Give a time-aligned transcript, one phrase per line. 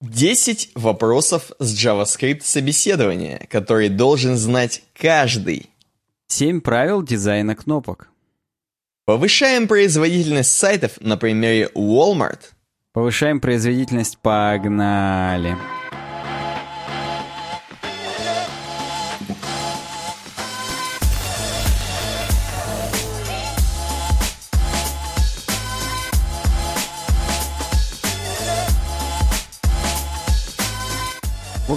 [0.00, 5.68] 10 вопросов с JavaScript собеседования, которые должен знать каждый.
[6.28, 8.08] 7 правил дизайна кнопок.
[9.04, 12.40] Повышаем производительность сайтов на примере Walmart.
[12.92, 15.56] Повышаем производительность, погнали.
[15.76, 15.79] В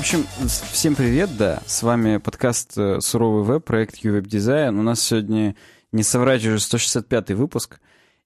[0.03, 0.27] общем,
[0.73, 1.61] всем привет, да.
[1.65, 4.77] С вами подкаст э, «Суровый веб», проект UWeb Design.
[4.77, 5.55] У нас сегодня,
[5.93, 7.79] не соврать, уже 165 выпуск.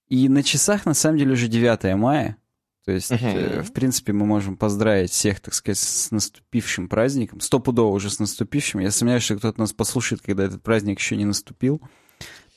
[0.08, 2.38] И на часах, на самом деле, уже 9 мая.
[2.84, 3.62] То есть, uh-huh.
[3.62, 7.41] в принципе, мы можем поздравить всех, так сказать, с наступившим праздником.
[7.41, 8.80] Стопудово уже с наступившим.
[8.80, 11.80] Я сомневаюсь, что кто-то нас послушает, когда этот праздник еще не наступил.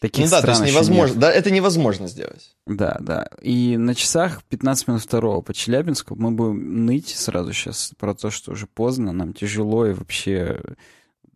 [0.01, 2.57] Таких ну да, то есть невозможно, да, это невозможно сделать.
[2.67, 3.29] Да, да.
[3.43, 8.31] И на часах 15 минут второго по Челябинску мы будем ныть сразу сейчас про то,
[8.31, 10.59] что уже поздно, нам тяжело и вообще,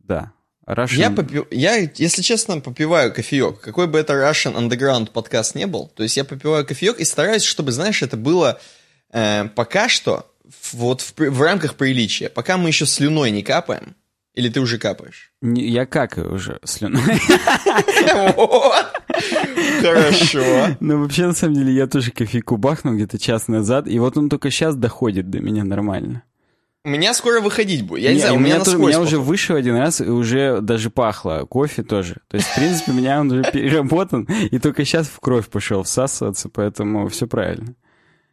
[0.02, 0.32] да.
[0.66, 0.96] Russian...
[0.96, 1.46] Я, попив...
[1.50, 3.60] я, если честно, попиваю кофеек.
[3.60, 7.42] Какой бы это Russian Underground подкаст не был, то есть я попиваю кофеек и стараюсь,
[7.42, 8.58] чтобы, знаешь, это было
[9.12, 10.26] э, пока что
[10.72, 12.30] вот в, в рамках приличия.
[12.30, 13.94] Пока мы еще слюной не капаем,
[14.34, 15.32] или ты уже капаешь?
[15.40, 17.00] Не, я какаю уже слюной.
[19.80, 20.76] Хорошо.
[20.80, 24.28] Ну, вообще, на самом деле, я тоже кофейку бахнул где-то час назад, и вот он
[24.28, 26.24] только сейчас доходит до меня нормально.
[26.86, 28.02] У меня скоро выходить будет.
[28.02, 30.90] Я не, не знаю, у меня, меня, меня уже вышел один раз, и уже даже
[30.90, 31.46] пахло.
[31.48, 32.16] Кофе тоже.
[32.28, 35.84] То есть, в принципе, у меня он уже переработан, и только сейчас в кровь пошел
[35.84, 37.74] всасываться, поэтому все правильно.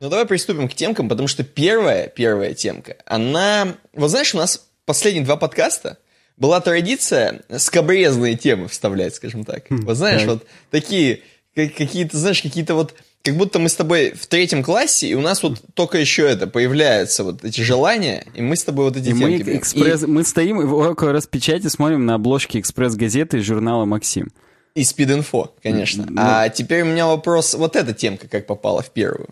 [0.01, 3.67] Ну, давай приступим к темкам, потому что первая, первая темка, она...
[3.93, 5.97] Вот знаешь, у нас последние два подкаста
[6.37, 9.65] была традиция скобрезные темы вставлять, скажем так.
[9.69, 11.21] Хм, вот знаешь, вот такие,
[11.55, 15.43] какие-то, знаешь, какие-то вот как будто мы с тобой в третьем классе, и у нас
[15.43, 19.13] вот только еще это появляются вот эти желания, и мы с тобой вот эти и
[19.13, 20.07] мы, экспресс, и...
[20.07, 24.31] мы стоим около распечати, смотрим на обложки экспресс-газеты из журнала «Максим».
[24.73, 26.05] И спид-инфо, конечно.
[26.09, 26.15] Ну...
[26.17, 29.29] А теперь у меня вопрос, вот эта темка как попала в первую?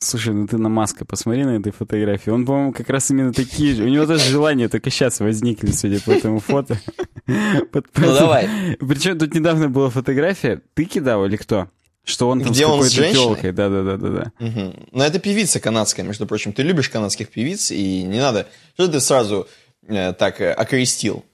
[0.00, 2.30] Слушай, ну ты на Маска посмотри на этой фотографии.
[2.30, 3.82] Он, по-моему, как раз именно такие же.
[3.82, 6.78] У него даже желания только сейчас возникли, судя по этому фото.
[7.26, 8.48] Ну давай.
[8.80, 10.62] Причем тут недавно была фотография.
[10.72, 11.68] Ты кидал или кто?
[12.02, 13.52] Что он там Где с какой-то телкой.
[13.52, 14.32] Да-да-да-да.
[14.40, 14.74] Угу.
[14.92, 16.54] Но это певица канадская, между прочим.
[16.54, 18.46] Ты любишь канадских певиц, и не надо...
[18.74, 19.46] Что ты сразу
[19.86, 21.26] э, так э, окрестил?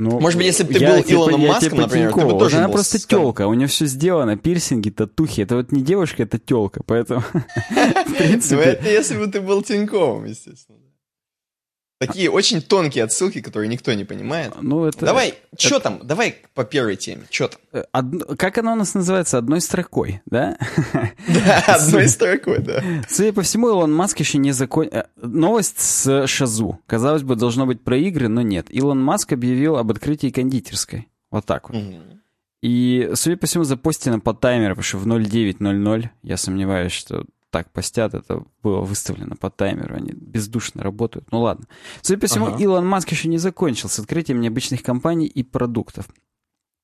[0.00, 2.38] Ну, Может быть, если бы ты я, был типа, Илоном Маском, типа например, ты бы
[2.38, 5.42] тоже Она был просто телка, у нее все сделано, пирсинги, татухи.
[5.42, 7.22] Это вот не девушка, это телка, поэтому...
[7.70, 10.78] Ну, это если бы ты был Тиньковым, естественно.
[12.00, 14.54] Такие очень тонкие отсылки, которые никто не понимает.
[14.62, 15.04] Ну, это...
[15.04, 15.62] Давай, это...
[15.62, 16.00] что там?
[16.02, 17.26] Давай по первой теме.
[17.28, 17.60] Что там?
[17.72, 18.38] Э, од...
[18.38, 19.36] Как она у нас называется?
[19.36, 20.56] Одной строкой, да?
[21.28, 22.82] Да, одной строкой, да.
[23.06, 24.96] Судя по всему, Илон Маск еще не закончил...
[24.96, 26.80] Э, новость с Шазу.
[26.86, 28.68] Казалось бы, должно быть про игры, но нет.
[28.70, 31.06] Илон Маск объявил об открытии кондитерской.
[31.30, 31.78] Вот так вот.
[32.62, 37.70] И, судя по всему, запостено по таймеру, потому что в 09.00, я сомневаюсь, что так
[37.72, 41.30] постят, это было выставлено по таймеру, они бездушно работают.
[41.32, 41.66] Ну ладно.
[42.02, 42.58] Судя по всему, ага.
[42.58, 46.08] Илон Маск еще не закончил с открытием необычных компаний и продуктов.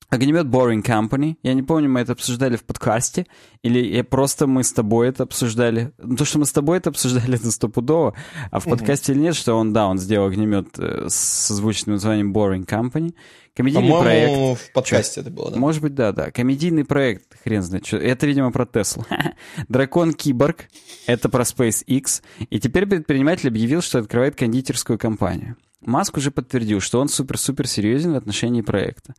[0.08, 1.36] Огнемет Boring Company.
[1.42, 3.26] Я не помню, мы это обсуждали в подкасте,
[3.62, 5.92] или просто мы с тобой это обсуждали.
[5.98, 8.14] Ну, то, что мы с тобой это обсуждали, это стопудово.
[8.50, 12.32] А в подкасте или нет, что он, да, он сделал огнемет э, с озвученным названием
[12.32, 13.14] Boring Company.
[13.56, 14.60] Комедийный проект.
[14.60, 15.20] в подкасте Чё?
[15.22, 15.58] это было, да?
[15.58, 16.30] Может быть, да, да.
[16.30, 17.96] Комедийный проект, хрен знает что.
[17.96, 19.06] Это, видимо, про Теслу.
[19.68, 20.68] Дракон Киборг.
[21.06, 22.22] Это про SpaceX.
[22.50, 25.56] И теперь предприниматель объявил, что открывает кондитерскую компанию.
[25.80, 29.14] Маск уже подтвердил, что он супер-супер серьезен в отношении проекта.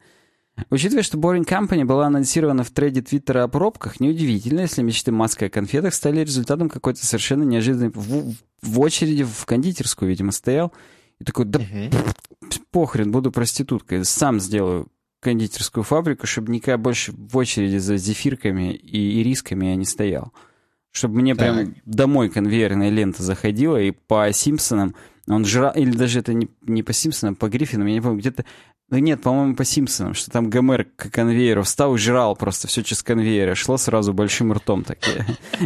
[0.70, 5.46] Учитывая, что Boring Company была анонсирована в трейде Твиттера о пробках, неудивительно, если мечты Маска
[5.46, 7.92] о конфетах стали результатом какой-то совершенно неожиданной...
[7.94, 10.74] В, в очереди в кондитерскую, видимо, стоял
[11.20, 12.58] и такой, да угу.
[12.72, 14.88] похрен, буду проституткой, сам сделаю
[15.20, 20.32] кондитерскую фабрику, чтобы никогда больше в очереди за зефирками и ирисками я не стоял.
[20.92, 21.56] Чтобы мне так.
[21.56, 24.96] прям домой конвейерная лента заходила, и по Симпсонам
[25.28, 28.46] он жрал, или даже это не, не по Симпсонам, по Гриффинам, я не помню, где-то
[28.90, 33.04] ну нет, по-моему, по Симпсонам, что там Гомер к конвейеру встал жрал просто все через
[33.04, 33.56] конвейер.
[33.58, 35.26] Шло сразу большим ртом такие.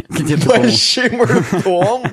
[0.48, 2.04] Большим ртом?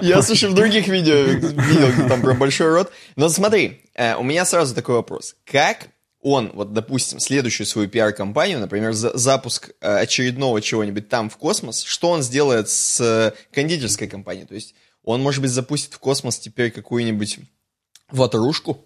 [0.00, 2.92] Я, слушай, в других видео видел там про большой рот.
[3.16, 5.34] Но смотри, э, у меня сразу такой вопрос.
[5.44, 5.88] Как
[6.20, 11.82] он, вот, допустим, следующую свою пиар-компанию, например, за запуск э, очередного чего-нибудь там в космос,
[11.82, 14.46] что он сделает с э, кондитерской компанией?
[14.46, 17.40] То есть он, может быть, запустит в космос теперь какую-нибудь
[18.10, 18.84] ватрушку?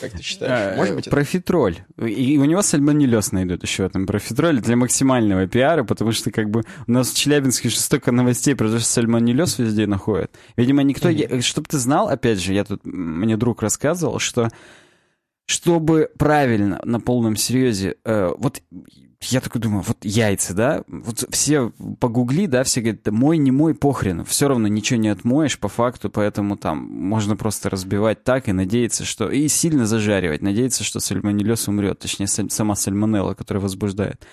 [0.00, 0.76] Как ты считаешь?
[0.76, 1.76] Может быть, это- Профитроль.
[2.04, 6.50] И у него сальмонеллез найдут еще в этом профитроле для максимального пиара, потому что как
[6.50, 10.30] бы у нас в Челябинске же столько новостей про то, что сальмонеллез везде находят.
[10.56, 11.08] Видимо, никто...
[11.08, 12.80] я- Чтоб ты знал, опять же, я тут...
[12.84, 14.48] Мне друг рассказывал, что
[15.46, 18.62] чтобы правильно, на полном серьезе, э, вот
[19.20, 23.74] я такой думаю, вот яйца, да, вот все погугли, да, все говорят, мой, не мой,
[23.74, 28.52] похрен, все равно ничего не отмоешь по факту, поэтому там можно просто разбивать так и
[28.52, 29.30] надеяться, что...
[29.30, 34.26] И сильно зажаривать, надеяться, что сальмонеллез умрет, точнее, сам- сама сальмонелла, которая возбуждает.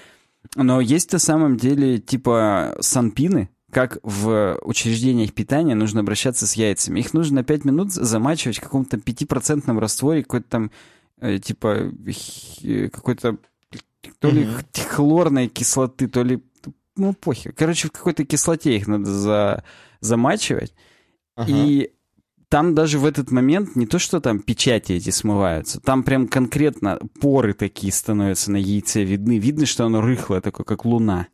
[0.55, 6.99] Но есть на самом деле, типа, санпины, как в учреждениях питания нужно обращаться с яйцами.
[6.99, 10.71] Их нужно на 5 минут замачивать в каком-то 5% растворе, какой-то там,
[11.44, 13.38] типа, х- какой-то
[14.19, 16.44] то ли х- хлорной кислоты, то ли...
[16.95, 17.53] Ну, похер.
[17.53, 19.63] Короче, в какой-то кислоте их надо за,
[20.01, 20.73] замачивать.
[21.35, 21.51] Ага.
[21.51, 21.91] И
[22.50, 27.00] там даже в этот момент не то, что там печати эти смываются, там прям конкретно
[27.21, 29.39] поры такие становятся на яйце видны.
[29.39, 31.27] Видно, что оно рыхлое, такое, как луна.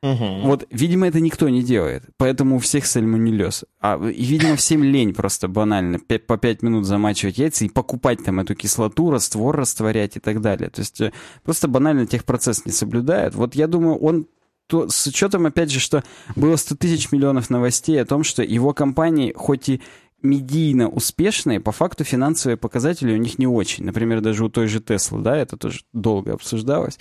[0.00, 0.42] Мгм.
[0.42, 3.64] Вот, видимо, это никто не делает, поэтому у всех сальмонеллез.
[3.80, 8.54] А, видимо, всем лень просто банально по 5 минут замачивать яйца и покупать там эту
[8.54, 10.70] кислоту, раствор растворять и так далее.
[10.70, 11.12] То есть э,
[11.42, 13.34] просто банально техпроцесс не соблюдают.
[13.34, 14.26] Вот я думаю, он
[14.68, 16.04] то, с учетом, опять же, что
[16.36, 19.80] было 100 тысяч миллионов новостей о том, что его компании, хоть и
[20.22, 23.84] медийно успешные, по факту финансовые показатели у них не очень.
[23.84, 26.98] Например, даже у той же Теслы, да, это тоже долго обсуждалось.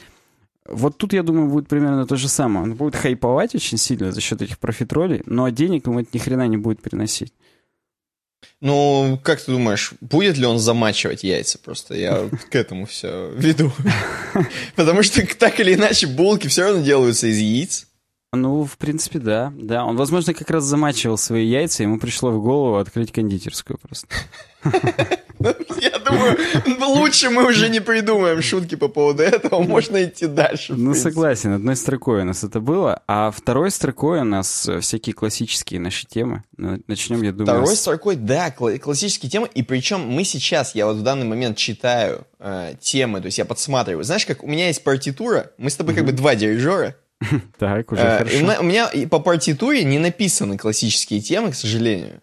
[0.69, 2.63] Вот тут, я думаю, будет примерно то же самое.
[2.63, 6.47] Он будет хайповать очень сильно за счет этих профитролей, но денег ему это ни хрена
[6.47, 7.33] не будет приносить.
[8.59, 11.59] Ну, как ты думаешь, будет ли он замачивать яйца?
[11.59, 13.71] Просто я к этому все веду.
[14.75, 17.86] Потому что так или иначе булки все равно делаются из яиц.
[18.33, 19.53] Ну, в принципе, да.
[19.57, 24.07] Да, он, возможно, как раз замачивал свои яйца, ему пришло в голову открыть кондитерскую просто.
[25.39, 26.35] Я думаю,
[26.79, 29.61] лучше мы уже не придумаем шутки по поводу этого.
[29.61, 30.73] Можно идти дальше.
[30.73, 35.13] Ну, согласен, одной строкой у нас это было, а второй строкой у нас э, всякие
[35.13, 36.43] классические наши темы.
[36.57, 39.47] Ну, Начнем, я думаю, Второй с- строкой, да, кла- классические темы.
[39.53, 43.45] И причем мы сейчас, я вот в данный момент читаю э, темы, то есть я
[43.45, 44.03] подсматриваю.
[44.03, 46.95] Знаешь, как у меня есть партитура, мы с тобой как бы два дирижера.
[47.57, 48.61] Так, уже Э, хорошо.
[48.61, 52.21] у меня- по партитуре не написаны классические темы, к сожалению.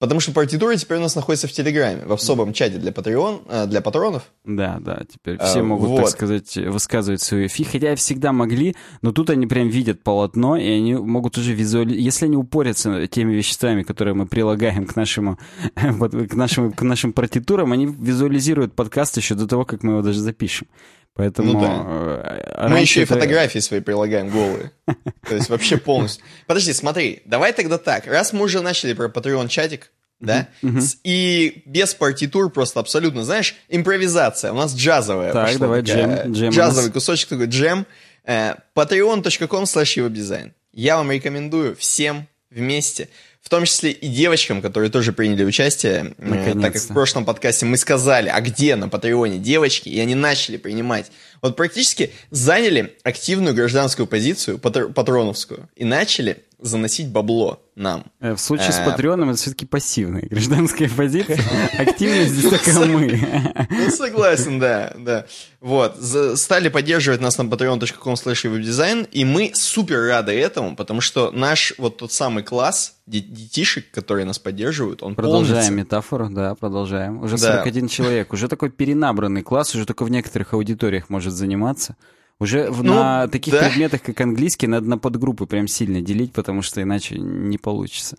[0.00, 3.66] Потому что партитура теперь у нас находится в Телеграме, в особом чате для, патреон, э,
[3.68, 4.24] для патронов.
[4.44, 6.10] Да, да, теперь А, все могут, так вот.
[6.10, 10.94] сказать, высказывать свою фи, хотя всегда могли, но тут они прям видят полотно, и они
[10.96, 15.38] могут уже визуализировать, если они упорятся теми веществами, которые мы прилагаем к нашему,
[15.76, 20.18] к нашим, к нашим партитурам, они визуализируют подкаст еще до того, как мы его даже
[20.18, 20.66] запишем.
[21.14, 21.52] Поэтому...
[21.52, 22.42] Ну да.
[22.56, 24.72] э, Мы еще и фотографии свои прилагаем голые.
[25.28, 26.24] То есть вообще полностью.
[26.46, 28.06] Подожди, смотри, давай тогда так.
[28.06, 30.48] Раз мы уже начали про Patreon чатик, да,
[31.04, 34.52] и без партитур просто абсолютно, знаешь, импровизация.
[34.52, 35.32] У нас джазовая.
[35.32, 37.86] Так, давай джем, Джазовый кусочек такой, джем.
[38.24, 40.52] Э, patreon.com slash.
[40.72, 43.08] Я вам рекомендую всем вместе,
[43.42, 46.94] в том числе и девочкам, которые тоже приняли участие, э, так как в Наконец-то.
[46.94, 51.10] прошлом подкасте мы сказали, а где на Патреоне девочки, и они начали принимать.
[51.42, 58.04] Вот практически заняли активную гражданскую позицию, патр- патроновскую, и начали заносить бабло нам.
[58.20, 61.40] Э, В случае с Э, Патреоном это все-таки пассивная гражданская позиция.
[61.76, 63.66] Активность здесь только мы.
[63.68, 65.26] Ну, согласен, да, да.
[65.60, 65.96] Вот,
[66.36, 71.96] стали поддерживать нас на patreon.com slash и мы супер рады этому, потому что наш вот
[71.96, 75.72] тот самый класс де- детишек, которые нас поддерживают, он Продолжаем полнится.
[75.72, 77.22] метафору, да, продолжаем.
[77.22, 77.56] Уже Да.
[77.58, 81.96] 41 человек, уже такой перенабранный класс, уже только в некоторых аудиториях может заниматься.
[82.38, 83.60] Уже в- Ну, на таких да.
[83.68, 88.16] предметах, как английский, надо на подгруппы прям сильно делить, потому что иначе не получится.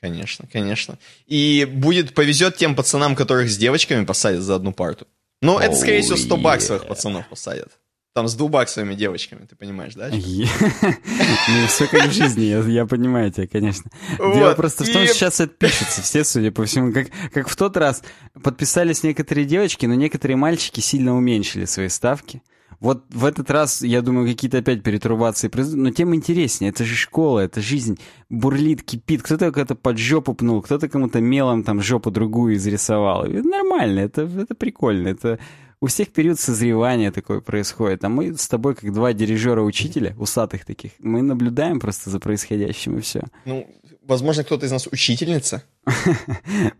[0.00, 0.98] Конечно, конечно.
[1.26, 5.06] И будет, повезет тем пацанам, которых с девочками посадят за одну парту.
[5.42, 6.88] Ну, это, скорее всего, 100 Oh, баксовых yeah.
[6.88, 7.68] пацанов посадят.
[8.16, 10.08] Там с двухбаксовыми девочками, ты понимаешь, да?
[10.10, 13.90] Ну, все как в жизни, я, понимаю тебя, конечно.
[14.16, 16.94] Дело просто в том, что сейчас отпишутся все, судя по всему.
[16.94, 18.02] Как, в тот раз
[18.42, 22.42] подписались некоторые девочки, но некоторые мальчики сильно уменьшили свои ставки.
[22.80, 26.70] Вот в этот раз, я думаю, какие-то опять перетрубации произойдут, но тем интереснее.
[26.70, 27.98] Это же школа, это жизнь
[28.30, 29.22] бурлит, кипит.
[29.24, 33.24] Кто-то кого-то под жопу пнул, кто-то кому-то мелом там жопу другую изрисовал.
[33.24, 35.08] Это нормально, это, это прикольно.
[35.08, 35.38] Это
[35.80, 38.04] у всех период созревания такое происходит.
[38.04, 43.00] А мы с тобой, как два дирижера-учителя, усатых таких, мы наблюдаем просто за происходящим и
[43.00, 43.24] все.
[43.44, 43.66] Ну,
[44.06, 45.64] Возможно, кто-то из нас учительница.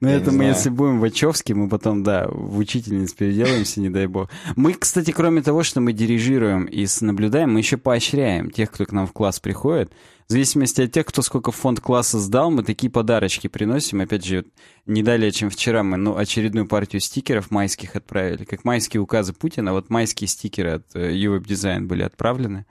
[0.01, 4.31] Ну, это мы, если будем Вачовски, мы потом, да, в учительниц переделаемся, не дай бог.
[4.55, 8.93] Мы, кстати, кроме того, что мы дирижируем и наблюдаем, мы еще поощряем тех, кто к
[8.93, 9.93] нам в класс приходит.
[10.29, 14.01] В зависимости от тех, кто сколько фонд класса сдал, мы такие подарочки приносим.
[14.01, 14.45] Опять же,
[14.85, 18.43] не далее, чем вчера мы ну, очередную партию стикеров майских отправили.
[18.45, 22.67] Как майские указы Путина, вот майские стикеры от UWeb э, Design были отправлены.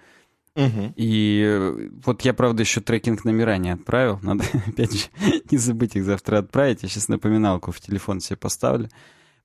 [0.58, 0.94] Угу.
[0.98, 4.20] И э, вот я, правда, еще трекинг номера не отправил.
[4.22, 5.06] Надо, опять же,
[5.50, 6.84] не забыть их завтра отправить.
[6.84, 8.90] Я сейчас напоминалку в телефон себе поставлю.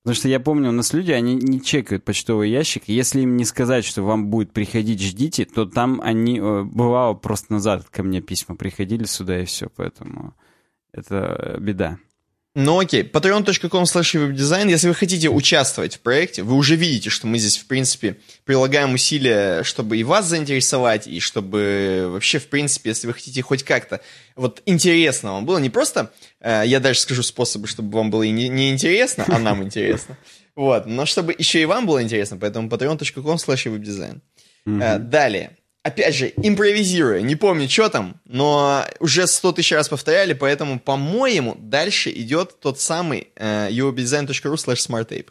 [0.02, 2.84] Потому что я помню, у нас люди, они не чекают почтовый ящик.
[2.86, 7.52] Если им не сказать, что вам будет приходить, ждите, то там они, э, бывало, просто
[7.52, 9.68] назад ко мне письма приходили сюда и все.
[9.68, 10.34] Поэтому
[10.92, 11.98] это беда.
[12.56, 14.68] Ну окей, patreon.com slash webdesign.
[14.68, 18.92] Если вы хотите участвовать в проекте, вы уже видите, что мы здесь, в принципе, прилагаем
[18.92, 24.00] усилия, чтобы и вас заинтересовать, и чтобы вообще, в принципе, если вы хотите хоть как-то
[24.34, 28.30] вот интересно вам было, не просто, э, я дальше скажу способы, чтобы вам было и
[28.30, 30.18] не, не интересно, а нам интересно,
[30.56, 34.20] вот, но чтобы еще и вам было интересно, поэтому patreon.com slash webdesign.
[34.66, 40.32] Э, далее опять же, импровизируя, не помню, что там, но уже сто тысяч раз повторяли,
[40.32, 45.28] поэтому, по-моему, дальше идет тот самый э, uobdesign.ru slash smarttape.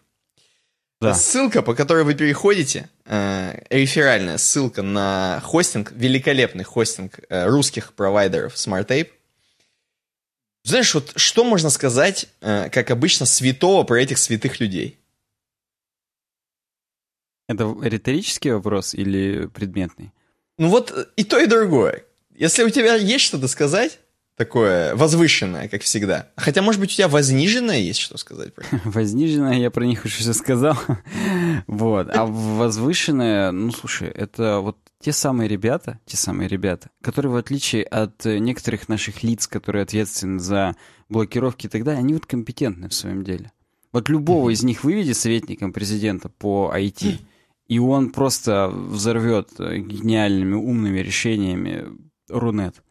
[1.01, 1.13] Да.
[1.13, 8.55] Ссылка, по которой вы переходите, э, реферальная ссылка на хостинг, великолепный хостинг э, русских провайдеров
[8.55, 9.09] SmartTape.
[10.65, 14.99] Знаешь, вот что можно сказать, э, как обычно, святого про этих святых людей?
[17.47, 20.11] Это риторический вопрос или предметный?
[20.59, 22.03] Ну вот и то, и другое.
[22.35, 23.99] Если у тебя есть что-то сказать,
[24.35, 26.27] такое возвышенное, как всегда.
[26.35, 28.85] Хотя, может быть, у тебя возниженное есть что сказать про них.
[28.85, 30.77] Возниженное, я про них уже все сказал.
[31.67, 32.13] вот.
[32.13, 37.83] А возвышенное, ну, слушай, это вот те самые ребята, те самые ребята, которые, в отличие
[37.83, 40.75] от некоторых наших лиц, которые ответственны за
[41.07, 43.53] блокировки и так далее, они вот компетентны в своем деле.
[43.93, 47.19] Вот любого из них выведи советником президента по IT,
[47.69, 51.85] и он просто взорвет гениальными умными решениями
[52.27, 52.83] Рунет.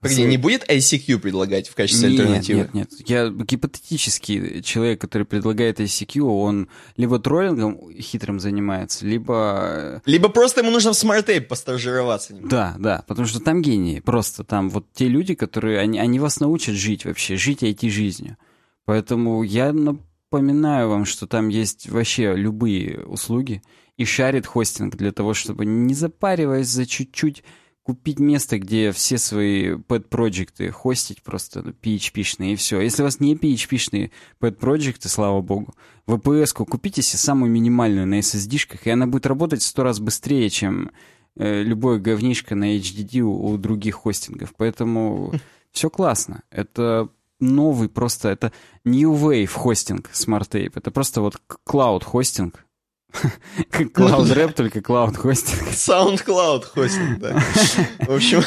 [0.00, 2.60] Погоди, не будет ICQ предлагать в качестве нет, альтернативы?
[2.60, 2.90] Нет, нет.
[3.06, 10.00] Я гипотетический человек, который предлагает ICQ, он либо троллингом хитрым занимается, либо...
[10.06, 12.34] Либо просто ему нужно в SmartApe постажироваться.
[12.42, 14.00] Да, да, потому что там гении.
[14.00, 15.80] Просто там вот те люди, которые...
[15.80, 18.38] Они, они вас научат жить вообще, жить IT-жизнью.
[18.86, 23.62] Поэтому я напоминаю вам, что там есть вообще любые услуги
[24.00, 27.44] и shared hosting для того, чтобы не запариваясь за чуть-чуть
[27.82, 32.80] купить место, где все свои pet-проекты хостить просто PHP-шные и все.
[32.80, 35.74] Если у вас не PHP-шные pet-проекты, слава богу,
[36.06, 40.48] VPS-ку купите себе самую минимальную на SSD-шках, и она будет работать в сто раз быстрее,
[40.48, 40.92] чем
[41.36, 44.54] э, любое говнишко на HDD у, у других хостингов.
[44.56, 45.34] Поэтому
[45.72, 46.42] все классно.
[46.50, 48.50] Это новый просто, это
[48.82, 50.72] new wave хостинг Smart Tape.
[50.76, 52.64] Это просто вот cloud хостинг
[53.70, 55.68] как Cloud Rap, только Cloud хостинг.
[55.70, 57.32] SoundCloud хостинг, да.
[58.06, 58.40] В общем,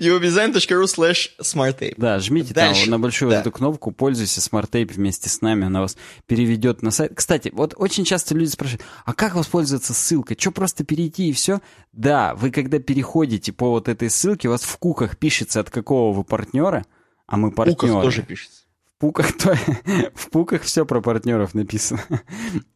[0.00, 1.94] uobdesign.ru slash smarttape.
[1.96, 6.82] Да, жмите там на большую эту кнопку, пользуйся SmartTape вместе с нами, она вас переведет
[6.82, 7.12] на сайт.
[7.14, 10.36] Кстати, вот очень часто люди спрашивают, а как воспользоваться ссылкой?
[10.38, 11.60] Что, просто перейти и все?
[11.92, 16.14] Да, вы когда переходите по вот этой ссылке, у вас в куках пишется, от какого
[16.14, 16.84] вы партнера,
[17.26, 17.76] а мы партнеры.
[17.76, 18.61] В куках тоже пишется
[19.02, 19.56] пуках, то,
[20.14, 22.04] в пуках все про партнеров написано.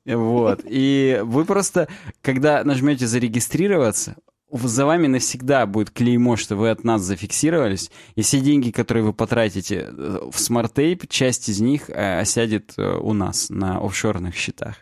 [0.04, 0.61] вот.
[0.64, 1.88] И вы просто,
[2.21, 4.16] когда нажмете зарегистрироваться,
[4.50, 9.12] за вами навсегда будет клеймо, что вы от нас зафиксировались, и все деньги, которые вы
[9.12, 14.76] потратите э, в SmartApe, часть из них э, осядет э, у нас на офшорных счетах.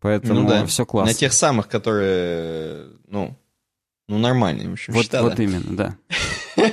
[0.00, 0.66] Поэтому ну, да.
[0.66, 1.12] все классно.
[1.12, 3.36] На тех самых, которые, ну,
[4.08, 5.42] ну нормальные, в общем, Вот, счета, вот да.
[5.42, 5.96] именно, да.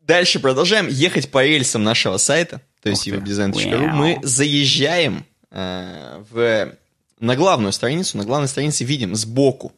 [0.00, 6.76] Дальше продолжаем ехать по рельсам нашего сайта то есть webdesign.ru, мы заезжаем э, в,
[7.18, 8.18] на главную страницу.
[8.18, 9.72] На главной странице видим сбоку,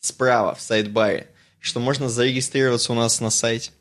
[0.00, 1.26] справа в сайт-баре,
[1.60, 3.72] что можно зарегистрироваться у нас на сайте,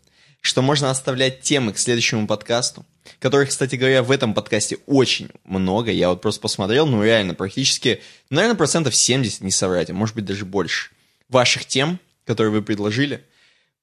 [0.42, 2.86] что можно оставлять темы к следующему подкасту,
[3.20, 5.90] которых, кстати говоря, в этом подкасте очень много.
[5.90, 10.26] Я вот просто посмотрел, ну реально, практически, наверное, процентов 70, не соврать, а может быть
[10.26, 10.92] даже больше,
[11.30, 13.24] ваших тем, которые вы предложили.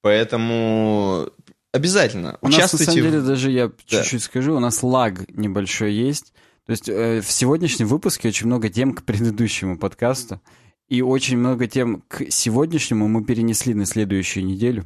[0.01, 1.31] Поэтому
[1.73, 2.37] Обязательно.
[2.41, 6.31] У нас, на самом деле, даже я чуть-чуть скажу, у нас лаг небольшой есть.
[6.67, 10.39] То есть э, в сегодняшнем выпуске очень много тем к предыдущему подкасту.
[10.87, 14.85] И очень много тем к сегодняшнему мы перенесли на следующую неделю.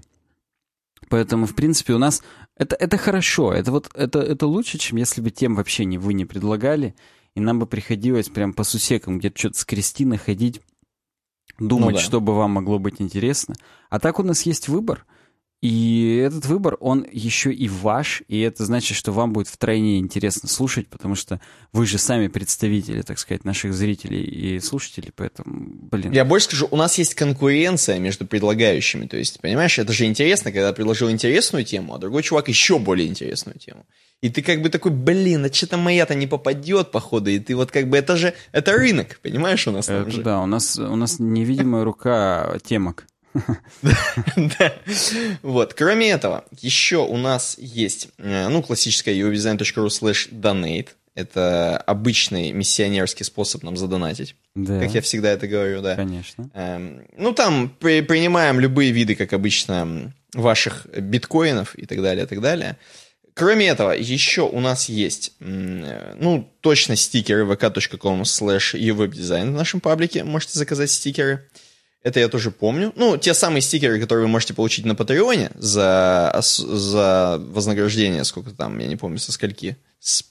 [1.09, 2.23] Поэтому, в принципе, у нас
[2.55, 3.51] это, это хорошо.
[3.51, 6.95] Это вот это, это лучше, чем если бы тем вообще не вы не предлагали.
[7.35, 10.61] И нам бы приходилось прям по сусекам где-то что-то скрести, находить,
[11.59, 11.99] думать, ну, да.
[11.99, 13.55] что бы вам могло быть интересно.
[13.89, 15.05] А так у нас есть выбор—
[15.59, 20.47] И этот выбор, он еще и ваш, и это значит, что вам будет втройне интересно
[20.47, 21.41] слушать, потому что
[21.73, 26.11] вы же сами представители, так сказать, наших зрителей и слушателей, поэтому, блин.
[26.11, 30.51] Я больше скажу, у нас есть конкуренция между предлагающими, то есть, понимаешь, это же интересно,
[30.51, 33.87] когда предложил интересную тему, а другой чувак еще более интересную тему.
[34.21, 37.71] И ты как бы такой, блин, а что-то моя-то не попадет, походу, и ты вот
[37.71, 40.21] как бы, это же, это рынок, понимаешь, у нас там это, же.
[40.21, 43.07] Да, у нас, у нас невидимая рука темок.
[45.41, 45.73] Вот.
[45.73, 50.89] Кроме этого, еще у нас есть, э, ну, классическая uwdesign.ru slash donate.
[51.13, 54.35] Это обычный миссионерский способ нам задонатить.
[54.53, 54.79] Да.
[54.79, 55.95] Как я всегда это говорю, да.
[55.95, 56.49] Конечно.
[56.53, 62.27] Эм, ну, там при, принимаем любые виды, как обычно, ваших биткоинов и так далее, и
[62.27, 62.77] так далее.
[63.33, 69.79] Кроме этого, еще у нас есть, э, ну, точно стикеры vk.com slash uwebdesign в нашем
[69.79, 70.23] паблике.
[70.23, 71.47] Можете заказать стикеры.
[72.03, 72.93] Это я тоже помню.
[72.95, 78.77] Ну, те самые стикеры, которые вы можете получить на Патреоне за, за вознаграждение, сколько там,
[78.79, 80.23] я не помню, со скольки, с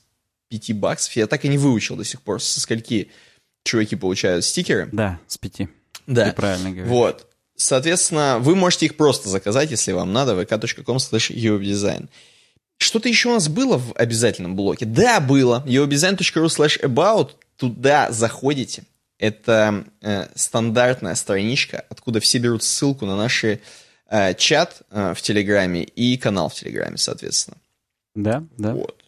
[0.49, 1.15] 5 баксов.
[1.17, 3.11] Я так и не выучил до сих пор, со скольки
[3.65, 4.89] чуваки получают стикеры.
[4.93, 5.69] Да, с 5.
[6.07, 6.27] Да.
[6.27, 6.89] Ты правильно говоришь.
[6.89, 7.27] Вот.
[7.57, 12.09] Соответственно, вы можете их просто заказать, если вам надо, vk.com slash
[12.79, 14.85] Что-то еще у нас было в обязательном блоке?
[14.85, 15.65] Да, было.
[15.67, 17.31] uwebdesign.ru slash about.
[17.57, 18.85] Туда заходите,
[19.19, 23.59] это э, стандартная страничка, откуда все берут ссылку на наш э,
[24.35, 27.59] чат э, в Телеграме и канал в Телеграме, соответственно.
[28.15, 28.75] Да, да.
[28.75, 29.05] Вот.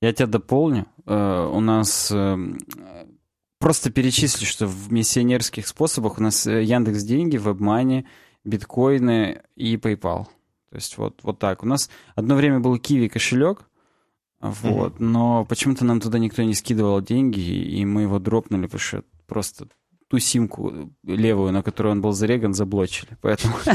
[0.00, 0.86] Я тебя дополню.
[1.06, 2.36] Э, у нас э,
[3.58, 8.04] просто перечислю, что в миссионерских способах у нас э, Яндекс деньги, WebMoney,
[8.44, 10.26] биткоины и PayPal.
[10.70, 11.62] То есть вот, вот так.
[11.62, 13.68] У нас одно время был Kiwi кошелек,
[14.40, 15.02] вот, mm-hmm.
[15.02, 19.68] но почему-то нам туда никто не скидывал деньги, и мы его дропнули, потому что просто
[20.08, 23.18] ту симку левую, на которую он был зареган, заблочили.
[23.20, 23.74] Поэтому, уже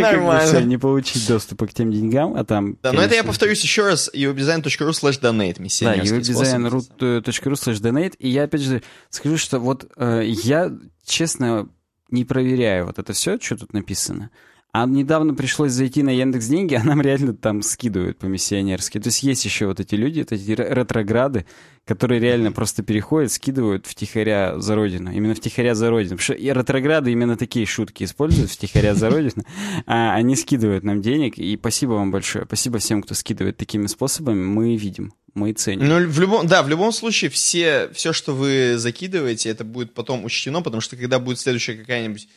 [0.00, 2.78] как бы не получить доступа к тем деньгам, а там...
[2.82, 8.30] Да, но это я повторюсь еще раз, uwebdesign.ru slash donate, Да, uwebdesign.ru slash donate, и
[8.30, 10.72] я опять же скажу, что вот э, я,
[11.04, 11.68] честно,
[12.10, 14.30] не проверяю вот это все, что тут написано.
[14.72, 19.00] А недавно пришлось зайти на Яндекс Деньги, а нам реально там скидывают по-миссионерски.
[19.00, 21.46] То есть есть еще вот эти люди, вот эти ретрограды,
[21.84, 25.10] которые реально просто переходят, скидывают втихаря за родину.
[25.10, 26.16] Именно втихаря за родину.
[26.16, 29.44] Потому что и ретрограды именно такие шутки используют, втихаря за родину.
[29.86, 32.44] А они скидывают нам денег, и спасибо вам большое.
[32.44, 34.44] Спасибо всем, кто скидывает такими способами.
[34.44, 35.88] Мы видим, мы ценим.
[35.88, 40.24] Ну, в любом, да, в любом случае, все, все, что вы закидываете, это будет потом
[40.24, 42.28] учтено, потому что когда будет следующая какая-нибудь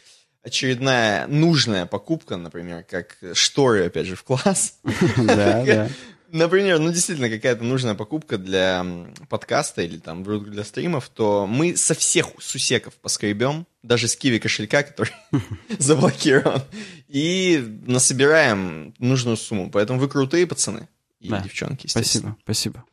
[0.43, 4.79] очередная нужная покупка, например, как шторы, опять же, в класс.
[5.17, 5.89] Да, да.
[6.32, 8.84] Например, ну действительно какая-то нужная покупка для
[9.29, 14.82] подкаста или там для стримов, то мы со всех сусеков поскребем, даже с киви кошелька,
[14.82, 15.13] который
[15.77, 16.63] заблокирован,
[17.08, 19.69] и насобираем нужную сумму.
[19.69, 20.88] Поэтому вы крутые пацаны
[21.19, 21.86] и девчонки.
[21.86, 22.84] Спасибо, спасибо.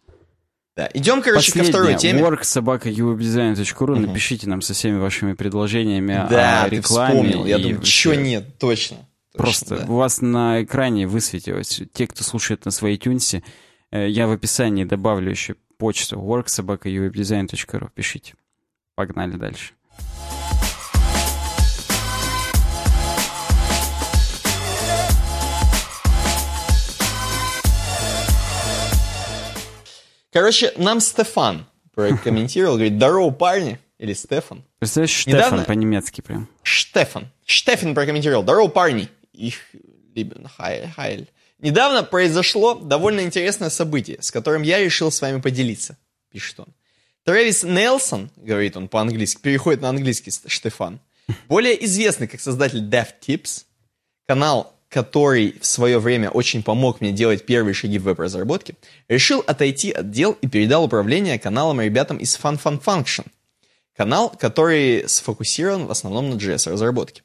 [0.77, 0.89] Да.
[0.95, 1.73] Идем, короче, Последнее.
[1.73, 2.23] ко второй теме.
[2.23, 3.93] Work собака uwebdesign.ru.
[3.93, 4.01] Угу.
[4.01, 7.23] Напишите нам со всеми вашими предложениями да, о рекламе.
[7.23, 7.47] Ты вспомнил.
[7.47, 8.99] Я думаю, чего нет, точно.
[9.35, 9.85] Просто да.
[9.87, 11.83] у вас на экране высветилось.
[11.93, 13.43] Те, кто слушает на своей тюнсе,
[13.93, 17.91] я в описании добавлю еще почту worksobaka.uwebdesign.ru.
[17.95, 18.35] Пишите.
[18.95, 19.75] Погнали дальше.
[30.33, 34.65] Короче, нам Стефан прокомментировал, говорит, здорово, парни, или Стефан.
[34.79, 35.65] Представляешь, Штефан Недавно...
[35.65, 36.49] по-немецки прям.
[36.63, 37.29] Штефан.
[37.45, 39.09] Штефан прокомментировал, здорово, парни.
[39.33, 39.57] Их
[40.15, 41.29] либен хайль.
[41.59, 45.99] Недавно произошло довольно интересное событие, с которым я решил с вами поделиться,
[46.31, 46.69] пишет он.
[47.25, 51.01] Трэвис Нелсон, говорит он по-английски, переходит на английский Штефан,
[51.49, 53.65] более известный как создатель Dev Tips,
[54.27, 58.75] канал который в свое время очень помог мне делать первые шаги в веб-разработке,
[59.09, 63.27] решил отойти от дел и передал управление каналом ребятам из Fun Fun Function.
[63.97, 67.23] Канал, который сфокусирован в основном на JS-разработке.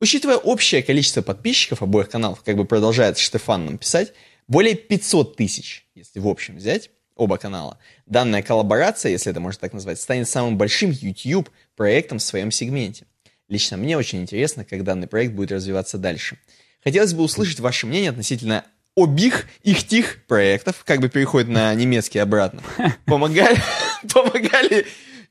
[0.00, 4.12] Учитывая общее количество подписчиков обоих каналов, как бы продолжает Штефан нам писать,
[4.48, 7.78] более 500 тысяч, если в общем взять, оба канала.
[8.06, 13.06] Данная коллаборация, если это можно так назвать, станет самым большим YouTube проектом в своем сегменте.
[13.48, 16.38] Лично мне очень интересно, как данный проект будет развиваться дальше–
[16.84, 18.64] Хотелось бы услышать ваше мнение относительно
[18.96, 22.62] обих их тих проектов, как бы переходит на немецкий обратно.
[23.06, 23.58] Помогали,
[24.12, 24.86] помогали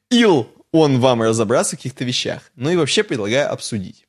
[0.09, 2.41] ил он вам разобраться в каких-то вещах.
[2.55, 4.07] Ну и вообще предлагаю обсудить.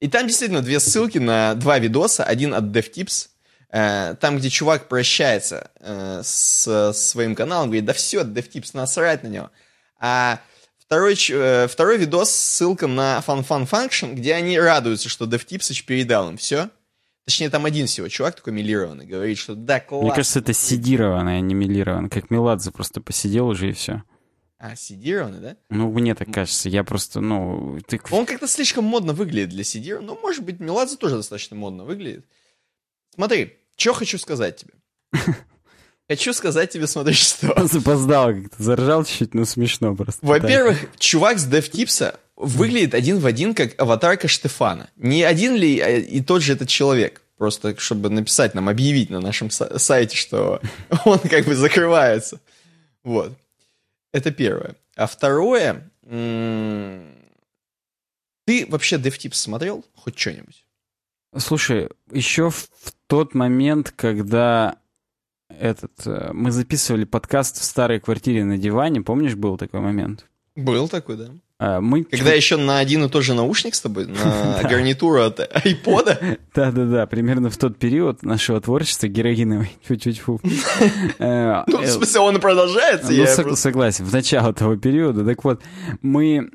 [0.00, 2.24] И там действительно две ссылки на два видоса.
[2.24, 3.28] Один от DevTips,
[3.70, 9.28] э, там, где чувак прощается э, с своим каналом, говорит, да все, DevTips, насрать на
[9.28, 9.50] него.
[9.98, 10.40] А
[10.78, 15.84] Второй, э, второй видос с ссылкой на Fun Fun Function, где они радуются, что DevTipsich
[15.84, 16.70] передал им все.
[17.26, 20.06] Точнее, там один всего чувак такой милированный, говорит, что да, классно.
[20.06, 22.08] Мне кажется, это сидированное, а не милированное.
[22.08, 24.04] Как Меладзе просто посидел уже и все.
[24.58, 25.56] А, сидированный, да?
[25.68, 26.68] Ну, мне так кажется.
[26.68, 27.80] Я просто, ну...
[27.88, 28.00] Ты...
[28.12, 30.14] Он как-то слишком модно выглядит для сидированного.
[30.14, 32.24] Ну, может быть, Меладзе тоже достаточно модно выглядит.
[33.12, 34.74] Смотри, что хочу сказать тебе.
[36.08, 37.66] Хочу сказать тебе, смотри, что...
[37.66, 40.24] Запоздал как-то, заржал чуть-чуть, но смешно просто.
[40.24, 44.90] Во-первых, чувак с DevTips выглядит один в один, как аватарка Штефана.
[44.96, 47.22] Не один ли а и тот же этот человек?
[47.38, 50.60] Просто чтобы написать нам, объявить на нашем сайте, что
[51.04, 52.40] он как бы закрывается.
[53.02, 53.32] Вот.
[54.12, 54.76] Это первое.
[54.94, 55.90] А второе...
[58.46, 59.84] Ты вообще DevTips смотрел?
[59.94, 60.64] Хоть что-нибудь?
[61.36, 62.68] Слушай, еще в
[63.08, 64.76] тот момент, когда
[65.48, 70.26] этот, э, мы записывали подкаст в старой квартире на диване, помнишь, был такой момент?
[70.54, 71.30] Был такой, да.
[71.58, 72.04] А, мы...
[72.04, 76.18] Когда еще на один и тот же наушник с тобой, на гарнитуру от айпода.
[76.54, 79.70] Да-да-да, примерно в тот период нашего творчества героиновой.
[79.88, 80.40] Чуть-чуть фу.
[81.18, 83.10] Э, ну, в э, смысле, он продолжается?
[83.10, 85.24] Ну, согласен, в начало того периода.
[85.24, 85.62] Так вот,
[86.02, 86.50] мы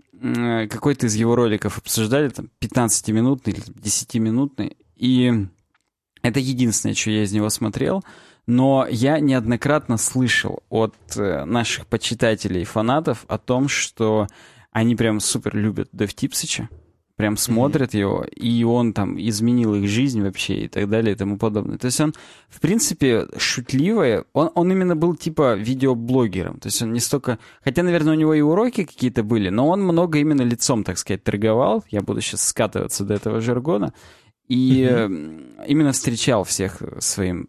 [0.70, 5.48] какой-то из его роликов обсуждали, там, 15-минутный или 10-минутный, и
[6.22, 8.04] это единственное, что я из него смотрел—
[8.48, 14.28] но я неоднократно слышал от э, наших почитателей и фанатов о том, что
[14.71, 16.69] они прям супер любят Дэв Типсича,
[17.15, 17.99] прям смотрят mm-hmm.
[17.99, 21.77] его, и он там изменил их жизнь вообще и так далее и тому подобное.
[21.77, 22.13] То есть он,
[22.49, 27.38] в принципе, шутливый, он, он именно был типа видеоблогером, то есть он не столько...
[27.63, 31.23] Хотя, наверное, у него и уроки какие-то были, но он много именно лицом, так сказать,
[31.23, 33.93] торговал, я буду сейчас скатываться до этого жаргона,
[34.47, 35.67] и mm-hmm.
[35.67, 37.47] именно встречал всех своим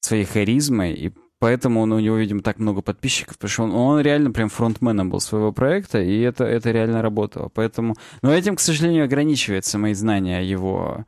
[0.00, 4.00] своей харизмой, и поэтому он, у него, видимо, так много подписчиков, потому что он, он
[4.00, 7.48] реально прям фронтменом был своего проекта, и это, это реально работало.
[7.48, 7.96] Поэтому...
[8.22, 11.04] Но этим, к сожалению, ограничивается мои знания о его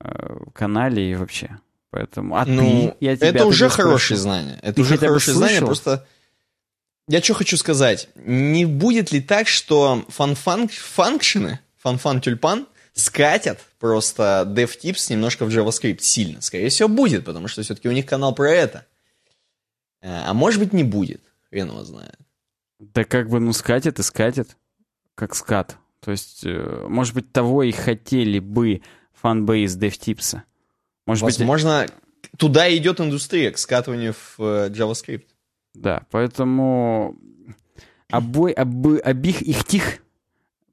[0.00, 1.58] э, канале и вообще.
[1.90, 2.36] Поэтому...
[2.36, 3.04] А ну, ты?
[3.04, 4.58] Я тебя это уже хорошие знания.
[4.62, 6.06] Это ты уже хорошие знания, просто...
[7.06, 8.08] Я что хочу сказать.
[8.14, 16.00] Не будет ли так, что Fun Function ы, фан-фан-тюльпан скатят просто DevTips немножко в JavaScript
[16.00, 16.40] сильно.
[16.40, 18.86] Скорее всего, будет, потому что все-таки у них канал про это.
[20.04, 21.22] Э, а может быть, не будет.
[21.48, 22.18] Хрен его знает.
[22.78, 24.56] Да как бы, ну, скатит и скатит.
[25.14, 25.78] Как скат.
[26.00, 28.82] То есть, э, может быть, того и хотели бы
[29.14, 30.42] фанбейс DevTips.
[31.06, 32.30] Может Возможно, быть...
[32.36, 35.24] туда идет индустрия, к скатыванию в э, JavaScript.
[35.72, 37.16] Да, поэтому
[38.10, 40.00] обой, обы, обих их тих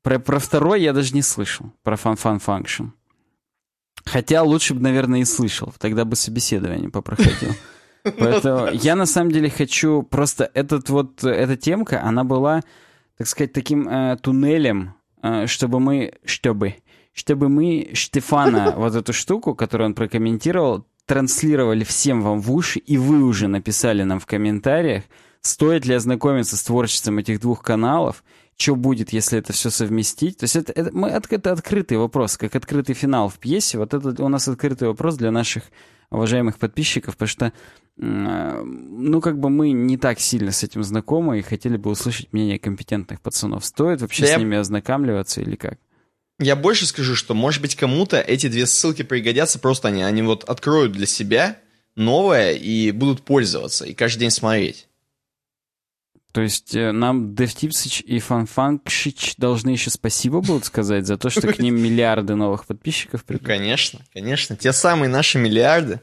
[0.02, 2.92] про, про второй я даже не слышал, про Fun Function.
[4.04, 7.54] Хотя лучше бы, наверное, и слышал, тогда бы собеседование попроходил.
[8.04, 12.62] Поэтому я на самом деле хочу просто этот вот эта темка, она была,
[13.18, 16.76] так сказать, таким э, туннелем, э, чтобы мы, чтобы,
[17.14, 22.98] чтобы мы Штефана вот эту штуку, которую он прокомментировал, транслировали всем вам в уши, и
[22.98, 25.04] вы уже написали нам в комментариях,
[25.42, 28.24] стоит ли ознакомиться с творчеством этих двух каналов,
[28.58, 30.38] что будет, если это все совместить.
[30.38, 33.78] То есть это, это, мы, это открытый вопрос, как открытый финал в пьесе.
[33.78, 35.64] Вот это у нас открытый вопрос для наших
[36.12, 37.54] уважаемых подписчиков, потому что,
[37.98, 42.60] ну, как бы мы не так сильно с этим знакомы и хотели бы услышать мнение
[42.60, 43.66] компетентных пацанов.
[43.66, 45.80] Стоит вообще да с ними ознакомливаться или как?
[46.40, 50.44] Я больше скажу, что, может быть, кому-то эти две ссылки пригодятся, просто они, они вот
[50.44, 51.58] откроют для себя
[51.96, 54.88] новое и будут пользоваться, и каждый день смотреть.
[56.32, 61.52] То есть э, нам DevTipsich и FanFunkшич должны еще спасибо будут сказать за то, что
[61.52, 63.46] к ним миллиарды новых подписчиков придут?
[63.46, 64.56] Конечно, конечно.
[64.56, 66.00] Те самые наши миллиарды.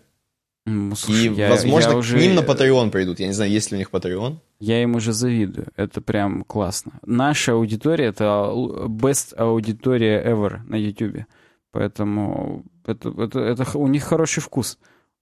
[0.66, 2.18] слушай, и, я, возможно, я уже...
[2.18, 3.20] к ним на Patreon придут.
[3.20, 4.36] Я не знаю, есть ли у них Patreon.
[4.60, 5.68] Я им уже завидую.
[5.76, 6.92] Это прям классно.
[7.06, 8.50] Наша аудитория— это
[8.86, 11.24] best аудитория ever на YouTube.
[11.70, 14.78] Поэтому это, это, это у них хороший вкус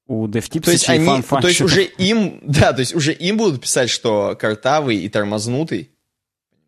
[0.06, 3.60] у DevTips то есть они, то есть уже им, да, то есть уже им будут
[3.60, 5.90] писать, что картавый и тормознутый,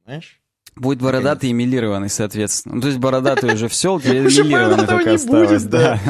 [0.04, 0.40] понимаешь?
[0.74, 2.76] Будет бородатый и милированный, соответственно.
[2.76, 5.64] Ну, то есть бородатый уже все, теперь милированный только осталось.
[5.64, 6.00] Да.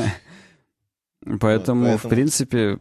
[1.41, 2.79] Поэтому, в принципе,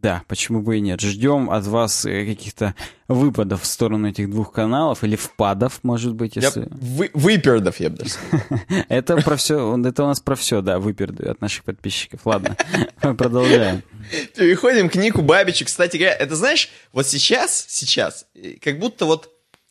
[0.00, 1.00] да, почему бы и нет.
[1.00, 2.76] Ждем от вас э, каких-то
[3.08, 6.60] выпадов в сторону этих двух каналов, или впадов, может быть, если...
[6.60, 8.14] Я, вы, выпердов, я бы даже
[8.88, 12.20] Это про все, это у нас про все, да, выперды от наших подписчиков.
[12.24, 12.56] Ладно,
[13.00, 13.82] продолжаем.
[14.36, 15.64] Переходим к Нику Бабичу.
[15.64, 19.30] Кстати говоря, это знаешь, вот сейчас, сейчас, э, как будто вот,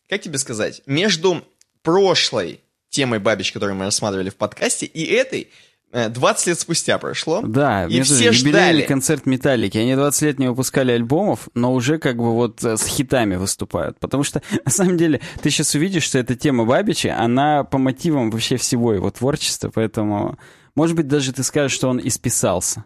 [0.10, 1.42] как тебе сказать, между
[1.84, 2.60] прошлой
[2.90, 5.52] темой Бабич, которую мы рассматривали в подкасте, и этой
[5.92, 7.42] 20 э, лет спустя прошло.
[7.42, 8.82] Да, и все ждали.
[8.82, 9.78] концерт Металлики.
[9.78, 14.00] Они 20 лет не выпускали альбомов, но уже как бы вот э, с хитами выступают.
[14.00, 18.30] Потому что, на самом деле, ты сейчас увидишь, что эта тема Бабича, она по мотивам
[18.32, 20.38] вообще всего его творчества, поэтому,
[20.76, 22.84] может быть, даже ты скажешь, что он исписался.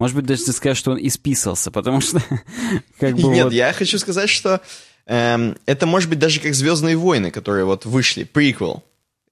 [0.00, 2.22] Может быть, даже ты скажешь, что он исписался, потому что
[3.00, 3.52] как бы Нет, вот...
[3.52, 4.60] я хочу сказать, что
[5.06, 8.84] эм, это может быть даже как «Звездные войны», которые вот вышли, приквел.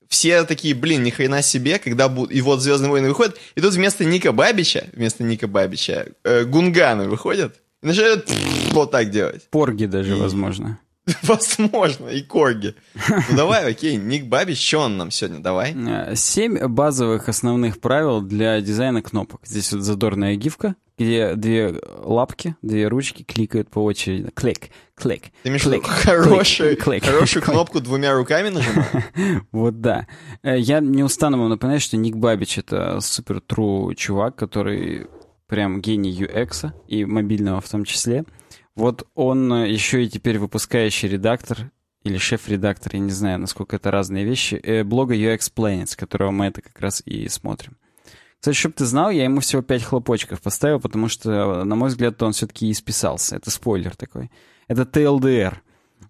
[0.09, 2.33] Все такие, блин, ни хрена себе, когда будут...
[2.33, 7.09] И вот «Звездные войны» выходят, и тут вместо Ника Бабича, вместо Ника Бабича, э, Гунганы
[7.09, 8.31] выходят и начинают
[8.73, 9.49] вот так делать.
[9.51, 10.79] Порги даже, возможно.
[11.23, 12.75] Возможно, и Корги.
[13.09, 15.73] Ну давай, окей, Ник Бабич, что он нам сегодня, давай?
[15.73, 19.40] Э, Семь базовых основных правил для дизайна кнопок.
[19.45, 24.31] Здесь вот задорная гифка, где две лапки, две ручки кликают по очереди.
[24.35, 27.55] Клик, клик, Ты имеешь клик, хорошую, клик, хорошую клик.
[27.55, 28.87] кнопку двумя руками нажимать?
[29.53, 30.07] Вот да.
[30.43, 35.07] Э, Я не устану вам напоминать, что Ник Бабич— это супер true чувак, который
[35.47, 38.25] прям гений UX и мобильного в том числе.
[38.75, 41.71] Вот он э, еще и теперь выпускающий редактор
[42.05, 46.31] или шеф-редактор, я не знаю, насколько это разные вещи, э, блога UX Planet, с которого
[46.31, 47.77] мы это как раз и смотрим.
[48.47, 52.23] Кстати, чтобы ты знал, я ему всего 5 хлопочков поставил, потому что, на мой взгляд,
[52.23, 53.35] он все-таки исписался.
[53.35, 54.31] Это спойлер такой.
[54.69, 55.55] Это TLDR.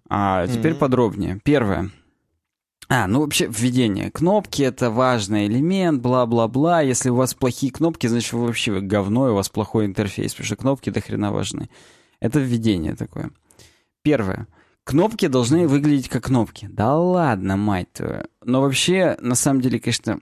[0.07, 0.79] А теперь Мгм.
[0.79, 1.39] подробнее.
[1.43, 1.89] Первое.
[2.89, 4.11] А, ну вообще введение.
[4.11, 6.81] Кнопки— это важный элемент, бла-бла-бла.
[6.81, 10.33] Если у вас плохие кнопки, значит вы вообще вы говно, и у вас плохой интерфейс,
[10.33, 11.71] потому что кнопки до хрена важны.
[12.19, 13.31] Это введение такое.
[14.03, 14.47] Первое.
[14.83, 16.67] Кнопки должны выглядеть как кнопки.
[16.71, 18.25] Да ладно, мать твою.
[18.45, 20.19] Но вообще, на самом деле, конечно,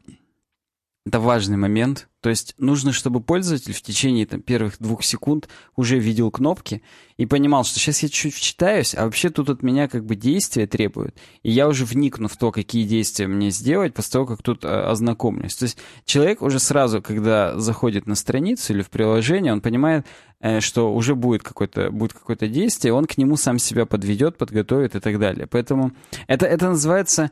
[1.06, 2.08] это важный момент.
[2.22, 6.82] То есть нужно, чтобы пользователь в течение там, первых двух секунд уже видел кнопки
[7.18, 10.66] и понимал, что сейчас я чуть-чуть вчитаюсь, а вообще тут от меня как бы действия
[10.66, 11.16] требуют.
[11.44, 14.68] И я уже вникну в то, какие действия мне сделать после того, как тут э,
[14.68, 15.56] ознакомлюсь.
[15.56, 20.08] То есть человек уже сразу, когда заходит на страницу или в приложение, он понимает,
[20.40, 24.96] э, что уже будет какое-то будет какое-то действие, он к нему сам себя подведет, подготовит
[24.96, 25.46] и так далее.
[25.46, 25.92] Поэтому
[26.26, 27.30] это, это называется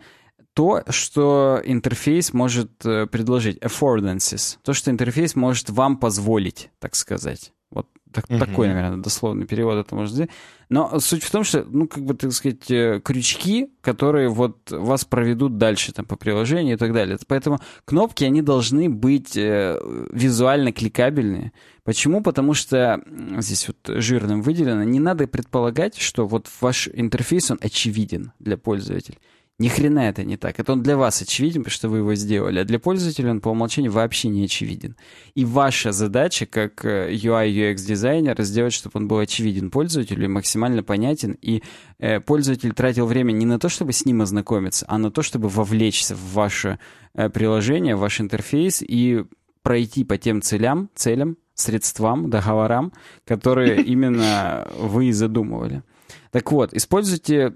[0.54, 7.54] то, что интерфейс может э, предложить, affordances, то, что интерфейс может вам позволить, так сказать.
[7.72, 8.40] Вот так- Мгм.
[8.40, 10.30] такой, наверное, дословный перевод это может быть.
[10.70, 15.06] Но суть в том, что, ну, как бы, так сказать, э, крючки, которые вот вас
[15.06, 17.18] проведут дальше там по приложению и так далее.
[17.28, 19.80] Поэтому кнопки, они должны быть э,
[20.12, 21.52] визуально кликабельные.
[21.84, 22.22] Почему?
[22.22, 23.02] Потому что
[23.40, 29.18] здесь вот жирным выделено, не надо предполагать, что вот ваш интерфейс, он очевиден для пользователя.
[29.60, 30.60] Ни хрена это не так.
[30.60, 33.50] Это он для вас очевиден, потому что вы его сделали, а для пользователя он по
[33.50, 34.96] умолчанию вообще не очевиден.
[35.36, 40.28] И ваша задача, как э, UI UX дизайнера, сделать, чтобы он был очевиден пользователю и
[40.28, 41.62] максимально понятен, и
[42.00, 45.50] э, пользователь тратил время не на то, чтобы с ним ознакомиться, а на то, чтобы
[45.50, 46.80] вовлечься в ваше
[47.14, 49.24] э, приложение, в ваш интерфейс и
[49.62, 52.92] пройти по тем целям, целям, средствам, договорам,
[53.24, 55.84] которые именно вы задумывали.
[56.32, 57.54] Так вот, используйте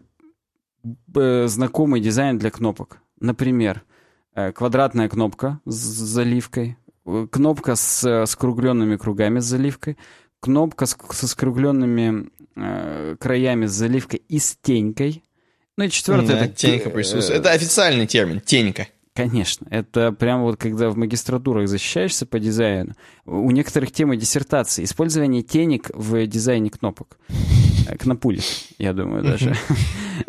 [1.47, 2.99] знакомый дизайн для кнопок.
[3.19, 3.83] Например,
[4.35, 9.97] э, квадратная кнопка с заливкой, э, кнопка с э, скругленными кругами с заливкой,
[10.39, 15.23] кнопка с, со скругленными э, краями с заливкой и с тенькой.
[15.77, 16.27] Ну и четвертое...
[16.27, 17.39] Да, это, тенька э, присутствует.
[17.39, 18.87] Это официальный термин, тенька.
[19.13, 22.93] Конечно, это прямо вот когда в магистратурах защищаешься по дизайну.
[23.25, 24.83] У некоторых темы диссертации.
[24.83, 27.17] Использование тенек в дизайне кнопок.
[27.93, 28.43] Э, Кнопулек,
[28.77, 29.55] я думаю, даже.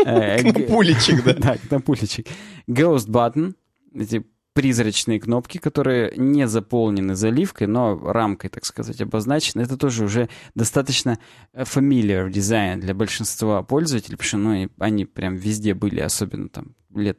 [0.04, 1.32] Э, г- Кнопулечек, да.
[1.38, 2.26] Да, кнопулечек.
[2.68, 3.54] Ghost button,
[3.94, 9.62] эти призрачные кнопки, которые не заполнены заливкой, но рамкой, так сказать, обозначены.
[9.62, 11.18] Это тоже уже достаточно
[11.52, 16.74] э, familiar дизайн для большинства пользователей, потому что ну, они прям везде были, особенно там
[16.94, 17.18] лет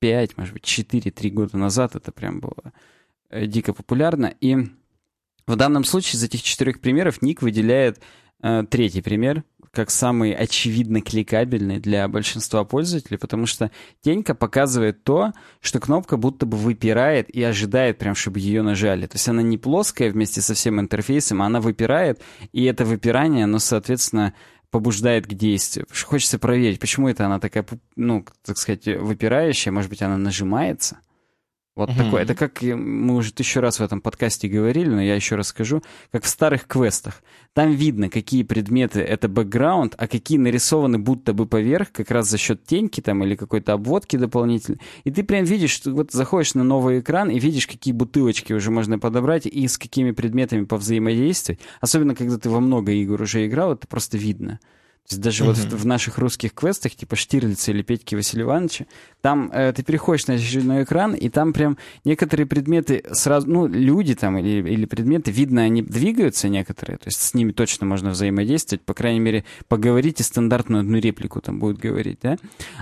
[0.00, 2.72] 5, может быть, 4-3 года назад это прям было
[3.30, 4.34] э, дико популярно.
[4.40, 4.56] И
[5.46, 8.00] в данном случае из этих четырех примеров Ник выделяет
[8.42, 9.44] э, третий пример
[9.78, 16.46] как самый очевидно кликабельный для большинства пользователей, потому что тенька показывает то, что кнопка будто
[16.46, 19.06] бы выпирает и ожидает прям, чтобы ее нажали.
[19.06, 23.44] То есть она не плоская вместе со всем интерфейсом, а она выпирает, и это выпирание,
[23.44, 24.34] оно, соответственно,
[24.72, 25.86] побуждает к действию.
[26.06, 27.64] Хочется проверить, почему это она такая,
[27.94, 30.98] ну, так сказать, выпирающая, может быть, она нажимается.
[31.78, 31.96] Вот Мгм.
[32.04, 32.22] такое.
[32.22, 35.46] Это как и мы уже тысячу раз в этом подкасте говорили, но я еще раз
[35.48, 37.22] скажу, как в старых квестах.
[37.54, 42.36] Там видно, какие предметы это бэкграунд, а какие нарисованы будто бы поверх, как раз за
[42.36, 44.80] счет теньки там или какой-то обводки дополнительной.
[45.04, 48.72] И ты прям видишь, что вот заходишь на новый экран и видишь, какие бутылочки уже
[48.72, 51.60] можно подобрать и с какими предметами повзаимодействовать.
[51.80, 54.58] Особенно, когда ты во много игр уже играл, это просто видно.
[55.08, 55.46] То есть даже mm-hmm.
[55.46, 58.84] вот в, в наших русских квестах, типа Штирлица или Петьки Василия Ивановича,
[59.22, 64.14] там э, ты переходишь на очередной экран, и там прям некоторые предметы сразу, ну, люди
[64.14, 68.82] там или, или предметы, видно, они двигаются некоторые, то есть с ними точно можно взаимодействовать,
[68.82, 72.36] по крайней мере, поговорить и стандартную одну реплику там будет говорить, да?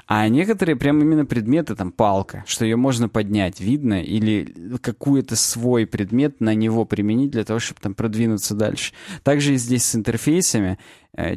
[0.09, 5.87] А некоторые прям именно предметы, там, палка, что ее можно поднять, видно, или какой-то свой
[5.87, 8.93] предмет на него применить для того, чтобы там продвинуться дальше.
[9.23, 10.77] Также и здесь с интерфейсами,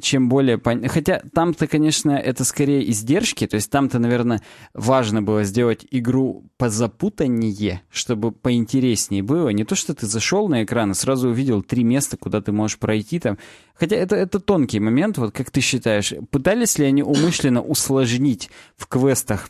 [0.02, 0.58] чем более...
[0.58, 0.88] Пон...
[0.88, 4.42] Хотя там-то, конечно, это скорее издержки, то есть там-то, наверное,
[4.74, 9.50] важно было сделать игру позапутаннее, чтобы поинтереснее было.
[9.50, 12.78] Не то, что ты зашел на экран и сразу увидел три места, куда ты можешь
[12.78, 13.38] пройти там.
[13.74, 18.88] Хотя это, это тонкий момент, вот как ты считаешь, пытались ли они умышленно усложнить в
[18.88, 19.50] квестах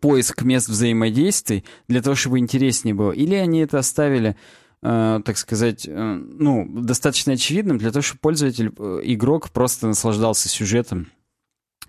[0.00, 3.12] поиск мест взаимодействий для того, чтобы интереснее было?
[3.12, 4.36] Или они это оставили
[4.82, 10.48] э, так сказать, э, ну, достаточно очевидным для того, чтобы пользователь, э, игрок просто наслаждался
[10.48, 11.10] сюжетом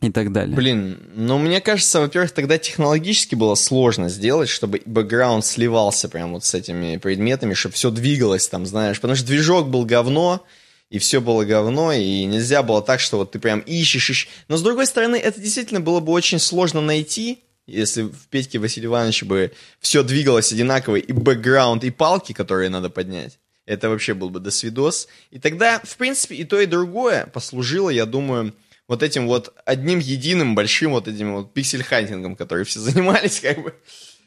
[0.02, 0.56] и так далее.
[0.56, 6.44] Блин, ну мне кажется, во-первых, тогда технологически было сложно сделать, чтобы бэкграунд сливался прям вот
[6.44, 10.44] с этими предметами, чтобы все двигалось там, знаешь, потому что движок был говно,
[10.90, 14.28] и все было говно, и нельзя было так, что вот ты прям ищешь, ищешь.
[14.48, 18.88] Но с другой стороны, это действительно было бы очень сложно найти, если в Петьке Василия
[18.88, 24.30] Ивановича бы все двигалось одинаково, и бэкграунд, и палки, которые надо поднять, это вообще был
[24.30, 25.08] бы досвидос.
[25.30, 28.54] И тогда, в принципе, и то, и другое послужило, я думаю,
[28.88, 33.64] вот этим вот одним единым большим вот этим вот pixel-hunting ом, который все занимались, как
[33.64, 33.74] бы.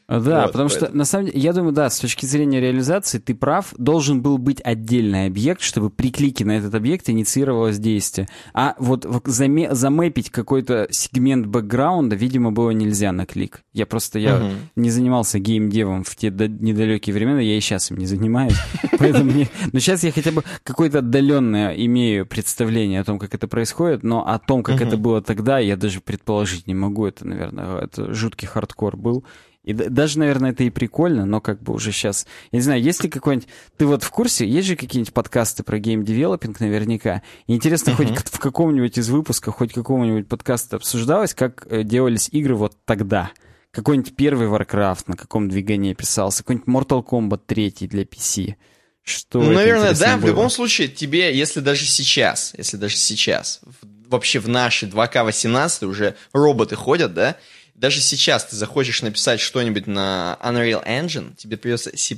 [0.07, 0.69] Да, вот, потому поэтому.
[0.69, 4.37] что, на самом деле, я думаю, да, с точки зрения реализации, ты прав, должен был
[4.37, 8.27] быть отдельный объект, чтобы при клике на этот объект инициировалось действие.
[8.53, 13.61] А вот заме- замэпить какой-то сегмент бэкграунда, видимо, было нельзя на клик.
[13.73, 14.45] Я просто, я угу.
[14.75, 18.57] не занимался геймдевом в те недалекие времена, я и сейчас им не занимаюсь.
[18.99, 19.49] Поэтому мне...
[19.71, 24.27] Но сейчас я хотя бы какое-то отдаленное имею представление о том, как это происходит, но
[24.27, 27.07] о том, как это было тогда, я даже предположить не могу.
[27.07, 29.25] Это, наверное, это жуткий хардкор был.
[29.65, 32.27] И даже, наверное, это и прикольно, но как бы уже сейчас...
[32.51, 33.49] Я не знаю, есть ли какой-нибудь...
[33.77, 34.47] Ты вот в курсе?
[34.47, 37.23] Есть же какие-нибудь подкасты про game developing наверняка?
[37.47, 37.95] И интересно, uh-huh.
[37.95, 43.31] хоть в каком-нибудь из выпусков, хоть какого-нибудь подкаста обсуждалось, как э, делались игры вот тогда?
[43.71, 46.43] Какой-нибудь первый Warcraft на каком двигании писался?
[46.43, 48.55] Какой-нибудь Mortal Kombat 3 для PC?
[49.01, 50.15] Что ну, наверное, да.
[50.15, 50.25] Было?
[50.25, 53.61] В любом случае, тебе, если даже сейчас, если даже сейчас,
[54.07, 57.37] вообще в наши 2К18 уже роботы ходят, да,
[57.75, 62.15] даже сейчас ты захочешь написать что-нибудь на Unreal Engine, тебе придется C++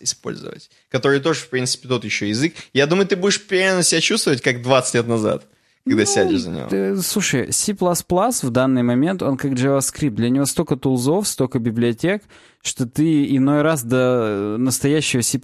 [0.00, 2.54] использовать, который тоже, в принципе, тот еще язык.
[2.72, 5.46] Я думаю, ты будешь примерно себя чувствовать, как 20 лет назад
[5.88, 6.68] когда ну, сядешь за него.
[6.68, 10.10] Ты, слушай, C++ в данный момент, он как JavaScript.
[10.10, 12.22] Для него столько тулзов, столько библиотек,
[12.62, 15.38] что ты иной раз до настоящего C++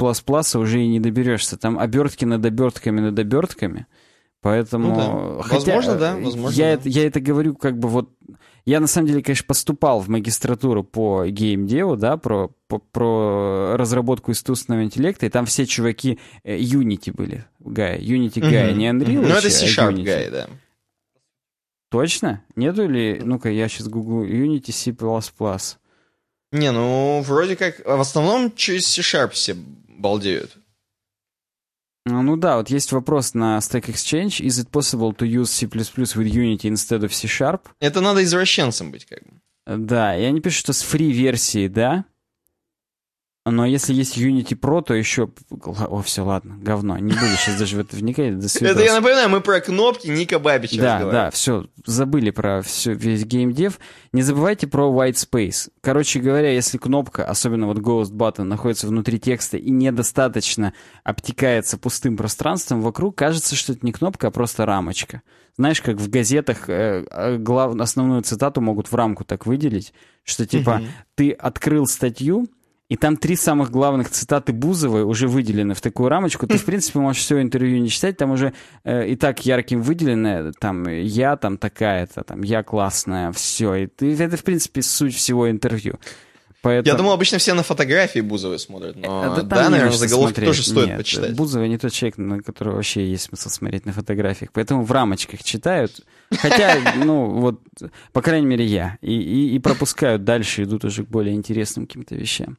[0.59, 1.57] уже и не доберешься.
[1.57, 3.87] Там обертки над обертками над обертками.
[4.41, 4.89] Поэтому...
[4.91, 5.43] Ну, да.
[5.43, 6.17] Хотя, возможно, да.
[6.17, 6.73] Возможно, я, да.
[6.73, 8.11] Это, я это говорю как бы вот
[8.67, 14.33] я, на самом деле, конечно, поступал в магистратуру по геймдеву, да, про, по, про разработку
[14.33, 17.99] искусственного интеллекта, и там все чуваки э, Unity были, Гая.
[17.99, 18.75] Unity Гая, mm-hmm.
[18.75, 19.29] не Unreal.
[19.29, 20.49] Ну, это C-Sharp а Гая, да.
[21.91, 22.43] Точно?
[22.57, 23.21] Нету ли...
[23.23, 24.93] Ну-ка, я сейчас гуглю Unity C++.
[26.53, 27.85] Не, ну, вроде как...
[27.85, 29.57] В основном через C-Sharp все
[29.89, 30.57] балдеют.
[32.07, 34.41] А, ну да, вот есть вопрос на Stack Exchange.
[34.41, 37.63] Is it possible to use C++ with Unity instead of C-Sharp?
[37.81, 39.41] Это надо извращенцем быть как бы.
[39.67, 42.05] Да, и они пишут, что с фри-версии, да,
[43.47, 45.29] но если есть Unity Pro, то еще...
[45.51, 46.97] О, все, ладно, говно.
[46.97, 48.39] Не буду сейчас даже в это вникать.
[48.39, 52.95] До Это я напоминаю, мы про кнопки Ника Бабича Да, да, все, забыли про все,
[52.95, 53.79] весь геймдев.
[54.13, 55.69] Не забывайте про white space.
[55.83, 62.17] Короче говоря, если кнопка, особенно вот Ghost Button, находится внутри текста и недостаточно обтекается пустым
[62.17, 65.21] пространством вокруг, кажется, что это не кнопка, а просто рамочка.
[65.59, 67.79] Знаешь, как в газетах э, э глав...
[67.79, 69.93] основную цитату могут в рамку так выделить,
[70.25, 70.81] что типа
[71.15, 72.49] ты открыл статью,
[72.91, 76.47] и там три самых главных цитаты Бузовой уже выделены в такую рамочку.
[76.47, 78.53] Ты, в принципе, можешь все интервью не читать, там уже
[78.85, 83.75] э, и так ярким выделено, там, я там такая-то, там, я классная, все.
[83.75, 85.99] И ты, это, в принципе, суть всего интервью.
[86.65, 86.91] Поэтому...
[86.91, 90.49] Я думал, обычно все на фотографии Бузовой смотрят, но да, да наверное, заголовки смотреть.
[90.49, 91.37] тоже стоит Нет, почитать.
[91.37, 94.51] Бузова не тот человек, на которого вообще есть смысл смотреть на фотографиях.
[94.51, 96.01] Поэтому в рамочках читают.
[96.31, 97.61] Хотя, ну, вот,
[98.15, 98.97] по крайней мере, я.
[99.03, 102.57] И, и, и пропускают дальше, идут уже к более интересным каким-то вещам.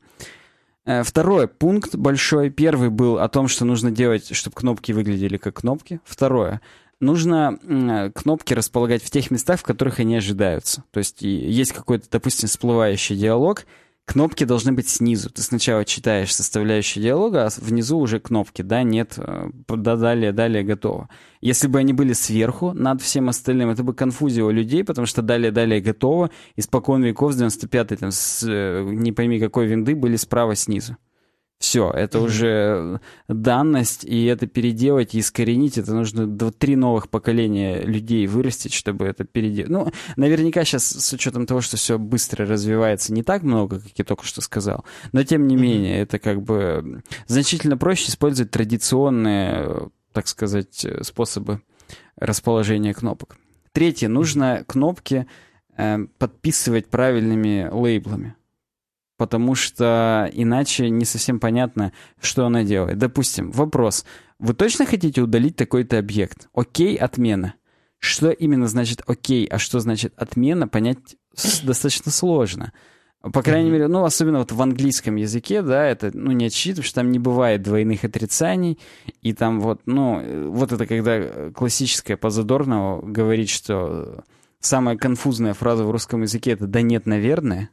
[0.85, 2.51] Э, второй пункт большой.
[2.51, 5.99] Первый был о том, что нужно делать, чтобы кнопки выглядели как кнопки.
[6.05, 6.61] Второе
[7.01, 10.83] нужно кнопки располагать в тех местах, в которых они ожидаются.
[10.91, 13.65] То есть есть какой-то, допустим, всплывающий диалог,
[14.05, 15.31] Кнопки должны быть снизу.
[15.31, 18.61] Ты сначала читаешь составляющие диалога, а внизу уже кнопки.
[18.61, 21.09] Да, нет, э, да, далее, далее, готово.
[21.41, 25.51] Если бы они были сверху над всем остальным, это бы конфузило людей, потому что далее,
[25.51, 26.29] далее, готово.
[26.55, 30.97] Испокон веков с 95-й, там, с, э, не пойми какой винды, были справа снизу.
[31.57, 32.23] Все, это mm-hmm.
[32.23, 32.99] уже
[33.29, 39.23] данность, и это переделать и искоренить, это нужно три новых поколения людей вырастить, чтобы это
[39.23, 39.69] переделать.
[39.69, 44.03] Ну, наверняка сейчас, с учетом того, что все быстро развивается, не так много, как я
[44.03, 44.83] только что сказал,
[45.13, 45.59] но тем не mm-hmm.
[45.59, 51.61] менее, это как бы значительно проще использовать традиционные, так сказать, способы
[52.17, 53.37] расположения кнопок.
[53.71, 55.25] Третье, нужно кнопки
[55.77, 58.35] э, подписывать правильными лейблами
[59.17, 62.97] потому что иначе не совсем понятно, что она делает.
[62.97, 64.05] Допустим, вопрос.
[64.39, 66.49] Вы точно хотите удалить такой-то объект?
[66.53, 67.55] Окей, отмена.
[67.99, 71.15] Что именно значит окей, а что значит отмена, понять
[71.63, 72.73] достаточно сложно.
[73.33, 76.95] По крайней мере, ну, особенно вот в английском языке, да, это, ну, не очевидно, что
[76.95, 78.77] там не бывает двойных отрицаний,
[79.21, 84.23] и там вот, ну, вот это когда классическая по Задорнову говорит, что
[84.59, 87.71] самая конфузная фраза в русском языке— это «да нет, наверное»,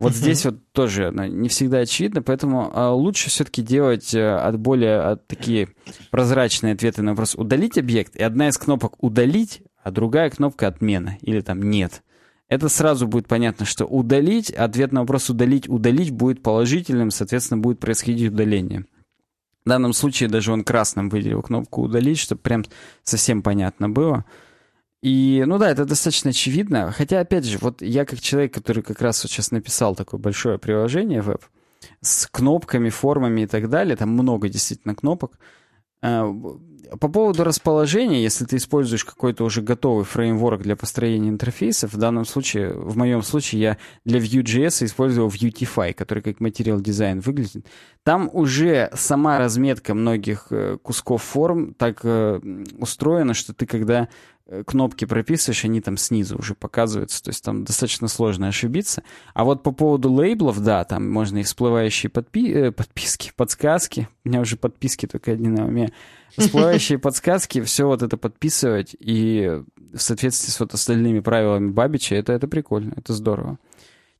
[0.00, 4.98] вот здесь вот тоже не всегда очевидно, поэтому а, лучше все-таки делать а, от более
[5.00, 5.68] от такие
[6.10, 11.18] прозрачные ответы на вопрос «удалить объект», и одна из кнопок «удалить», а другая кнопка «отмена»
[11.20, 12.02] или там «нет».
[12.48, 17.78] Это сразу будет понятно, что удалить, ответ на вопрос удалить, удалить будет положительным, соответственно, будет
[17.78, 18.86] происходить удаление.
[19.64, 22.64] В данном случае даже он красным выделил кнопку удалить, чтобы прям
[23.04, 24.24] совсем понятно было.
[25.02, 26.92] И, ну да, это достаточно очевидно.
[26.92, 30.58] Хотя, опять же, вот я как человек, который как раз вот сейчас написал такое большое
[30.58, 31.42] приложение веб
[32.02, 35.38] с кнопками, формами и так далее, там много действительно кнопок.
[36.02, 36.30] Э,
[36.98, 42.24] по поводу расположения, если ты используешь какой-то уже готовый фреймворк для построения интерфейсов, в данном
[42.24, 47.66] случае, в моем случае, я для Vue.js использовал Vuetify, который как материал дизайн выглядит.
[48.02, 52.40] Там уже сама разметка многих э, кусков форм так э,
[52.78, 54.08] устроена, что ты когда
[54.66, 59.02] кнопки прописываешь, они там снизу уже показываются, то есть там достаточно сложно ошибиться.
[59.32, 64.28] А вот по поводу лейблов, да, там можно и всплывающие подпи э, подписки, подсказки, у
[64.28, 65.92] меня уже подписки только одни на уме,
[66.36, 72.32] всплывающие подсказки, все вот это подписывать и в соответствии с вот остальными правилами Бабича, это,
[72.32, 73.58] это прикольно, это здорово.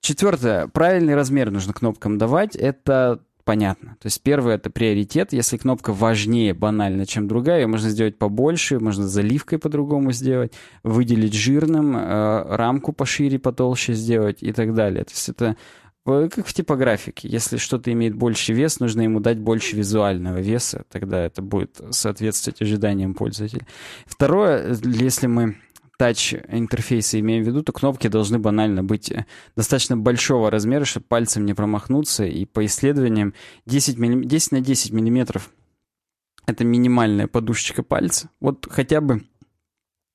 [0.00, 3.20] Четвертое, правильный размер нужно кнопкам давать, это
[3.50, 3.96] понятно.
[4.00, 5.32] То есть первый это приоритет.
[5.32, 10.52] Если кнопка важнее банально, чем другая, ее можно сделать побольше, можно заливкой по-другому сделать,
[10.84, 15.02] выделить жирным, э, рамку пошире, потолще сделать и так далее.
[15.02, 15.56] То есть это
[16.04, 17.28] как в типографике.
[17.28, 22.62] Если что-то имеет больше вес, нужно ему дать больше визуального веса, тогда это будет соответствовать
[22.62, 23.66] ожиданиям пользователя.
[24.06, 25.56] Второе, если мы
[26.00, 31.44] тач-интерфейсы имеем в виду, то кнопки должны банально быть э, достаточно большого размера, чтобы пальцем
[31.44, 32.24] не промахнуться.
[32.24, 33.34] И по исследованиям
[33.66, 34.24] 10, милли...
[34.24, 35.50] 10 на 10 миллиметров—
[36.46, 38.30] это минимальная подушечка пальца.
[38.40, 39.26] Вот хотя бы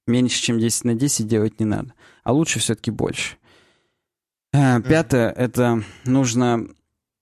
[0.07, 1.93] меньше, чем 10 на 10 делать не надо.
[2.23, 3.37] А лучше все-таки больше.
[4.53, 6.67] Э, пятое— это нужно,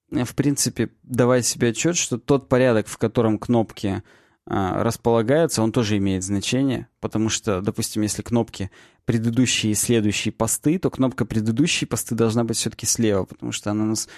[0.09, 4.03] э, в принципе, давать себе отчет, что тот порядок, в котором кнопки
[4.45, 8.71] а, располагаются, он тоже имеет значение, потому что, допустим, если кнопки
[9.05, 13.85] предыдущие и следующие посты, то кнопка предыдущие посты должна быть все-таки слева, потому что она
[13.85, 14.09] нас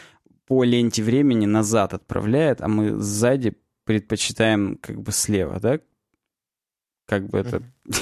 [0.48, 3.54] по ленте времени назад отправляет, а мы сзади
[3.84, 5.80] предпочитаем как бы слева, да?
[7.08, 7.62] Как бы это...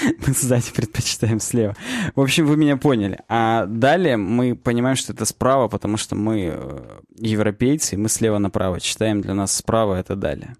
[0.00, 1.74] Мы сзади предпочитаем слева.
[2.14, 3.18] В общем, вы меня поняли.
[3.28, 8.38] А далее мы понимаем, что это справа, потому что мы э, европейцы, и мы слева
[8.38, 9.22] направо читаем.
[9.22, 10.54] Для нас справа это далее.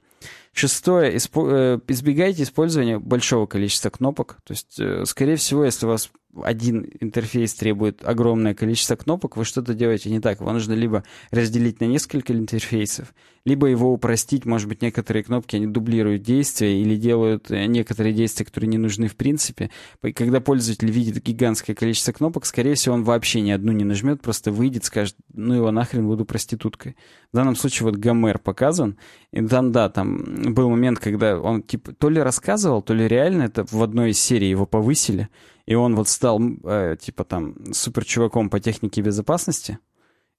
[0.59, 1.17] Шестое.
[1.17, 4.39] Э, избегайте использования большого количества кнопок.
[4.45, 6.11] То есть, э, скорее всего, если у вас
[6.43, 10.41] один интерфейс требует огромное количество кнопок, вы что-то делаете не так.
[10.41, 13.15] Вам нужно либо разделить на несколько интерфейсов,
[13.49, 14.45] либо его упростить.
[14.45, 19.09] Может быть, некоторые кнопки они дублируют действия или делают э, некоторые действия, которые не нужны
[19.09, 19.71] в принципе.
[20.15, 24.53] Когда пользователь видит гигантское количество кнопок, скорее всего, он вообще ни одну не нажмет, просто
[24.53, 26.97] выйдет, скажет, ну его нахрен буду проституткой.
[27.33, 28.99] В данном случае вот Гомер показан,
[29.33, 33.45] и там, да, там был момент, когда он типа то ли рассказывал, то ли реально
[33.45, 35.29] это в одной из серий его повысили,
[35.69, 39.79] и он вот стал, э, типа, там, супер чуваком по технике безопасности,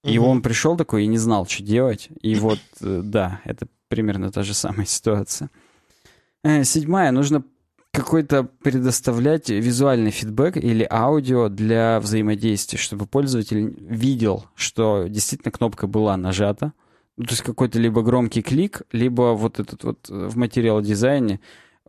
[0.04, 0.28] и угу.
[0.28, 2.08] он пришел такой и не знал, что делать.
[2.22, 5.50] И вот, э, да, это примерно та же самая ситуация.
[6.42, 7.44] Э, седьмая, нужно
[7.92, 16.16] какой-то предоставлять визуальный фидбэк или аудио для взаимодействия, чтобы пользователь видел, что действительно кнопка была
[16.16, 16.72] нажата.
[17.16, 21.40] Ну, то есть какой-то либо громкий клик, либо вот этот вот в материал дизайне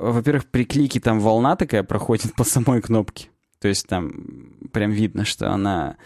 [0.02, 3.30] во-первых, при клике там волна такая проходит по самой кнопке.
[3.60, 4.12] То есть там
[4.72, 5.98] прям видно, что она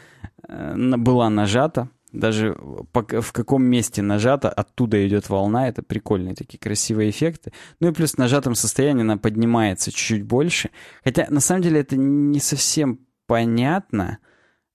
[0.47, 1.89] э, была нажата.
[2.15, 7.51] Даже в каком месте нажато, оттуда идет волна, это прикольные такие красивые эффекты.
[7.79, 10.69] Ну и плюс в нажатом состоянии она поднимается чуть-чуть больше.
[11.03, 14.19] Хотя на самом деле это не совсем понятно.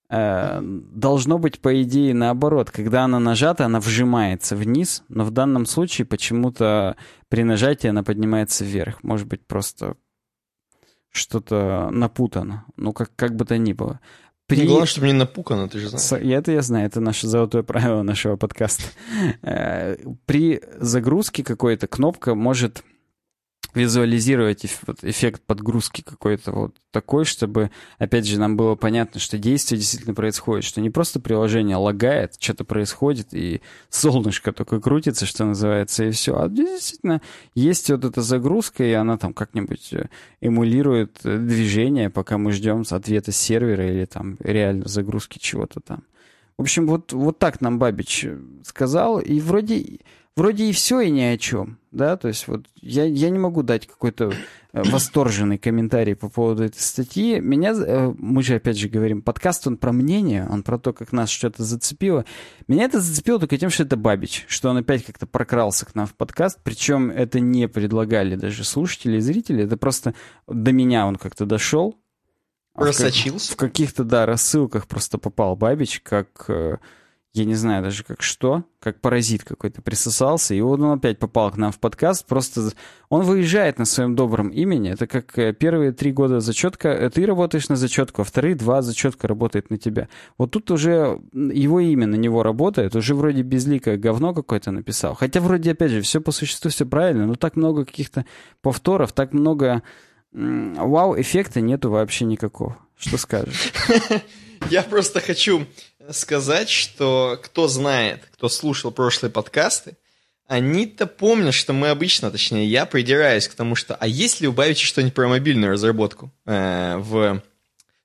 [0.09, 2.71] Э, должно быть, по идее, наоборот.
[2.71, 6.97] Когда она нажата, она вжимается вниз, но в данном случае почему-то
[7.29, 9.03] при нажатии она поднимается вверх.
[9.03, 9.97] Может быть, просто
[11.11, 12.65] что-то напутано.
[12.77, 14.01] Ну, как, как бы то ни было.
[14.51, 14.67] При...
[14.67, 16.25] Главное, чтобы не напукано, ты же знаешь.
[16.25, 18.83] Это я знаю, это наше золотое правило нашего подкаста.
[19.43, 19.97] Э,
[20.27, 22.83] при загрузке какой-то кнопка может
[23.75, 24.65] визуализировать
[25.03, 30.65] эффект подгрузки какой-то вот такой, чтобы, опять же, нам было понятно, что действие действительно происходит,
[30.65, 36.39] что не просто приложение лагает, что-то происходит, и солнышко только крутится, что называется, и все.
[36.39, 37.23] А действительно
[37.55, 40.09] есть вот эта загрузка, и она там как-нибудь э,
[40.41, 46.03] эмулирует э, движение, пока мы ждем ответа сервера или там реально загрузки чего-то там.
[46.57, 50.01] В общем, вот, вот так нам Бабич э, сказал, и вроде
[50.41, 53.63] вроде и все, и ни о чем, да, то есть вот я, я не могу
[53.63, 54.33] дать какой-то
[54.73, 57.41] э, восторженный комментарий по поводу этой статьи.
[57.41, 61.13] Меня, э, мы же опять же говорим, подкаст, он про мнение, он про то, как
[61.13, 62.25] нас что-то зацепило.
[62.69, 66.07] Меня это зацепило только тем, что это Бабич, что он опять как-то прокрался к нам
[66.07, 70.15] в подкаст, причем это не предлагали даже слушатели и зрители, это просто
[70.47, 71.99] до меня он как-то дошел.
[72.73, 73.53] Просочился?
[73.53, 76.79] В, в каких-то, да, рассылках просто попал Бабич, как э,
[77.33, 81.53] я не знаю даже как что, как паразит какой-то присосался, и вот он опять попал
[81.53, 82.73] к нам в подкаст, просто
[83.09, 87.25] он выезжает на своем добром имени, это как э, первые три года зачетка, э, ты
[87.25, 90.09] работаешь на зачетку, а вторые два зачетка работает на тебя.
[90.39, 95.41] Вот тут уже его имя на него работает, уже вроде безликое говно какое-то написал, хотя
[95.41, 98.25] вроде, опять же, все по существу, все правильно, но так много каких-то
[98.61, 99.83] повторов, так много
[100.33, 102.77] вау-эффекта нету вообще никакого.
[102.97, 103.73] Что скажешь?
[104.71, 105.67] Я просто хочу
[106.11, 109.97] сказать, что кто знает, кто слушал прошлые подкасты,
[110.47, 114.53] они-то помнят, что мы обычно, точнее, я придираюсь к тому, что а есть ли у
[114.53, 116.33] Бавича что-нибудь про мобильную разработку?
[116.45, 117.41] Э, в,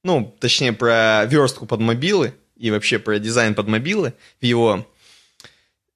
[0.03, 4.85] ну, точнее, про верстку под мобилы и вообще про дизайн под мобилы в его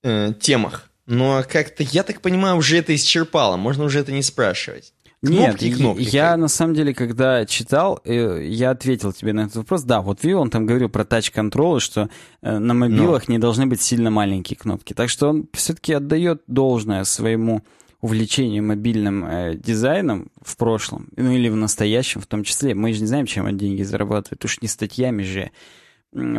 [0.01, 0.89] э, темах.
[1.05, 4.93] Но как-то, я так понимаю, уже это исчерпало, можно уже это не спрашивать.
[5.21, 6.01] Кнопки Нет, кнопки.
[6.01, 9.83] я на самом деле, когда читал, э, я ответил тебе на этот вопрос.
[9.83, 12.09] Да, вот Вио, он там говорил про тач-контролы, что
[12.41, 13.33] э, на мобилах Но.
[13.33, 14.93] не должны быть сильно маленькие кнопки.
[14.93, 17.63] Так что он все-таки отдает должное своему
[17.99, 22.73] увлечению мобильным э, дизайном в прошлом, ну или в настоящем в том числе.
[22.73, 25.51] Мы же не знаем, чем он деньги зарабатывает, уж не статьями же.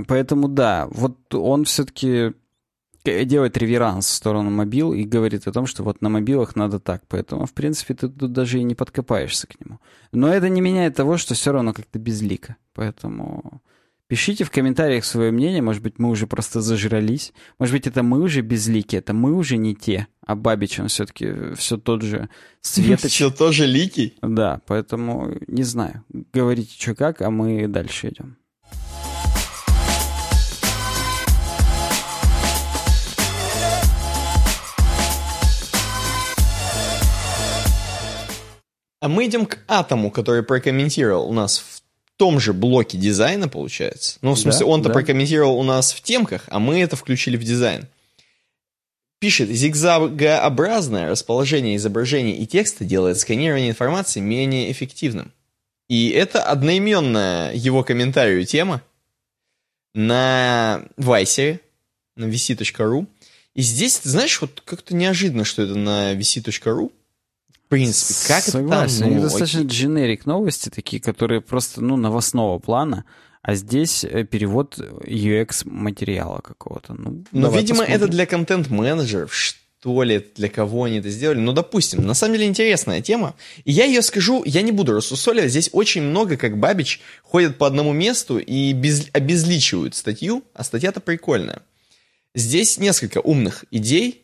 [0.09, 2.33] Поэтому да, вот он все-таки
[3.05, 7.03] делает реверанс в сторону мобил и говорит о том, что вот на мобилах надо так.
[7.09, 9.79] Поэтому, в принципе, ты тут даже и не подкопаешься к нему.
[10.13, 12.57] Но это не меняет того, что все равно как-то безлико.
[12.75, 13.63] Поэтому
[14.07, 15.63] пишите в комментариях свое мнение.
[15.63, 17.33] Может быть, мы уже просто зажрались.
[17.59, 20.09] Может быть, это мы уже безлики, это мы уже не те.
[20.27, 22.29] А Бабич, он все-таки все тот же
[22.61, 23.13] Светоч.
[23.13, 24.19] Все тот же Ликий?
[24.23, 26.05] Да, поэтому не знаю.
[26.33, 28.37] Говорите, что как, а мы дальше идем.
[39.01, 41.83] А мы идем к Атому, который прокомментировал у нас в
[42.17, 44.19] том же блоке дизайна, получается.
[44.21, 44.95] Ну, в смысле, да, он-то да.
[44.95, 47.89] прокомментировал у нас в темках, а мы это включили в дизайн.
[49.21, 55.33] Пишет, зигзагообразное расположение изображений и текста делает сканирование информации менее эффективным.
[55.89, 58.83] И это одноименная его комментарию тема
[59.95, 61.61] на Вайсере,
[62.17, 63.07] на vc.ru.
[63.55, 66.93] И здесь, ты знаешь, вот как-то неожиданно, что это на vc.ru
[67.71, 68.97] принципе, как Согласен.
[68.97, 69.15] это там?
[69.15, 73.05] Ну, достаточно дженерик новости такие, которые просто, ну, новостного плана.
[73.43, 76.93] А здесь э, перевод UX материала какого-то.
[76.93, 77.95] Ну, Но, видимо, посмотрим.
[77.95, 81.39] это для контент-менеджеров, что ли, для кого они это сделали.
[81.39, 83.35] Ну, допустим, на самом деле интересная тема.
[83.65, 85.51] И я ее скажу, я не буду рассусоливать.
[85.51, 91.01] Здесь очень много, как Бабич, ходят по одному месту и без, обезличивают статью, а статья-то
[91.01, 91.63] прикольная.
[92.35, 94.23] Здесь несколько умных идей,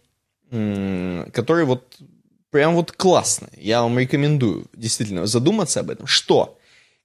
[0.51, 1.97] которые вот
[2.57, 3.51] прям вот классно.
[3.55, 6.07] Я вам рекомендую действительно задуматься об этом.
[6.07, 6.59] Что?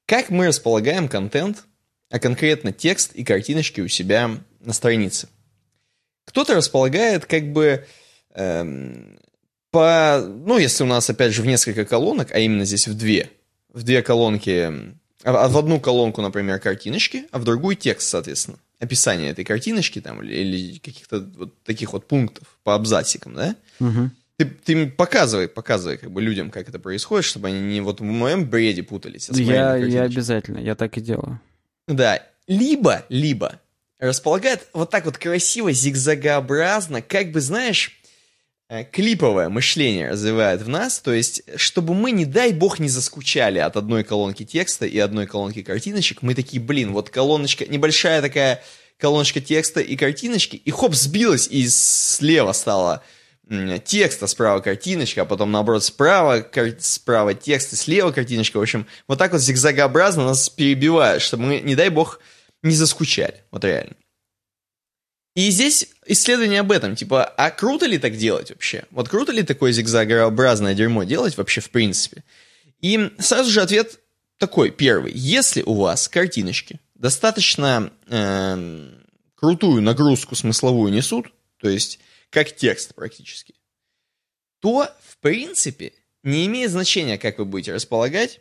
[0.06, 1.66] Как мы располагаем контент,
[2.10, 4.32] а конкретно текст и картиночки у себя
[4.62, 5.28] на странице?
[6.24, 7.86] Кто-то располагает как бы
[8.34, 9.20] эм,
[9.72, 10.22] по...
[10.26, 13.30] Ну, если у нас, опять же, в несколько колонок, а именно здесь в две.
[13.74, 14.72] В две колонки...
[15.24, 18.58] А в одну колонку, например, картиночки, а в другую текст, соответственно.
[18.80, 23.56] Описание этой картиночки там или, или каких-то вот таких вот пунктов по абзацикам, да?
[23.82, 24.12] Угу.
[24.42, 28.04] Ты, ты показывай, показывай как бы людям, как это происходит, чтобы они не вот в
[28.04, 29.30] моем бреде путались.
[29.30, 31.40] А я, я обязательно, я так и делаю.
[31.88, 32.24] Да.
[32.48, 33.60] Либо, либо
[34.00, 37.92] располагает вот так вот красиво, зигзагообразно, как бы, знаешь,
[38.68, 43.60] э, клиповое мышление развивает в нас, то есть, чтобы мы, не дай бог, не заскучали
[43.60, 48.64] от одной колонки текста и одной колонки картиночек, мы такие, блин, вот колоночка, небольшая такая
[48.98, 53.04] колоночка текста и картиночки, и хоп, сбилась, и слева стала
[53.84, 56.74] текста, справа картиночка, а потом, наоборот, справа, кар...
[56.80, 58.58] справа текст и слева картиночка.
[58.58, 62.20] В общем, вот так вот зигзагообразно нас перебивает, чтобы мы, не дай бог,
[62.64, 63.44] не заскучали.
[63.52, 63.96] Вот реально.
[65.36, 68.84] И здесь исследование об этом, типа, а круто ли так делать вообще?
[68.92, 72.24] Вот круто ли такое зигзагообразное дерьмо делать вообще в принципе?
[72.82, 74.00] И сразу же ответ
[74.38, 75.14] такой, первый.
[75.14, 78.90] Если у вас картиночки достаточно э,
[79.36, 81.32] крутую нагрузку смысловую несут,
[81.62, 82.00] то есть
[82.32, 83.54] как текст практически,
[84.60, 88.40] то, в принципе, не имеет значения, как вы будете располагать,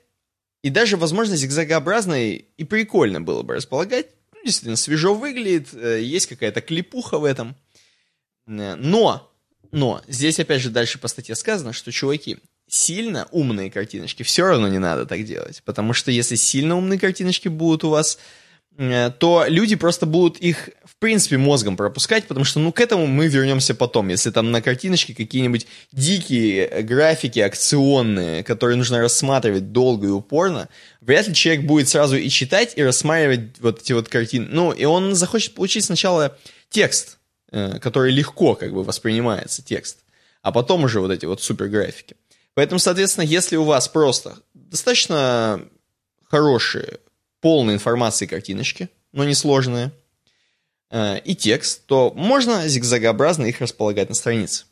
[0.63, 6.27] и даже, возможно, зигзагообразно и прикольно было бы располагать, ну, действительно, свежо выглядит, э, есть
[6.27, 7.57] какая-то клипуха в этом,
[8.47, 9.31] э, но,
[9.73, 12.39] но, здесь, опять же, дальше по статье сказано, что, чуваки,
[12.69, 17.49] сильно умные картиночки все равно не надо так делать, потому что если сильно умные картиночки
[17.49, 18.19] будут у вас
[18.77, 23.27] то люди просто будут их, в принципе, мозгом пропускать, потому что, ну, к этому мы
[23.27, 24.09] вернемся потом.
[24.09, 30.71] Если там на картиночке какие-нибудь дикие э, графики акционные, которые нужно рассматривать долго и упорно,
[31.03, 34.47] вряд ли человек будет сразу и читать, и рассматривать вот эти вот картины.
[34.51, 36.39] Ну, и он захочет получить сначала
[36.71, 37.19] текст,
[37.53, 39.99] э, который легко как бы воспринимается, текст,
[40.41, 42.17] а потом уже вот эти вот супер графики.
[42.55, 45.61] Поэтому, соответственно, если у вас просто достаточно
[46.31, 46.99] хорошие
[47.41, 49.91] полной информации картиночки, но не сложные,
[50.91, 54.65] э, и текст, то можно зигзагообразно их располагать на странице.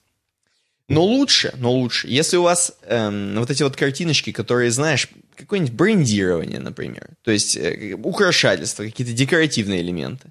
[0.89, 5.75] Но лучше, но лучше, если у вас эм, вот эти вот картиночки, которые, знаешь, какое-нибудь
[5.75, 10.31] брендирование, например, то есть э, украшательства, какие-то декоративные элементы,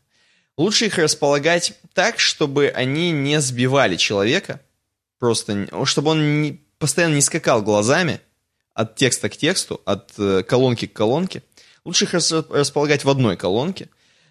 [0.58, 4.60] лучше их располагать так, чтобы они не сбивали человека,
[5.20, 8.20] просто, чтобы он не, постоянно не скакал глазами
[8.74, 11.44] от текста к тексту, от э, колонки к колонке,
[11.88, 13.88] Лучше их располагать в одной колонке.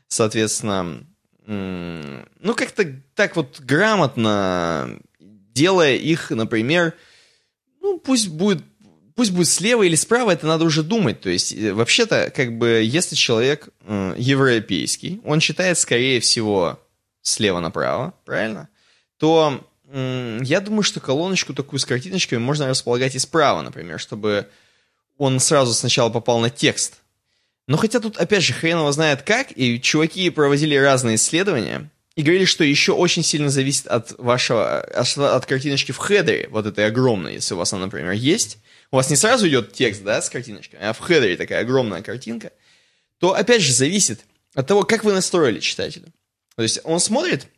[0.09, 1.07] Соответственно,
[1.47, 6.93] ну, как-то так вот грамотно, делая их, например,
[7.81, 8.63] ну, пусть будет
[9.15, 11.23] пусть будет слева или справа, это надо уже думать.
[11.23, 16.79] То есть, э, вообще-то, как бы, если человек э, европейский, он читает, скорее всего,
[17.23, 18.69] слева направо, правильно?
[19.17, 24.51] То э, я думаю, что колоночку такую с картиночками можно располагать и справа, например, чтобы
[25.17, 27.01] он сразу сначала попал на текст,
[27.67, 32.23] но хотя тут, опять же, хрен его знает как, и чуваки проводили разные исследования, и
[32.23, 37.35] говорили, что еще очень сильно зависит от вашего, от, картиночки в хедере, вот этой огромной,
[37.35, 38.59] если у вас она, например, есть.
[38.91, 42.53] У вас не сразу идет текст, да, с картиночкой, а в хедере такая огромная картинка,
[43.19, 44.21] то, опять же, зависит
[44.55, 46.07] от того, как вы настроили читателя.
[46.55, 47.49] То есть он смотрит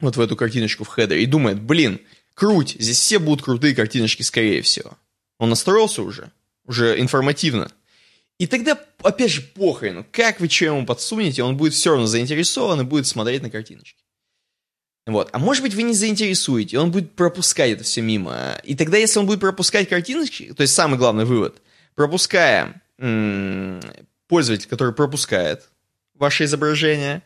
[0.00, 2.00] вот в эту картиночку в хедере и думает, блин,
[2.34, 4.98] круть, здесь все будут крутые картиночки, скорее всего.
[5.38, 6.30] Он настроился уже,
[6.66, 7.70] уже информативно.
[8.38, 12.80] И тогда, опять же, похрен, как вы что ему подсунете, он будет все равно заинтересован
[12.80, 14.04] и будет смотреть на картиночки.
[15.06, 15.30] Вот.
[15.32, 18.60] А может быть, вы не заинтересуете, он будет пропускать это все мимо.
[18.62, 21.60] И тогда, если он будет пропускать картиночки, то есть самый главный вывод,
[21.94, 23.80] пропуская м-
[24.28, 25.68] пользователь, который пропускает
[26.14, 27.22] ваше изображение,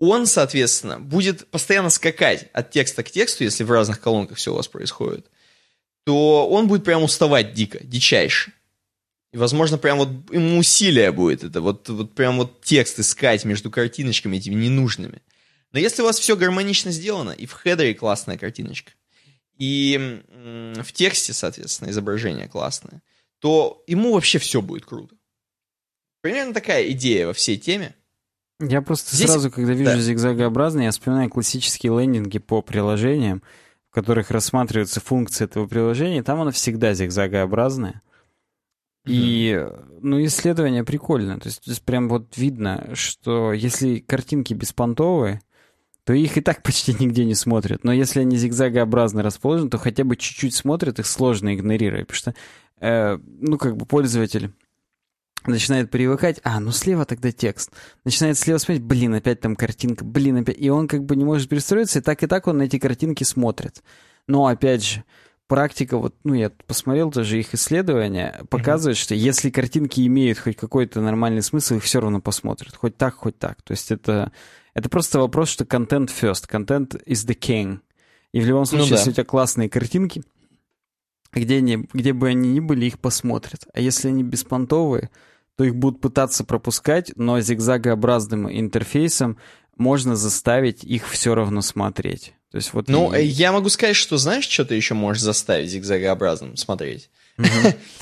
[0.00, 4.56] он, соответственно, будет постоянно скакать от текста к тексту, если в разных колонках все у
[4.56, 5.26] вас происходит,
[6.04, 8.52] то он будет прям уставать дико, дичайше.
[9.32, 13.70] И, возможно, прям вот ему усилие будет это, вот, вот прям вот текст искать между
[13.70, 15.22] картиночками этими ненужными.
[15.72, 18.92] Но если у вас все гармонично сделано, и в хедере классная картиночка,
[19.58, 20.22] и
[20.76, 23.02] в тексте, соответственно, изображение классное,
[23.40, 25.14] то ему вообще все будет круто.
[26.22, 27.94] Примерно такая идея во всей теме.
[28.60, 29.30] Я просто Здесь...
[29.30, 30.00] сразу, когда вижу да.
[30.00, 33.42] зигзагообразные, я вспоминаю классические лендинги по приложениям,
[33.90, 38.02] в которых рассматривается функция этого приложения, там оно всегда зигзагообразное.
[39.08, 39.66] И,
[40.00, 41.38] ну, исследование прикольное.
[41.38, 45.40] То есть здесь прям вот видно, что если картинки беспонтовые,
[46.04, 47.84] то их и так почти нигде не смотрят.
[47.84, 52.06] Но если они зигзагообразно расположены, то хотя бы чуть-чуть смотрят, их сложно игнорировать.
[52.06, 52.34] Потому что,
[52.80, 54.52] э, ну, как бы пользователь
[55.46, 57.72] начинает привыкать, а, ну слева тогда текст.
[58.04, 60.58] Начинает слева смотреть, блин, опять там картинка, блин, опять.
[60.58, 63.24] И он как бы не может перестроиться, и так и так он на эти картинки
[63.24, 63.82] смотрит.
[64.26, 65.04] Но, опять же,
[65.48, 69.02] практика, вот, ну, я посмотрел тоже их исследования, показывает, mm-hmm.
[69.02, 72.76] что если картинки имеют хоть какой-то нормальный смысл, их все равно посмотрят.
[72.76, 73.60] Хоть так, хоть так.
[73.62, 74.30] То есть это,
[74.74, 77.80] это просто вопрос, что контент first, контент is the king.
[78.32, 78.96] И в любом ну случае, ну, да.
[78.96, 80.22] если у тебя классные картинки,
[81.32, 83.66] где, они, где бы они ни были, их посмотрят.
[83.72, 85.10] А если они беспонтовые,
[85.56, 89.38] то их будут пытаться пропускать, но зигзагообразным интерфейсом
[89.76, 92.34] можно заставить их все равно смотреть.
[92.50, 93.24] То есть вот ну, и...
[93.24, 97.10] я могу сказать, что знаешь, что ты еще можешь заставить зигзагообразным смотреть?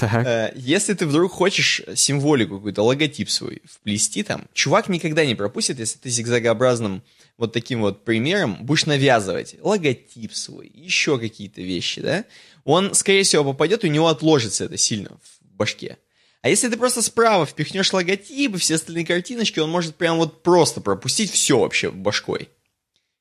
[0.00, 5.78] Э, если ты вдруг хочешь символику какую-то, логотип свой вплести там, чувак никогда не пропустит,
[5.78, 7.02] если ты зигзагообразным
[7.38, 12.24] вот таким вот примером будешь навязывать логотип свой, еще какие-то вещи, да,
[12.64, 15.98] он, скорее всего, попадет, у него отложится это сильно в башке.
[16.42, 20.42] А если ты просто справа впихнешь логотип и все остальные картиночки, он может прям вот
[20.42, 22.50] просто пропустить все вообще башкой.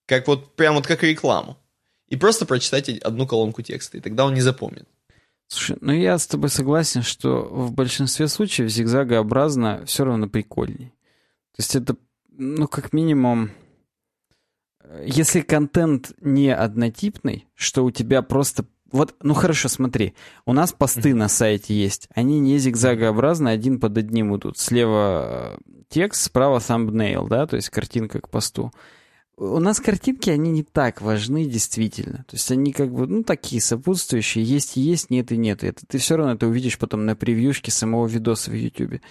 [0.05, 1.57] Как вот, прям вот как рекламу.
[2.07, 4.87] И просто прочитать одну колонку текста, и тогда он не запомнит.
[5.47, 10.93] Слушай, ну я с тобой согласен, что в большинстве случаев зигзагообразно все равно прикольней.
[11.55, 11.95] То есть это,
[12.31, 13.51] ну, как минимум,
[15.03, 18.65] если контент не однотипный, что у тебя просто...
[18.91, 23.97] Вот, ну хорошо, смотри, у нас посты на сайте есть, они не зигзагообразно, один под
[23.97, 24.57] одним идут.
[24.57, 28.71] Слева э, текст, справа thumbnail, да, то есть картинка к посту
[29.37, 32.19] у нас картинки, они не так важны действительно.
[32.27, 34.43] То есть они как бы, ну, такие сопутствующие.
[34.43, 35.63] Есть и есть, нет и нет.
[35.63, 39.01] И это ты все равно это увидишь потом на превьюшке самого видоса в YouTube.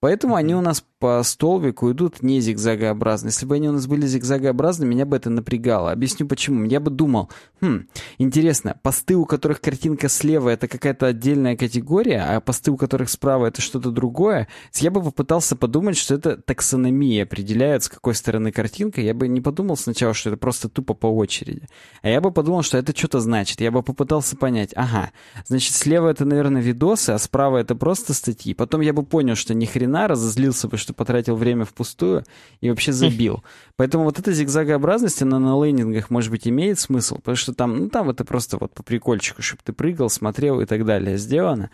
[0.00, 3.28] Поэтому они у нас по столбику идут не зигзагообразно.
[3.28, 5.90] Если бы они у нас были зигзагообразны, меня бы это напрягало.
[5.90, 6.64] Объясню почему.
[6.64, 7.30] Я бы думал,
[7.62, 7.86] хм,
[8.18, 13.46] интересно, посты, у которых картинка слева, это какая-то отдельная категория, а посты, у которых справа,
[13.46, 14.46] это что-то другое.
[14.74, 19.00] Я бы попытался подумать, что это таксономия определяет, с какой стороны картинка.
[19.00, 21.62] Я бы не подумал сначала, что это просто тупо по очереди.
[22.02, 23.62] А я бы подумал, что это что-то значит.
[23.62, 25.12] Я бы попытался понять, ага,
[25.46, 28.52] значит, слева это, наверное, видосы, а справа это просто статьи.
[28.52, 32.24] Потом я бы понял, что ни хрена разозлился бы, что потратил время впустую
[32.60, 33.42] и вообще забил.
[33.76, 37.88] Поэтому вот эта зигзагообразность, она на лендингах, может быть, имеет смысл, потому что там, ну,
[37.88, 41.70] там это просто вот по прикольчику, чтобы ты прыгал, смотрел и так далее сделано.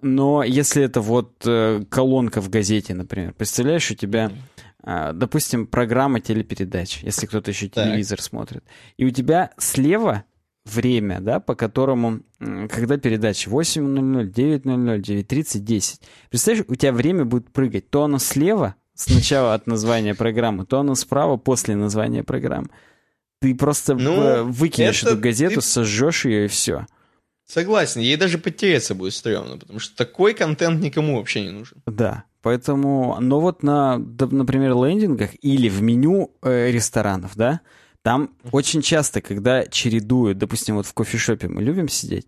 [0.00, 4.30] Но если это вот э, колонка в газете, например, представляешь, у тебя,
[4.84, 8.24] э, допустим, программа телепередач, если кто-то еще телевизор так.
[8.24, 8.64] смотрит,
[8.96, 10.24] и у тебя слева
[10.68, 16.00] время, да, по которому, когда передача 8.00, 9.00, 9.30, 10.
[16.30, 17.90] Представляешь, у тебя время будет прыгать.
[17.90, 22.68] То оно слева, сначала от названия программы, то оно справа после названия программы.
[23.40, 25.60] Ты просто ну, выкинешь эту газету, ты...
[25.62, 26.86] сожжешь ее и все.
[27.46, 31.78] Согласен, ей даже потеряться будет стрёмно, потому что такой контент никому вообще не нужен.
[31.86, 37.60] Да, поэтому, но вот на, например, лендингах или в меню э, ресторанов, да,
[38.02, 42.26] там очень часто, когда чередуют, допустим, вот в кофешопе мы любим сидеть,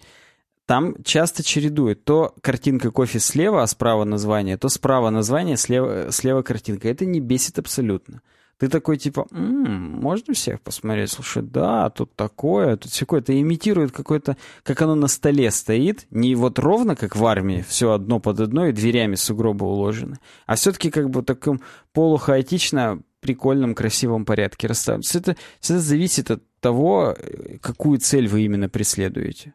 [0.66, 2.04] там часто чередуют.
[2.04, 6.88] То картинка кофе слева, а справа название, то справа название, слева, слева картинка.
[6.88, 8.22] Это не бесит абсолютно.
[8.60, 11.10] Ты такой типа, м-м, можно всех посмотреть?
[11.10, 16.34] Слушай, да, тут такое, тут все Это имитирует какое-то, как оно на столе стоит, не
[16.34, 20.90] вот ровно, как в армии, все одно под одно и дверями сугробы уложены, а все-таки
[20.90, 21.62] как бы таком
[21.94, 25.02] полухаотично прикольном, красивом порядке расставлен.
[25.02, 27.16] Все это, все это зависит от того,
[27.60, 29.52] какую цель вы именно преследуете.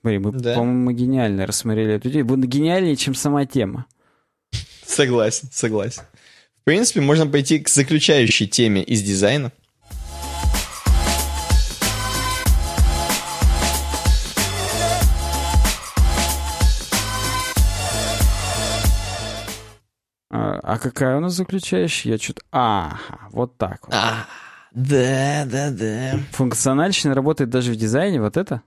[0.00, 0.54] Смотри, мы, да.
[0.54, 2.24] по-моему, гениально рассмотрели эту идею.
[2.24, 3.86] Было гениальнее, чем сама тема.
[4.84, 6.02] Согласен, согласен.
[6.60, 9.52] В принципе, можно пойти к заключающей теме из дизайна.
[20.62, 22.12] А какая у нас заключающая?
[22.12, 22.42] Я что-то...
[22.52, 23.94] Ага, вот так вот.
[23.94, 24.26] А,
[24.72, 26.20] да, да, да.
[26.30, 28.62] Функциональщина работает даже в дизайне, вот это?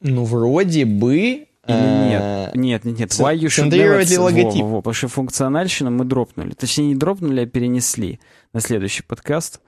[0.00, 1.48] Ну, вроде бы...
[1.66, 2.54] Или нет?
[2.54, 3.10] Нет, нет, нет.
[3.10, 4.18] Why you should never...
[4.18, 4.62] логотип.
[4.62, 6.52] Во, во, потому что функциональщину мы дропнули.
[6.52, 8.20] Точнее, не дропнули, а перенесли
[8.52, 9.60] на следующий подкаст.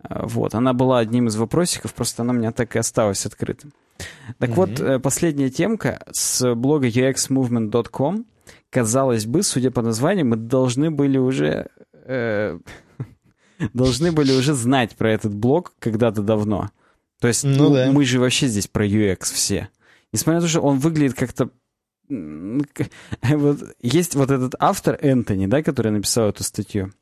[0.00, 3.72] А, вот, она была одним из вопросиков, просто она у меня так и осталась открытым.
[4.38, 4.54] Так mm-hmm.
[4.54, 8.26] вот, э, последняя темка с блога uxmovement.com
[8.76, 11.68] казалось бы, судя по названию, мы должны были уже...
[12.04, 12.58] Э,
[13.72, 16.68] должны были уже знать про этот блог когда-то давно.
[17.18, 17.90] То есть ну, ну, да.
[17.90, 19.70] мы же вообще здесь про UX все.
[20.12, 21.48] Несмотря на то, что он выглядит как-то...
[23.22, 26.92] Вот, есть вот этот автор Энтони, да, который написал эту статью.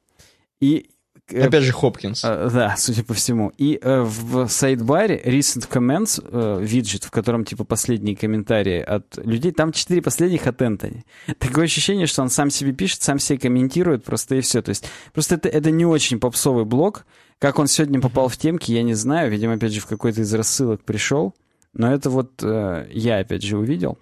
[0.60, 0.90] И
[1.28, 2.22] Опять же Хопкинс.
[2.24, 3.50] Э, да, судя по всему.
[3.56, 9.72] И э, в сайдбаре Recent Comments виджет, в котором типа последние комментарии от людей, там
[9.72, 11.04] четыре последних от Энтони.
[11.38, 14.60] Такое ощущение, что он сам себе пишет, сам себе комментирует просто и все.
[14.60, 17.06] То есть просто это, это не очень попсовый блог.
[17.38, 19.30] Как он сегодня попал в темки, я не знаю.
[19.30, 21.34] Видимо, опять же, в какой-то из рассылок пришел.
[21.72, 23.98] Но это вот э, я, опять же, увидел.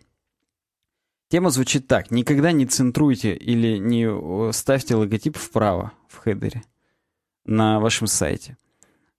[1.30, 2.10] Тема звучит так.
[2.10, 6.62] Никогда не центруйте или не ставьте логотип вправо в хедере
[7.44, 8.56] на вашем сайте.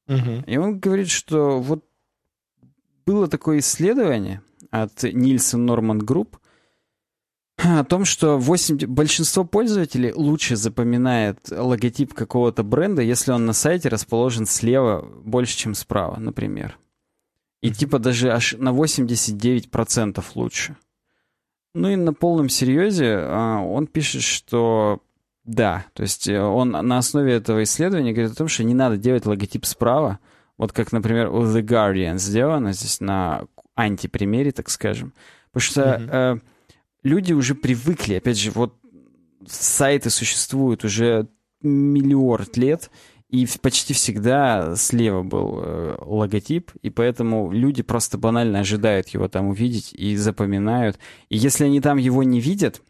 [0.07, 0.43] Угу.
[0.47, 1.83] И он говорит, что вот
[3.05, 6.37] было такое исследование от Nielsen Norman Group,
[7.57, 8.87] О том, что 8...
[8.87, 15.75] большинство пользователей лучше запоминает логотип какого-то бренда, если он на сайте расположен слева больше, чем
[15.75, 16.77] справа, например.
[17.61, 20.75] И типа даже аж на 89% лучше.
[21.73, 25.01] Ну и на полном серьезе а, он пишет, что
[25.43, 28.97] да, то есть э, он на основе этого исследования говорит о том, что не надо
[28.97, 30.19] делать логотип справа,
[30.57, 35.13] вот как, например, у The Guardian сделано здесь на антипримере, так скажем.
[35.51, 36.09] Потому что mm-hmm.
[36.11, 36.39] э,
[37.03, 38.75] люди уже привыкли, опять же, вот
[39.45, 41.27] сайты существуют уже
[41.61, 42.89] миллиард лет,
[43.29, 49.47] и почти всегда слева был э, логотип, и поэтому люди просто банально ожидают его там
[49.47, 50.99] увидеть и запоминают.
[51.29, 52.81] И если они там его не видят,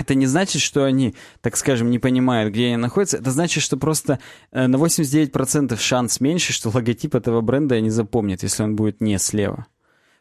[0.00, 3.18] это не значит, что они, так скажем, не понимают, где они находятся.
[3.18, 4.18] Это значит, что просто
[4.50, 9.18] э, на 89% шанс меньше, что логотип этого бренда они запомнят, если он будет не
[9.18, 9.66] слева.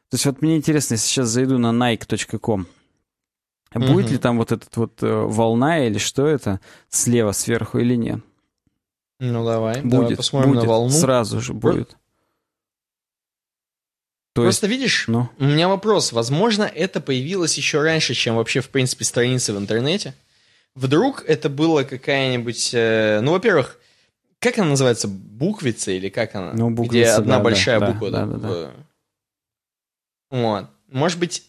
[0.10, 2.68] То есть вот мне интересно, если сейчас зайду на nike.com,
[3.76, 4.12] будет угу.
[4.12, 6.60] ли там вот этот вот э, волна или что это
[6.90, 8.20] слева сверху или нет?
[9.20, 10.90] Ну давай, будет, давай посмотрим будет, на волну.
[10.90, 11.96] Сразу же будет.
[14.34, 15.30] То Просто есть, видишь, ну?
[15.40, 16.12] у меня вопрос.
[16.12, 20.14] Возможно, это появилось еще раньше, чем вообще, в принципе, страницы в интернете.
[20.76, 22.72] Вдруг это было какая-нибудь...
[22.74, 23.80] Э, ну, во-первых,
[24.40, 25.08] как она называется?
[25.08, 26.54] Буквица или как она?
[26.54, 28.12] Ну, буквица, Где одна да, большая да, буква.
[28.12, 28.72] Да, да, да, да.
[30.30, 30.66] Вот.
[30.88, 31.44] Может быть,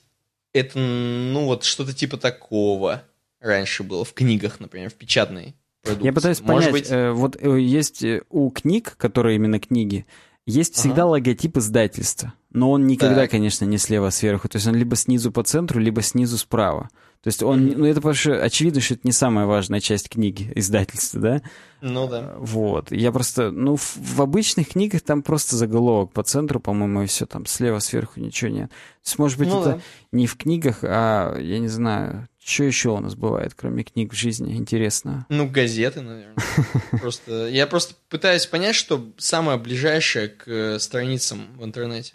[0.53, 3.03] это, ну, вот что-то типа такого
[3.41, 6.07] раньше было в книгах, например, в печатной продукции.
[6.07, 6.91] Я пытаюсь Может понять, быть...
[6.91, 10.07] э, вот э, есть э, у книг, которые именно книги,
[10.51, 11.13] есть всегда ага.
[11.13, 13.31] логотип издательства, но он никогда, так.
[13.31, 14.49] конечно, не слева сверху.
[14.49, 16.91] То есть он либо снизу по центру, либо снизу справа.
[17.23, 17.77] То есть он, mm-hmm.
[17.77, 21.43] ну это потому что очевидно, что это не самая важная часть книги, издательства, да?
[21.83, 22.35] Ну да.
[22.39, 22.93] Вот.
[22.93, 27.27] Я просто, ну в, в обычных книгах там просто заголовок по центру, по-моему, и все,
[27.27, 28.71] там слева, сверху ничего нет.
[28.71, 29.81] То есть, может быть, ну, это да.
[30.13, 34.17] не в книгах, а, я не знаю, что еще у нас бывает, кроме книг в
[34.17, 35.27] жизни, интересно?
[35.29, 36.37] Ну, газеты, наверное.
[37.01, 42.15] Просто, я просто пытаюсь понять, что самое ближайшее к э, страницам в интернете.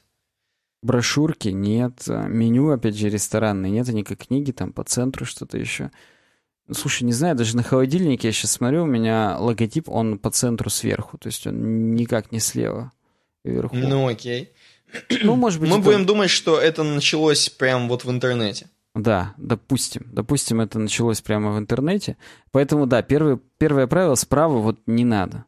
[0.82, 5.92] Брошюрки нет, меню, опять же, ресторанные нет, они как книги, там по центру что-то еще.
[6.68, 10.32] Ну, слушай, не знаю, даже на холодильнике я сейчас смотрю, у меня логотип, он по
[10.32, 12.92] центру сверху, то есть он никак не слева
[13.44, 13.76] вверху.
[13.76, 14.54] Ну, окей.
[15.24, 15.86] Ну, может быть, Мы это...
[15.86, 18.68] будем думать, что это началось прямо вот в интернете.
[18.96, 20.08] Да, допустим.
[20.12, 22.16] Допустим, это началось прямо в интернете.
[22.52, 25.46] Поэтому, да, первый, первое правило справа вот не надо.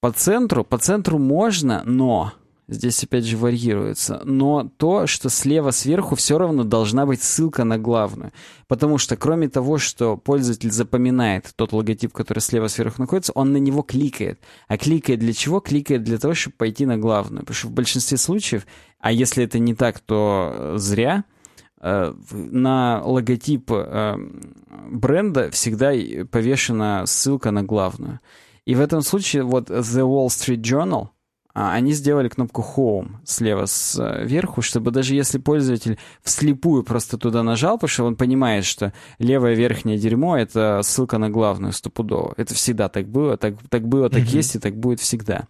[0.00, 2.32] По центру, по центру можно, но
[2.70, 4.20] Здесь опять же варьируется.
[4.24, 8.30] Но то, что слева сверху все равно должна быть ссылка на главную.
[8.66, 13.56] Потому что кроме того, что пользователь запоминает тот логотип, который слева сверху находится, он на
[13.56, 14.38] него кликает.
[14.68, 15.60] А кликает для чего?
[15.60, 17.40] Кликает для того, чтобы пойти на главную.
[17.40, 18.66] Потому что в большинстве случаев,
[19.00, 21.24] а если это не так, то э, зря,
[21.80, 24.16] на логотип э,
[24.90, 25.92] бренда всегда
[26.30, 28.20] повешена ссылка на главную.
[28.64, 31.08] И в этом случае вот The Wall Street Journal—
[31.60, 37.78] а, они сделали кнопку Home слева сверху, чтобы даже если пользователь вслепую просто туда нажал,
[37.78, 42.32] потому что он понимает, что левое верхнее дерьмо— это ссылка на главную стопудово.
[42.36, 44.36] Это всегда так было, так, так было, так mm-hmm.
[44.36, 45.48] есть и так будет всегда.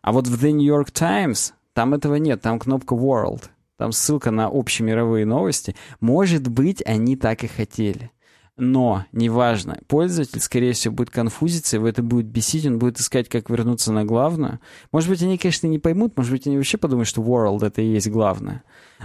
[0.00, 3.50] А вот в The New York Times там этого нет, там кнопка World.
[3.80, 5.74] Там ссылка на общемировые новости.
[6.00, 8.10] Может быть, они так и хотели
[8.56, 13.48] но неважно, пользователь, скорее всего, будет конфузиться, его это будет бесить, он будет искать, как
[13.50, 14.60] вернуться на главную.
[14.92, 17.92] Может быть, они, конечно, не поймут, может быть, они вообще подумают, что world— это и
[17.92, 18.62] есть главное.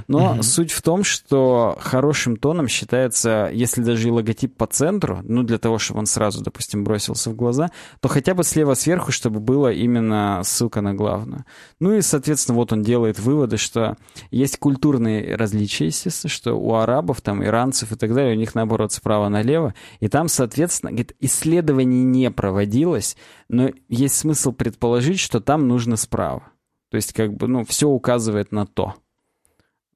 [0.07, 0.43] Но mm-hmm.
[0.43, 5.57] суть в том, что хорошим тоном считается, если даже и логотип по центру, ну, для
[5.57, 7.71] того, чтобы он сразу, допустим, бросился в глаза,
[8.01, 11.45] то хотя бы слева сверху, чтобы было именно ссылка на главную.
[11.79, 13.95] Ну и, соответственно, вот он делает выводы, что
[14.31, 18.91] есть культурные различия, естественно, что у арабов, там, иранцев и так далее, у них, наоборот,
[18.91, 23.15] справа налево, и там, соответственно, говорит, исследований не проводилось,
[23.47, 26.43] но есть смысл предположить, что там нужно справа.
[26.89, 28.95] То есть, как бы, ну, все указывает на то.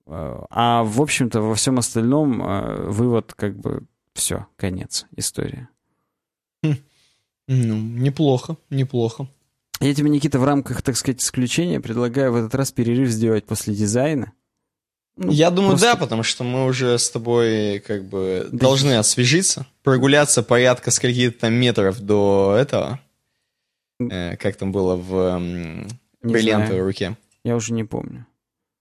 [0.05, 5.67] А, в общем-то, во всем остальном э, вывод как бы все, конец истории.
[6.63, 6.75] Хм.
[7.47, 9.27] Ну, неплохо, неплохо.
[9.81, 13.75] Я тебе, Никита, в рамках, так сказать, исключения предлагаю в этот раз перерыв сделать после
[13.75, 14.33] дизайна.
[15.22, 15.88] Ну, Я думаю, просто...
[15.88, 18.57] да, потому что мы уже с тобой как бы да.
[18.57, 23.01] должны освежиться, прогуляться порядка скольки-то там метров до этого.
[23.99, 25.88] Э, как там было в э,
[26.24, 27.17] бриллиантовой руке.
[27.43, 28.26] Я уже не помню.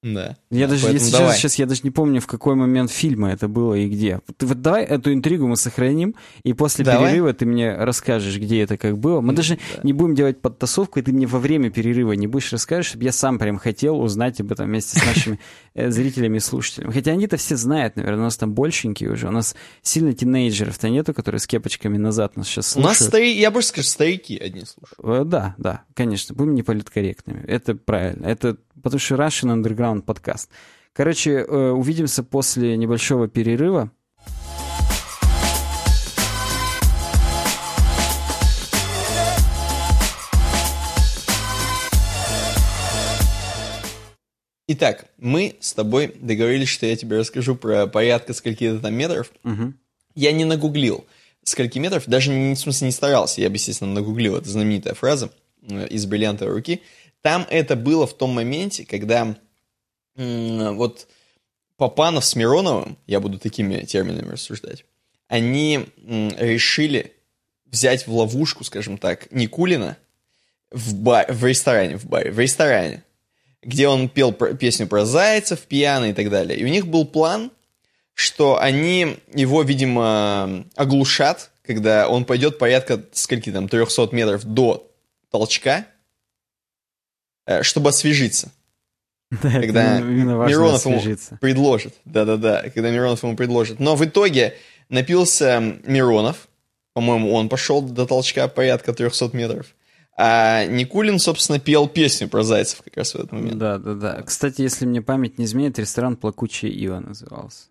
[0.03, 0.37] Да.
[0.51, 1.37] Я да, даже, если давай.
[1.37, 4.21] сейчас я даже не помню, в какой момент фильма это было и где.
[4.37, 7.11] Ты, вот давай эту интригу мы сохраним, и после давай.
[7.11, 9.21] перерыва ты мне расскажешь, где это как было.
[9.21, 9.81] Мы даже да.
[9.83, 13.13] не будем делать подтасовку, и ты мне во время перерыва не будешь рассказывать, чтобы я
[13.13, 15.41] сам прям хотел узнать об этом вместе с нашими
[15.75, 16.93] э, зрителями и слушателями.
[16.93, 19.27] Хотя они-то все знают, наверное, у нас там большенькие уже.
[19.27, 23.01] У нас сильно тинейджеров-то нету, которые с кепочками назад нас сейчас У слушают.
[23.01, 25.23] нас старики, я больше скажу, старики одни слушают.
[25.23, 27.43] Э, Да, да, конечно, будем не политкорректными.
[27.49, 28.27] Это правильно.
[28.27, 30.51] Это потому что Russian Underground подкаст.
[30.93, 33.91] Короче, э, увидимся после небольшого перерыва.
[44.71, 49.33] Итак, мы с тобой договорились, что я тебе расскажу про порядка скольки-то там метров.
[49.43, 49.79] Мгм.
[50.15, 51.07] Я не нагуглил
[51.43, 55.31] скольки метров, даже не, в смысле не старался, я бы, естественно, нагуглил, это знаменитая фраза
[55.63, 56.83] э, из бриллиантовой руки.
[57.23, 59.37] Там это было в том моменте, когда
[60.19, 61.07] вот
[61.77, 64.85] Попанов с Мироновым, я буду такими терминами рассуждать,
[65.29, 67.15] они решили
[67.67, 69.97] взять в ловушку, скажем так, Никулина
[70.71, 73.05] в, бар, в ресторане, в баре, в ресторане,
[73.63, 76.59] где он пел про- песню про зайцев, пьяный и так далее.
[76.59, 77.53] И у них был план,
[78.15, 84.91] что они его, видимо, оглушат, когда он пойдет порядка, скольки там, 300 метров до
[85.31, 85.87] толчка,
[87.47, 88.51] э, чтобы освежиться.
[89.43, 91.03] Да, Когда Миронов ему
[91.41, 91.95] предложит.
[92.05, 93.79] Да-да-да, когда Миронов ему предложит.
[93.79, 94.55] Но в итоге
[94.89, 96.49] напился Миронов,
[96.95, 99.67] по-моему, он пошел до толчка порядка 300 метров.
[100.17, 103.59] А Никулин, собственно, пел песню про зайцев как раз в этот момент.
[103.59, 104.23] Да, да, да.
[104.23, 107.67] Кстати, если мне память не изменяет, ресторан «Плакучая ива» назывался.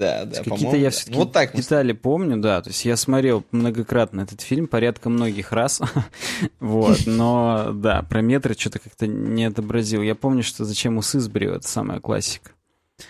[0.00, 2.62] Да, да, Какие-то я все-таки вот так детали помню, да.
[2.62, 5.82] То есть я смотрел многократно этот фильм, порядка многих раз.
[6.58, 10.00] вот, но да, про метры что-то как-то не отобразил.
[10.00, 12.52] Я помню, что «Зачем усы сбрил»— это самая классика.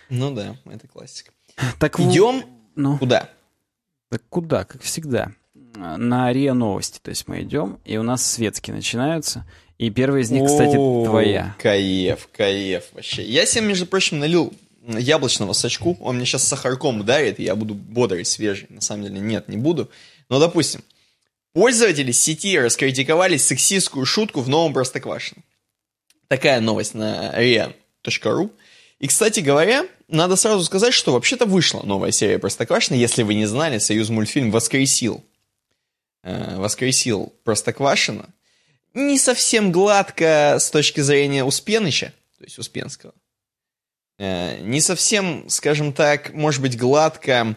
[0.09, 1.30] Ну да, это классика.
[1.78, 2.43] Так Идем
[2.74, 3.28] Ну, куда?
[4.09, 5.30] так куда, как всегда?
[5.76, 9.47] На РИА Новости, то есть мы идем, и у нас светские начинаются.
[9.78, 11.55] И первая из них, кстати, твоя.
[11.61, 13.22] Каев, каев вообще.
[13.22, 14.53] Я себе, между прочим, налил
[14.99, 15.97] яблочного сачку.
[16.01, 18.66] Он мне сейчас сахарком ударит, и я буду бодрый, свежий.
[18.68, 19.91] На самом деле, нет, не буду.
[20.28, 20.82] Но, допустим,
[21.53, 25.43] пользователи сети раскритиковали сексистскую шутку в новом Простоквашино.
[26.28, 28.51] Такая новость на ria.ru.
[28.99, 32.97] И, кстати говоря, надо сразу сказать, что вообще-то вышла новая серия Простоквашино.
[32.97, 35.24] Если вы не знали, Союз мультфильм воскресил.
[36.22, 38.28] э, воскресил Простоквашино
[38.95, 43.14] не совсем гладко с точки зрения Успеныча, то есть Успенского.
[44.21, 47.57] Э, Не совсем, скажем так, может быть, гладко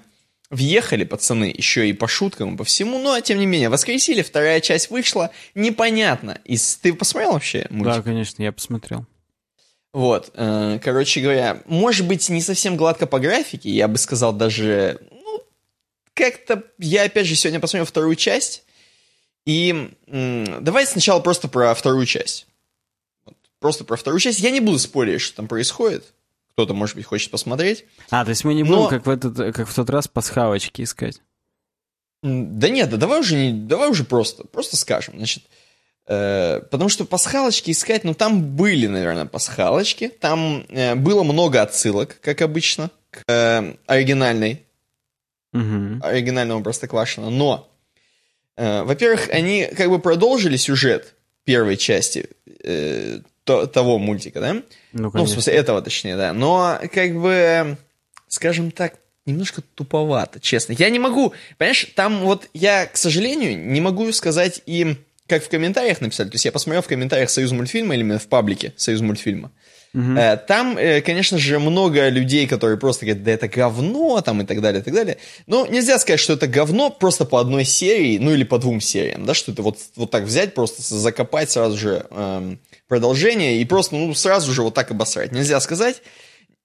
[0.50, 4.62] въехали пацаны еще и по шуткам, и по всему, но, тем не менее, воскресили, вторая
[4.62, 6.40] часть вышла, непонятно.
[6.46, 7.96] И ты посмотрел вообще мультик?
[7.98, 9.06] Да, конечно, я посмотрел.
[9.92, 15.02] Вот, э, короче говоря, может быть, не совсем гладко по графике, я бы сказал даже,
[15.12, 15.44] ну,
[16.14, 18.64] как-то, я опять же сегодня посмотрел вторую часть,
[19.46, 22.48] и м, давай сначала просто про вторую часть.
[23.26, 24.40] Вот, просто про вторую часть.
[24.40, 26.14] Я не буду спорить, что там происходит.
[26.56, 27.86] Кто-то, может быть, хочет посмотреть.
[28.12, 30.84] А, то есть мы не будем, Но- как, в этот, как в тот раз, пасхалочки
[30.84, 31.22] искать.
[32.22, 35.44] Да нет, да давай уже не, давай уже просто, просто скажем, значит,
[36.08, 42.18] э, потому что пасхалочки искать, ну там были, наверное, пасхалочки, там э, было много отсылок,
[42.22, 44.64] как обычно, к э, оригинальной,
[45.52, 46.02] Мгм.
[46.02, 47.70] оригинальному Простоквашино, но,
[48.56, 52.30] э, во-первых, они как бы продолжили сюжет первой части
[52.64, 54.54] э, то- того мультика, да?
[54.54, 54.62] Ну,
[54.94, 55.34] Ну, в конечно.
[55.34, 56.34] смысле, этого точнее, да.
[56.34, 57.78] Но, как бы,
[58.28, 60.74] скажем так, немножко туповато, честно.
[60.74, 65.50] Я не могу, понимаешь, там вот я, к сожалению, не могу сказать им, как в
[65.50, 66.28] комментариях написали.
[66.30, 69.52] То есть я посмотрел в комментариях Союз мультфильма или именно в паблике Союз мультфильма.
[69.94, 74.46] Э, Там, э, конечно же, много людей, которые просто говорят, да это говно, там и
[74.46, 75.18] так далее, и так далее.
[75.46, 79.26] Но нельзя сказать, что это говно просто по одной серии, ну или по двум сериям,
[79.26, 83.96] да, что это вот, вот так взять, просто закопать сразу же эм, продолжение и просто,
[83.96, 85.32] ну, сразу же вот так обосрать.
[85.32, 86.02] Нельзя сказать.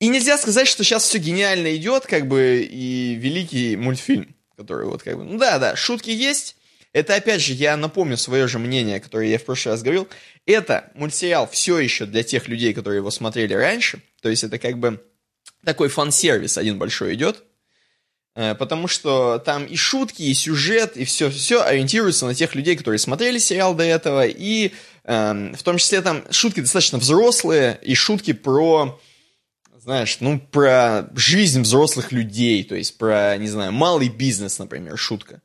[0.00, 5.02] И нельзя сказать, что сейчас все гениально идет, как бы, и великий мультфильм, который вот
[5.02, 5.24] как бы...
[5.24, 6.56] Ну да, да, шутки есть.
[6.92, 10.08] Это, опять же, я напомню свое же мнение, которое я в прошлый раз говорил.
[10.46, 14.02] Это мультсериал все еще для тех людей, которые его смотрели раньше.
[14.22, 15.02] То есть это как бы
[15.64, 17.44] такой фан-сервис один большой идет.
[18.34, 22.76] Э, Потому что там и шутки, и сюжет, и все, все ориентируется на тех людей,
[22.76, 24.26] которые смотрели сериал до этого.
[24.26, 24.72] И
[25.04, 28.98] эм, в том числе там шутки достаточно взрослые, и шутки про
[29.80, 35.40] знаешь, ну, про жизнь взрослых людей, то есть про, не знаю, малый бизнес, например, шутка.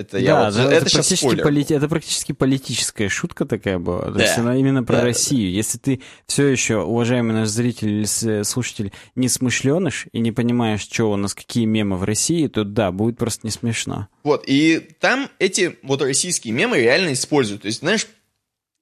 [0.00, 1.44] Это, я да, вот, да, это, это, практически спойлер.
[1.44, 4.06] полит- это практически политическая шутка такая была.
[4.06, 4.22] То Да.
[4.24, 5.52] есть она именно про Да, да, Россию.
[5.52, 11.10] Если ты все еще, уважаемый наш зритель или слушатель, не смышленыш и не понимаешь, что
[11.12, 14.08] у нас какие мемы в России, то да, будет просто не смешно.
[14.22, 17.62] Вот, и там эти вот российские мемы реально используют.
[17.62, 18.06] То есть, знаешь,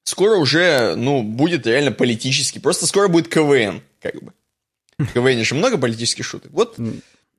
[0.05, 2.61] скоро уже, ну, будет реально политический.
[2.61, 4.33] Просто скоро будет КВН, как бы.
[4.99, 6.51] В КВН же много политических шуток.
[6.53, 6.77] Вот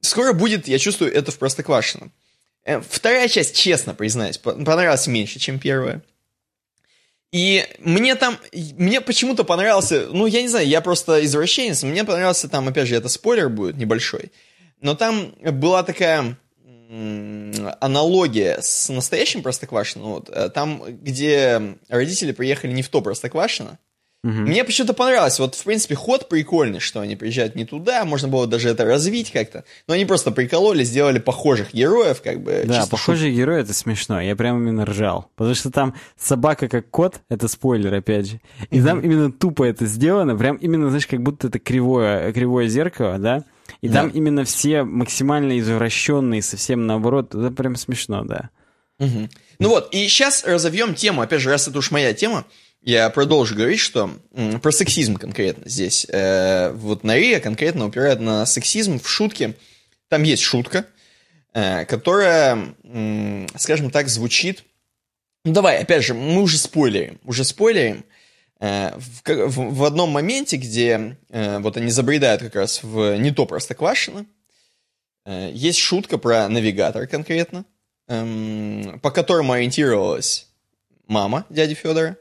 [0.02, 2.10] скоро будет, я чувствую, это в Простоквашино.
[2.64, 6.02] Э, Вторая часть, честно признаюсь, по- понравилась меньше, чем первая.
[7.32, 12.50] И мне там, мне почему-то понравился, ну, я не знаю, я просто извращенец, мне понравился
[12.50, 14.32] там, опять же, это спойлер будет небольшой,
[14.82, 16.38] но там была такая
[17.80, 23.78] аналогия с настоящим Простоквашино, вот, э, там, где родители приехали не в то Простоквашино,
[24.22, 24.44] Мгм.
[24.44, 25.40] мне почему-то понравилось.
[25.40, 29.32] Вот, в принципе, ход прикольный, что они приезжают не туда, можно было даже это развить
[29.32, 29.64] как-то.
[29.88, 32.64] Но они просто прикололи, сделали похожих героев, как бы.
[32.66, 34.20] Да, чисто похожий герой это смешно.
[34.20, 35.30] Я прям именно ржал.
[35.38, 38.42] Потому что там собака как кот, это спойлер, опять же.
[38.72, 43.18] И там именно тупо это сделано, прям именно, знаешь, как будто это кривое, кривое зеркало,
[43.20, 43.46] да?
[43.82, 44.02] И Да.
[44.02, 47.34] там именно все максимально извращенные, совсем наоборот.
[47.36, 48.50] Это прям смешно, да.
[49.00, 49.30] Мгм.
[49.60, 52.46] Ну вот, и сейчас разовьем тему, опять же, раз это уж моя тема,
[52.82, 54.12] я продолжу говорить, что
[54.62, 56.06] про сексизм конкретно здесь.
[56.10, 59.56] Э, вот Нария конкретно упирает на сексизм в шутке.
[60.08, 60.86] Там есть шутка,
[61.54, 64.64] э, которая, м, скажем так, звучит...
[65.46, 68.06] Ну давай, опять же, мы уже спойлерим, уже спойлерим.
[68.60, 73.32] Э, в, в- в одном моменте, где э, вот они забредают как раз в не
[73.32, 74.26] то Простоквашино,
[75.26, 77.66] э, есть шутка про навигатор конкретно,
[78.08, 80.48] эм, по которому ориентировалась
[81.08, 82.18] мама дяди Федора.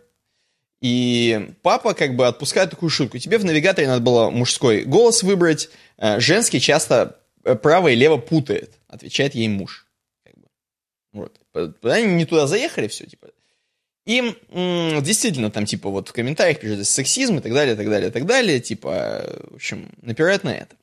[0.80, 3.18] И папа как бы отпускает такую шутку.
[3.18, 8.18] Тебе в навигаторе надо было мужской голос выбрать, э, женский часто э, право и лево
[8.18, 9.86] путает, отвечает ей муж.
[10.24, 10.48] Как бы.
[11.12, 11.40] Вот.
[11.82, 13.28] Они не туда заехали, все, типа.
[14.06, 17.90] И м, действительно там, типа, вот в комментариях пишут сексизм и так далее, и так
[17.90, 18.60] далее, и так далее.
[18.60, 20.76] Типа, в общем, напирают на это.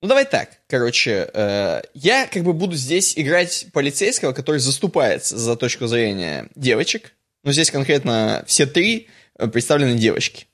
[0.00, 0.60] Ну, давай так.
[0.68, 7.15] Короче, э, я как бы буду здесь играть полицейского, который заступается за точку зрения девочек.
[7.46, 9.06] Ну, здесь конкретно все три
[9.38, 10.48] э, представлены девочки.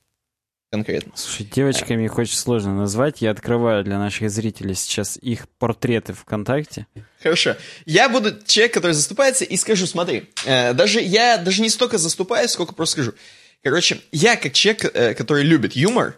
[0.71, 1.13] Конкретно.
[1.17, 3.23] Слушай, девочками их очень сложно назвать.
[3.23, 6.87] Я открываю для наших зрителей сейчас их портреты ВКонтакте.
[7.23, 7.57] Хорошо.
[7.87, 12.51] Я буду человек, который заступается, и скажу, смотри, э, даже я даже не столько заступаюсь,
[12.51, 13.15] сколько просто скажу.
[13.63, 16.17] Короче, я как человек, э, который любит юмор,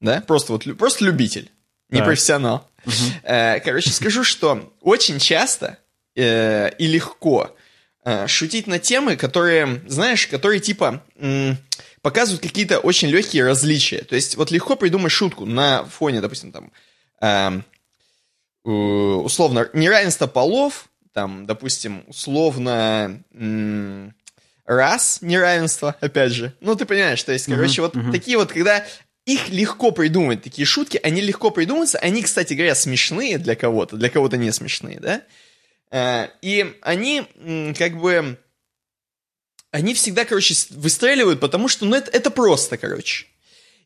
[0.00, 1.52] да, просто вот просто любитель,
[1.88, 2.06] не Так.
[2.08, 2.68] профессионал.
[3.22, 5.78] Э, короче, скажу, что очень часто
[6.16, 7.55] и легко
[8.26, 11.02] шутить на темы, которые, знаешь, которые типа
[12.02, 14.04] показывают какие-то очень легкие различия.
[14.04, 16.70] То есть вот легко придумать шутку на фоне, допустим, там
[17.20, 17.64] эм,
[18.64, 24.14] э, условно неравенство полов, там, допустим, условно м,
[24.66, 26.52] рас неравенство, опять же.
[26.60, 28.84] Ну, ты понимаешь, то есть, короче, вот такие вот, когда
[29.24, 34.10] их легко придумать, такие шутки, они легко придумываются, они, кстати говоря, смешные для кого-то, для
[34.10, 35.22] кого-то не смешные, да?
[35.90, 37.26] Э, И они
[37.76, 38.38] как бы...
[39.70, 43.26] Они всегда, короче, выстреливают, потому что, ну, это, это просто, короче.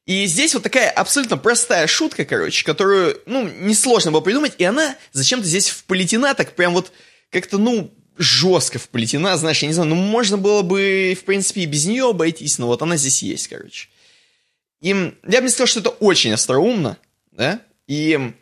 [0.07, 4.97] И здесь вот такая абсолютно простая шутка, короче, которую, ну, несложно было придумать, и она
[5.13, 6.93] зачем-то здесь вплетена так прям вот
[7.31, 11.67] как-то, ну, жестко вплетена, знаешь, я не знаю, ну, можно было бы, в принципе, и
[11.67, 13.89] без нее обойтись, но вот она здесь есть, короче.
[14.81, 16.99] И я бы не сказал, что это очень остроумно,
[17.33, 18.33] да, и,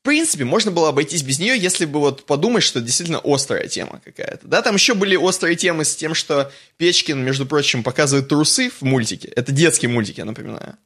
[0.00, 4.00] в принципе, можно было обойтись без нее, если бы вот подумать, что действительно острая тема
[4.02, 8.70] какая-то, да, там еще были острые темы с тем, что Печкин, между прочим, показывает трусы
[8.70, 10.78] в мультике, это детские мультики, я напоминаю.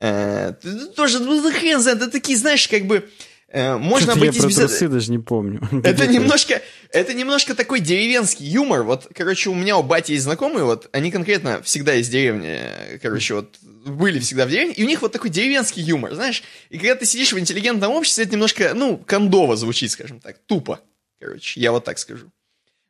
[0.00, 3.08] Э, ты тоже, ну, хрен знает, это такие, знаешь, как бы,
[3.52, 4.68] можно Что-то обойтись я про без этого.
[4.68, 5.60] трусы даже не помню.
[5.84, 8.82] Это немножко, это немножко такой деревенский юмор.
[8.82, 12.60] Вот, короче, у меня у бати есть знакомые, вот, они конкретно всегда из деревни,
[13.00, 16.78] короче, вот, были всегда в деревне, и у них вот такой деревенский юмор, знаешь, и
[16.78, 20.80] когда ты сидишь в интеллигентном обществе, это немножко, ну, кондово звучит, скажем так, тупо,
[21.20, 22.32] короче, я вот так скажу.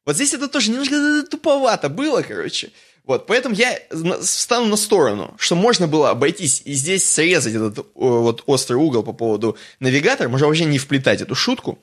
[0.06, 2.70] Вот здесь это тоже немножко туповато было, короче.
[3.06, 3.78] Вот, поэтому я
[4.20, 9.04] встану на сторону, что можно было обойтись и здесь срезать этот о, вот острый угол
[9.04, 11.78] по поводу навигатора, можно вообще не вплетать эту шутку.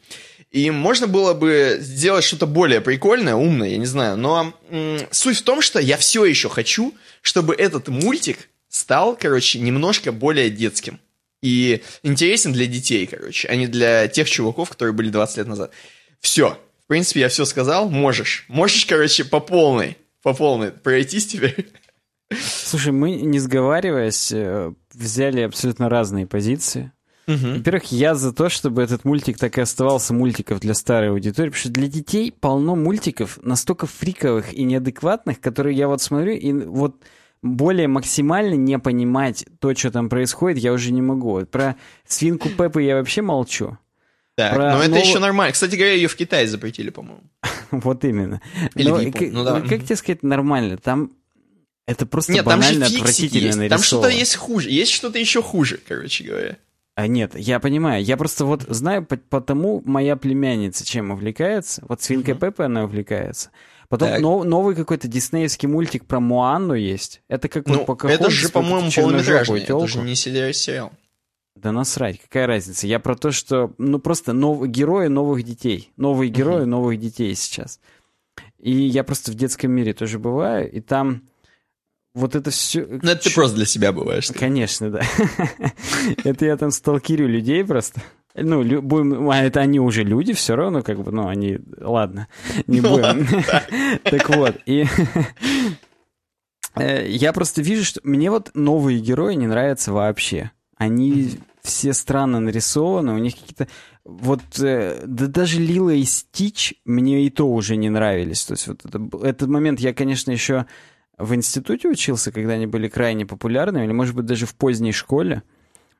[0.51, 4.17] И можно было бы сделать что-то более прикольное, умное, я не знаю.
[4.17, 4.53] Но
[5.11, 10.49] суть в том, что я все еще хочу, чтобы этот мультик стал, короче, немножко более
[10.49, 10.99] детским.
[11.41, 15.71] И интересен для детей, короче, а не для тех чуваков, которые были 20 лет назад.
[16.19, 16.59] Все.
[16.83, 17.89] В принципе, я все сказал.
[17.89, 18.45] Можешь.
[18.49, 19.97] Можешь, короче, по полной.
[20.23, 21.71] По полной пройтись теперь.
[22.31, 26.91] Слушай, мы, не сговариваясь, э, взяли абсолютно разные позиции.
[27.27, 27.57] Угу.
[27.57, 31.59] Во-первых, я за то, чтобы этот мультик так и оставался мультиков для старой аудитории, потому
[31.59, 36.95] что для детей полно мультиков настолько фриковых и неадекватных, которые я вот смотрю, и вот
[37.41, 41.45] более максимально не понимать то, что там происходит, я уже не могу.
[41.45, 41.75] Про
[42.07, 43.77] свинку Пеппу я вообще молчу.
[44.35, 45.03] Так, Про но это нов...
[45.03, 45.53] еще нормально.
[45.53, 47.23] Кстати говоря, ее в Китае запретили, по-моему.
[47.79, 48.41] вот именно.
[48.75, 49.61] Или но, в ну, да.
[49.61, 50.77] Как тебе сказать нормально?
[50.77, 51.11] Там
[51.85, 53.69] это просто Нет, банально там же отвратительно есть.
[53.69, 54.69] Там что-то есть хуже.
[54.69, 56.57] Есть что-то еще хуже, короче говоря.
[56.95, 58.03] А нет, я понимаю.
[58.03, 61.83] Я просто вот знаю, потому моя племянница чем увлекается.
[61.87, 62.39] Вот свинка uh-huh.
[62.39, 63.49] Пеппа она увлекается.
[63.89, 67.21] Потом нов, новый какой-то диснеевский мультик про Моанну есть.
[67.27, 69.61] Это как ну, вот Это же, по-моему, полнометражный.
[69.61, 70.91] Это же не сериал.
[71.63, 72.87] Да насрать, какая разница?
[72.87, 74.67] Я про то, что, ну, просто нов...
[74.67, 75.91] герои новых детей.
[75.95, 76.65] Новые герои uh-huh.
[76.65, 77.79] новых детей сейчас.
[78.59, 81.23] И я просто в детском мире тоже бываю, и там
[82.13, 82.85] вот это все...
[82.85, 84.27] Ну, это ты просто для себя бываешь.
[84.27, 85.01] Конечно, да.
[86.25, 88.01] это я там сталкерю людей просто.
[88.35, 92.27] Ну, будем, а это они уже люди, все равно, как бы, ну, они, ладно,
[92.67, 93.27] не ну будем.
[94.03, 94.85] так вот, и
[96.75, 100.51] э, я просто вижу, что мне вот новые герои не нравятся вообще.
[100.77, 103.67] Они все странно нарисованы, у них какие-то...
[104.03, 108.43] Вот, э, да даже Лила и Стич мне и то уже не нравились.
[108.45, 110.65] То есть вот это, этот момент я, конечно, еще
[111.17, 115.43] в институте учился, когда они были крайне популярны, или, может быть, даже в поздней школе.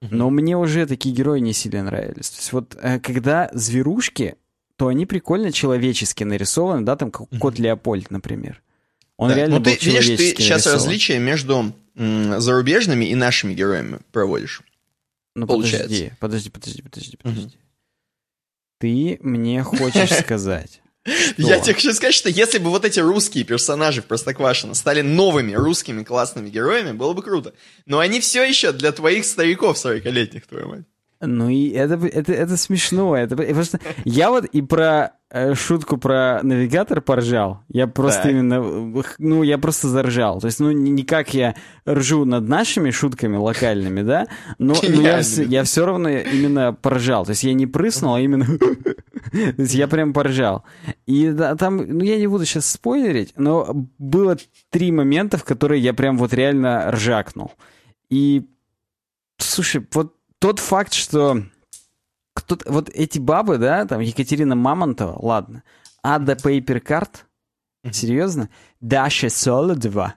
[0.02, 2.30] Но мне уже такие герои не сильно нравились.
[2.30, 4.36] То есть вот э, когда зверушки,
[4.76, 8.62] то они прикольно человечески нарисованы, да, там как кот Леопольд, например.
[9.16, 9.36] Он да.
[9.36, 10.76] реально ну, ты, видишь, ты сейчас нарисован.
[10.76, 14.62] различие между зарубежными и нашими героями проводишь.
[15.36, 16.16] Ну, получается.
[16.20, 17.46] подожди, подожди, подожди, подожди, подожди.
[17.46, 17.54] Угу.
[18.80, 20.84] Ты мне хочешь сказать,
[21.38, 25.54] я тебе хочу сказать, что если бы вот эти русские персонажи в Простоквашино стали новыми
[25.54, 27.54] русскими классными героями, было бы круто.
[27.86, 30.86] Но они все еще для твоих стариков 40-летних, твою мать.
[31.20, 33.16] Ну и это, это, это смешно.
[33.16, 35.14] Это, что я вот и про
[35.56, 37.64] шутку про навигатор поржал.
[37.68, 38.32] Я просто так.
[38.32, 40.40] именно, ну, я просто заржал.
[40.40, 41.56] То есть, ну, не как я
[41.90, 44.28] ржу над нашими шутками локальными, да,
[44.60, 47.26] но, но я, я все равно именно поржал.
[47.26, 48.46] То есть я не прыснул, а именно...
[49.32, 50.64] То есть я прям поржал.
[51.08, 54.38] И да, там, ну, я не буду сейчас спойлерить, но было
[54.70, 57.54] три момента, в которые я прям вот реально ржакнул.
[58.12, 58.44] И,
[59.40, 61.44] слушай, вот тот факт, что
[62.34, 65.64] кто вот эти бабы, да, там Екатерина Мамонтова, ладно,
[66.02, 67.26] Ада Пейперкарт,
[67.92, 68.50] серьезно,
[68.80, 70.16] Даша Солодова,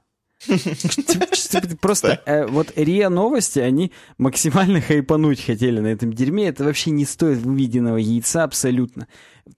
[1.81, 6.49] Просто э, вот РИА Новости, они максимально хайпануть хотели на этом дерьме.
[6.49, 9.09] Это вообще не стоит выведенного яйца абсолютно.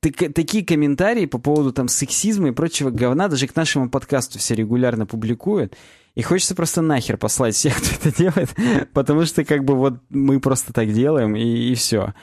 [0.00, 5.04] Такие комментарии по поводу там сексизма и прочего говна даже к нашему подкасту все регулярно
[5.06, 5.74] публикуют.
[6.14, 8.50] И хочется просто нахер послать всех, кто это делает,
[8.92, 12.14] потому что как бы вот мы просто так делаем, и, и все.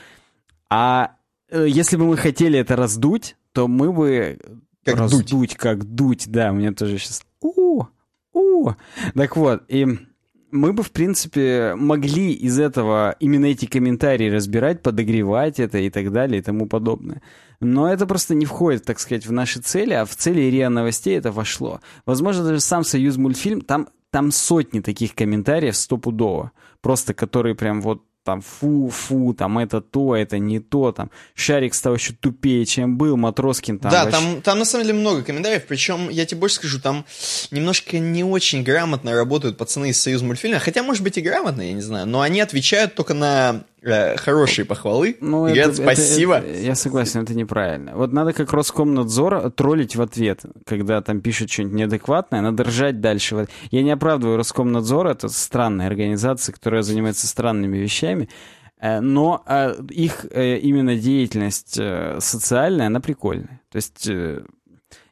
[0.78, 1.16] А
[1.50, 4.38] э, если бы мы хотели это раздуть, то мы бы...
[4.84, 5.32] Как раздуть.
[5.32, 5.56] дуть.
[5.56, 7.24] Как дуть, да, у меня тоже сейчас...
[7.40, 7.86] У,
[8.34, 8.72] у.
[9.14, 9.88] Так вот, и
[10.52, 16.12] мы бы, в принципе, могли из этого именно эти комментарии разбирать, подогревать это и так
[16.12, 17.22] далее и тому подобное.
[17.62, 21.18] Но это просто не входит, так сказать, в наши цели, а в цели РИА Новостей
[21.18, 21.80] это вошло.
[22.06, 28.04] Возможно, даже сам Союз мультфильм, там, там сотни таких комментариев стопудово, просто которые прям вот
[28.26, 31.12] там фу-фу, там это то, это не то, там.
[31.36, 33.92] Шарик стал еще тупее, чем был, Матроскин там...
[33.92, 34.20] Да, вообще...
[34.20, 37.06] там, там на самом деле много комментариев, причем, я тебе больше скажу, там
[37.52, 41.74] немножко не очень грамотно работают пацаны из Союз мультфильма, хотя, может быть, и грамотно, я
[41.74, 45.18] не знаю, но они отвечают только на э, хорошие похвалы.
[45.22, 46.36] Ну, это, говорят, спасибо.
[46.36, 47.96] Это, это, я согласен, это неправильно.
[47.96, 53.48] Вот надо как Роскомнадзор троллить в ответ, когда там пишут что-нибудь неадекватное, надо ржать дальше.
[53.72, 58.30] Я не оправдываю Роскомнадзор, это странная организация, которая занимается странными вещами,
[58.80, 61.80] э, но э, их э, именно деятельность
[62.20, 63.62] социальная, она прикольная.
[63.72, 64.10] То есть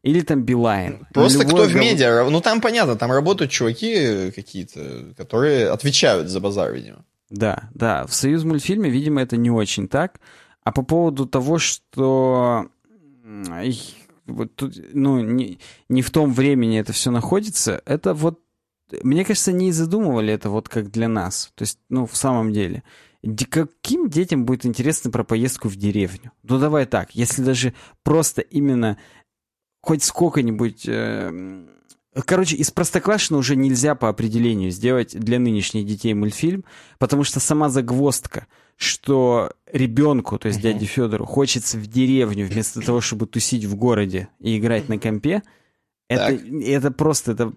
[0.04, 1.08] или там Билайн.
[1.14, 6.74] Просто кто в медиа, ну там понятно, там работают чуваки какие-то, которые отвечают за базар,
[6.74, 7.06] видимо.
[7.34, 8.06] Да, да.
[8.06, 10.20] В Союз мультфильме, видимо, это не очень так.
[10.64, 12.68] А по поводу того, что
[14.28, 15.58] вот тут, ну, не,
[15.90, 18.40] не в том времени это все находится, это вот,
[19.02, 21.52] мне кажется, не задумывали это вот как для нас.
[21.56, 22.84] То есть, ну, в самом деле.
[23.50, 26.32] Каким детям будет интересно про поездку в деревню?
[26.44, 27.74] Ну, давай так, если даже
[28.04, 29.00] просто именно
[29.82, 31.66] хоть сколько-нибудь э,
[32.14, 36.64] Короче, из Простоквашино уже нельзя по определению сделать для нынешних детей мультфильм,
[37.00, 40.74] потому что сама загвоздка, что ребенку, то есть uh-huh.
[40.74, 45.42] дяде Федору, хочется в деревню вместо того, чтобы тусить в городе и играть на компе,
[46.08, 47.54] это, это просто это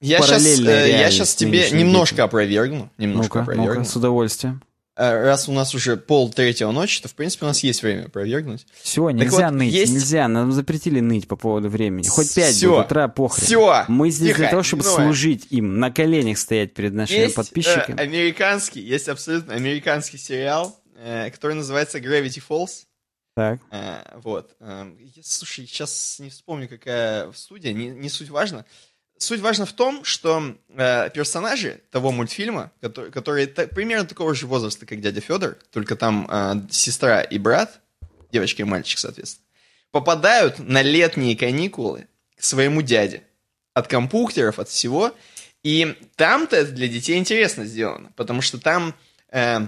[0.00, 2.90] я сейчас, э, я сейчас тебе немножко опровергну.
[2.98, 3.80] Немножко ну-ка, опровергну.
[3.80, 4.62] Ну-ка, с удовольствием.
[4.98, 8.08] Э, раз у нас уже пол третьего ночи, то, в принципе, у нас есть время
[8.08, 8.66] провергнуть.
[8.82, 9.92] Все, нельзя вот, ныть, есть...
[9.92, 12.06] нельзя, нам запретили ныть по поводу времени.
[12.06, 12.82] Хоть пять Все.
[12.82, 13.46] утра, похрен.
[13.46, 14.94] Все, Мы здесь Тихо, для того, чтобы иное.
[14.94, 17.98] служить им, на коленях стоять перед нашими есть, подписчиками.
[17.98, 22.84] Э, американский, есть абсолютно американский сериал, э, который называется Gravity Falls.
[23.38, 23.60] Так.
[23.70, 24.56] Э, вот.
[24.58, 24.84] Э,
[25.22, 28.64] слушай, сейчас не вспомню, какая студия, не, не суть важно.
[29.18, 34.46] Суть важна в том, что э, персонажи того мультфильма, который, которые та, примерно такого же
[34.46, 37.80] возраста, как дядя Федор, только там э, сестра и брат,
[38.30, 39.44] девочка и мальчик, соответственно,
[39.90, 43.24] попадают на летние каникулы к своему дяде.
[43.74, 45.12] От компьютеров, от всего.
[45.64, 48.94] И там-то для детей интересно сделано, потому что там
[49.32, 49.60] э,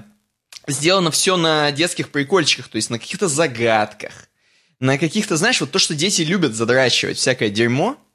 [0.69, 4.29] сделано все на детских прикольчиках, то есть на каких-то загадках,
[4.79, 7.99] на каких-то, знаешь, вот то, что дети любят задрачивать, всякое дерьмо–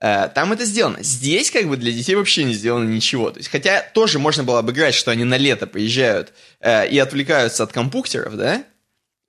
[0.00, 0.98] там это сделано.
[1.02, 3.30] Здесь как бы для детей вообще не сделано ничего.
[3.30, 7.62] То есть, хотя тоже можно было обыграть, что они на лето приезжают э, и отвлекаются
[7.62, 8.64] от компьютеров, да?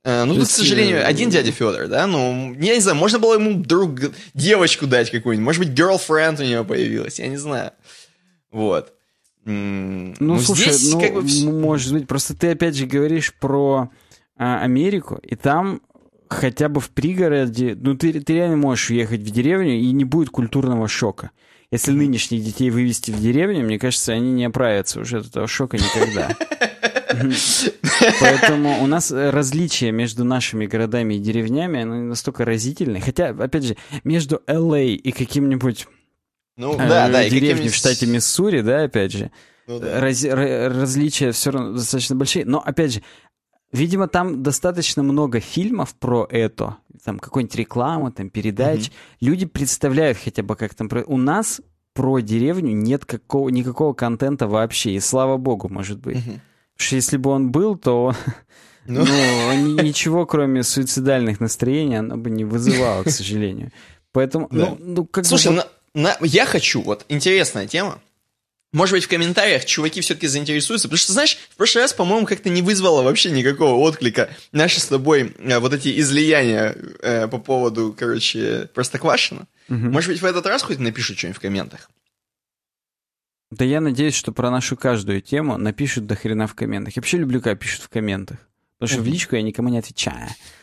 [0.03, 2.05] Э, ну, тут, к сожалению, э, один дядя Федор, да?
[2.07, 3.99] Ну, я не знаю, можно было ему друг,
[4.33, 5.45] девочку дать какую-нибудь.
[5.45, 7.71] Может быть, girlfriend у него появилась, я не знаю.
[8.51, 8.93] Вот.
[9.45, 11.61] Ну, ну слушай, здесь, ну, как бы...
[11.61, 13.91] может быть, просто ты опять же говоришь про
[14.37, 15.81] а, Америку, и там
[16.29, 20.29] хотя бы в пригороде, ну ты, ты реально можешь уехать в деревню, и не будет
[20.29, 21.31] культурного шока.
[21.71, 25.77] Если нынешних детей вывести в деревню, мне кажется, они не оправятся уже от этого шока
[25.77, 26.35] никогда.
[28.19, 33.01] Поэтому у нас различия между нашими городами и деревнями оно настолько разительные.
[33.01, 34.79] Хотя, опять же, между Л.А.
[34.79, 35.87] и каким-нибудь
[36.57, 39.31] ну, э, да, да, деревней в штате Миссури, да, опять же,
[39.67, 39.99] ну, да.
[39.99, 42.45] Раз, различия все равно достаточно большие.
[42.45, 43.01] Но, опять же,
[43.75, 48.87] Видимо, там достаточно много фильмов про это, там какой-нибудь рекламы, там передач.
[48.87, 48.93] Mm-hmm.
[49.19, 50.89] Люди представляют хотя бы, как там...
[51.07, 51.59] У нас
[51.93, 56.17] про деревню нет какого, никакого контента вообще, и слава богу, может быть.
[56.17, 56.39] Mm-hmm.
[56.75, 58.13] Потому что если бы он был, то
[58.85, 63.73] ну, ну ничего, кроме суицидальных настроений, оно бы не вызывало, к сожалению.
[64.13, 65.65] Поэтому, ну, ну как Слушай, бы...
[65.93, 67.99] на, на, я хочу, вот интересная тема,
[68.75, 72.49] может быть, в комментариях чуваки все-таки заинтересуются, потому что, знаешь, в прошлый раз, по-моему, как-то
[72.49, 77.95] не вызвало вообще никакого отклика наши с тобой э, вот эти излияния э, по поводу,
[77.97, 79.47] короче, Простоквашина.
[79.69, 79.77] Угу.
[79.77, 81.89] Может быть, в этот раз хоть напишут что-нибудь в комментах?
[83.49, 86.97] Да я надеюсь, что про нашу каждую тему напишут до хрена в комментах.
[86.97, 88.39] Я вообще люблю, когда пишут в комментах.
[88.77, 90.27] Потому что в личку я никому не отвечаю.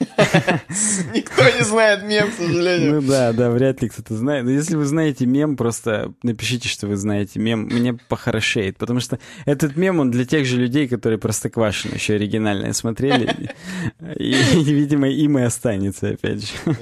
[1.14, 3.00] Никто не знает мем, к сожалению.
[3.00, 4.44] Ну да, да, вряд ли кто-то знает.
[4.44, 7.60] Но если вы знаете мем, просто напишите, что вы знаете мем.
[7.62, 8.76] Мне похорошеет.
[8.76, 13.54] Потому что этот мем, он для тех же людей, которые просто квашены, еще оригинальное смотрели.
[14.18, 16.76] И, видимо, им и останется, опять же.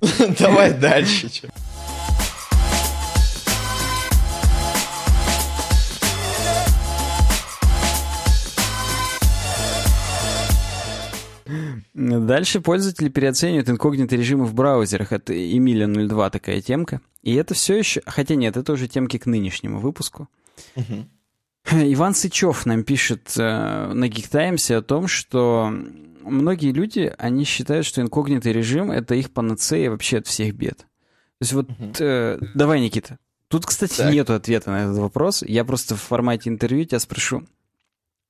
[0.38, 1.28] Давай дальше.
[11.94, 15.12] Дальше пользователи переоценивают инкогнито режимы в браузерах.
[15.12, 17.00] Это Эмилия 02 такая темка.
[17.22, 18.02] И это все еще...
[18.04, 20.28] Хотя нет, это уже темки к нынешнему выпуску.
[20.74, 21.06] Угу.
[21.70, 25.72] Иван Сычев нам пишет э, на Geek о том, что
[26.20, 30.78] многие люди, они считают, что инкогнитый режим— это их панацея вообще от всех бед.
[30.78, 30.86] То
[31.42, 31.70] есть вот...
[31.70, 31.92] Угу.
[32.00, 33.18] Э, давай, Никита.
[33.46, 34.12] Тут, кстати, так.
[34.12, 35.44] нету ответа на этот вопрос.
[35.46, 37.44] Я просто в формате интервью тебя спрошу.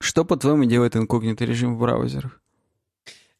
[0.00, 2.42] Что, по-твоему, делает инкогнитый режим в браузерах?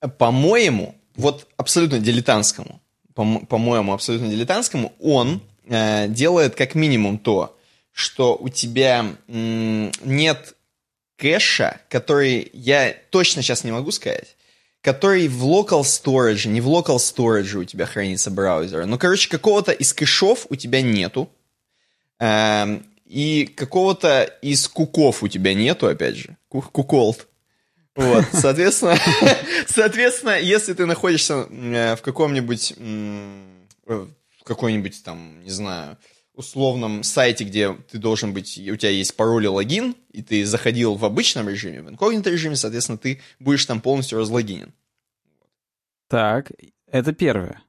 [0.09, 2.81] По-моему, вот абсолютно дилетантскому,
[3.14, 7.56] по-моему, абсолютно дилетантскому, он э, делает как минимум то,
[7.93, 10.56] что у тебя нет
[11.16, 14.36] кэша, который я точно сейчас не могу сказать,
[14.81, 18.85] который в local storage, не в local storage у тебя хранится браузер.
[18.86, 21.31] Ну, короче, какого-то из кэшов у тебя нету.
[22.18, 26.36] Э, и какого-то из куков у тебя нету, опять же.
[26.48, 27.28] Куколд.
[27.96, 28.96] Вот, соответственно,
[29.66, 32.74] соответственно, если ты находишься э, в каком-нибудь,
[33.86, 35.96] в какой-нибудь там, не знаю,
[36.34, 40.96] условном сайте, где ты должен быть, у тебя есть пароль и логин, и ты заходил
[40.96, 44.72] в обычном режиме, в инкогнито режиме, соответственно, ты будешь там полностью разлогинен.
[46.08, 46.50] Так,
[46.90, 47.62] это первое.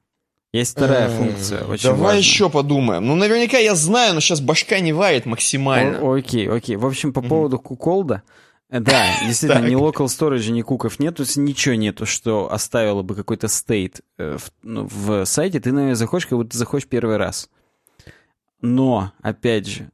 [0.52, 2.18] Есть вторая функция, очень Давай важная.
[2.18, 3.06] еще подумаем.
[3.06, 6.00] Ну, наверняка я знаю, но сейчас башка не варит максимально.
[6.00, 6.76] О, окей, окей.
[6.76, 11.22] В общем, по поводу куколда, Э, да, действительно, ни local storage, ни куков нет, то
[11.22, 15.60] есть ничего нету, что оставило бы какой-то стейт э, в, ну, в сайте.
[15.60, 17.48] Ты, наверное, заходишь, как будто ты заходишь первый раз.
[18.60, 19.90] Но, опять же,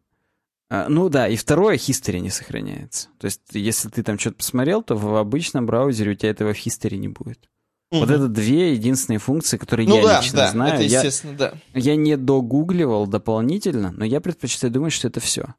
[0.71, 3.09] э, ну да, и второе, history не сохраняется.
[3.19, 6.57] То есть, если ты там что-то посмотрел, то в обычном браузере у тебя этого в
[6.57, 7.49] history не будет.
[7.91, 8.01] Угу.
[8.01, 10.75] Вот это две единственные функции, которые ну, я да, лично да, знаю.
[10.75, 11.55] Это естественно, я, да.
[11.75, 15.55] Я не догугливал дополнительно, но я предпочитаю думать, что это все.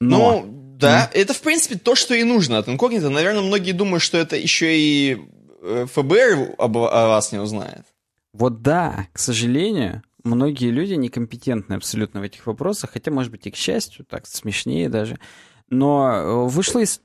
[0.00, 0.40] Но...
[0.46, 1.20] Ну, Да, mm.
[1.20, 3.08] это, в принципе, то, что и нужно от инкогнито.
[3.08, 5.18] Наверное, многие думают, что это еще и
[5.62, 7.84] э, ФБР об, о вас не узнает.
[8.32, 13.52] Вот да, к сожалению, многие люди некомпетентны абсолютно в этих вопросах, хотя, может быть, и
[13.52, 15.20] к счастью, так смешнее даже.
[15.68, 17.00] Но э, вышло из...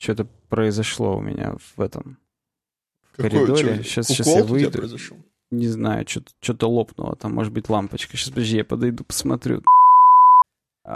[0.00, 2.18] Что-то произошло у меня в этом
[3.12, 3.84] в коридоре.
[3.84, 4.82] Сейчас, сейчас я выйду.
[5.52, 8.16] Не знаю, что-то лопнуло там, может быть, лампочка.
[8.16, 9.62] Сейчас, подожди, я подойду, посмотрю.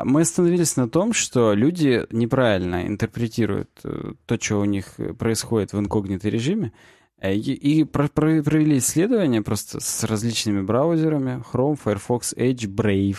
[0.04, 5.78] Мы остановились на том, что люди неправильно интерпретируют э, то, что у них происходит в
[5.78, 6.72] инкогнито режиме,
[7.20, 11.42] э, и, провели исследования просто с различными браузерами.
[11.52, 13.18] Chrome, Firefox, Edge, Brave.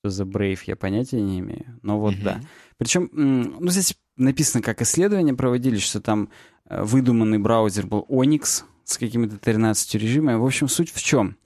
[0.00, 1.78] Что за Brave, я понятия не имею.
[1.82, 2.24] Но вот mm-hmm.
[2.24, 2.40] да.
[2.78, 6.30] Причем, ну, здесь написано, как исследования проводились, что там
[6.68, 10.36] э, выдуманный браузер был Onyx с какими-то 13 режимами.
[10.36, 11.36] В общем, суть в чем?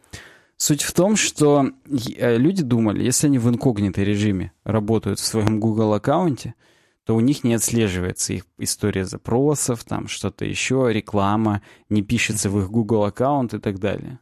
[0.59, 1.71] Суть в том, что
[2.17, 6.55] э, люди думали, если они в инкогнито режиме работают в своем Google аккаунте,
[7.05, 12.59] то у них не отслеживается их история запросов, там что-то еще, реклама, не пишется в
[12.59, 14.19] их Google аккаунт и так далее.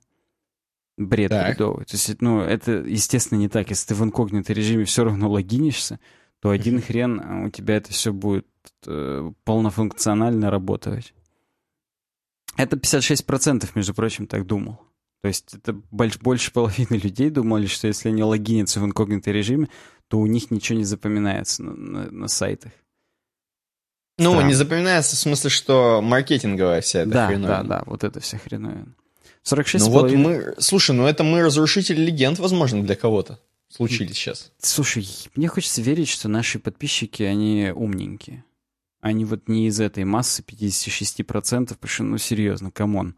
[0.99, 1.57] Бред так.
[1.57, 1.87] бредовый.
[1.87, 3.71] То есть, ну, это, естественно, не так.
[3.71, 6.01] Если ты в инкогнито режиме все равно логинишься,
[6.41, 8.47] то один хрен э, у тебя это все будет
[8.87, 11.15] э, полнофункционально работать.
[12.59, 14.86] Это 56%, между прочим, так думал.
[15.23, 19.69] То есть это больше, больше половины людей думали, что если они логинятся в инкогнито режиме,
[20.09, 22.73] то у них ничего не запоминается на, на, на сайтах.
[24.19, 24.47] Ну, Странно.
[24.47, 27.65] не запоминается в смысле, что маркетинговая вся эта да, хреновина.
[27.65, 28.95] Да, да, вот это вся хреновина.
[29.43, 30.55] 46 Ну вот мы...
[30.59, 33.39] Слушай, ну это мы разрушители легенд, возможно, для кого-то
[33.69, 34.53] случились сейчас.
[34.59, 38.45] Слушай, мне хочется верить, что наши подписчики, они умненькие.
[39.01, 43.15] Они вот не из этой массы 56%, потому что, ну, серьезно, come on.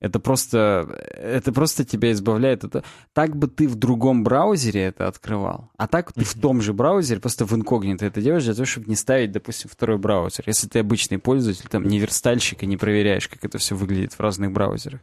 [0.00, 2.64] Это просто, это просто тебя избавляет.
[2.64, 6.72] Это, так бы ты в другом браузере это открывал, а так ты в том же
[6.72, 10.44] браузере, просто в инкогнито это делаешь для того, чтобы не ставить, допустим, второй браузер.
[10.46, 14.20] Если ты обычный пользователь, там, не верстальщик и не проверяешь, как это все выглядит в
[14.20, 15.00] разных браузерах.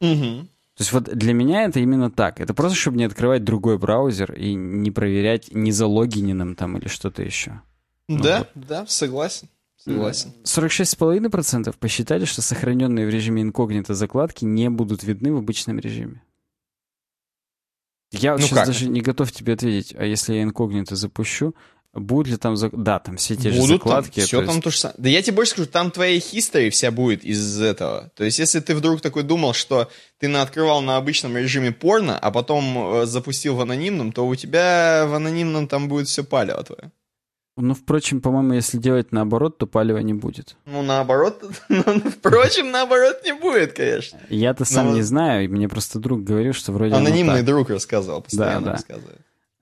[0.00, 0.48] Угу.
[0.76, 2.40] То есть вот для меня это именно так.
[2.40, 7.22] Это просто, чтобы не открывать другой браузер и не проверять, не залогиненным там или что-то
[7.22, 7.60] еще.
[8.08, 8.48] Да, ну, вот.
[8.54, 9.48] да, согласен.
[9.84, 10.32] Согласен.
[10.44, 16.22] 46,5% посчитали, что сохраненные в режиме инкогнито закладки не будут видны в обычном режиме.
[18.10, 18.66] Я ну сейчас как?
[18.68, 21.54] даже не готов тебе ответить, а если я инкогнито запущу,
[21.92, 22.56] будут ли там...
[22.56, 22.70] Зак...
[22.82, 24.20] Да, там все те Будут же закладки.
[24.20, 24.52] Там, все есть...
[24.52, 24.94] там то же самое.
[24.98, 28.10] Да я тебе больше скажу, там твоя history вся будет из этого.
[28.16, 32.30] То есть если ты вдруг такой думал, что ты открывал на обычном режиме порно, а
[32.30, 36.90] потом э, запустил в анонимном, то у тебя в анонимном там будет все палево твое.
[37.56, 40.56] Ну, впрочем, по-моему, если делать наоборот, то палева не будет.
[40.66, 44.18] Ну, наоборот, ну, впрочем, наоборот не будет, конечно.
[44.28, 44.94] Я-то сам Но...
[44.94, 46.94] не знаю, мне просто друг говорил, что вроде...
[46.94, 48.72] Анонимный друг рассказывал, постоянно да, да.
[48.72, 49.20] рассказывает.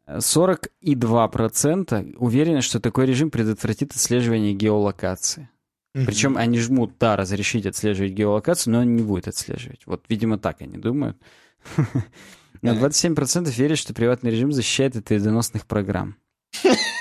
[0.09, 5.51] 42% уверены, что такой режим предотвратит отслеживание геолокации.
[5.93, 9.83] Причем они жмут, да, разрешить отслеживать геолокацию, но он не будет отслеживать.
[9.85, 11.19] Вот, видимо, так они думают.
[12.63, 16.17] Но 27% верят, что приватный режим защищает от вредоносных программ.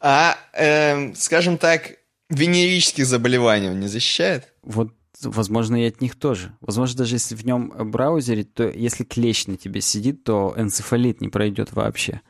[0.00, 1.96] А, э, скажем так,
[2.30, 4.52] венерических заболеваний он не защищает?
[4.62, 6.56] Вот, возможно, и от них тоже.
[6.60, 11.28] Возможно, даже если в нем браузере, то если клещ на тебе сидит, то энцефалит не
[11.28, 12.22] пройдет вообще.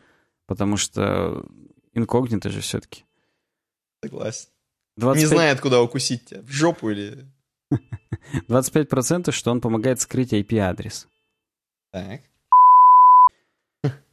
[0.47, 1.47] Потому что
[1.95, 3.05] инкогнито же все-таки.
[4.03, 4.49] Согласен.
[4.97, 5.23] 25...
[5.23, 6.43] Не знает, куда укусить тебя.
[6.43, 7.27] В жопу или...
[8.49, 11.07] 25% что он помогает скрыть IP-адрес.
[11.93, 12.23] Так.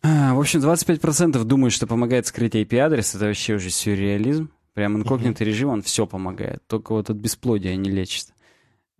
[0.01, 3.15] А, в общем, 25% думают, что помогает скрыть IP-адрес.
[3.15, 4.49] Это вообще уже сюрреализм.
[4.73, 6.61] Прям инкогнитый режим, он все помогает.
[6.67, 8.27] Только вот от бесплодия не лечит.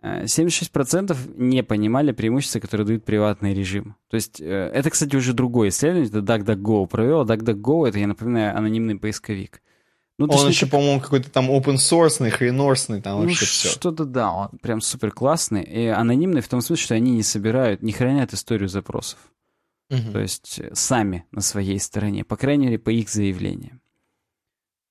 [0.02, 3.96] 76% а, не понимали преимущества, которые дают приватный режим.
[4.08, 7.24] То есть, э, это, кстати, уже другой исследование, это DuckDuckGo провел.
[7.24, 9.60] DuckDuckGo— это, я напоминаю, анонимный поисковик.
[10.18, 10.72] Ну, он еще, как...
[10.72, 13.68] по-моему, какой-то там open source, хренорсный, там ну, вообще все.
[13.68, 15.62] Что-то да, он прям супер классный.
[15.62, 19.18] И анонимный в том смысле, что они не собирают, не хранят историю запросов.
[19.90, 20.12] Угу.
[20.12, 23.80] То есть э, сами на своей стороне, по крайней мере, по их заявлениям.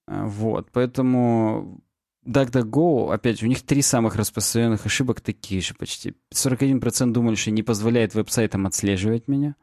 [0.08, 1.82] А, вот, поэтому
[2.26, 6.16] DuckDuckGo, опять у них три самых распространенных ошибок такие же почти.
[6.34, 9.56] 41% думали, что не позволяет веб-сайтам отслеживать меня.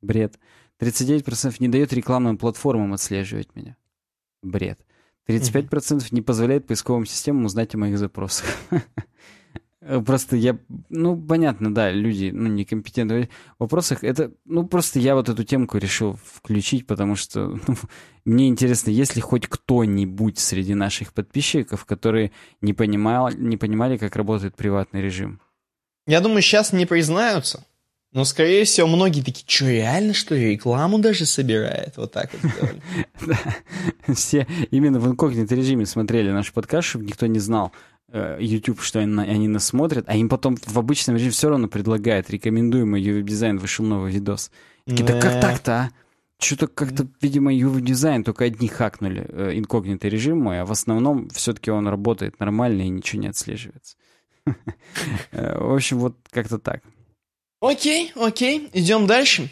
[0.00, 0.38] Бред.
[0.80, 3.76] 39% не дает рекламным платформам отслеживать меня.
[4.42, 4.84] Бред.
[5.28, 8.46] 35% не позволяет поисковым системам узнать о моих запросах.
[9.84, 10.58] Э, просто я,
[10.90, 13.28] ну, понятно, да, люди, ну, некомпетентные
[13.58, 14.04] в вопросах.
[14.04, 17.76] Это, ну, просто я вот эту темку решил включить, потому что ну,
[18.24, 22.30] мне интересно, есть ли хоть кто-нибудь среди наших подписчиков, которые
[22.60, 25.40] не, понимал, не понимали, как работает приватный режим.
[26.06, 27.64] Я думаю, сейчас не признаются.
[28.12, 31.96] Но, скорее всего, многие такие, что, реально, что ли, рекламу даже собирает?
[31.96, 32.82] Вот так вот сделали.
[34.14, 37.72] Все именно в инкогнито режиме смотрели наш подкаст, чтобы никто не знал,
[38.08, 41.68] э, YouTube, что они, они нас смотрят, а им потом в обычном режиме все равно
[41.68, 44.50] предлагает рекомендуемый UV-дизайн, вышел новый видос.
[44.84, 45.90] Такие, да как так-то, а?
[46.38, 51.70] Что-то как-то, видимо, UV-дизайн только одни хакнули э, инкогнито режим мой, а в основном все-таки
[51.70, 53.96] он работает нормально и ничего не отслеживается.
[55.30, 56.82] Э, в общем, вот как-то так.
[57.62, 59.48] Окей, окей, идем дальше.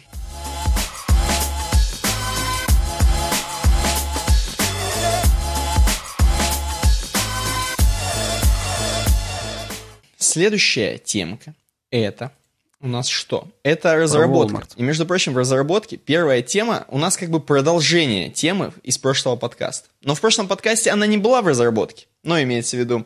[10.17, 11.55] Следующая темка
[11.89, 12.33] это
[12.81, 13.47] у нас что?
[13.63, 14.67] Это разработка.
[14.75, 19.37] И, между прочим, в разработке первая тема у нас как бы продолжение темы из прошлого
[19.37, 19.87] подкаста.
[20.01, 22.07] Но в прошлом подкасте она не была в разработке.
[22.23, 23.05] Но имеется в виду,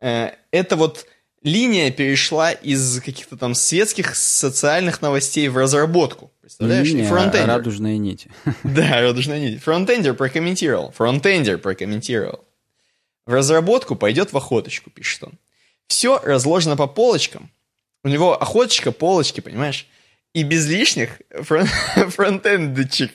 [0.00, 1.06] э, это вот
[1.42, 6.32] линия перешла из каких-то там светских социальных новостей в разработку.
[6.40, 6.86] Представляешь?
[6.88, 7.48] Линия, фронтендер.
[7.48, 8.28] радужная нить.
[8.64, 9.62] Да, радужная нить.
[9.62, 10.92] Фронтендер прокомментировал.
[10.92, 12.44] Фронтендер прокомментировал.
[13.26, 15.32] В разработку пойдет в охоточку, пишет он.
[15.88, 17.50] Все разложено по полочкам.
[18.04, 19.86] У него охоточка, полочки, понимаешь?
[20.32, 21.66] И без лишних фрон
[22.10, 23.12] фронтендочек.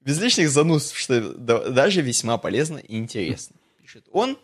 [0.00, 4.36] Без лишних заноз, что даже весьма полезно и интересно, пишет он.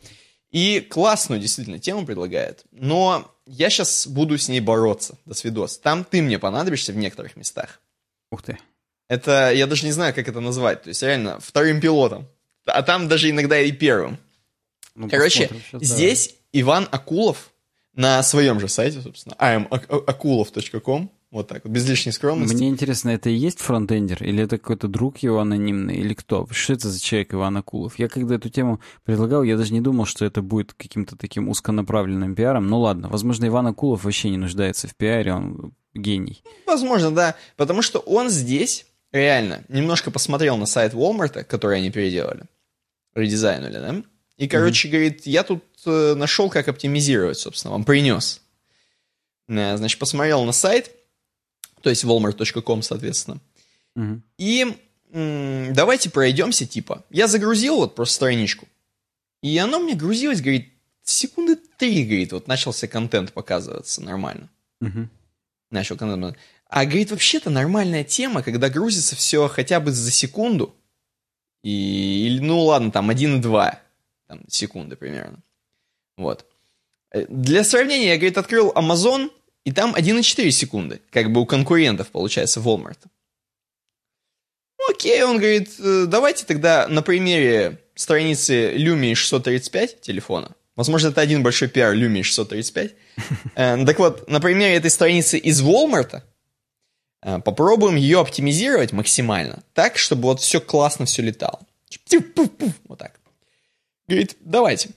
[0.50, 2.64] И классную действительно тему предлагает.
[2.72, 5.18] Но я сейчас буду с ней бороться.
[5.26, 5.78] До свидос.
[5.78, 7.80] Там ты мне понадобишься в некоторых местах.
[8.30, 8.58] Ух ты.
[9.08, 10.82] Это, я даже не знаю, как это назвать.
[10.82, 12.28] То есть, реально, вторым пилотом.
[12.66, 14.18] А там даже иногда и первым.
[14.94, 16.60] Ну, Короче, сейчас, здесь да.
[16.60, 17.50] Иван Акулов
[17.94, 22.54] на своем же сайте, собственно, amakulov.com вот так вот, без лишней скромности.
[22.54, 26.46] Мне интересно, это и есть фронтендер, или это какой-то друг его анонимный, или кто?
[26.50, 27.98] Что это за человек Иван Акулов?
[27.98, 32.34] Я когда эту тему предлагал, я даже не думал, что это будет каким-то таким узконаправленным
[32.34, 32.68] пиаром.
[32.68, 36.42] Ну ладно, возможно, Иван Акулов вообще не нуждается в пиаре, он гений.
[36.66, 42.44] Возможно, да, потому что он здесь реально немножко посмотрел на сайт Walmart, который они переделали,
[43.14, 44.02] редизайнули, да?
[44.38, 44.92] И, короче, mm-hmm.
[44.92, 48.40] говорит, я тут э, нашел, как оптимизировать, собственно, вам принес.
[49.48, 50.92] Э, значит, посмотрел на сайт,
[51.82, 53.40] то есть walmart.com, соответственно.
[53.96, 54.22] Угу.
[54.38, 54.76] И
[55.12, 57.04] м- давайте пройдемся, типа.
[57.10, 58.68] Я загрузил вот просто страничку,
[59.42, 60.72] и оно мне грузилось, говорит,
[61.02, 64.48] секунды три, говорит, вот начался контент показываться нормально.
[64.80, 65.08] Угу.
[65.70, 66.36] Начал контент.
[66.68, 70.74] А, говорит, вообще-то нормальная тема, когда грузится все хотя бы за секунду,
[71.62, 73.78] и, или, ну ладно, там 1,2
[74.26, 75.42] там, секунды примерно.
[76.16, 76.46] Вот.
[77.10, 79.30] Э, для сравнения, я, говорит, открыл Amazon,
[79.68, 82.96] и там 1,4 секунды, как бы у конкурентов, получается, Walmart.
[84.88, 91.42] Окей, он говорит, «Э, давайте тогда на примере страницы Lumia 635 телефона, возможно, это один
[91.42, 92.94] большой пиар Lumia 635,
[93.56, 96.22] э, так вот, на примере этой страницы из Walmart
[97.20, 101.60] э, попробуем ее оптимизировать максимально, так, чтобы вот все классно все летало.
[102.86, 103.20] Вот так.
[104.06, 104.88] Говорит, давайте.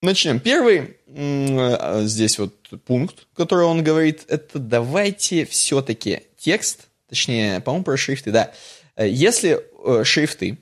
[0.00, 0.40] Начнем.
[0.40, 2.54] Первый здесь вот
[2.84, 8.52] пункт, который он говорит, это давайте все-таки текст, точнее, по-моему, про шрифты, да.
[8.98, 10.58] Если э, шрифты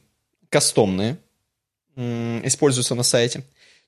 [0.50, 1.16] кастомные
[1.96, 3.44] используются на сайте,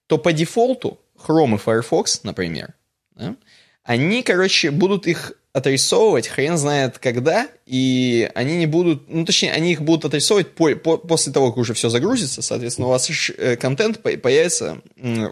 [0.06, 2.74] то по дефолту Chrome и Firefox, например,
[3.16, 3.34] да,
[3.82, 9.72] они, короче, будут их отрисовывать хрен знает когда, и они не будут, ну точнее, они
[9.72, 13.56] их будут отрисовывать по, по, после того, как уже все загрузится, соответственно, у вас э,
[13.56, 14.82] контент появится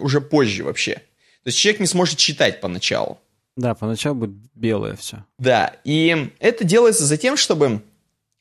[0.01, 1.03] уже позже вообще.
[1.45, 3.19] То есть человек не сможет читать поначалу.
[3.57, 5.25] Да, поначалу будет белое все.
[5.39, 7.83] Да, и это делается за тем, чтобы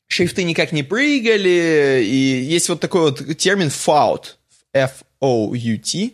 [0.08, 4.36] шрифты никак не прыгали, и есть вот такой вот термин FOUT,
[4.72, 6.12] F-O-U-T,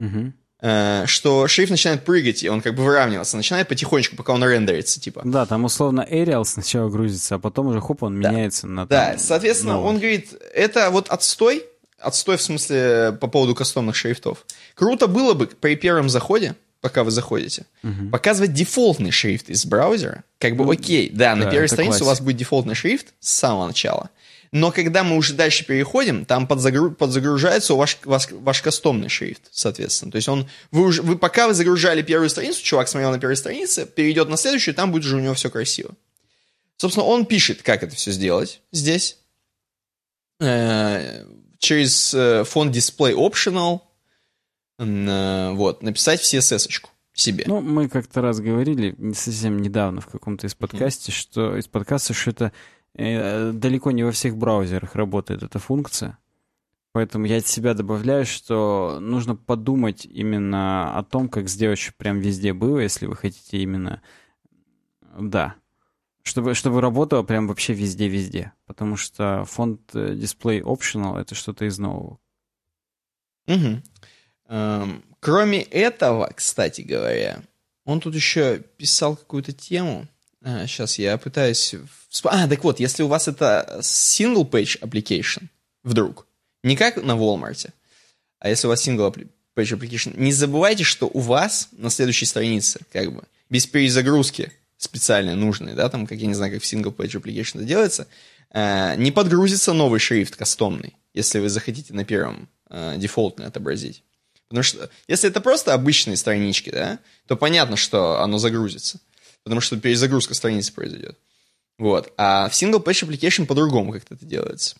[0.00, 0.32] угу.
[0.66, 4.98] Э, что шрифт начинает прыгать, и он как бы выравниваться, начинает потихонечку, пока он рендерится,
[4.98, 5.20] типа.
[5.22, 8.30] Да, там условно Arial сначала грузится, а потом уже хоп, он да.
[8.30, 8.86] меняется на...
[8.86, 9.90] Да, там, соответственно, новый.
[9.90, 11.66] он говорит, это вот отстой,
[12.04, 14.46] отстой в смысле по поводу кастомных шрифтов.
[14.74, 18.10] Круто было бы при первом заходе, пока вы заходите, угу.
[18.10, 20.24] показывать дефолтный шрифт из браузера.
[20.38, 22.06] Как бы ну, окей, да, на первой странице классик.
[22.06, 24.10] у вас будет дефолтный шрифт с самого начала.
[24.52, 26.92] Но когда мы уже дальше переходим, там подзагру...
[26.92, 30.12] подзагружается ваш, ваш, ваш кастомный шрифт, соответственно.
[30.12, 33.36] То есть он, вы, уже, вы пока вы загружали первую страницу, чувак смотрел на первой
[33.36, 35.94] странице, перейдет на следующую, там будет уже у него все красиво.
[36.76, 39.18] Собственно, он пишет, как это все сделать здесь.
[40.38, 41.24] Э,
[41.64, 43.80] через э, фонд Display Optional.
[44.78, 47.44] Э, вот, написать в CSS-очку себе.
[47.46, 51.14] Ну, мы как-то раз говорили, совсем недавно в каком-то из подкасте, mm.
[51.14, 52.52] что из подкаста, что это
[52.96, 56.18] Э, далеко не во всех браузерах работает эта функция.
[56.92, 62.20] Поэтому я от себя добавляю, что нужно подумать именно о том, как сделать, чтобы прям
[62.20, 64.00] везде было, если вы хотите именно
[65.18, 65.56] Да.
[66.24, 68.52] Чтобы, чтобы работало прям вообще везде-везде.
[68.66, 72.18] Потому что фонд э, Display Optional— это что-то из нового.
[73.46, 73.82] Угу.
[74.48, 77.42] Эм, кроме этого, кстати говоря,
[77.84, 80.08] он тут еще писал какую-то тему.
[80.42, 81.74] А, сейчас я пытаюсь...
[82.24, 85.48] А, так вот, если у вас это single-page application,
[85.82, 86.26] вдруг,
[86.62, 87.70] не как на Walmart,
[88.38, 93.12] а если у вас single-page application, не забывайте, что у вас на следующей странице, как
[93.12, 97.56] бы, без перезагрузки специальной нужной, да, там, как я не знаю, как в single-page application
[97.56, 98.08] это делается,
[98.50, 104.02] э, не подгрузится новый шрифт кастомный, если вы захотите на первом э, дефолтный отобразить.
[104.48, 109.00] Потому что если это просто обычные странички, да, то понятно, что оно загрузится.
[109.42, 111.18] Потому что перезагрузка страницы произойдет.
[111.78, 112.12] Вот.
[112.16, 114.76] А в Single Page Application по-другому как-то это делается.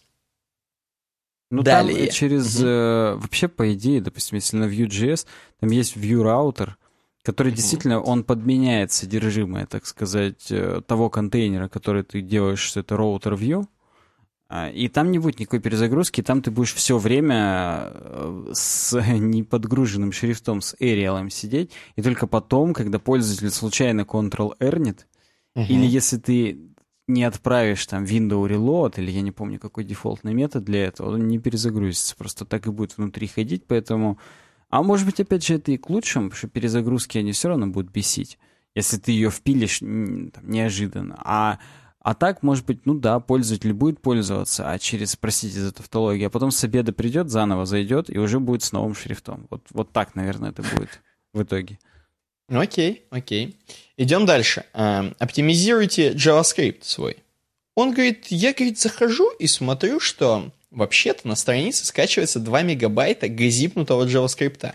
[1.50, 2.06] Ну, Далее.
[2.06, 2.60] Там через...
[2.62, 5.26] Э, вообще, по идее, допустим, если на Vue.js,
[5.60, 6.72] там есть View Router,
[7.24, 12.96] который действительно, он подменяет содержимое, так сказать, э, того контейнера, который ты делаешь, что это
[12.96, 13.66] Router View.
[14.50, 20.12] А, и там не будет никакой перезагрузки, там ты будешь все время э, с неподгруженным
[20.12, 25.06] шрифтом, с Arial сидеть, и только потом, когда пользователь случайно Ctrl-Эрнет,
[25.56, 25.66] uh-huh.
[25.66, 26.58] или если ты
[27.08, 31.26] не отправишь там window reload, или я не помню, какой дефолтный метод для этого, он
[31.26, 34.18] не перезагрузится, просто так и будет внутри ходить, поэтому...
[34.74, 37.68] А может быть, опять же, это и к лучшему, потому что перезагрузки они все равно
[37.68, 38.38] будут бесить,
[38.74, 41.14] если ты ее впилишь там, неожиданно.
[41.24, 41.60] А
[42.00, 46.30] а так, может быть, ну да, пользователь будет пользоваться, а через, простите за тавтологию, а
[46.30, 49.46] потом с обеда придет, заново зайдет и уже будет с новым шрифтом.
[49.48, 51.00] Вот, вот так, наверное, это будет
[51.32, 51.78] в итоге.
[52.48, 53.56] Окей, окей.
[53.96, 54.64] Идем дальше.
[54.72, 57.18] Эм, оптимизируйте JavaScript свой.
[57.76, 64.06] Он говорит, я, говорит, захожу и смотрю, что вообще-то на странице скачивается 2 мегабайта газипнутого
[64.06, 64.74] JavaScript.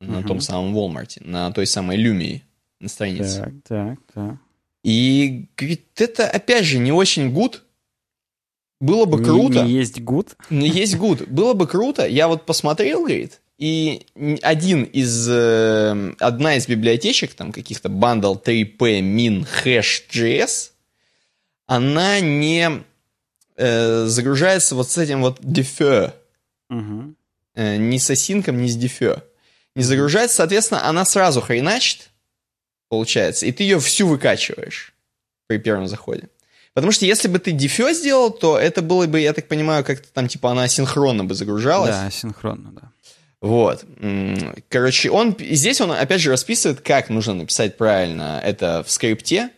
[0.00, 0.28] На угу.
[0.28, 2.42] том самом Walmart, на той самой Lumii
[2.80, 3.40] на странице.
[3.40, 4.36] Так, так, так.
[4.84, 7.64] И говорит, это опять же не очень good.
[8.80, 9.64] Было бы круто.
[9.64, 11.04] Не есть good?
[11.04, 11.22] Не есть good.
[11.28, 12.06] Было бы круто.
[12.06, 14.06] Я вот посмотрел, говорит, и
[14.42, 20.72] один из, э, одна из библиотечек, там каких-то bundle 3p min hash.js,
[21.66, 22.84] она не
[23.56, 26.12] э, загружается вот с этим вот defer.
[26.70, 27.14] Угу.
[27.54, 29.22] Э, ни с осинком, ни с defer.
[29.74, 32.10] Не загружается, соответственно, она сразу хреначит,
[32.88, 34.94] получается, и ты ее всю выкачиваешь
[35.46, 36.28] при первом заходе.
[36.72, 40.08] Потому что если бы ты дефё сделал, то это было бы, я так понимаю, как-то
[40.12, 41.94] там типа она синхронно бы загружалась.
[41.94, 42.90] Да, синхронно, да.
[43.40, 43.84] Вот.
[44.68, 49.50] Короче, он здесь он опять же расписывает, как нужно написать правильно это в скрипте,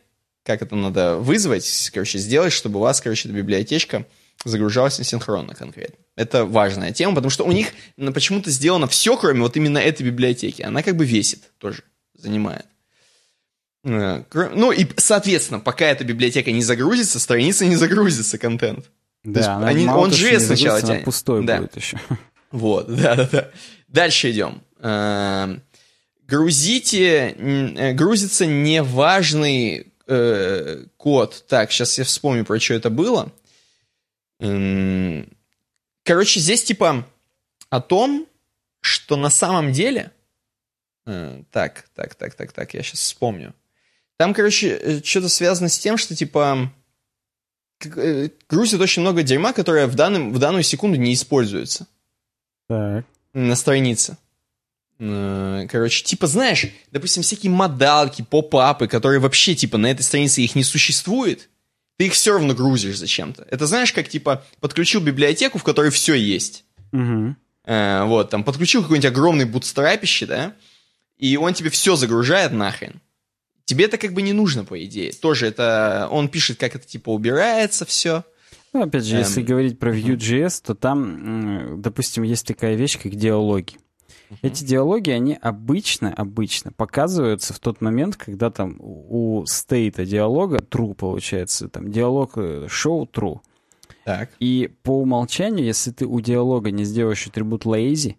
[0.45, 4.07] как это надо вызвать, короче, сделать, чтобы у вас, короче, эта библиотечка
[4.45, 5.97] загружалась синхронно конкретно.
[6.17, 10.05] Это важная тема, потому что у них ну, почему-то сделано все, кроме вот именно этой
[10.05, 10.63] библиотеки.
[10.63, 11.83] Она как бы весит тоже,
[12.15, 12.67] занимает.
[13.85, 18.91] Э, ну и, соответственно, пока эта библиотека не загрузится, страница не загрузится, контент.
[19.25, 21.05] Да, она они, он JS сначала тянет.
[21.05, 21.59] пустой да.
[21.59, 21.99] будет еще.
[22.51, 23.51] Вот, да-да-да.
[23.89, 24.63] Дальше идем.
[24.81, 25.63] Эм,
[26.27, 31.45] грузите, э, грузится неважный э, код.
[31.49, 33.33] Так, сейчас я вспомню, про что это было.
[34.41, 35.29] Эм,
[36.05, 37.07] короче, здесь типа
[37.71, 38.27] о том,
[38.81, 40.11] что на самом деле...
[41.07, 43.55] Э, так, так, так, так, так, я сейчас вспомню.
[44.17, 46.73] Там, короче, э, что-то связано с тем, что, типа,
[47.85, 51.87] э, грузит очень много дерьма, которое в, данном, в данную секунду не используется.
[52.69, 53.05] Так.
[53.33, 54.17] На странице.
[54.99, 60.55] Э, короче, типа, знаешь, допустим, всякие модалки, поп-апы, которые вообще, типа, на этой странице их
[60.55, 61.49] не существует,
[61.97, 63.47] ты их все равно грузишь зачем-то.
[63.51, 66.65] Это знаешь, как, типа, подключил библиотеку, в которой все есть.
[66.93, 67.37] Угу.
[67.65, 70.55] Э, вот, там, подключил какой-нибудь огромный бутстрапище, да,
[71.17, 73.01] и он тебе все загружает нахрен.
[73.65, 75.13] Тебе это как бы не нужно, по идее.
[75.13, 76.09] Тоже это...
[76.11, 78.25] Он пишет, как это типа убирается все.
[78.73, 79.21] Ну, опять же, эм...
[79.21, 83.77] если говорить про Vue.js, то там, допустим, есть такая вещь, как диалоги.
[84.43, 90.95] Эти диалоги, они обычно, обычно показываются в тот момент, когда там у стейта диалога true
[90.95, 93.41] получается, там диалог э, show true.
[94.05, 94.31] Так.
[94.39, 98.17] И по умолчанию, если ты у диалога не сделаешь атрибут lazy,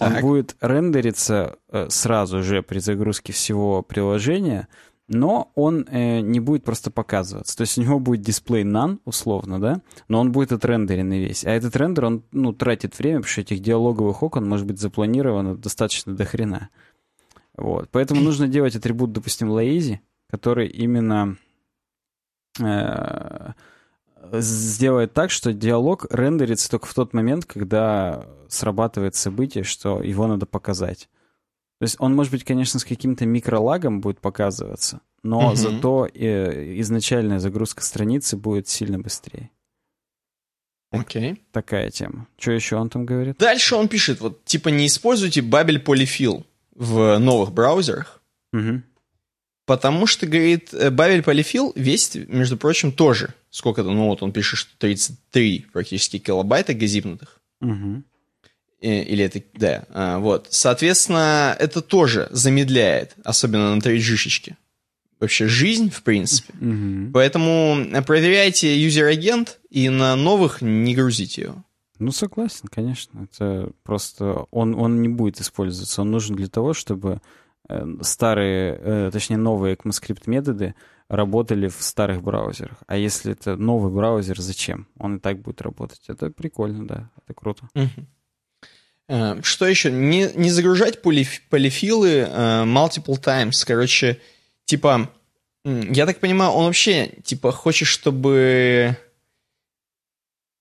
[0.00, 0.14] так.
[0.14, 4.66] Он будет рендериться э, сразу же при загрузке всего приложения,
[5.10, 7.56] но он э, не будет просто показываться.
[7.56, 11.44] То есть у него будет дисплей none, условно, да, но он будет отрендеренный весь.
[11.44, 15.56] А этот рендер, он ну, тратит время, потому что этих диалоговых окон может быть запланировано
[15.56, 16.68] достаточно до хрена.
[17.56, 17.88] Вот.
[17.90, 19.98] Поэтому нужно делать атрибут, допустим, lazy,
[20.30, 21.36] который именно
[22.60, 23.52] э,
[24.32, 30.46] сделает так, что диалог рендерится только в тот момент, когда срабатывает событие, что его надо
[30.46, 31.08] показать.
[31.80, 35.56] То есть он, может быть, конечно, с каким-то микролагом будет показываться, но угу.
[35.56, 39.50] зато э, изначальная загрузка страницы будет сильно быстрее.
[40.90, 41.32] Окей.
[41.32, 41.38] Okay.
[41.52, 42.28] Такая тема.
[42.38, 43.38] Что еще он там говорит?
[43.38, 46.44] Дальше он пишет, вот, типа, не используйте Babel Polyfill
[46.74, 48.20] в новых браузерах,
[48.52, 48.82] угу.
[49.64, 53.32] потому что, говорит, Babel Polyfill весит, между прочим, тоже.
[53.48, 57.40] Сколько-то, ну вот он пишет, что 33 практически килобайта газипнутых.
[57.62, 58.02] Угу.
[58.80, 60.46] Или это, да, а, вот.
[60.50, 64.56] Соответственно, это тоже замедляет, особенно на 3G-шечке.
[65.20, 66.54] Вообще жизнь, в принципе.
[66.54, 67.10] Mm-hmm.
[67.12, 71.64] Поэтому проверяйте юзер-агент и на новых не грузите его.
[71.98, 73.28] Ну, согласен, конечно.
[73.30, 74.46] Это просто...
[74.50, 76.00] Он, он не будет использоваться.
[76.00, 77.20] Он нужен для того, чтобы
[77.68, 80.74] э, старые, э, точнее, новые ECMAScript методы
[81.08, 82.78] работали в старых браузерах.
[82.86, 84.86] А если это новый браузер, зачем?
[84.98, 86.00] Он и так будет работать.
[86.08, 87.10] Это прикольно, да.
[87.22, 87.68] Это круто.
[87.74, 88.06] Mm-hmm.
[89.10, 89.90] Э, что еще?
[89.90, 93.64] Не, не загружать полиф, полифилы uh, multiple times.
[93.66, 94.20] Короче,
[94.66, 95.10] типа,
[95.64, 98.96] я так понимаю, он вообще, типа, хочет, чтобы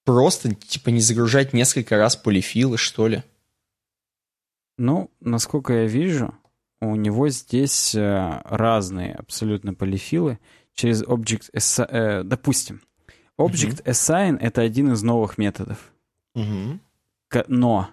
[0.04, 3.24] просто, типа, не загружать несколько раз полифилы, что ли?
[4.80, 6.34] Ну, насколько я вижу,
[6.82, 10.40] у него здесь э, разные абсолютно полифилы
[10.74, 12.82] через Object assi- э, допустим,
[13.38, 13.92] Object uh-huh.
[13.92, 15.92] Assign— это один из новых методов.
[16.36, 16.80] Uh-huh.
[17.48, 17.90] Но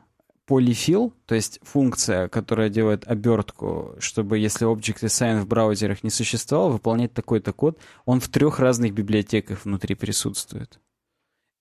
[0.49, 6.71] Polyfill, то есть функция, которая делает обертку, чтобы если Object Assign в браузерах не существовал,
[6.71, 10.79] выполнять такой-то код, он в трех разных библиотеках внутри присутствует.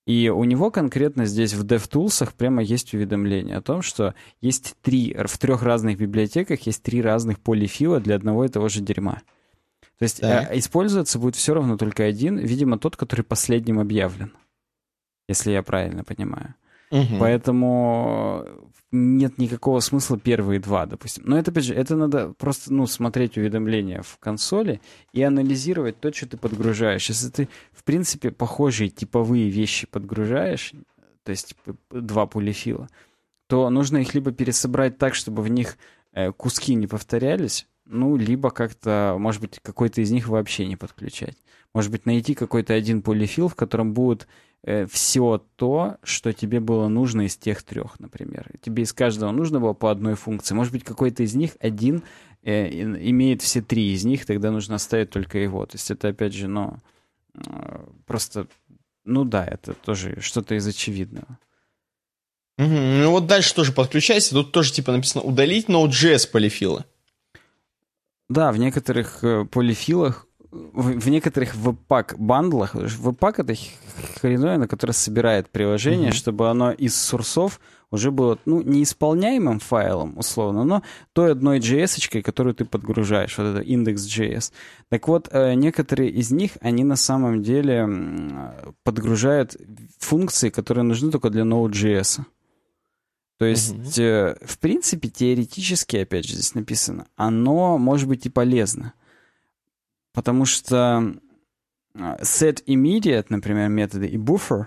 [0.06, 5.16] И у него конкретно здесь в DevTools прямо есть уведомление о том, что есть три,
[5.26, 9.22] в трех разных библиотеках есть три разных полифила для одного и того же дерьма.
[9.98, 14.32] То есть э, использоваться будет все равно только один, видимо, тот, который последним объявлен.
[15.28, 16.54] Если я правильно понимаю.
[16.90, 17.18] Угу.
[17.18, 18.46] Поэтому
[18.92, 21.24] нет никакого смысла первые два, допустим.
[21.26, 24.80] Но это, опять же, это надо просто, ну, смотреть уведомления в консоли
[25.12, 27.08] и анализировать то, что ты подгружаешь.
[27.08, 30.72] Если ты, в принципе, похожие типовые вещи подгружаешь,
[31.24, 31.56] то есть
[31.90, 32.88] два полифила,
[33.48, 35.76] то нужно их либо пересобрать так, чтобы в них
[36.12, 41.36] э, куски не повторялись, ну, либо как-то, может быть, какой-то из них вообще не подключать.
[41.76, 44.26] Может быть, найти какой-то один полифил, в котором будут
[44.62, 48.50] э, все то, что тебе было нужно из тех трех, например.
[48.62, 50.54] Тебе из каждого нужно было по одной функции.
[50.54, 52.02] Может быть, какой-то из них один
[52.42, 52.66] э,
[53.10, 55.66] имеет все три из них, тогда нужно оставить только его.
[55.66, 56.80] То есть это, опять же, ну,
[57.34, 58.46] э, просто,
[59.04, 61.38] ну да, это тоже что-то из очевидного.
[62.56, 62.70] Угу.
[62.70, 64.30] Ну вот дальше тоже подключайся.
[64.30, 66.86] Тут тоже типа написано удалить Node.js полифилы.
[68.30, 70.26] Да, в некоторых э, полифилах,
[70.72, 73.54] в, в некоторых веб-пак бандлах, веб-пак это
[74.20, 76.14] хреновина, которая собирает приложение, mm-hmm.
[76.14, 77.60] чтобы оно из сурсов
[77.90, 83.60] уже было, ну, неисполняемым файлом, условно, но той одной JS, которую ты подгружаешь, вот это
[83.62, 84.52] index.js.
[84.88, 87.88] Так вот, э, некоторые из них, они на самом деле
[88.82, 89.56] подгружают
[89.98, 92.24] функции, которые нужны только для Node.js.
[93.38, 98.94] То есть, э, в принципе, теоретически, опять же, здесь написано, оно может быть и полезно.
[100.16, 101.14] Потому что
[101.94, 104.64] а, set immediate, например, методы и buffer,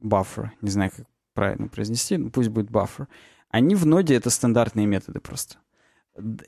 [0.00, 3.06] buffer, не знаю, как правильно произнести, но пусть будет buffer,
[3.50, 5.56] они в ноде это стандартные методы просто.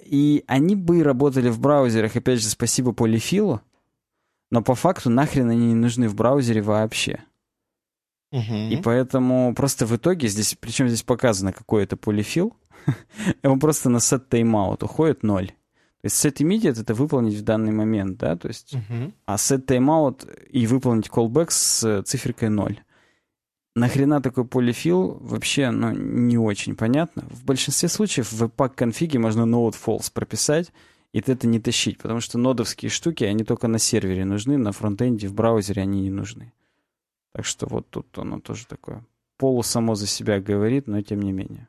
[0.03, 3.61] И они бы работали в браузерах, опять же, спасибо полифилу,
[4.51, 7.25] но по факту нахрен они не нужны в браузере вообще.
[8.33, 8.55] Угу.
[8.71, 12.57] И поэтому просто в итоге здесь, причем здесь показано, какой это полифил,
[13.43, 15.53] он просто на set timeout уходит ноль.
[16.01, 19.13] То есть set immediate это выполнить в данный момент, да, то есть, угу.
[19.27, 22.81] а set timeout и выполнить callback с циферкой 0.
[23.75, 27.25] Нахрена такой полифил вообще ну, не очень понятно.
[27.31, 30.73] В большинстве случаев в webpack конфиге можно node false прописать,
[31.13, 35.29] и это не тащить, потому что нодовские штуки, они только на сервере нужны, на фронтенде,
[35.29, 36.53] в браузере они не нужны.
[37.33, 39.05] Так что вот тут оно тоже такое.
[39.37, 41.69] Полу само за себя говорит, но тем не менее.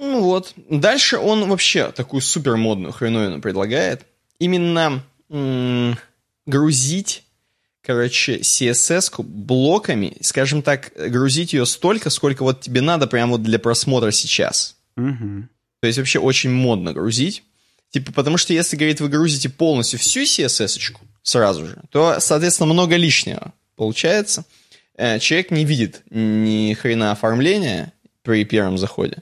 [0.00, 0.54] Ну вот.
[0.56, 4.06] Дальше он вообще такую супер модную хреновину предлагает.
[4.38, 5.98] Именно м-
[6.46, 7.24] грузить,
[7.82, 13.58] короче, CSS блоками, скажем так, грузить ее столько, сколько вот тебе надо прямо вот для
[13.58, 14.76] просмотра сейчас.
[14.96, 15.48] Угу.
[15.80, 17.42] То есть вообще очень модно грузить.
[17.90, 22.96] Типа, потому что если, говорит, вы грузите полностью всю CSS-очку сразу же, то, соответственно, много
[22.96, 24.46] лишнего получается.
[24.96, 29.18] Э, человек не видит ни хрена оформления при первом заходе.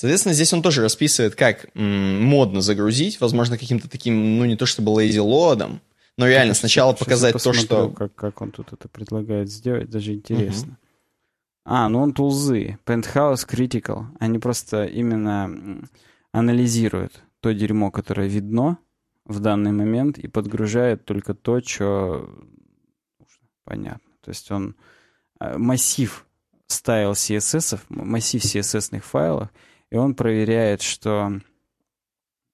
[0.00, 4.64] Соответственно, здесь он тоже расписывает, как м, модно загрузить, возможно, каким-то таким, ну, не то
[4.64, 5.82] чтобы lazy лодом,
[6.16, 7.90] но реально сейчас, сначала сейчас показать то, что...
[7.90, 10.70] Как, как он тут это предлагает сделать, даже интересно.
[10.70, 11.62] Uh-huh.
[11.66, 12.78] А, ну он тулзы.
[12.86, 14.06] Penthouse Critical.
[14.18, 15.86] Они просто именно
[16.32, 17.22] анализируют.
[17.40, 18.78] то дерьмо, которое видно
[19.26, 22.26] в данный момент, и подгружает только то, что
[23.64, 24.10] понятно.
[24.22, 24.76] То есть он
[25.40, 26.24] э, массив
[26.68, 29.50] стайл CSS, массив CSS файлов,
[29.90, 31.40] и он проверяет, что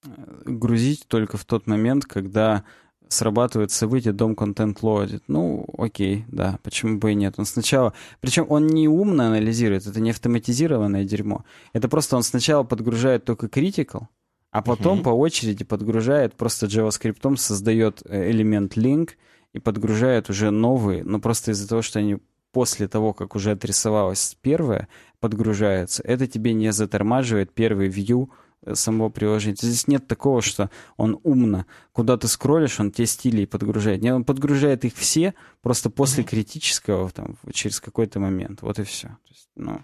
[0.05, 0.09] э,
[0.45, 2.65] грузить только в тот момент, когда
[3.09, 5.23] срабатывает событие дом контент loaded.
[5.29, 7.35] Ну, окей, да, почему бы и нет.
[7.39, 7.93] Он сначала...
[8.21, 11.45] Причем он не умно анализирует, это не автоматизированное дерьмо.
[11.73, 14.07] Это просто он сначала подгружает только critical,
[14.51, 15.05] а потом uh-huh.
[15.05, 19.11] по очереди подгружает, просто JavaScript создает э, элемент link
[19.53, 22.19] и подгружает уже новые, но просто из-за того, что они
[22.53, 24.89] после того, как уже отрисовалось первое,
[25.27, 28.28] подгружается, это тебе не затормаживает первый view,
[28.74, 29.57] самого приложения.
[29.61, 31.66] Здесь нет такого, что он умно.
[31.93, 34.03] Куда ты скроллишь, он те стили подгружает.
[34.03, 36.28] Нет, он подгружает их все просто после mm-hmm.
[36.28, 38.62] критического, там, через какой-то момент.
[38.62, 39.09] Вот и все.
[39.09, 39.81] То есть, ну,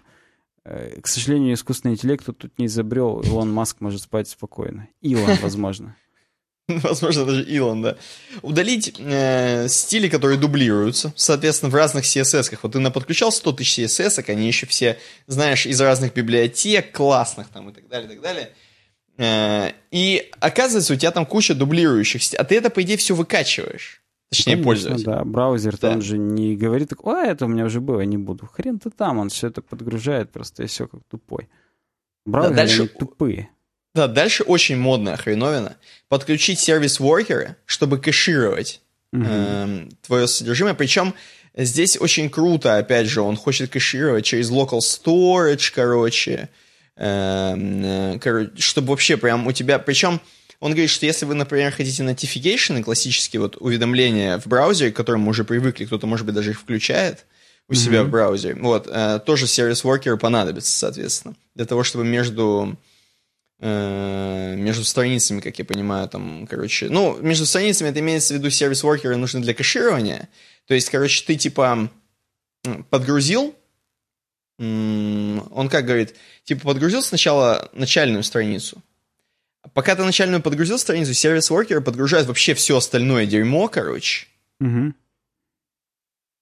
[0.65, 3.21] э, к сожалению, искусственный интеллект тут не изобрел.
[3.21, 4.87] Илон Маск может спать спокойно.
[5.01, 5.95] Илон, возможно.
[6.67, 7.97] Возможно, даже Илон, да.
[8.41, 12.59] Удалить э, стили, которые дублируются, соответственно, в разных CSS-ках.
[12.63, 17.49] Вот ты на подключал 100 тысяч CSS, они еще все, знаешь, из разных библиотек, классных
[17.49, 18.49] там и так далее, и так далее.
[19.17, 24.01] Э, и оказывается, у тебя там куча дублирующих, а ты это, по идее, все выкачиваешь.
[24.29, 25.05] Точнее, Конечно, пользователь.
[25.05, 25.91] Да, браузер да.
[25.91, 28.47] он же не говорит, а, это у меня уже было, не буду.
[28.47, 31.49] Хрен ты там, он все это подгружает, просто и все как тупой.
[32.25, 32.87] Браузеры, да, дальше...
[32.87, 33.49] тупые.
[33.93, 35.75] Да, дальше очень модная хреновина.
[36.09, 38.81] Подключить сервис-воркеры, чтобы кэшировать
[39.13, 39.89] mm-hmm.
[39.89, 40.73] э, твое содержимое.
[40.73, 41.13] Причем
[41.55, 46.49] здесь очень круто, опять же, он хочет кэшировать через local storage, короче.
[46.95, 49.77] Эм, э, чтобы вообще прям у тебя...
[49.77, 50.21] Причем
[50.59, 55.21] он говорит, что если вы, например, хотите notification, классические вот уведомления в браузере, к которым
[55.21, 57.25] мы уже привыкли, кто-то, может быть, даже их включает
[57.67, 57.75] у mm-hmm.
[57.75, 62.77] себя в браузере, вот, э, тоже сервис-воркеры понадобится, соответственно, для того, чтобы между
[63.63, 69.15] между страницами, как я понимаю, там, короче, ну, между страницами это имеется в виду сервис-воркеры
[69.15, 70.27] нужны для кэширования,
[70.67, 71.89] то есть, короче, ты, типа,
[72.89, 73.55] подгрузил
[74.59, 78.81] он как говорит, типа подгрузил сначала начальную страницу.
[79.73, 84.27] Пока ты начальную подгрузил страницу, сервис воркер подгружает вообще все остальное дерьмо, короче.
[84.59, 84.93] Угу.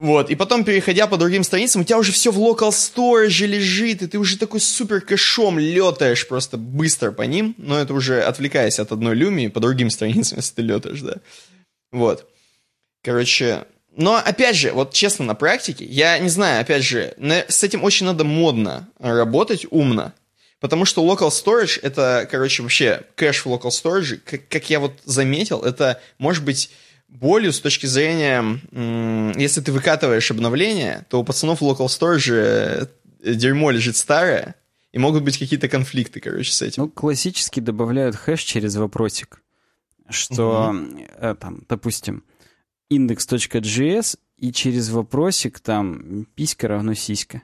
[0.02, 4.02] Вот, и потом, переходя по другим страницам, у тебя уже все в local storage лежит,
[4.02, 8.80] и ты уже такой супер кэшом летаешь просто быстро по ним, но это уже отвлекаясь
[8.80, 11.18] от одной люмии по другим страницам, если ты летаешь, да.
[11.91, 12.28] Вот.
[13.03, 13.65] Короче,
[13.95, 17.14] но, опять же, вот честно, на практике, я не знаю, опять же,
[17.48, 20.14] с этим очень надо модно работать, умно.
[20.60, 24.94] Потому что local storage это, короче, вообще кэш в local storage, как, как я вот
[25.06, 26.72] заметил, это может быть
[27.12, 28.60] болью с точки зрения,
[29.38, 32.88] если ты выкатываешь обновление, то у пацанов в local storage э,
[33.36, 34.56] дерьмо лежит старое,
[34.92, 36.84] и могут быть какие-то конфликты, короче, с этим.
[36.84, 39.42] Ну, классически добавляют хэш через вопросик,
[40.10, 41.36] что, угу.
[41.36, 42.24] там, допустим,
[42.92, 47.44] index.js, и через вопросик там писька равно сиська.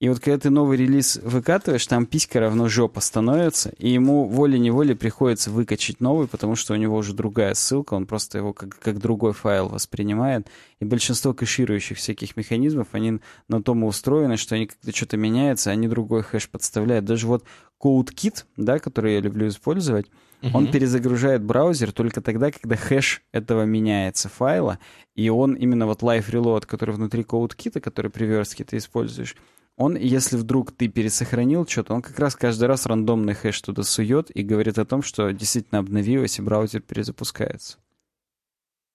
[0.00, 4.94] И вот когда ты новый релиз выкатываешь, там писька равно жопа становится, и ему волей-неволей
[4.94, 9.00] приходится выкачать новый, потому что у него уже другая ссылка, он просто его как, как
[9.00, 10.46] другой файл воспринимает.
[10.78, 13.18] И большинство кэширующих всяких механизмов, они
[13.48, 17.04] на том и устроены, что они когда что-то меняется, они другой хэш подставляют.
[17.04, 17.42] Даже вот
[17.82, 20.06] CodeKit, да, который я люблю использовать,
[20.40, 20.56] Угу.
[20.56, 24.78] Он перезагружает браузер только тогда, когда хэш этого меняется файла,
[25.16, 29.34] и он именно вот Live Reload, который внутри CodeKit, который при верстке ты используешь,
[29.78, 34.30] он, если вдруг ты пересохранил что-то, он как раз каждый раз рандомный хэш туда сует
[34.34, 37.78] и говорит о том, что действительно обновилось, и браузер перезапускается.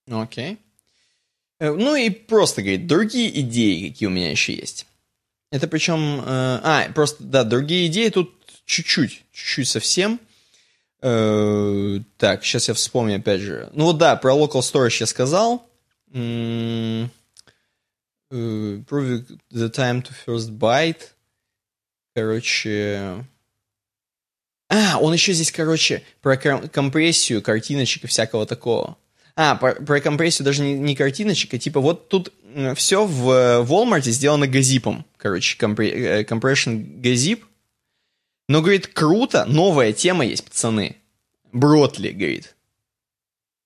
[0.07, 0.53] Окей.
[0.53, 0.57] Okay.
[1.59, 4.85] Э, ну и просто, говорит, другие идеи, какие у меня еще есть.
[5.51, 6.19] Это причем...
[6.19, 8.33] Э, а, просто, да, другие идеи тут
[8.65, 10.19] чуть-чуть, чуть-чуть совсем.
[11.01, 13.69] Э, так, сейчас я вспомню опять же.
[13.71, 15.65] Ну вот да, про local storage я сказал.
[18.33, 21.11] Prove the time to first byte.
[22.15, 23.25] Короче...
[24.69, 28.97] А, он еще здесь, короче, про компрессию картиночек и всякого такого.
[29.35, 32.33] А, про, про компрессию даже не, не картиночек, а типа вот тут
[32.75, 33.29] все в
[33.63, 35.05] Walmart сделано газипом.
[35.17, 37.45] Короче, компре, э, compression газип.
[38.47, 40.97] Но, говорит, круто, новая тема есть, пацаны.
[41.51, 42.52] Бротли, говорит.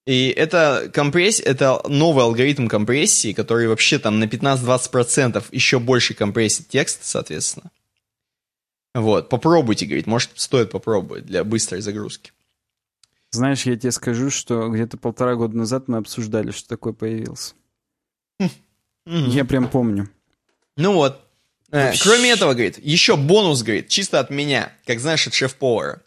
[0.07, 6.69] И это компрессия, это новый алгоритм компрессии, который вообще там на 15-20% еще больше компрессит
[6.69, 7.71] текст, соответственно.
[8.93, 12.31] Вот, попробуйте, говорит, может, стоит попробовать для быстрой загрузки.
[13.31, 17.53] Знаешь, я тебе скажу, что где-то полтора года назад мы обсуждали, что такое появился.
[19.05, 20.09] Я прям помню.
[20.77, 21.21] Ну вот.
[21.69, 26.01] Э, кроме этого, говорит, еще бонус, говорит, чисто от меня, как знаешь, от шеф-повара.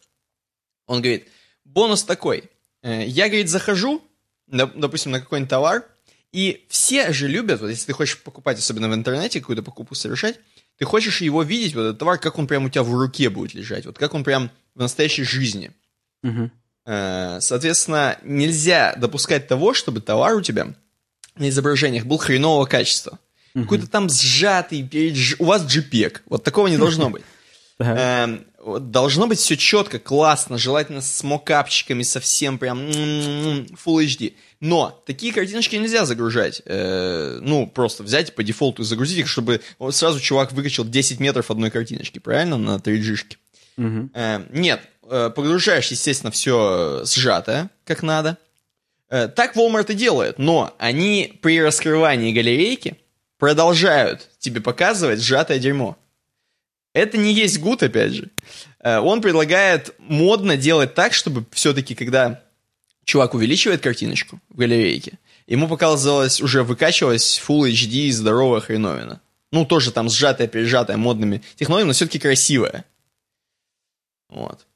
[0.86, 1.28] Он говорит,
[1.66, 2.48] бонус такой.
[2.82, 4.02] Э, я, говорит, захожу,
[4.46, 5.84] допустим, на какой-нибудь товар,
[6.32, 10.38] и все же любят, вот если ты хочешь покупать, особенно в интернете, какую-то покупку совершать,
[10.78, 13.54] ты хочешь его видеть, вот этот товар, как он прям у тебя в руке будет
[13.54, 15.72] лежать, вот как он прям в настоящей жизни.
[16.22, 16.50] Угу.
[16.86, 20.74] Соответственно, нельзя допускать того, чтобы товар у тебя
[21.36, 23.18] на изображениях был хренового качества.
[23.54, 23.64] Угу.
[23.64, 26.20] Какой-то там сжатый, у вас JPEG.
[26.26, 27.22] Вот такого не должно быть.
[28.78, 34.34] Должно быть все четко, классно, желательно с мокапчиками, совсем прям Full HD.
[34.60, 36.62] Но такие картиночки нельзя загружать.
[36.66, 39.60] Э, ну, просто взять по дефолту и загрузить их, чтобы
[39.90, 43.36] сразу чувак выкачал 10 метров одной картиночки, правильно, на 3G-шке.
[43.78, 44.10] Угу.
[44.14, 48.36] Э, нет, э, погружаешь, естественно, все сжатое, как надо.
[49.08, 52.96] Э, так Walmart и делает, но они при раскрывании галерейки
[53.38, 55.96] продолжают тебе показывать сжатое дерьмо.
[56.92, 58.30] Это не есть гуд, опять же.
[58.80, 62.42] Э, он предлагает модно делать так, чтобы все-таки, когда
[63.04, 69.20] чувак увеличивает картиночку в галерейке, ему показалось, уже выкачивалась Full HD здоровая хреновина.
[69.52, 72.84] Ну, тоже там сжатая, пережатая модными технологиями, но все-таки красивая.
[74.28, 74.66] Вот.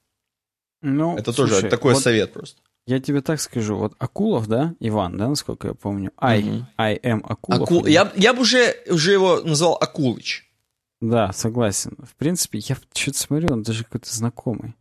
[0.81, 2.59] Ну, Это слушай, тоже такой вот совет просто.
[2.87, 6.65] Я тебе так скажу, вот Акулов, да, Иван, да, насколько я помню, I, угу.
[6.77, 7.61] I am Акулов.
[7.63, 7.85] Акул...
[7.87, 10.45] Я, я бы уже, уже его назвал Акулыч.
[11.01, 11.97] Да, согласен.
[12.03, 14.75] В принципе, я что-то смотрю, он даже какой-то знакомый.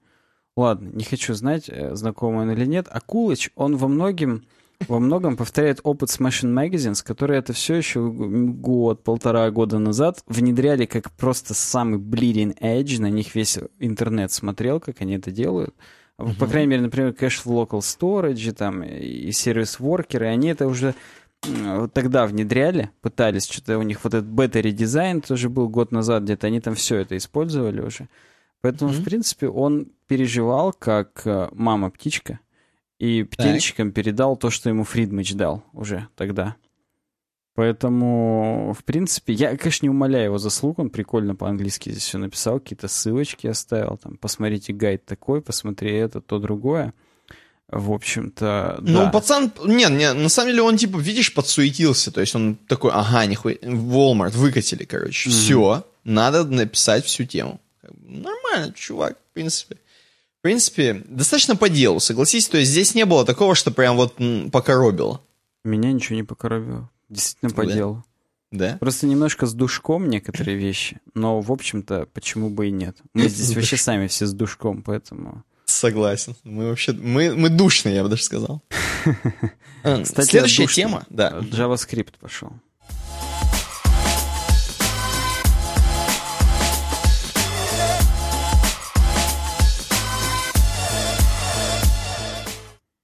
[0.57, 2.87] Ладно, не хочу знать, э, знакомый он или нет.
[2.89, 4.45] Акулыч, он во многим,
[4.87, 10.87] во многом повторяет опыт Smashing Magazines, которые это все еще год, полтора года назад внедряли
[10.87, 15.75] как просто самый bleeding edge, на них весь интернет смотрел, как они это делают.
[16.21, 16.39] Uh-huh.
[16.39, 20.95] По крайней мере, например, Cache в Local Storage там, и сервис воркеры, они это уже
[21.93, 26.61] тогда внедряли, пытались, что-то у них вот этот бета-редизайн тоже был год назад где-то, они
[26.61, 28.09] там все это использовали уже.
[28.61, 29.01] Поэтому, mm-hmm.
[29.01, 32.41] в принципе, он переживал как э, мама-птичка,
[32.99, 33.97] и птенчикам так.
[33.97, 36.57] передал то, что ему Фридмич дал уже тогда.
[37.55, 42.59] Поэтому, в принципе, я, конечно, не умоляю его заслуг, он прикольно по-английски здесь все написал,
[42.59, 46.95] какие-то ссылочки оставил, там, посмотрите гайд такой, посмотри это, то, другое.
[47.75, 49.11] В общем-то, Ну, да.
[49.11, 53.27] пацан, не, не, на самом деле он, типа, видишь, подсуетился, то есть он такой, ага,
[53.27, 55.33] нихуя, Walmart выкатили, короче, mm-hmm.
[55.33, 57.61] все, надо написать всю тему.
[58.07, 59.77] Нормально, чувак, в принципе.
[60.39, 64.15] В принципе, достаточно по делу, согласись, то есть здесь не было такого, что прям вот
[64.53, 65.21] покоробило.
[65.65, 67.73] Меня ничего не покоробило, действительно по да.
[67.73, 68.05] делу.
[68.53, 68.77] Да?
[68.79, 72.99] Просто немножко с душком некоторые вещи, но, в общем-то, почему бы и нет.
[73.15, 75.43] Мы здесь вообще сами все с душком, поэтому...
[75.67, 76.37] Согласен.
[76.45, 76.93] Мы вообще...
[76.93, 78.63] Мы, мы душные, я бы даже сказал.
[79.83, 81.39] Кстати, Следующая тема, да.
[81.41, 82.53] JavaScript пошел.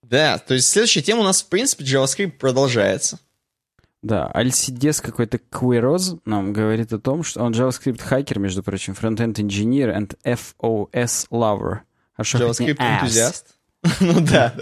[0.03, 3.21] Да, то есть следующая тема у нас, в принципе, JavaScript продолжается.
[4.03, 9.35] Да, Альсидес какой-то Queroz нам говорит о том, что он JavaScript хакер, между прочим, frontend
[9.35, 11.81] engineer and FOS lover.
[12.21, 13.57] А JavaScript энтузиаст?
[14.01, 14.55] ну да,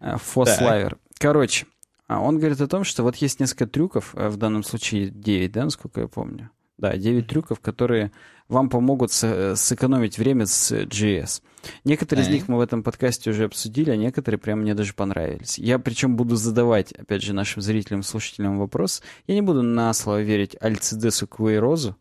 [0.00, 0.16] да.
[0.16, 0.96] Фослайвер.
[1.18, 1.66] Короче,
[2.06, 5.52] а он говорит о том, что вот есть несколько трюков, э, в данном случае 9,
[5.52, 6.50] да, насколько я помню?
[6.78, 8.12] Да, 9 трюков, которые
[8.48, 11.42] вам помогут э, сэкономить время с JS.
[11.84, 15.58] Некоторые из них мы в этом подкасте уже обсудили, а некоторые прям мне даже понравились.
[15.58, 19.02] Я причем буду задавать, опять же, нашим зрителям, слушателям вопрос.
[19.26, 21.94] Я не буду на слово верить Альцидесу Квейрозу.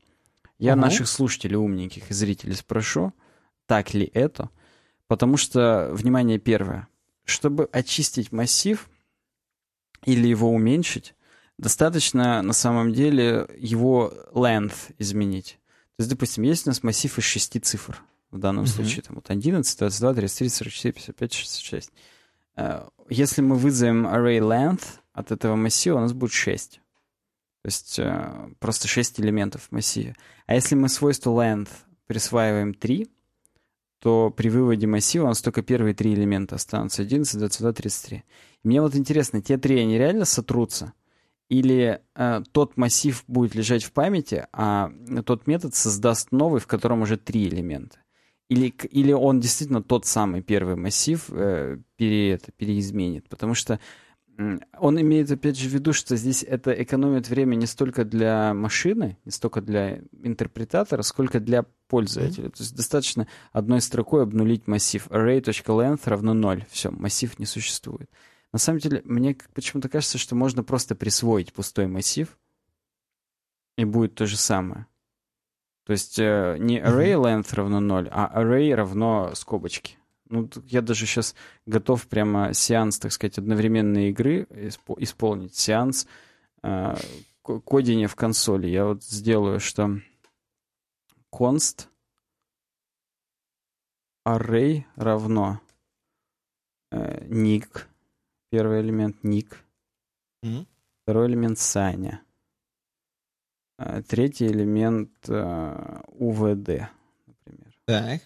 [0.58, 0.82] Я угу.
[0.82, 3.12] наших слушателей умненьких и зрителей спрошу,
[3.66, 4.50] так ли это.
[5.08, 6.88] Потому что, внимание, первое.
[7.24, 8.90] Чтобы очистить массив
[10.04, 11.16] или его уменьшить,
[11.58, 15.60] достаточно на самом деле его length изменить.
[15.98, 18.02] То есть, допустим, есть у нас массив из шести цифр.
[18.32, 18.68] В данном mm-hmm.
[18.68, 21.92] случае там вот 11, 22, 33, 44, 55, 66.
[23.10, 26.82] Если мы вызовем array length от этого массива, у нас будет 6.
[27.62, 30.16] То есть э, просто 6 элементов в массиве.
[30.46, 31.70] А если мы свойство length
[32.08, 33.10] присваиваем 3,
[34.06, 37.02] то при выводе массива у нас только первые три элемента останутся.
[37.02, 38.18] 11, 22, 33.
[38.18, 40.94] И мне вот интересно, те три, они реально сотрутся?
[41.50, 44.92] Или э, тот массив будет лежать в памяти, а
[45.26, 47.98] тот метод создаст новый, в котором уже три элемента?
[48.48, 53.28] Или, или он действительно тот самый первый массив э, пере, это, переизменит?
[53.28, 53.80] Потому что
[54.38, 59.18] он имеет, опять же, в виду, что здесь это экономит время не столько для машины,
[59.24, 62.48] не столько для интерпретатора, сколько для пользователя.
[62.48, 62.58] Mm-hmm.
[62.58, 66.66] То есть достаточно одной строкой обнулить массив array.length равно 0.
[66.70, 68.10] Все, массив не существует.
[68.52, 72.38] На самом деле, мне почему-то кажется, что можно просто присвоить пустой массив,
[73.78, 74.88] и будет то же самое.
[75.86, 79.98] То есть э, не array length равно 0, а array равно скобочки.
[80.28, 81.36] Ну, я даже сейчас
[81.66, 84.48] готов прямо сеанс, так сказать, одновременной игры
[84.98, 85.56] исполнить.
[85.56, 86.08] Сеанс
[86.64, 86.96] э,
[87.44, 88.68] кодения в консоли.
[88.68, 90.00] Я вот сделаю, что
[91.32, 91.88] const
[94.28, 95.62] array равно
[96.92, 97.88] э, ник,
[98.50, 99.64] первый элемент ник,
[100.44, 100.66] mm-hmm.
[101.04, 102.24] второй элемент Саня,
[103.78, 106.88] э, третий элемент э, UVD,
[107.28, 107.74] например.
[107.86, 108.22] Так.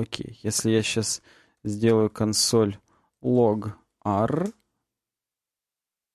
[0.00, 1.22] Окей, если я сейчас
[1.62, 2.78] сделаю консоль
[3.22, 3.72] log
[4.04, 4.52] r,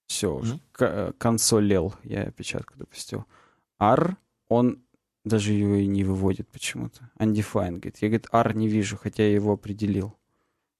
[0.07, 1.13] все уже, mm-hmm.
[1.13, 3.25] консоль L, я опечатку допустил,
[3.79, 4.83] r, он
[5.23, 7.09] даже его и не выводит почему-то.
[7.17, 7.97] Undefined, говорит.
[7.97, 10.15] Я, говорит, R не вижу, хотя я его определил.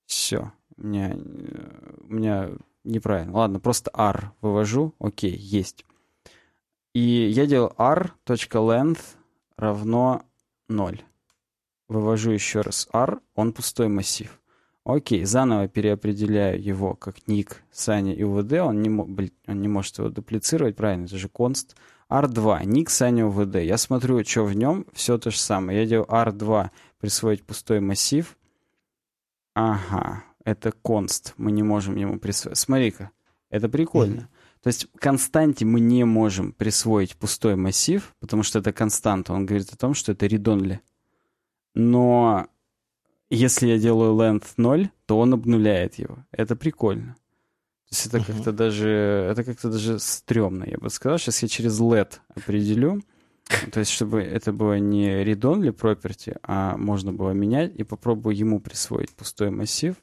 [0.06, 0.52] Все.
[0.78, 2.50] У меня, у меня
[2.84, 3.34] неправильно.
[3.34, 4.96] Ладно, просто R вывожу.
[5.00, 5.86] Окей, есть.
[6.94, 9.18] И я делал r.length
[9.58, 10.24] равно
[10.68, 11.04] 0.
[11.90, 14.40] Вывожу еще раз r, он пустой массив.
[14.86, 18.54] Окей, заново переопределяю его как ник, Саня и УВД.
[18.54, 21.76] Он не, блин, он не может его дуплицировать, правильно, это же const.
[22.10, 23.58] R2, ник Саня УВД.
[23.58, 25.80] Я смотрю, что в нем, все то же самое.
[25.82, 28.38] Я делаю R2, присвоить пустой массив.
[29.56, 31.34] Ага, это const.
[31.38, 32.58] Мы не можем ему присвоить.
[32.58, 33.12] Смотри-ка,
[33.50, 34.22] это прикольно.
[34.22, 34.62] Mm-hmm.
[34.64, 39.34] То есть константе мы не можем присвоить пустой массив, потому что это константа.
[39.34, 40.82] Он говорит о том, что это редонли.
[41.74, 42.48] Но
[43.30, 46.26] если я делаю length 0, то он обнуляет его.
[46.32, 47.16] Это прикольно.
[47.90, 48.26] То есть это uh-huh.
[48.26, 51.18] как-то даже, это как-то даже стрёмно, я бы сказал.
[51.18, 53.02] Сейчас я через LED определю.
[53.72, 58.60] То есть, чтобы это было не read-only property, а можно было менять, и попробую ему
[58.60, 59.96] присвоить пустой массив.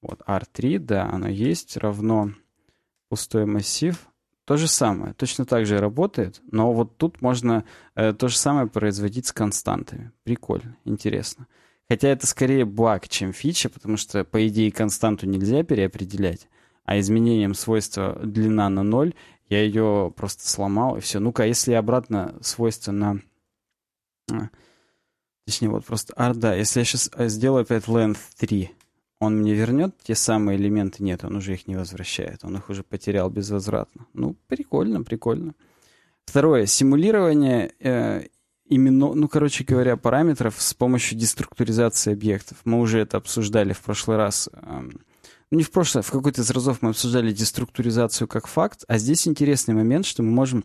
[0.00, 2.30] Вот, R3, да, оно есть, равно
[3.08, 3.98] пустой массив.
[4.44, 7.64] То же самое, точно так же работает, но вот тут можно
[7.94, 10.12] э, то же самое производить с константами.
[10.22, 11.46] Прикольно, интересно.
[11.88, 16.48] Хотя это скорее баг, чем фича, потому что, по идее, константу нельзя переопределять
[16.84, 19.14] а изменением свойства длина на ноль
[19.48, 21.20] я ее просто сломал, и все.
[21.20, 23.20] Ну-ка, если обратно свойство на...
[24.32, 24.48] А,
[25.46, 26.14] точнее, вот просто...
[26.16, 28.70] А, да, если я сейчас э, сделаю опять length 3,
[29.20, 31.02] он мне вернет те самые элементы?
[31.02, 32.44] Нет, он уже их не возвращает.
[32.44, 34.06] Он их уже потерял безвозвратно.
[34.12, 35.54] Ну, прикольно, прикольно.
[36.26, 36.66] Второе.
[36.66, 38.26] Симулирование э,
[38.66, 42.58] именно, ну, короче говоря, параметров с помощью деструктуризации объектов.
[42.64, 44.48] Мы уже это обсуждали в прошлый раз.
[44.52, 44.82] Э,
[45.50, 49.28] ну, не в прошлое, в какой-то из разов мы обсуждали деструктуризацию как факт, а здесь
[49.28, 50.64] интересный момент, что мы можем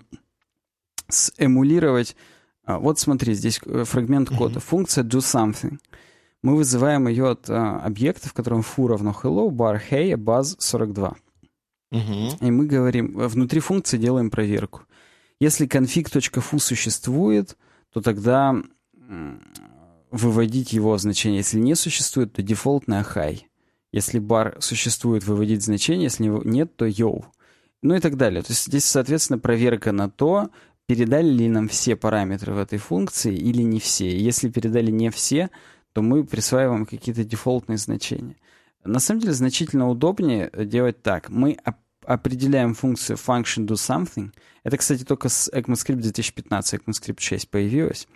[1.07, 2.15] сэмулировать...
[2.63, 4.59] А, вот смотри, здесь э, фрагмент кода.
[4.59, 4.63] Uh-huh.
[4.63, 5.80] Функция do something.
[6.41, 11.15] Мы вызываем ее от а, объекта, в котором foo равно hello, bar hey, buzz 42.
[11.91, 12.37] Uh-huh.
[12.39, 14.83] И мы говорим, внутри функции делаем проверку.
[15.39, 17.57] Если config.foo существует,
[17.91, 18.55] то тогда
[20.11, 21.39] выводить его значение.
[21.39, 23.41] Если не существует, то дефолтная high.
[23.91, 27.25] Если бар существует, выводить значение, если нет, то йоу.
[27.81, 28.41] Ну и так далее.
[28.43, 30.49] То есть здесь, соответственно, проверка на то,
[30.85, 34.15] передали ли нам все параметры в этой функции или не все.
[34.17, 35.49] Если передали не все,
[35.93, 38.35] то мы присваиваем какие-то дефолтные значения.
[38.83, 41.29] На самом деле значительно удобнее делать так.
[41.29, 41.57] Мы
[42.05, 44.31] определяем функцию function do something.
[44.63, 48.07] Это, кстати, только с ECMAScript 2015, ECMAScript 6 появилось.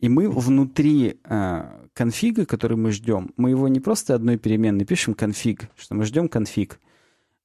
[0.00, 5.14] И мы внутри э, конфига, который мы ждем, мы его не просто одной переменной пишем
[5.14, 6.80] конфиг, что мы ждем конфиг,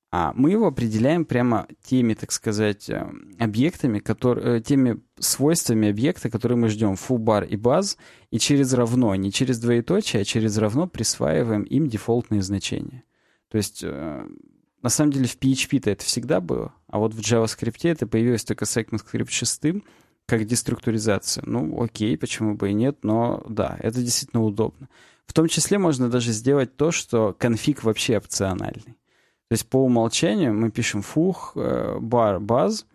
[0.09, 6.29] а мы его определяем прямо теми, так сказать, э, объектами, которые, э, теми свойствами объекта,
[6.29, 7.97] которые мы ждем, foo, и buzz,
[8.31, 13.03] и через равно, не через двоеточие, а через равно присваиваем им дефолтные значения.
[13.49, 14.27] То есть, э,
[14.81, 18.65] на самом деле в PHP-то это всегда было, а вот в JavaScript это появилось только
[18.65, 19.83] с ECMAScript 6,
[20.25, 21.43] как деструктуризация.
[21.45, 24.87] Ну, окей, почему бы и нет, но да, это действительно удобно.
[25.25, 28.95] В том числе можно даже сделать то, что конфиг вообще опциональный.
[29.49, 32.85] То есть по умолчанию мы пишем фух, бар, баз,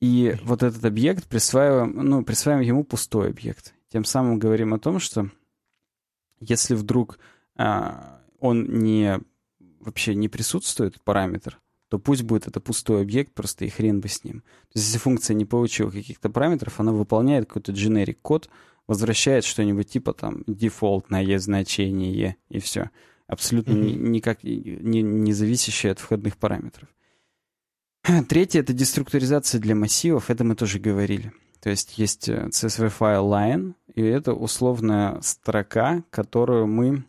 [0.00, 3.74] и вот этот объект присваиваем, ну, присваиваем ему пустой объект.
[3.88, 5.28] Тем самым говорим о том, что
[6.40, 7.18] если вдруг
[7.56, 9.18] а, он не
[9.80, 11.58] вообще не присутствует, параметр,
[11.88, 14.42] то пусть будет это пустой объект, просто и хрен бы с ним.
[14.42, 18.48] То есть если функция не получила каких-то параметров, она выполняет какой-то generic код,
[18.86, 22.90] возвращает что-нибудь типа там дефолтное значение и все.
[23.28, 24.08] Абсолютно mm-hmm.
[24.08, 26.88] никак не, не зависящее от входных параметров.
[28.28, 30.30] Третье— это деструктуризация для массивов.
[30.30, 31.32] Это мы тоже говорили.
[31.60, 37.04] То есть есть э, CSV файл line, и это условная строка, которую мы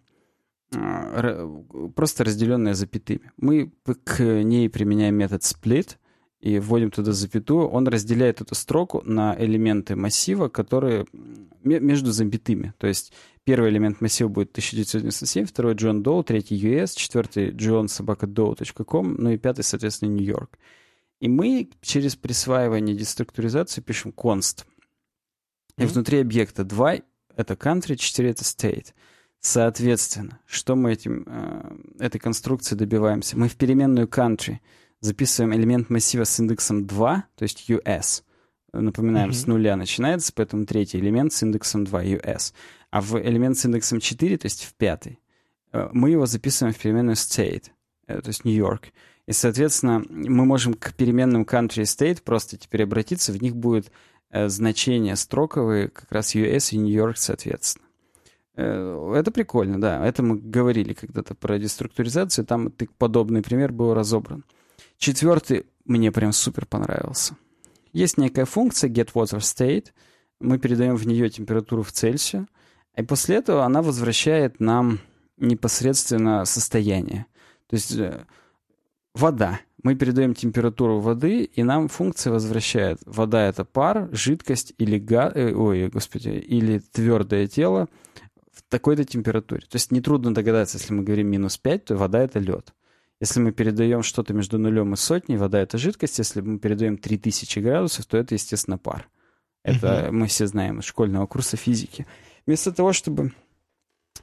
[0.75, 1.47] а,
[1.95, 3.31] просто разделенная запятыми.
[3.37, 3.71] Мы
[4.03, 5.97] к ней применяем метод split,
[6.40, 11.06] и вводим туда запятую, он разделяет эту строку на элементы массива, которые
[11.64, 12.74] между запятыми.
[12.78, 13.11] То есть
[13.44, 19.32] первый элемент массива будет 1997, второй Джон Доу, третий US, четвертый Джон собака Doe.com, ну
[19.32, 20.57] и пятый, соответственно, Нью-Йорк.
[21.20, 24.64] И мы через присваивание деструктуризации пишем const.
[25.78, 25.88] И mm-hmm.
[25.88, 26.99] внутри объекта 2
[27.36, 28.94] это country, 4 это state.
[29.41, 33.38] Соответственно, что мы этим, э, этой конструкцией добиваемся?
[33.38, 34.60] Мы в переменную country
[35.01, 38.23] записываем элемент массива с индексом 2, то есть US.
[38.71, 39.34] Напоминаем, mm-hmm.
[39.34, 42.53] с нуля начинается, поэтому третий элемент с индексом 2, US.
[42.91, 45.19] А в элемент с индексом 4, то есть в пятый,
[45.71, 47.71] э, мы его записываем в переменную state,
[48.07, 48.89] э, то есть Нью-Йорк.
[49.26, 53.91] И, соответственно, мы можем к переменным country и state просто теперь обратиться, в них будет
[54.31, 57.85] э, значение строковые, как раз US и Нью-Йорк, соответственно.
[58.55, 60.05] Это прикольно, да.
[60.05, 64.43] Это мы говорили когда-то про деструктуризацию, там подобный пример был разобран.
[64.99, 67.35] Четвертый мне прям супер понравился.
[67.93, 69.88] Есть некая функция getWaterState,
[70.41, 72.47] мы передаем в нее температуру в Цельсию,
[72.97, 74.99] и после этого она возвращает нам
[75.38, 77.27] непосредственно состояние.
[77.67, 78.26] То есть э,
[79.15, 79.61] вода.
[79.84, 82.99] Мы передаем температуру воды, и нам функция возвращает.
[83.05, 85.31] Вода— это пар, жидкость или, га...
[85.34, 87.88] Э, ой, господи, или твердое тело
[88.51, 89.61] в такой-то температуре.
[89.61, 92.73] То есть нетрудно догадаться, если мы говорим минус 5, то вода— это лед.
[93.19, 96.19] Если мы передаем что-то между нулем и сотней, вода— это жидкость.
[96.19, 99.09] Если мы передаем 3000 градусов, то это, естественно, пар.
[99.63, 100.15] Это угу.
[100.15, 102.07] мы все знаем из школьного курса физики.
[102.45, 103.33] Вместо того, чтобы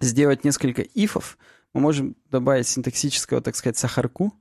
[0.00, 1.36] сделать несколько ифов,
[1.74, 4.32] мы можем добавить синтаксического, так сказать, сахарку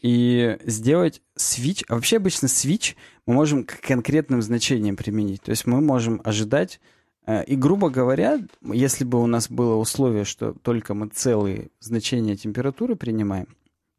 [0.00, 1.84] и сделать switch.
[1.88, 2.94] А вообще обычно switch
[3.26, 5.42] мы можем к конкретным значениям применить.
[5.42, 6.80] То есть мы можем ожидать
[7.26, 12.94] и, грубо говоря, если бы у нас было условие, что только мы целые значения температуры
[12.94, 13.48] принимаем,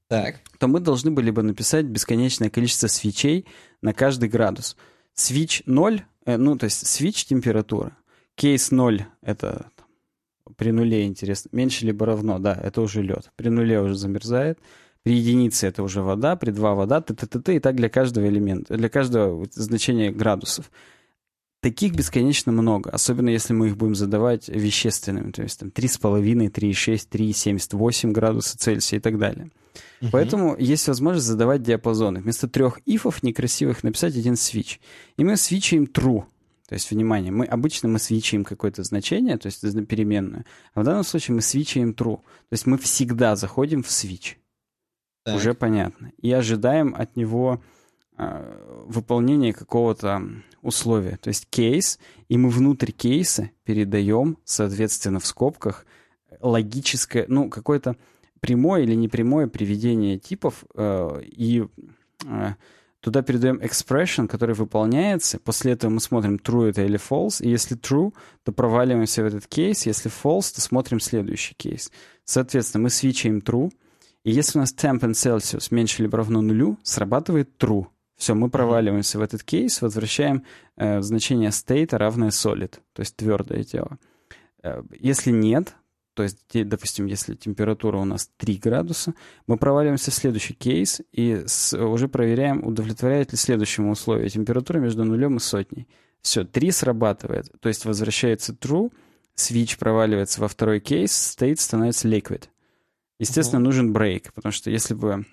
[0.07, 0.39] так.
[0.59, 3.45] то мы должны были бы написать бесконечное количество свечей
[3.81, 4.77] на каждый градус.
[5.13, 7.97] Свич 0, э, ну, то есть свич температура.
[8.35, 9.71] Кейс 0— это
[10.55, 11.49] при нуле, интересно.
[11.51, 13.31] Меньше либо равно, да, это уже лед.
[13.35, 14.59] При нуле уже замерзает.
[15.03, 17.89] При единице это уже вода, при 2 вода, т т т т и так для
[17.89, 20.71] каждого элемента, для каждого значения градусов.
[21.61, 27.07] Таких бесконечно много, особенно если мы их будем задавать вещественными, то есть там 3,5, 3,6,
[27.09, 29.49] 3,78 градуса Цельсия и так далее.
[30.01, 30.09] Угу.
[30.11, 32.21] Поэтому есть возможность задавать диапазоны.
[32.21, 34.79] Вместо трех ифов некрасивых написать один switch.
[35.17, 36.25] И мы свичаем true.
[36.67, 40.43] То есть, внимание, мы обычно мы свичаем какое-то значение, то есть переменную,
[40.73, 42.17] а в данном случае мы свичаем true.
[42.17, 44.35] То есть мы всегда заходим в switch.
[45.23, 45.37] Так.
[45.37, 46.11] Уже понятно.
[46.21, 47.63] И ожидаем от него
[48.17, 50.21] э, выполнения какого-то
[50.61, 55.85] условия, то есть кейс, и мы внутрь кейса передаем, соответственно, в скобках
[56.41, 57.95] логическое, ну, какое-то
[58.39, 61.65] прямое или непрямое приведение типов, э, и
[62.25, 62.53] э,
[62.99, 67.77] туда передаем expression, который выполняется, после этого мы смотрим, true это или false, и если
[67.77, 68.13] true,
[68.43, 71.91] то проваливаемся в этот кейс, если false, то смотрим следующий кейс.
[72.25, 73.71] Соответственно, мы свичаем true,
[74.23, 77.87] и если у нас temp and Celsius меньше либо равно нулю, срабатывает true.
[78.17, 80.43] Все, мы проваливаемся в этот кейс, возвращаем
[80.75, 83.99] э, значение state равное solid, то есть твердое тело.
[84.63, 85.75] Э, если нет,
[86.15, 89.13] то есть, допустим, если температура у нас 3 градуса,
[89.45, 95.03] мы проваливаемся в следующий кейс и с, уже проверяем, удовлетворяет ли следующему условию температура между
[95.03, 95.87] нулем и сотней.
[96.23, 98.91] Все, 3 срабатывает, то есть возвращается true,
[99.35, 102.45] switch проваливается во второй кейс, state становится liquid.
[103.19, 103.65] Естественно, uh-huh.
[103.65, 105.23] нужен break, потому что если бы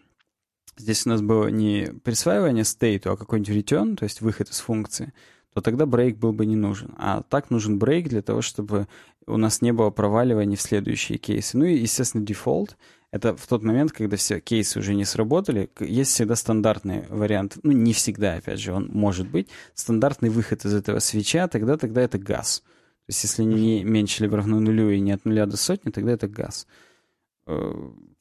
[0.76, 4.60] здесь у нас было не присваивание state у, а какой-нибудь return, то есть выход из
[4.60, 5.12] функции,
[5.52, 6.94] то тогда break был бы не нужен.
[6.96, 8.88] А так нужен break для того, чтобы
[9.26, 11.56] у нас не было проваливаний в следующие кейсы.
[11.56, 12.76] Ну и, естественно, дефолт—
[13.10, 17.70] это в тот момент, когда все кейсы уже не сработали, есть всегда стандартный вариант, ну
[17.70, 22.18] не всегда, опять же, он может быть, стандартный выход из этого свеча, тогда, тогда это
[22.18, 22.64] газ.
[23.06, 26.12] То есть если не меньше либо равно нулю и не от нуля до сотни, тогда
[26.12, 26.66] это газ.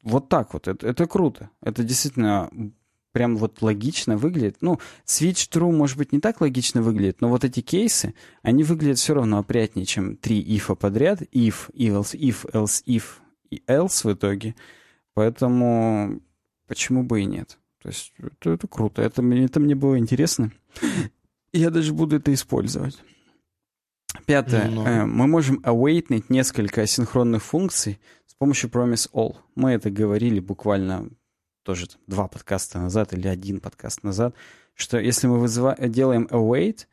[0.03, 0.67] Вот так вот.
[0.67, 1.49] Это, это круто.
[1.61, 2.49] Это действительно
[3.13, 4.57] прям вот логично выглядит.
[4.61, 8.97] Ну, Switch True, может быть, не так логично выглядит, но вот эти кейсы, они выглядят
[8.97, 11.21] все равно опрятнее, чем три if подряд.
[11.21, 13.03] If, else, if, else, if
[13.49, 14.55] и else в итоге.
[15.13, 16.21] Поэтому
[16.67, 17.59] почему бы и нет?
[17.81, 19.01] То есть это, это круто.
[19.01, 20.51] Это, это мне было интересно.
[21.53, 22.97] Я даже буду это использовать.
[24.25, 24.69] Пятое.
[24.69, 27.99] Ну, э, мы можем awaitнуть несколько асинхронных функций
[28.43, 29.37] помощью promise all.
[29.55, 31.09] Мы это говорили буквально
[31.63, 34.35] тоже два подкаста назад или один подкаст назад,
[34.73, 35.77] что если мы вызыва...
[35.79, 36.87] делаем await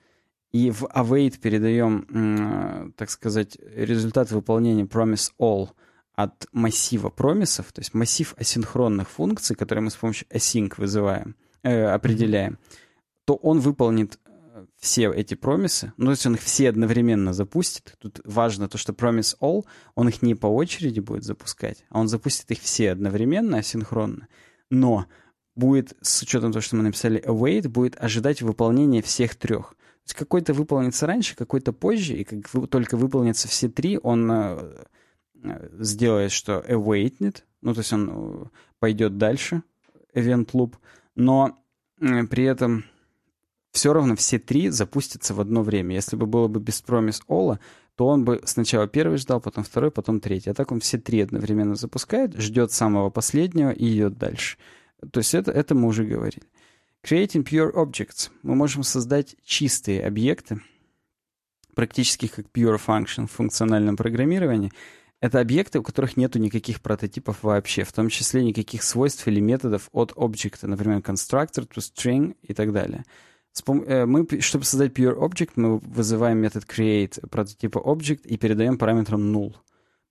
[0.53, 5.71] и в await передаем, так сказать, результат выполнения promise all
[6.15, 11.87] от массива промисов, то есть массив асинхронных функций, которые мы с помощью async вызываем, э,
[11.87, 12.61] определяем,
[13.25, 14.21] то он выполнит
[14.81, 17.97] все эти промисы, ну, то есть он их все одновременно запустит.
[17.99, 22.09] Тут важно то, что promise all, он их не по очереди будет запускать, а он
[22.09, 24.27] запустит их все одновременно, асинхронно.
[24.71, 25.07] Но
[25.55, 29.71] будет, с учетом того, что мы написали await, будет ожидать выполнения всех трех.
[29.71, 34.87] То есть какой-то выполнится раньше, какой-то позже, и как только выполнятся все три, он э,
[35.43, 38.45] э, сделает, что awaitнет, ну, то есть он э,
[38.79, 39.63] пойдет дальше,
[40.15, 40.77] event loop,
[41.15, 41.63] но
[41.99, 42.85] при этом
[43.73, 45.95] все равно все три запустятся в одно время.
[45.95, 47.59] Если бы было бы без promise all,
[47.97, 50.51] то он бы сначала первый ждал, потом второй, потом третий.
[50.51, 54.57] А так он все три одновременно запускает, ждет самого последнего и идет дальше.
[55.13, 56.47] То есть это, это мы уже говорили.
[57.03, 58.31] Creating pure objects.
[58.43, 60.61] Мы можем создать чистые объекты,
[61.75, 64.73] практически как pure function в функциональном программировании.
[65.21, 69.89] Это объекты, у которых нету никаких прототипов вообще, в том числе никаких свойств или методов
[69.93, 73.05] от объекта, например, constructor to string и так далее.
[73.67, 79.35] Э, мы, чтобы создать pure object, мы вызываем метод create прототипа object и передаем параметром
[79.35, 79.55] null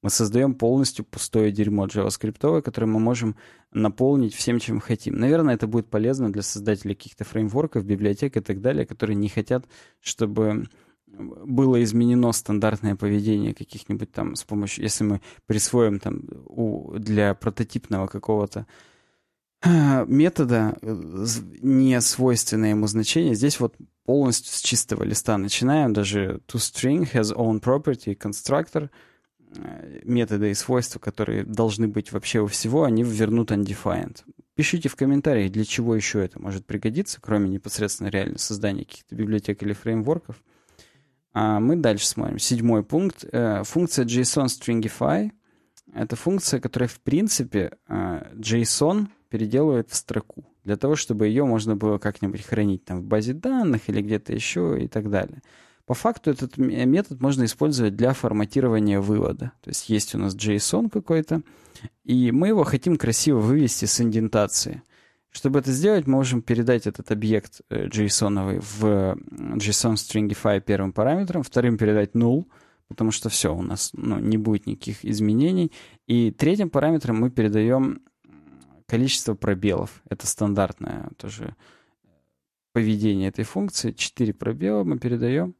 [0.01, 3.35] мы создаем полностью пустое дерьмо JavaScript, которое мы можем
[3.71, 5.19] наполнить всем, чем хотим.
[5.19, 9.65] Наверное, это будет полезно для создателей каких-то фреймворков, библиотек и так далее, которые не хотят,
[9.99, 10.67] чтобы
[11.07, 18.07] было изменено стандартное поведение каких-нибудь там с помощью, если мы присвоим там у, для прототипного
[18.07, 18.67] какого-то
[19.65, 21.25] метода э,
[21.61, 23.75] не свойственное ему значение, здесь вот
[24.05, 28.89] полностью с чистого листа начинаем, даже toString has own property constructor—
[29.55, 34.23] Э, методы и свойства, которые должны быть вообще у всего, они вернут undefined.
[34.55, 39.63] Пишите в комментариях, для чего еще это может пригодиться, кроме непосредственно реально создания каких-то библиотек
[39.63, 40.35] или фреймворков.
[41.33, 42.37] А мы дальше смотрим.
[42.37, 43.25] Седьмой пункт.
[43.31, 45.31] Э, функция JSON Stringify.
[45.93, 50.45] Это функция, которая, в принципе, э, JSON переделывает в строку.
[50.63, 54.77] Для того, чтобы ее можно было как-нибудь хранить там в базе данных или где-то еще
[54.83, 55.41] и так далее.
[55.85, 59.53] По факту этот метод можно использовать для форматирования вывода.
[59.61, 61.41] То есть есть у нас JSON какой-то,
[62.03, 64.83] и мы его хотим красиво вывести с индентации.
[65.31, 69.17] Чтобы это сделать, мы можем передать этот объект JSON в
[69.57, 72.45] JSON stringify первым параметром, вторым передать null,
[72.87, 75.71] потому что все, у нас ну, не будет никаких изменений.
[76.07, 78.01] И третьим параметром мы передаем
[78.89, 80.01] количество пробелов.
[80.09, 81.55] Это стандартное тоже
[82.73, 83.91] поведение этой функции.
[83.91, 85.55] Четыре пробела мы передаем.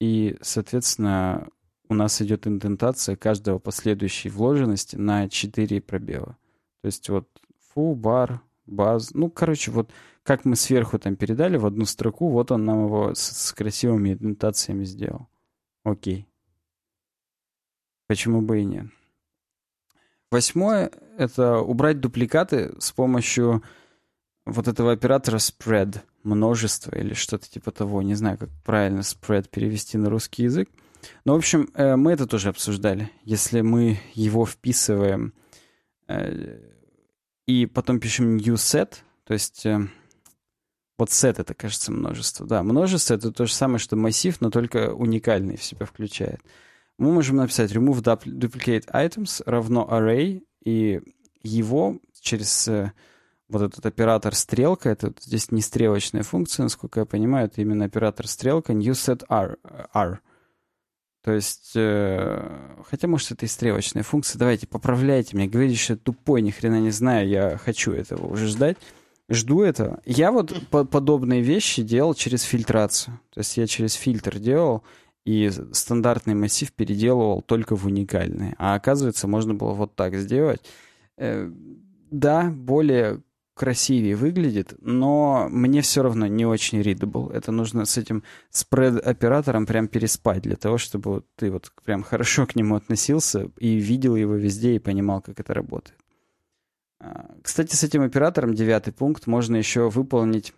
[0.00, 1.48] И, соответственно,
[1.88, 6.36] у нас идет индентация каждого последующей вложенности на 4 пробела.
[6.82, 7.28] То есть вот
[7.68, 9.12] фу, бар, баз.
[9.12, 9.92] Ну, короче, вот
[10.22, 14.10] как мы сверху там передали в одну строку, вот он нам его с, с красивыми
[14.10, 15.28] индентациями сделал.
[15.84, 16.26] Окей.
[18.08, 18.86] Почему бы и нет?
[20.30, 20.90] Восьмое—
[21.20, 23.62] это убрать дупликаты с помощью
[24.46, 28.02] вот этого оператора spread множество или что-то типа того.
[28.02, 30.70] Не знаю, как правильно spread перевести на русский язык.
[31.24, 33.10] Но, в общем, э, мы это тоже обсуждали.
[33.24, 35.34] Если мы его вписываем
[36.08, 36.58] э,
[37.46, 39.78] и потом пишем new set, то есть э,
[40.98, 42.46] вот set это, кажется, множество.
[42.46, 46.40] Да, множество это то же самое, что массив, но только уникальный в себя включает.
[46.98, 51.00] Мы можем написать remove duplicate items равно array, и
[51.42, 52.68] его через
[53.50, 58.26] вот этот оператор стрелка, это здесь не стрелочная функция, насколько я понимаю, это именно оператор
[58.26, 59.58] стрелка new set r,
[59.92, 60.20] r.
[61.22, 64.38] То есть, э, хотя, может, это и стрелочная функция.
[64.38, 65.50] Давайте, поправляйте меня.
[65.50, 68.78] Говорите, что я тупой, ни хрена не знаю, я хочу этого уже ждать.
[69.28, 70.00] Жду этого.
[70.06, 73.20] Я вот по подобные вещи делал через фильтрацию.
[73.34, 74.82] То есть я через фильтр делал,
[75.24, 78.54] и стандартный массив переделывал только в уникальный.
[78.58, 80.60] А оказывается, можно было вот так сделать.
[81.16, 81.50] Э,
[82.10, 83.22] да, более
[83.54, 87.30] красивее выглядит, но мне все равно не очень readable.
[87.30, 92.56] Это нужно с этим спред-оператором прям переспать для того, чтобы ты вот прям хорошо к
[92.56, 95.98] нему относился и видел его везде и понимал, как это работает.
[97.00, 100.54] А, кстати, с этим оператором, девятый пункт, можно еще выполнить,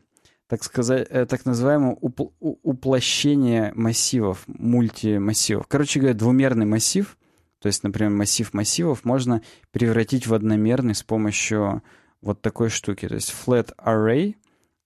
[0.53, 5.67] так сказать, э, так называемое упл уплощение массивов, мультимассивов.
[5.67, 7.17] Короче говоря, двумерный массив,
[7.59, 11.83] то есть, например, массив массивов можно превратить в одномерный с помощью
[12.21, 13.09] вот такой штуки.
[13.09, 14.35] То есть flat array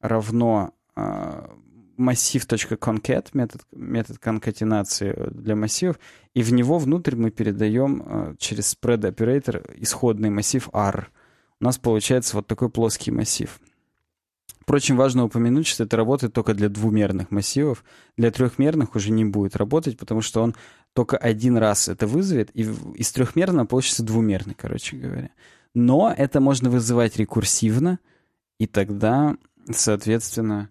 [0.01, 1.49] равно э,
[1.97, 5.99] массив.concat, метод, метод конкатенации для массивов,
[6.33, 11.11] и в него внутрь мы передаем э, через spread оператор исходный массив r.
[11.59, 13.59] У нас получается вот такой плоский массив.
[14.67, 17.85] Впрочем, важно упомянуть, что это работает только для двумерных массивов.
[18.17, 20.57] Для трехмерных уже не будет работать, потому что он
[20.93, 22.63] только один раз это вызовет, и
[22.97, 25.31] из трехмерного получится двумерный, короче говоря.
[25.73, 28.01] Но это можно вызывать рекурсивно,
[28.59, 29.37] И тогда,
[29.71, 30.69] соответственно,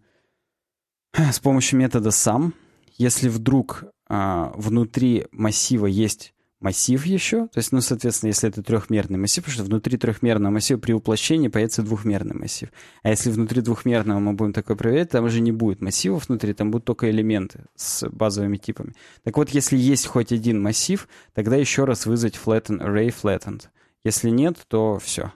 [1.13, 2.51] с помощью метода sum,
[2.97, 6.34] если вдруг а, внутри массива есть
[6.65, 10.79] массив еще, то есть, ну, соответственно, если это трехмерный массив, потому что внутри трехмерного массива
[10.79, 12.69] при уплощении появится двухмерный массив.
[13.03, 16.71] А если внутри двухмерного мы будем такое проверять, там уже не будет массивов внутри, там
[16.71, 18.93] будут только элементы с базовыми типами.
[19.23, 23.65] Так вот, если есть хоть один массив, тогда еще раз вызвать flatten array flattened.
[24.03, 25.33] Если нет, то все.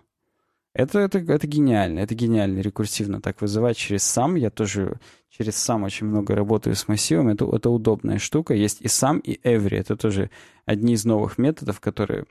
[0.74, 4.36] Это, это, это гениально, это гениально рекурсивно так вызывать через сам.
[4.36, 7.30] Я тоже через сам очень много работаю с массивом.
[7.30, 8.54] Это, это удобная штука.
[8.54, 9.78] Есть и сам, и every.
[9.78, 10.30] Это тоже
[10.66, 12.26] одни из новых методов, которые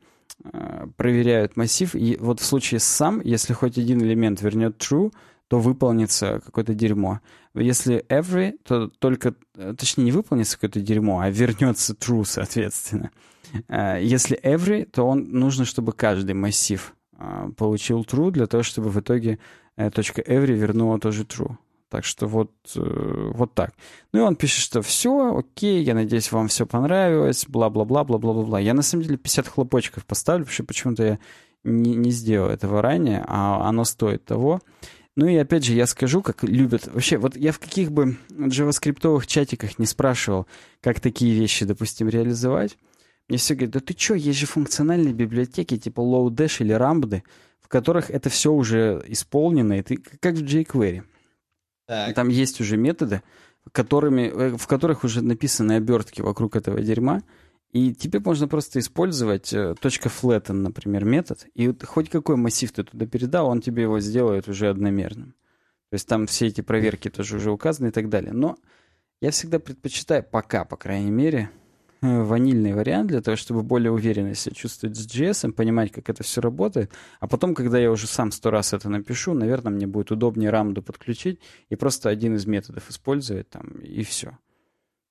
[0.44, 1.94] э, проверяют массив.
[1.96, 5.12] И вот в случае с сам, если хоть один элемент вернет true,
[5.48, 7.20] то выполнится какое-то дерьмо.
[7.54, 9.34] Если every, то только,
[9.76, 13.10] точнее, не выполнится какое-то дерьмо, а вернется true, соответственно.
[13.68, 16.94] Э, если every, то он нужно, чтобы каждый массив
[17.56, 19.38] получил true для того, чтобы в итоге
[19.94, 21.56] точка .every вернула тоже true.
[21.88, 23.72] Так что вот, э, вот так.
[24.12, 28.60] Ну и он пишет, что все, окей, я надеюсь, вам все понравилось, бла-бла-бла, бла-бла-бла.
[28.60, 31.18] Я на самом деле 50 хлопочков поставлю, потому что почему-то я
[31.64, 34.60] не, не сделал этого ранее, а оно стоит того.
[35.16, 36.86] Ну и опять же, я скажу, как любят...
[36.92, 40.46] Вообще, вот я в каких бы джаваскриптовых чатиках не спрашивал,
[40.80, 42.76] как такие вещи, допустим, реализовать,
[43.28, 47.22] мне все говорят, да ты что, есть же функциональные библиотеки типа Lodash или Ramble,
[47.60, 51.02] в которых это все уже исполнено, и ты как в jQuery.
[51.86, 52.14] Так.
[52.14, 53.22] Там есть уже методы,
[53.72, 57.22] которыми, э, в которых уже написаны обертки вокруг этого дерьма,
[57.70, 63.06] и тебе можно просто использовать э, .flatten, например, метод, и хоть какой массив ты туда
[63.06, 65.34] передал, он тебе его сделает уже одномерным.
[65.90, 68.32] То есть там все эти проверки тоже уже указаны и так далее.
[68.32, 68.56] Но
[69.20, 71.50] я всегда предпочитаю, пока, по крайней мере,
[72.00, 76.40] ванильный вариант для того, чтобы более уверенно себя чувствовать с JS, понимать, как это все
[76.40, 76.92] работает.
[77.20, 80.82] А потом, когда я уже сам сто раз это напишу, наверное, мне будет удобнее рамду
[80.82, 84.38] подключить и просто один из методов использовать там, и все.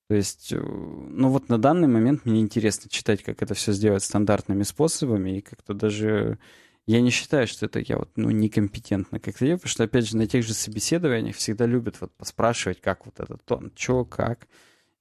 [0.08, 4.02] То есть, э, ну вот на данный момент мне интересно читать, как это все сделать
[4.02, 6.38] стандартными способами, и как-то даже
[6.86, 10.16] я не считаю, что это я вот, ну, некомпетентно как-то делаю, потому что, опять же,
[10.16, 14.48] на тех же собеседованиях всегда любят вот поспрашивать, как вот этот тон, что, как,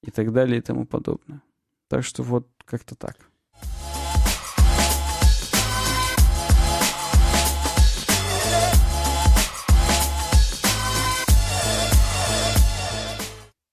[0.03, 1.41] и так далее и тому подобное.
[1.89, 3.15] Так что вот как-то так.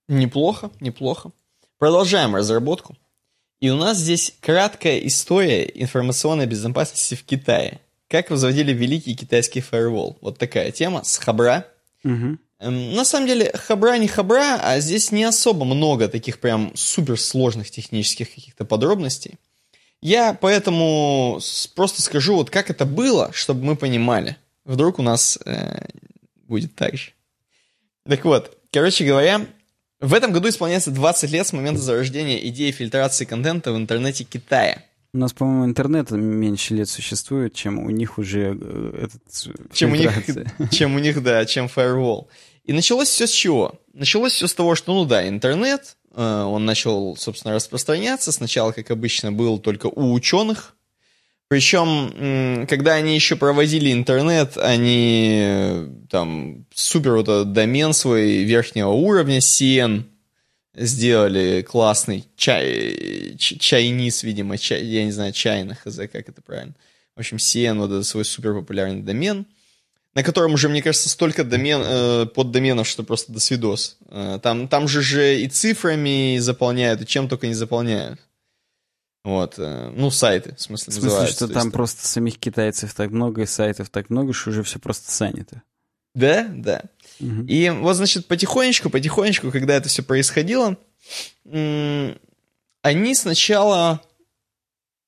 [0.07, 1.33] Неплохо, неплохо.
[1.79, 2.97] Продолжаем разработку.
[3.61, 7.81] И у нас здесь краткая история информационной безопасности в Китае.
[8.09, 10.19] Как возводили великий китайский фаервол.
[10.21, 11.67] Вот такая тема с хабра.
[12.05, 12.39] Угу.
[12.65, 17.71] Эм, на самом деле, хабра не хабра, а здесь не особо много таких прям суперсложных
[17.71, 19.39] технических каких-то подробностей.
[20.01, 21.41] Я поэтому
[21.75, 24.37] просто скажу, вот как это было, чтобы мы понимали.
[24.65, 25.89] Вдруг у нас э,
[26.47, 27.13] будет так же.
[28.09, 29.47] Так вот, короче говоря,
[30.01, 34.83] в этом году исполняется 20 лет с момента зарождения идеи фильтрации контента в интернете Китая.
[35.13, 39.23] У нас, по-моему, интернет меньше лет существует, чем у них уже э, этот
[39.73, 40.13] чем у них,
[40.71, 42.27] чем у них, да, чем firewall.
[42.65, 43.75] И началось все с чего?
[43.93, 48.33] Началось все с того, что, ну да, интернет, э, он начал, собственно, распространяться.
[48.33, 50.75] Сначала, как обычно, был только у ученых.
[51.49, 58.89] Причем, когда они еще проводили интернет, они э, там супер вот этот домен свой верхнего
[58.89, 60.05] уровня, CN,
[60.75, 66.75] сделали классный чай, чайниз, видимо, чай, я не знаю, чайных, как это правильно.
[67.15, 69.47] В общем, CN, вот этот свой супер популярный домен–
[70.15, 73.99] на котором уже, мне кажется, столько домен, э, поддоменов, что просто до свидос.
[74.09, 78.21] Э, там, там же же и цифрами заполняют, и чем только не заполняют.
[79.25, 83.43] Вот, э, ну, сайты, в смысле, В смысле, что там просто самих китайцев так много,
[83.43, 85.63] и сайтов так много, что уже все просто занято.
[86.15, 86.83] Да, да.
[87.19, 87.47] Угу.
[87.49, 90.77] И вот, значит, потихонечку, потихонечку, когда это все происходило,
[91.45, 94.01] они сначала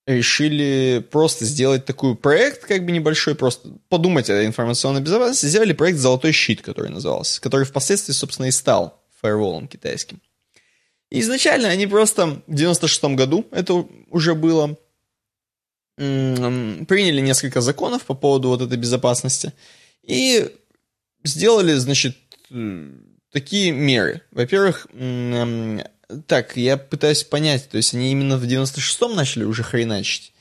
[0.06, 5.98] решили просто сделать такой проект, как бы небольшой, просто подумать о информационной безопасности, сделали проект
[5.98, 10.20] «Золотой щит», который назывался, который впоследствии, собственно, и стал фаерволом китайским.
[11.10, 14.78] И изначально они просто в 96 году, это уже было,
[15.96, 19.52] приняли несколько законов по поводу вот этой безопасности
[20.02, 20.50] и
[21.24, 22.16] сделали, значит,
[23.32, 24.22] такие меры.
[24.30, 24.86] Во-первых,
[26.26, 30.32] так, я пытаюсь понять, то есть они именно в 96-м начали уже хреначить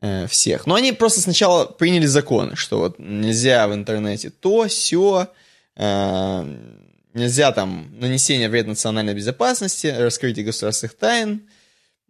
[0.00, 0.66] э, всех.
[0.66, 5.28] Но они просто сначала приняли законы, что вот нельзя в интернете то, все,
[5.76, 6.56] э,
[7.14, 11.42] нельзя там нанесение вред национальной безопасности, раскрытие государственных тайн,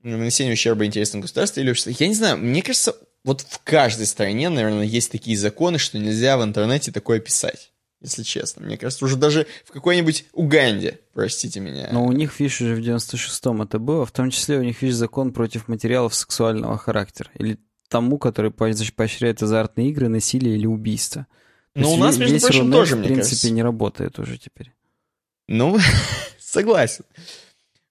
[0.02, 1.92] нанесение ущерба интересам государства или общества.
[1.98, 6.38] Я не знаю, мне кажется, вот в каждой стране, наверное, есть такие законы, что нельзя
[6.38, 7.72] в интернете такое писать.
[8.00, 8.64] Если честно.
[8.64, 11.88] Мне кажется, уже даже в какой-нибудь Уганде, простите меня.
[11.92, 14.96] Но у них, видишь, уже в 96-м это было, в том числе у них, видишь,
[14.96, 17.30] закон против материалов сексуального характера.
[17.34, 17.58] Или
[17.88, 21.26] тому, который поощряет азартные игры, насилие или убийство.
[21.74, 23.50] Но у нас, между прочим, Рунет, тоже, в принципе, кажется.
[23.50, 24.72] не работает уже теперь.
[25.46, 25.78] Ну,
[26.38, 27.04] согласен.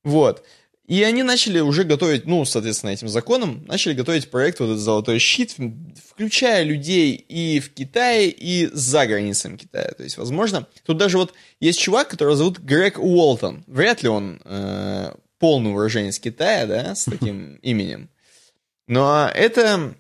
[0.04, 0.46] Вот.
[0.88, 5.20] И они начали уже готовить, ну, соответственно, этим законом, начали готовить проект вот этот «Золотой
[5.20, 5.54] щит»,
[6.10, 9.92] включая людей и в Китае, и за границами Китая.
[9.92, 13.66] То есть, возможно, тут даже вот есть чувак, которого зовут Грег Уолтон.
[13.68, 18.10] Вряд ли он э, полный уроженец Китая, да, с таким именем.
[18.88, 19.94] Но это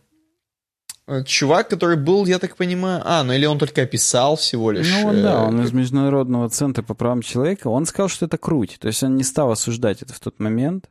[1.26, 3.02] чувак, который был, я так понимаю...
[3.06, 4.90] А, ну или он только описал всего лишь...
[4.90, 7.68] Ну, он, да, он из Международного центра по правам человека.
[7.68, 8.78] Он сказал, что это круть.
[8.80, 10.90] То есть он не стал осуждать это в тот момент.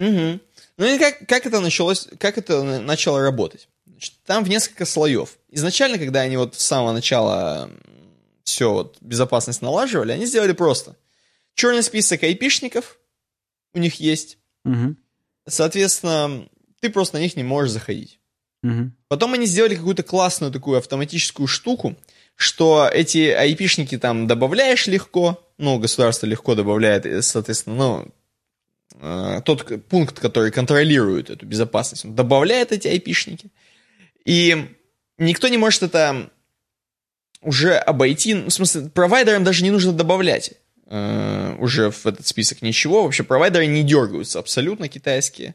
[0.00, 0.40] Угу.
[0.76, 3.68] Ну и как, как это началось, как это начало работать?
[3.86, 5.38] Значит, там в несколько слоев.
[5.50, 7.70] Изначально, когда они вот с самого начала
[8.42, 10.96] все вот безопасность налаживали, они сделали просто.
[11.54, 12.98] Черный список айпишников
[13.72, 14.38] у них есть.
[14.64, 14.96] Угу.
[15.46, 16.48] Соответственно,
[16.80, 18.18] ты просто на них не можешь заходить.
[19.08, 21.96] Потом они сделали какую-то классную такую автоматическую штуку,
[22.36, 28.08] что эти айпишники там добавляешь легко, ну, государство легко добавляет, соответственно, ну,
[29.00, 33.50] э, тот пункт, который контролирует эту безопасность, он добавляет эти айпишники.
[34.24, 34.68] И
[35.18, 36.30] никто не может это
[37.40, 40.54] уже обойти, ну, в смысле, провайдерам даже не нужно добавлять
[40.86, 43.04] э, уже в этот список ничего.
[43.04, 45.54] Вообще провайдеры не дергаются абсолютно китайские.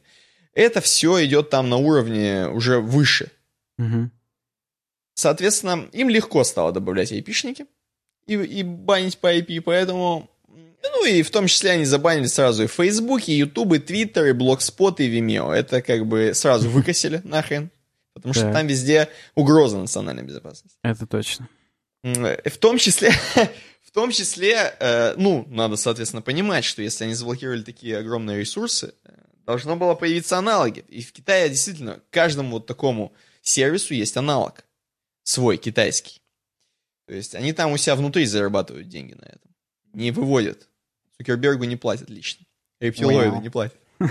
[0.60, 3.32] Это все идет там на уровне уже выше.
[3.78, 4.10] Угу.
[5.14, 7.66] Соответственно, им легко стало добавлять IP-шники
[8.28, 10.30] и, и банить по IP, поэтому...
[10.84, 14.34] Ну и в том числе они забанили сразу и Facebook, и YouTube, и Twitter, и
[14.34, 15.50] Blogspot, и Vimeo.
[15.50, 17.70] Это как бы сразу выкосили нахрен.
[18.14, 20.78] Потому что там везде угроза национальной безопасности.
[20.84, 21.48] Это точно.
[22.04, 23.12] В том числе,
[23.82, 28.94] в том числе, э, ну, надо, соответственно, понимать, что если они заблокировали такие огромные ресурсы,
[29.50, 30.86] должно было появиться аналоги.
[30.90, 34.64] И в Китае действительно каждому вот такому сервису есть аналог.
[35.24, 36.22] Свой, китайский.
[37.08, 39.52] То есть они там у себя внутри зарабатывают деньги на этом.
[39.94, 40.68] Не выводят.
[41.18, 42.46] Цукербергу не платят лично.
[42.80, 43.78] Рептилоиду не платят.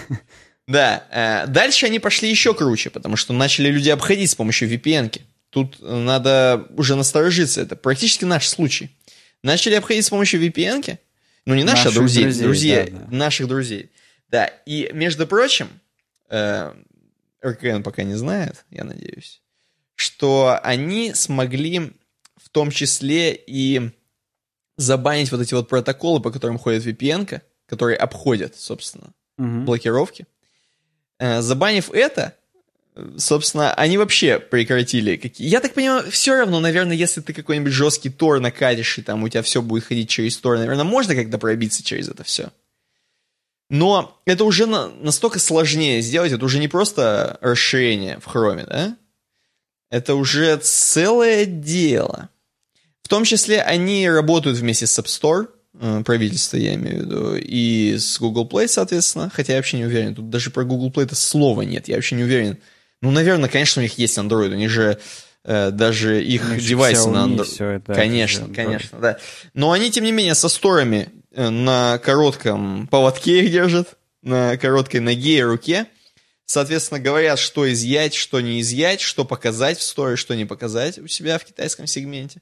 [0.66, 1.06] Да.
[1.10, 5.23] Э, дальше они пошли еще круче, потому что начали люди обходить с помощью VPN-ки.
[5.48, 7.62] Тут надо уже насторожиться.
[7.62, 8.90] Это практически наш случай.
[9.43, 10.98] Начали обходить с помощью VPN-ки.
[11.47, 13.16] Ну, не наших, наших друзей, друзей, друзей да, да.
[13.16, 13.90] наших друзей.
[14.29, 15.69] Да, и, между прочим,
[16.29, 16.73] э,
[17.45, 19.43] РКН пока не знает, я надеюсь,
[19.95, 21.93] что они смогли
[22.37, 23.91] в том числе и
[24.77, 29.63] забанить вот эти вот протоколы, по которым ходит VPN, которые обходят, собственно, угу.
[29.63, 30.27] блокировки.
[31.19, 32.35] Э, забанив это,
[33.17, 35.49] собственно, они вообще прекратили какие...
[35.49, 39.29] Я так понимаю, все равно, наверное, если ты какой-нибудь жесткий тор накатишь, и там у
[39.29, 42.51] тебя все будет ходить через тор, наверное, можно как-то пробиться через это все.
[43.70, 48.97] Но это уже на, настолько сложнее сделать, это уже не просто расширение в хроме, да?
[49.90, 52.31] Это уже целое дело.
[53.03, 55.49] В том числе они работают вместе с App Store,
[55.81, 59.85] э, правительство, я имею в виду, и с Google Play, соответственно, хотя я вообще не
[59.85, 62.59] уверен, тут даже про Google Play это слова нет, я вообще не уверен.
[63.01, 64.99] Ну, наверное, конечно, у них есть Android, у них же
[65.45, 67.82] э, даже их девайсы на Android.
[67.95, 69.19] Конечно, конечно, да.
[69.55, 75.39] Но они, тем не менее, со сторами на коротком поводке их держат, на короткой ноге
[75.39, 75.87] и руке.
[76.45, 81.07] Соответственно, говорят, что изъять, что не изъять, что показать в сторе, что не показать у
[81.07, 82.41] себя в китайском сегменте.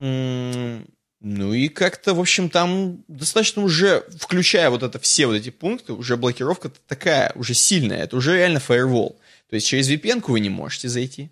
[0.00, 5.92] Ну и как-то, в общем, там достаточно уже, включая вот это все вот эти пункты,
[5.92, 8.04] уже блокировка такая, уже сильная.
[8.04, 9.18] Это уже реально фаервол.
[9.48, 11.30] То есть через VPN вы не можете зайти.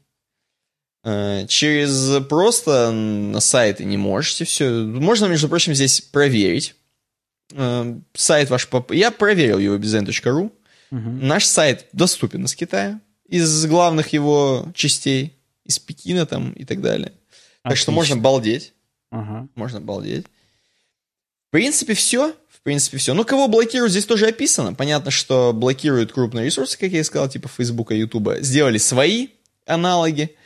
[1.04, 4.70] Э, через просто на сайты не можете все.
[4.70, 6.74] Можно, между прочим, здесь проверить.
[7.52, 8.68] Э, сайт ваш...
[8.90, 10.52] Я проверил его bizn.ru.
[10.90, 11.00] Угу.
[11.00, 13.00] Наш сайт доступен из Китая.
[13.26, 15.36] Из главных его частей.
[15.64, 17.12] Из Пекина там и так далее.
[17.62, 17.62] Отлично.
[17.62, 18.72] Так что можно балдеть.
[19.10, 19.48] Ага.
[19.54, 20.26] Можно балдеть.
[21.48, 22.34] В принципе, все.
[22.48, 23.12] В принципе, все.
[23.14, 24.72] Ну, кого блокируют, здесь тоже описано.
[24.72, 28.40] Понятно, что блокируют крупные ресурсы, как я и сказал, типа Фейсбука, Ютуба.
[28.40, 29.28] Сделали свои
[29.66, 30.36] аналоги.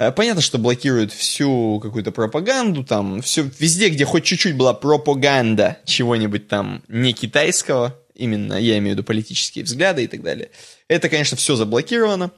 [0.00, 5.76] Э, понятно, что блокируют всю какую-то пропаганду, там, все, везде, где хоть чуть-чуть была пропаганда
[5.84, 10.50] чего-нибудь там не китайского, именно, я имею в виду политические взгляды и так далее.
[10.88, 12.30] Это, конечно, все заблокировано.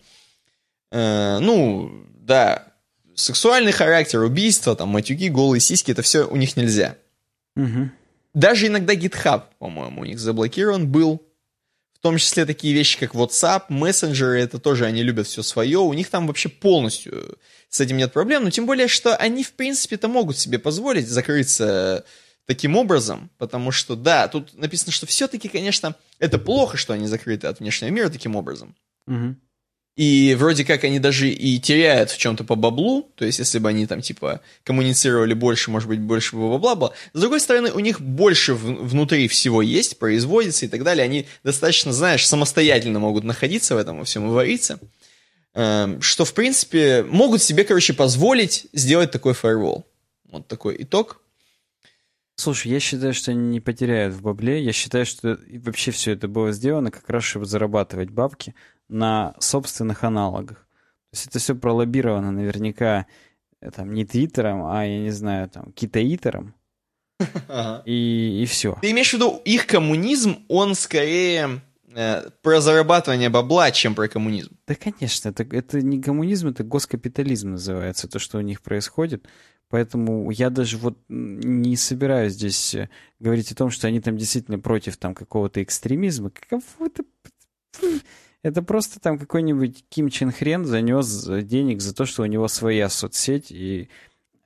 [0.90, 2.66] Э, ну, да,
[3.14, 6.96] сексуальный характер, убийства, там, матюки, голые сиськи, это все у них нельзя.
[7.54, 7.90] Угу.
[8.34, 11.22] Даже иногда GitHub, по-моему, у них заблокирован был.
[12.02, 16.10] Том числе такие вещи, как WhatsApp, мессенджеры, это тоже они любят все свое, у них
[16.10, 17.38] там вообще полностью
[17.68, 22.04] с этим нет проблем, но тем более, что они, в принципе-то, могут себе позволить закрыться
[22.44, 27.46] таким образом, потому что, да, тут написано, что все-таки, конечно, это плохо, что они закрыты
[27.46, 28.74] от внешнего мира таким образом.
[29.06, 29.36] Угу.
[29.94, 33.68] И вроде как они даже и теряют в чем-то по баблу, то есть если бы
[33.68, 36.94] они там типа коммуницировали больше, может быть, больше бы бабла было.
[37.12, 41.04] С другой стороны, у них больше в, внутри всего есть, производится и так далее.
[41.04, 44.78] Они достаточно, знаешь, самостоятельно могут находиться в этом во всем и вариться.
[45.54, 49.84] Эм, что, в принципе, могут себе, короче, позволить сделать такой фаервол.
[50.30, 51.20] Вот такой итог.
[52.36, 54.64] Слушай, я считаю, что они не потеряют в бабле.
[54.64, 58.54] Я считаю, что вообще все это было сделано как раз, чтобы зарабатывать бабки
[58.92, 60.58] на собственных аналогах.
[61.10, 63.06] То есть это все пролоббировано наверняка
[63.60, 66.54] э, там не Твиттером, а, я не знаю, там, китаитером.
[67.48, 67.82] Ага.
[67.86, 68.78] И, и все.
[68.80, 71.60] Ты имеешь в виду, их коммунизм, он скорее
[71.94, 74.56] э, про зарабатывание бабла, чем про коммунизм?
[74.66, 75.28] Да, конечно.
[75.28, 79.26] Это, это не коммунизм, это госкапитализм называется, то, что у них происходит.
[79.68, 82.90] Поэтому я даже вот не собираюсь здесь э,
[83.20, 86.30] говорить о том, что они там действительно против там какого-то экстремизма.
[86.30, 87.04] Какого-то
[88.42, 92.88] это просто там какой-нибудь Ким Чен Хрен занес денег за то, что у него своя
[92.88, 93.50] соцсеть.
[93.50, 93.88] И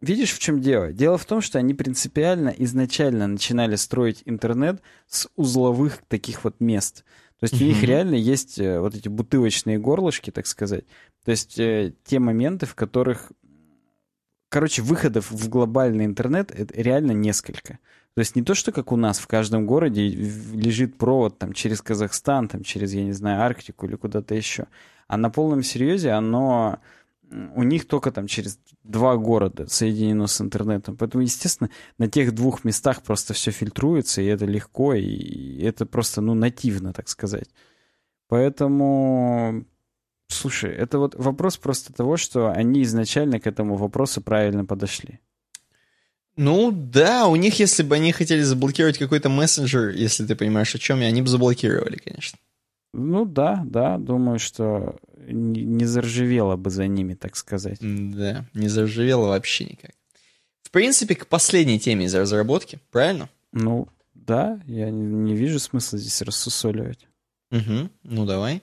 [0.00, 0.92] видишь, в чем дело?
[0.92, 7.04] Дело в том, что они принципиально изначально начинали строить интернет с узловых таких вот мест.
[7.40, 7.64] То есть mm-hmm.
[7.64, 10.84] у них реально есть э, вот эти бутылочные горлышки, так сказать.
[11.24, 13.32] То есть э, те моменты, в которых...
[14.48, 17.78] Короче, выходов в глобальный интернет это реально несколько.
[18.16, 21.82] То есть не то, что как у нас в каждом городе лежит провод там через
[21.82, 24.68] Казахстан, там через, я не знаю, Арктику или куда-то еще.
[25.06, 26.78] А на полном серьезе оно
[27.30, 30.96] у них только там через два города соединено с интернетом.
[30.96, 31.68] Поэтому, естественно,
[31.98, 36.94] на тех двух местах просто все фильтруется, и это легко, и это просто, ну, нативно,
[36.94, 37.50] так сказать.
[38.28, 39.66] Поэтому,
[40.28, 45.20] слушай, это вот вопрос просто того, что они изначально к этому вопросу правильно подошли.
[46.36, 50.78] Ну да, у них, если бы они хотели заблокировать какой-то мессенджер, если ты понимаешь, о
[50.78, 52.38] чем я, они бы заблокировали, конечно.
[52.92, 54.96] Ну да, да, думаю, что
[55.26, 57.78] не заржавело бы за ними, так сказать.
[57.80, 59.92] Да, не заржавело вообще никак.
[60.62, 63.30] В принципе, к последней теме из разработки, правильно?
[63.52, 67.06] Ну, да, я не, не вижу смысла здесь рассусоливать.
[67.50, 68.62] Угу, ну давай.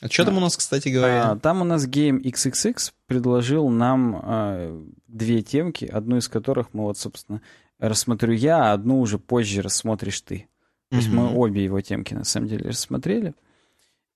[0.00, 1.30] А что там у нас, кстати говоря?
[1.30, 6.84] А, там у нас Game XXX предложил нам а, две темки, одну из которых мы
[6.84, 7.42] вот, собственно,
[7.78, 10.48] рассмотрю я, а одну уже позже рассмотришь ты.
[10.90, 13.34] То есть мы обе его темки, на самом деле, рассмотрели.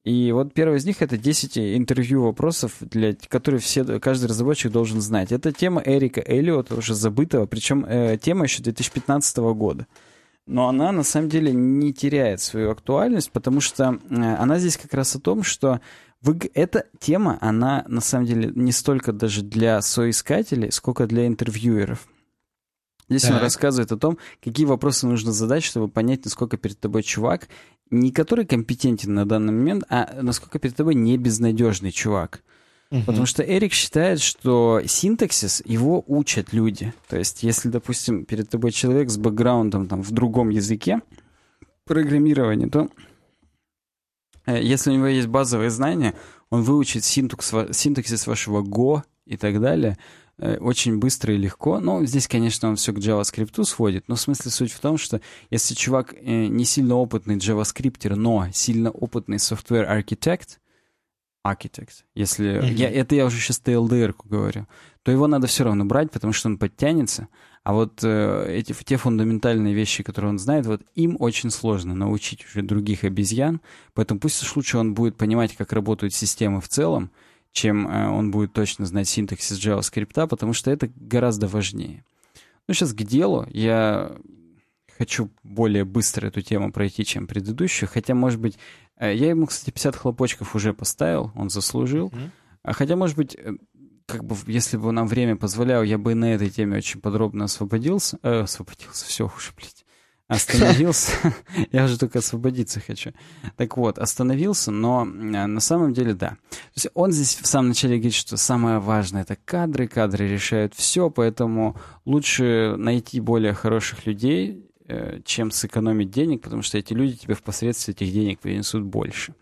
[0.05, 5.01] И вот первый из них это 10 интервью вопросов, для, которые все, каждый разработчик должен
[5.01, 5.32] знать.
[5.32, 9.86] Это тема Эрика Эллиота, уже забытого, причем э, тема еще 2015 года
[10.46, 14.92] но она на самом деле не теряет свою актуальность, потому что э, она здесь как
[14.94, 15.80] раз о том, что
[16.20, 22.08] вы, эта тема, она на самом деле не столько даже для соискателей, сколько для интервьюеров.
[23.08, 23.32] Здесь так.
[23.32, 27.48] он рассказывает о том, какие вопросы нужно задать, чтобы понять, насколько перед тобой чувак,
[27.90, 32.42] не который компетентен на данный момент, а насколько перед тобой не безнадежный чувак.
[32.90, 33.02] Угу.
[33.06, 36.93] Потому что Эрик считает, что синтаксис его учат люди.
[37.09, 41.01] То есть, если, допустим, перед тобой человек с бэкграундом там, в другом языке
[41.85, 42.89] программирования, то
[44.47, 46.15] э, если у него есть базовые знания,
[46.51, 49.98] он выучит синтакс, синтаксис вашего Go и так далее
[50.39, 51.81] э, очень быстро и легко.
[51.81, 55.20] Ну, здесь, конечно, он все к JavaScript сводит, но в смысле суть в том, что
[55.51, 60.59] если чувак э, не сильно опытный JavaScripter, но сильно опытный software architect,
[61.44, 62.60] architect, если...
[62.60, 62.72] Mm-hmm.
[62.72, 64.66] Я, это я уже сейчас TLDR говорю.
[65.02, 67.28] То его надо все равно брать, потому что он подтянется.
[67.62, 72.44] А вот э, эти, те фундаментальные вещи, которые он знает, вот им очень сложно научить
[72.44, 73.60] уже других обезьян.
[73.92, 77.10] Поэтому пусть уж лучше он будет понимать, как работают системы в целом,
[77.52, 82.04] чем э, он будет точно знать синтаксис JavaScript, потому что это гораздо важнее.
[82.66, 83.46] Ну, сейчас к делу.
[83.51, 84.16] Я
[84.97, 87.89] хочу более быстро эту тему пройти, чем предыдущую.
[87.93, 88.59] Хотя, может быть,
[88.97, 92.09] э, я ему, кстати, 50 хлопочков уже поставил, он заслужил.
[92.09, 92.73] Mm-hmm.
[92.73, 93.53] Хотя, может быть, э,
[94.06, 98.19] как бы, если бы нам время позволяло, я бы на этой теме очень подробно освободился.
[98.23, 99.85] Э, освободился, все уже, блядь.
[100.27, 101.13] Остановился.
[101.73, 103.13] я уже только освободиться хочу.
[103.56, 106.31] Так вот, остановился, но на самом деле да.
[106.51, 110.74] То есть он здесь в самом начале говорит, что самое важное это кадры, кадры решают
[110.74, 114.73] все, поэтому лучше найти более хороших людей, Э,
[115.24, 119.35] чем сэкономить денег, потому что эти люди тебе впоследствии этих денег принесут больше.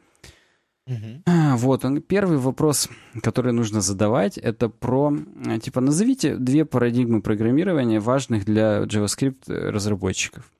[0.89, 1.57] Uh-huh.
[1.57, 2.89] Вот, он, первый вопрос,
[3.23, 10.51] который нужно задавать, это про, э, типа, назовите две парадигмы программирования, важных для JavaScript разработчиков.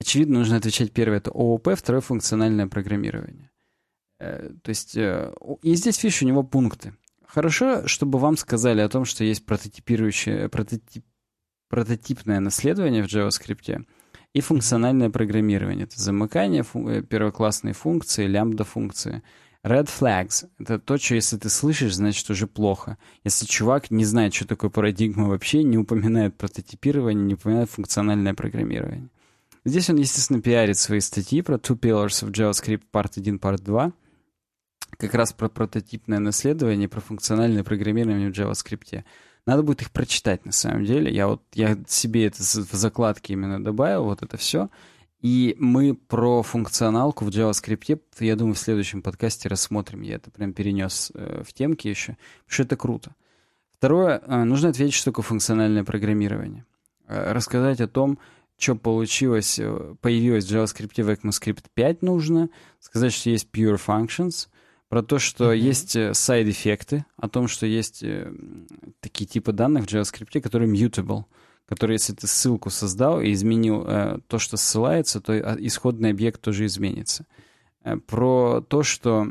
[0.00, 3.50] очевидно, нужно отвечать первое, это ООП, второе— функциональное программирование.
[4.18, 6.94] Э, то есть, э, и здесь, видишь, у него пункты.
[7.24, 11.04] Хорошо, чтобы вам сказали о том, что есть прототипирующее, прототип,
[11.68, 13.84] прототипное наследование в JavaScript
[14.34, 15.84] и функциональное программирование.
[15.84, 19.22] Это замыкание, фу, э, первоклассные функции, лямбда-функции.
[19.64, 22.96] Red flags— это то, что если ты слышишь, значит уже плохо.
[23.24, 29.08] Если чувак не знает, что такое парадигма вообще, не упоминает прототипирование, не упоминает функциональное программирование.
[29.64, 33.92] Здесь он, естественно, пиарит свои статьи про Two Pillars of JavaScript Part 1, Part 2,
[34.96, 39.04] как раз про прототипное наследование, про функциональное программирование в JavaScript.
[39.48, 41.10] Надо будет их прочитать на самом деле.
[41.10, 44.68] Я вот я себе это в закладке именно добавил, вот это все.
[45.22, 50.02] И мы про функционалку в JavaScript, я думаю, в следующем подкасте рассмотрим.
[50.02, 53.14] Я это прям перенес э, в темки еще, потому что это круто.
[53.72, 56.66] Второе, э, нужно ответить, что такое функциональное программирование.
[57.06, 58.18] Э, рассказать о том,
[58.58, 59.58] что получилось,
[60.02, 62.50] появилось в JavaScript в ECMAScript 5 нужно.
[62.80, 64.48] Сказать, что есть pure functions.
[64.88, 65.58] Про то, что mm-hmm.
[65.58, 68.32] есть э, сайд-эффекты, о том, что есть э,
[69.00, 71.24] такие типы данных в JavaScript, которые mutable
[71.68, 76.40] который, если ты ссылку создал и изменил э, то, что ссылается, то а, исходный объект
[76.40, 77.26] тоже изменится.
[77.84, 79.28] Э, про то, что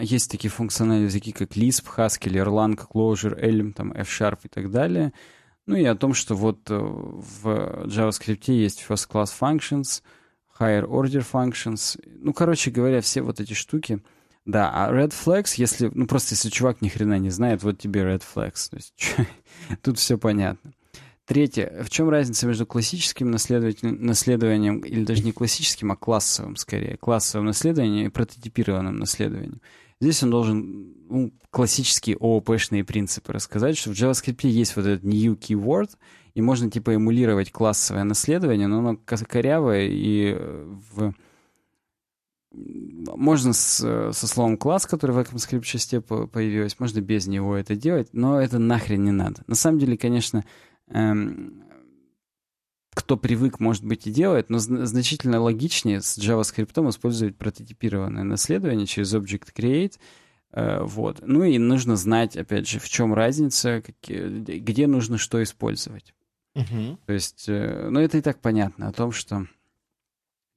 [0.00, 5.12] есть такие функциональные языки, как Lisp, Haskell, Erlang, Clojure, Elm, там, F-Sharp и так далее.
[5.66, 10.02] Ну и о том, что вот в JavaScript есть first class functions,
[10.60, 12.00] higher order functions.
[12.06, 14.00] Ну, короче говоря, все вот эти штуки.
[14.46, 18.02] Да, а red flags, если, ну просто если чувак ни хрена не знает, вот тебе
[18.02, 18.70] red flags.
[18.70, 18.94] То есть,
[19.82, 20.72] тут все понятно.
[21.30, 21.84] Третье.
[21.84, 28.08] В чем разница между классическим наследованием, или даже не классическим, а классовым, скорее, классовым наследованием
[28.08, 29.60] и прототипированным наследованием?
[30.00, 35.34] Здесь он должен ну, классические ООП-шные принципы рассказать, что в JavaScript есть вот этот new
[35.34, 35.90] keyword,
[36.34, 41.14] и можно типа эмулировать классовое наследование, но оно корявое и э, в...
[42.52, 48.08] Можно с, со словом класс, который в ECMAScript части появилось, можно без него это делать,
[48.12, 49.42] но это нахрен не надо.
[49.46, 50.44] На самом деле, конечно,
[50.88, 51.62] эм,
[52.92, 59.14] кто привык, может быть, и делает, но значительно логичнее с JavaScript использовать прототипированное наследование через
[59.14, 59.98] Object Create.
[60.52, 61.20] Э, вот.
[61.24, 66.14] Ну и нужно знать, опять же, в чем разница, какие, где нужно что использовать.
[66.56, 66.98] Uh-huh.
[67.06, 69.46] То есть, э, ну это и так понятно о том, что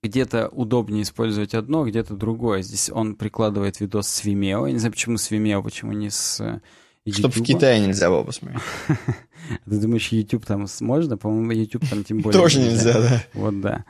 [0.04, 2.62] где-то удобнее использовать одно, где-то другое.
[2.62, 4.68] Здесь он прикладывает видос с Vimeo.
[4.68, 6.62] Я не знаю, почему с Vimeo, почему не с
[7.10, 8.62] Чтобы в Китае нельзя было посмотреть.
[9.66, 11.18] Ты думаешь, YouTube там можно?
[11.18, 13.24] По-моему, YouTube там тем более Тоже нельзя, да.
[13.34, 13.86] Вот, да.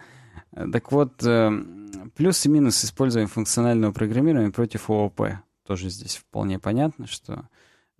[0.71, 1.51] Так вот, э,
[2.15, 5.21] плюс и минус использования функционального программирования против ООП.
[5.65, 7.47] Тоже здесь вполне понятно, что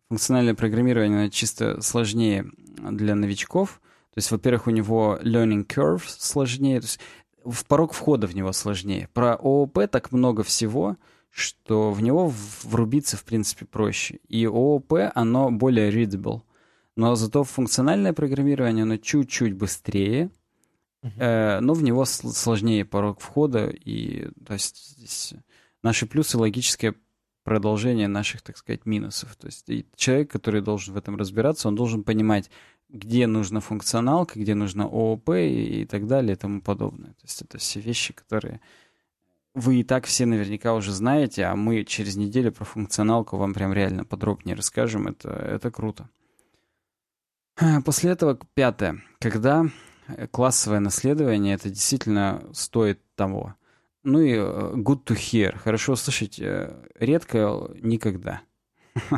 [0.07, 2.45] функциональное программирование чисто сложнее
[2.77, 3.81] для новичков.
[4.13, 6.99] То есть, во-первых, у него learning curve сложнее, то есть
[7.45, 9.09] в порог входа в него сложнее.
[9.13, 10.97] Про ООП так много всего,
[11.29, 12.31] что в него
[12.63, 14.19] врубиться, в принципе, проще.
[14.27, 16.41] И ООП, оно более readable.
[16.95, 20.29] Но зато функциональное программирование, оно чуть-чуть быстрее,
[21.01, 21.11] uh-huh.
[21.17, 23.69] э, но в него сложнее порог входа.
[23.69, 25.33] И, то есть, здесь
[25.81, 26.93] наши плюсы логическое
[27.43, 29.35] продолжение наших, так сказать, минусов.
[29.35, 29.65] То есть
[29.95, 32.49] человек, который должен в этом разбираться, он должен понимать,
[32.93, 37.09] где нужна функционалка, где нужно ООП и, так далее и тому подобное.
[37.13, 38.61] То есть это все вещи, которые
[39.55, 43.73] вы и так все наверняка уже знаете, а мы через неделю про функционалку вам прям
[43.73, 45.07] реально подробнее расскажем.
[45.07, 46.07] Это, это круто.
[47.85, 49.01] После этого пятое.
[49.19, 49.65] Когда
[50.31, 53.55] классовое наследование, это действительно стоит того.
[54.03, 55.57] Ну и э, good to hear.
[55.57, 56.39] Хорошо услышать.
[56.39, 58.41] Э, редко, никогда.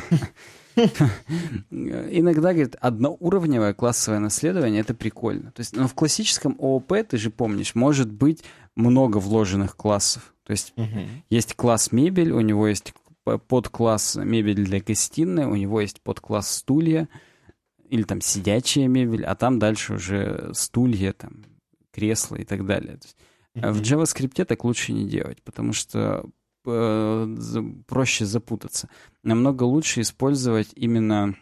[1.71, 5.51] Иногда, говорит, одноуровневое классовое наследование— это прикольно.
[5.51, 8.43] То есть, но в классическом ООП, ты же помнишь, может быть
[8.75, 10.33] много вложенных классов.
[10.43, 10.73] То есть
[11.29, 12.93] есть класс мебель, у него есть
[13.47, 17.07] подкласс мебель для гостиной, у него есть подкласс стулья,
[17.89, 21.45] или там сидячая мебель, а там дальше уже стулья, там,
[21.91, 22.99] кресла и так далее.
[23.55, 23.71] Mm-hmm.
[23.71, 26.29] В JavaScript так лучше не делать, потому что э,
[26.66, 28.90] проще запутаться.
[29.24, 31.35] Намного лучше использовать именно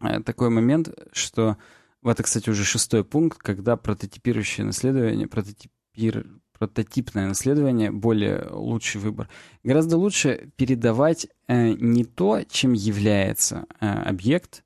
[0.00, 1.56] э, такой момент, что
[2.04, 6.26] это, кстати, уже шестой пункт, когда прототипирующее наследование, прототипир,
[6.58, 9.28] прототипное наследование более лучший выбор.
[9.62, 14.64] Гораздо лучше передавать э, не то, чем является э, объект,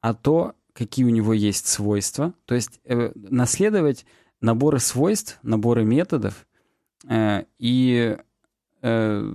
[0.00, 2.34] а то, какие у него есть свойства.
[2.44, 4.06] То есть э, наследовать
[4.40, 6.46] наборы свойств, наборы методов
[7.08, 8.16] э, и
[8.82, 9.34] э,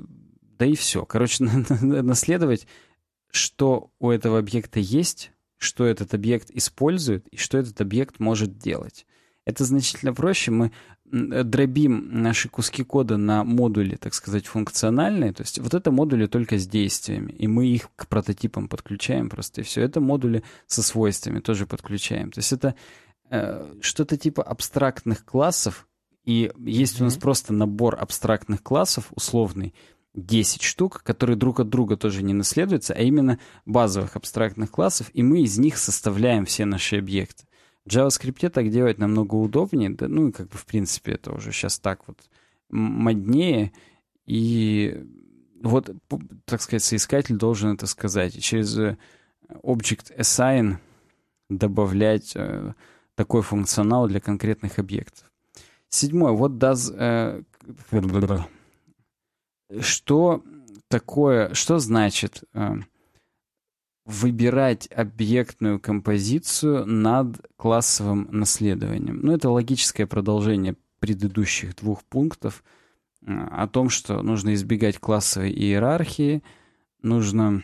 [0.58, 1.06] да и все.
[1.06, 1.44] Короче,
[1.82, 2.68] наследовать,
[3.32, 9.06] что у этого объекта есть, что этот объект использует и что этот объект может делать.
[9.46, 10.52] Это значительно проще.
[10.52, 10.72] Мы
[11.12, 16.58] дробим наши куски кода на модули, так сказать, функциональные, то есть вот это модули только
[16.58, 19.82] с действиями, и мы их к прототипам подключаем просто, и все.
[19.82, 22.32] Это модули со свойствами тоже подключаем.
[22.32, 22.76] То есть это
[23.30, 25.88] э, что-то типа абстрактных классов,
[26.24, 27.02] и есть mm-hmm.
[27.02, 29.74] у нас просто набор абстрактных классов условный,
[30.14, 35.24] 10 штук, которые друг от друга тоже не наследуются, а именно базовых абстрактных классов, и
[35.24, 37.46] мы из них составляем все наши объекты.
[37.86, 41.52] В JavaScript так делать намного удобнее, да, ну и как бы в принципе это уже
[41.52, 42.18] сейчас так вот
[42.70, 43.72] моднее,
[44.26, 45.04] и
[45.64, 45.90] вот,
[46.46, 48.36] так сказать, соискатель должен это сказать.
[48.36, 48.98] И через э,
[49.64, 50.78] Object Assign
[51.50, 52.74] добавлять э,
[53.16, 55.31] такой функционал для конкретных объектов.
[55.92, 56.32] Седьмое.
[56.32, 56.94] Вот does...
[56.98, 57.44] Э,
[59.80, 60.44] что
[60.88, 62.76] такое, что значит э,
[64.06, 69.20] выбирать объектную композицию над классовым наследованием?
[69.22, 72.64] Ну, это логическое продолжение предыдущих двух пунктов
[73.22, 76.42] э, о том, что нужно избегать классовой иерархии,
[77.02, 77.64] нужно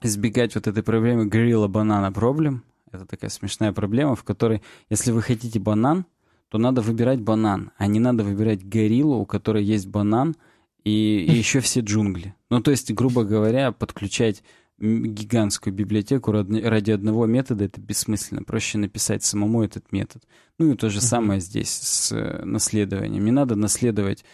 [0.00, 2.62] избегать вот этой проблемы горилла-банана проблем.
[2.92, 6.06] Это такая смешная проблема, в которой, если вы хотите банан,
[6.48, 10.36] то надо выбирать банан, а не надо выбирать гориллу, у которой есть банан—
[10.86, 12.36] и, и еще все джунгли.
[12.48, 14.44] Ну, то есть, грубо говоря, подключать
[14.78, 18.44] гигантскую библиотеку ради одного метода это бессмысленно.
[18.44, 20.22] Проще написать самому этот метод.
[20.60, 23.24] Ну и то же самое здесь с э, наследованием.
[23.24, 24.24] Не надо наследовать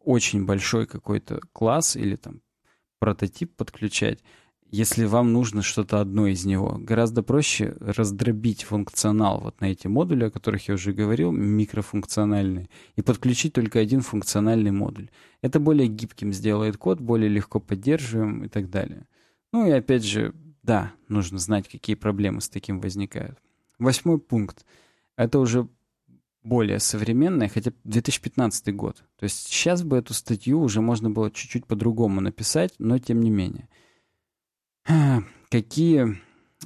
[0.00, 2.40] очень большой какой-то класс или там
[2.98, 4.18] прототип подключать,
[4.70, 6.76] если вам нужно что-то одно из него.
[6.80, 13.02] Гораздо проще раздробить функционал вот на эти модули, о которых я уже говорил, микрофункциональные, и
[13.02, 15.10] подключить только один функциональный модуль.
[15.42, 19.06] Это более гибким сделает код, более легко поддерживаем и так далее.
[19.52, 23.38] Ну и опять же, да, нужно знать, какие проблемы с таким возникают.
[23.78, 24.64] Восьмой пункт.
[25.16, 25.68] Это уже
[26.42, 29.02] более современная, хотя 2015 год.
[29.18, 33.30] То есть сейчас бы эту статью уже можно было чуть-чуть по-другому написать, но тем не
[33.30, 33.68] менее.
[35.50, 36.20] Какие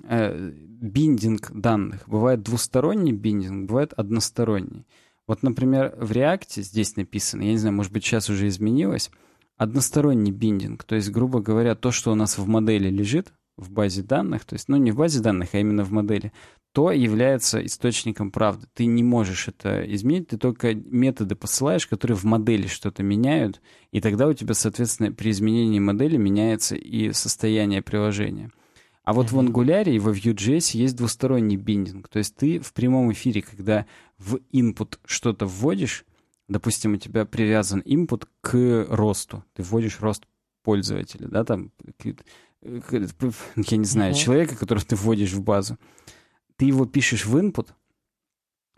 [0.04, 2.08] э, биндинг данных?
[2.08, 4.86] Бывает двусторонний биндинг, бывает односторонний.
[5.26, 9.10] Вот, например, в React здесь написано, я не знаю, может быть, сейчас уже изменилось,
[9.56, 10.84] односторонний биндинг.
[10.84, 14.54] То есть, грубо говоря, то, что у нас в модели лежит, в базе данных, то
[14.54, 16.32] есть, ну, не в базе данных, а именно в модели,
[16.72, 18.66] то является источником правды.
[18.74, 24.00] Ты не можешь это изменить, ты только методы посылаешь, которые в модели что-то меняют, и
[24.00, 28.50] тогда у тебя, соответственно, при изменении модели меняется и состояние приложения.
[29.04, 32.08] А вот в Angular и во Vue.js есть двусторонний биндинг.
[32.08, 33.86] То есть ты в прямом эфире, когда
[34.18, 36.04] в input что-то вводишь,
[36.46, 40.24] допустим, у тебя привязан input к росту, ты вводишь рост
[40.62, 41.72] пользователя, да, там,
[42.60, 44.18] я не знаю, uh-huh.
[44.18, 45.78] человека, которого ты вводишь в базу,
[46.58, 47.68] ты его пишешь в input,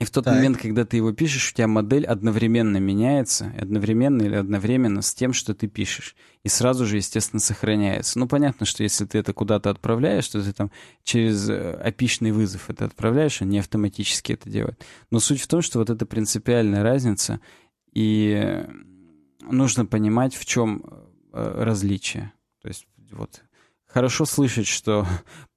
[0.01, 0.35] и в тот так.
[0.35, 5.35] момент, когда ты его пишешь, у тебя модель одновременно меняется, одновременно или одновременно с тем,
[5.35, 6.17] что ты пишешь.
[6.43, 8.19] И сразу же, естественно, сохраняется.
[8.19, 10.71] Ну, понятно, что если ты это куда-то отправляешь, что ты там
[11.05, 14.83] через опишный э, вызов это отправляешь, он не автоматически это делает.
[15.11, 17.41] Но суть в том, что вот эта принципиальная разница,
[17.93, 18.67] и
[19.43, 20.83] нужно понимать, в чем
[21.35, 22.33] э, различие.
[22.63, 23.43] То есть вот
[23.93, 25.07] Хорошо слышать, что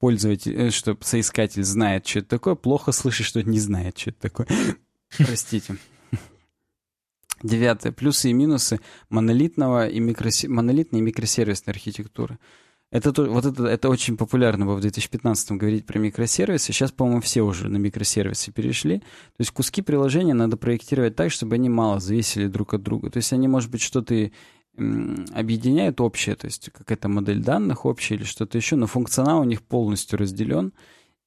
[0.00, 2.56] пользователь, э, что соискатель знает, что это такое.
[2.56, 4.48] Плохо слышать, что не знает, что это такое.
[5.16, 5.76] Простите.
[7.44, 7.92] Девятое.
[7.92, 10.48] Плюсы и минусы монолитного и микросе...
[10.48, 12.38] монолитной и микросервисной архитектуры.
[12.90, 16.72] Это, вот это, это очень популярно было в 2015 говорить про микросервисы.
[16.72, 18.98] Сейчас, по-моему, все уже на микросервисы перешли.
[19.00, 23.10] То есть куски приложения надо проектировать так, чтобы они мало зависели друг от друга.
[23.10, 24.30] То есть они, может быть, что-то
[24.76, 29.62] объединяют общее, то есть какая-то модель данных общая или что-то еще, но функционал у них
[29.62, 30.72] полностью разделен,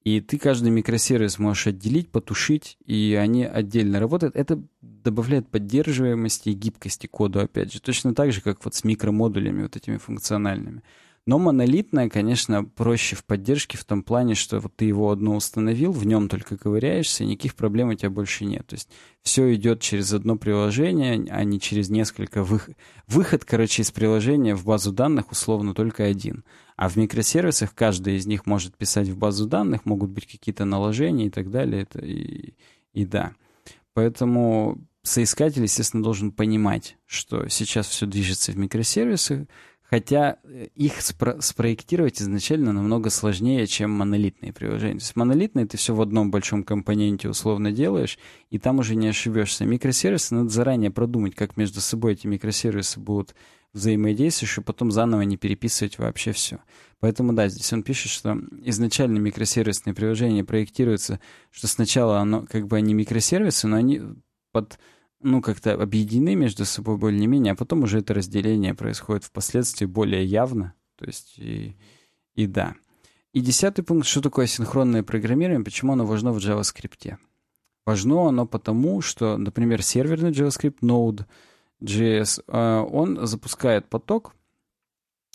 [0.04, 4.36] и ты каждый микросервис можешь отделить, потушить, и они отдельно работают.
[4.36, 9.64] Это добавляет поддерживаемости и гибкости коду, опять же, точно так же, как вот с микромодулями
[9.64, 10.82] вот этими функциональными.
[11.28, 15.92] Но монолитное, конечно, проще в поддержке в том плане, что вот ты его одно установил,
[15.92, 18.66] в нем только ковыряешься, никаких проблем у тебя больше нет.
[18.66, 18.90] То есть
[19.24, 22.78] все идет через одно приложение, а не через несколько выход.
[23.08, 26.46] Выход, короче, из приложения в базу данных условно только один.
[26.78, 31.28] А в микросервисах каждый из них может писать в базу данных, могут быть какие-то наложения
[31.28, 31.82] и так далее.
[31.82, 32.54] Это и,
[32.94, 33.34] и да.
[33.94, 39.42] Поэтому соискатель, естественно, должен понимать, что сейчас все движется в микросервисах,
[39.90, 45.00] Хотя э, их спро спроектировать изначально намного сложнее, чем монолитные приложения.
[45.00, 49.08] То есть монолитные ты все в одном большом компоненте условно делаешь, и там уже не
[49.08, 49.66] ошибешься.
[49.66, 53.34] Микросервисы надо заранее продумать, как между собой эти микросервисы будут
[53.74, 56.60] взаимодействовать, чтобы потом заново не переписывать вообще все.
[57.00, 62.76] Поэтому да, здесь он пишет, что изначально микросервисные приложения проектируются, что сначала оно как бы
[62.76, 64.02] они микросервисы, но они
[64.52, 64.80] под
[65.22, 70.74] ну, как-то объединены между собой более-менее, а потом уже это разделение происходит впоследствии более явно.
[70.96, 71.76] То есть, и,
[72.36, 72.76] и да.
[73.34, 77.18] И десятый пункт, что такое синхронное программирование, почему оно важно в JavaScript.
[77.86, 84.36] Важно оно потому, что, например, серверный JavaScript, Node.js, э, он запускает поток,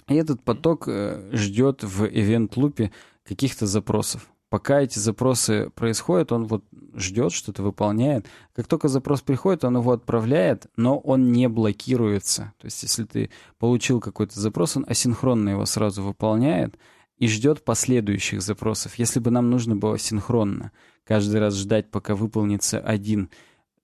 [0.09, 2.93] и этот поток э, ждет в event-лупе
[3.25, 4.32] каких-то запросов.
[4.53, 6.63] Пока эти запросы происходят, он вот
[6.95, 8.27] ждет, что-то выполняет.
[8.55, 12.53] Как только запрос приходит, он его отправляет, но он не блокируется.
[12.59, 16.77] То есть, если ты получил какой-то запрос, он асинхронно его сразу выполняет
[17.17, 18.97] и ждет последующих запросов.
[18.97, 20.71] Если бы нам нужно было синхронно
[21.05, 23.31] каждый раз ждать, пока выполнится один,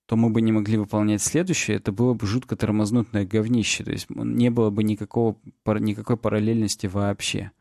[0.05, 3.83] то мы бы не могли выполнять следующее, это было бы жутко тормознутное говнище.
[3.83, 7.53] То есть не было бы никакого, никакой параллельности вообще.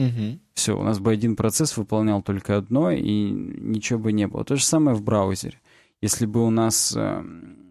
[0.00, 0.38] Угу.
[0.54, 4.44] Все, у нас бы один процесс выполнял только одно, и ничего бы не было.
[4.44, 5.60] То же самое в браузере.
[6.00, 7.22] Если бы у нас э,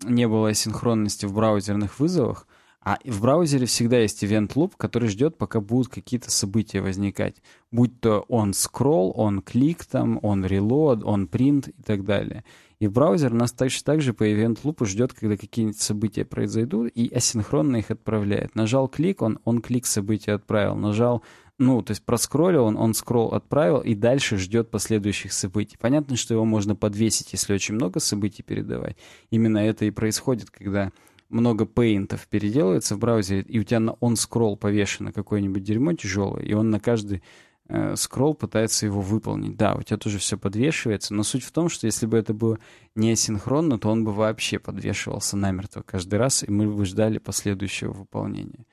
[0.04, 2.46] не было синхронности в браузерных вызовах,
[2.82, 7.36] а в браузере всегда есть event loop, который ждет, пока будут какие-то события возникать.
[7.72, 12.44] Будь то он scroll, он клик там, он reload, он print и так далее.
[12.80, 17.10] И браузер нас точно так же по event loop ждет, когда какие-нибудь события произойдут, и
[17.14, 18.56] асинхронно их отправляет.
[18.56, 20.76] Нажал клик, он, он клик события отправил.
[20.76, 21.24] Нажал
[21.60, 25.78] ну, то есть проскроллил он, он скролл отправил и дальше ждет последующих событий.
[25.78, 28.96] Понятно, что его можно подвесить, если очень много событий передавать.
[29.30, 30.94] Именно это и происходит, когда
[31.28, 36.44] много пейнтов переделывается в браузере, и у тебя на он скролл повешено какое-нибудь дерьмо тяжелое,
[36.44, 37.24] и он на каждый
[37.68, 39.58] э, скролл пытается его выполнить.
[39.58, 42.58] Да, у тебя тоже все подвешивается, но суть в том, что если бы это было
[42.96, 47.92] не асинхронно, то он бы вообще подвешивался намертво каждый раз, и мы бы ждали последующего
[47.92, 48.66] выполнения.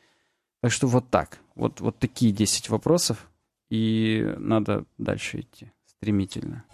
[0.62, 1.40] Так что вот так.
[1.56, 3.30] Вот, вот такие 10 вопросов,
[3.70, 6.64] и надо дальше идти стремительно.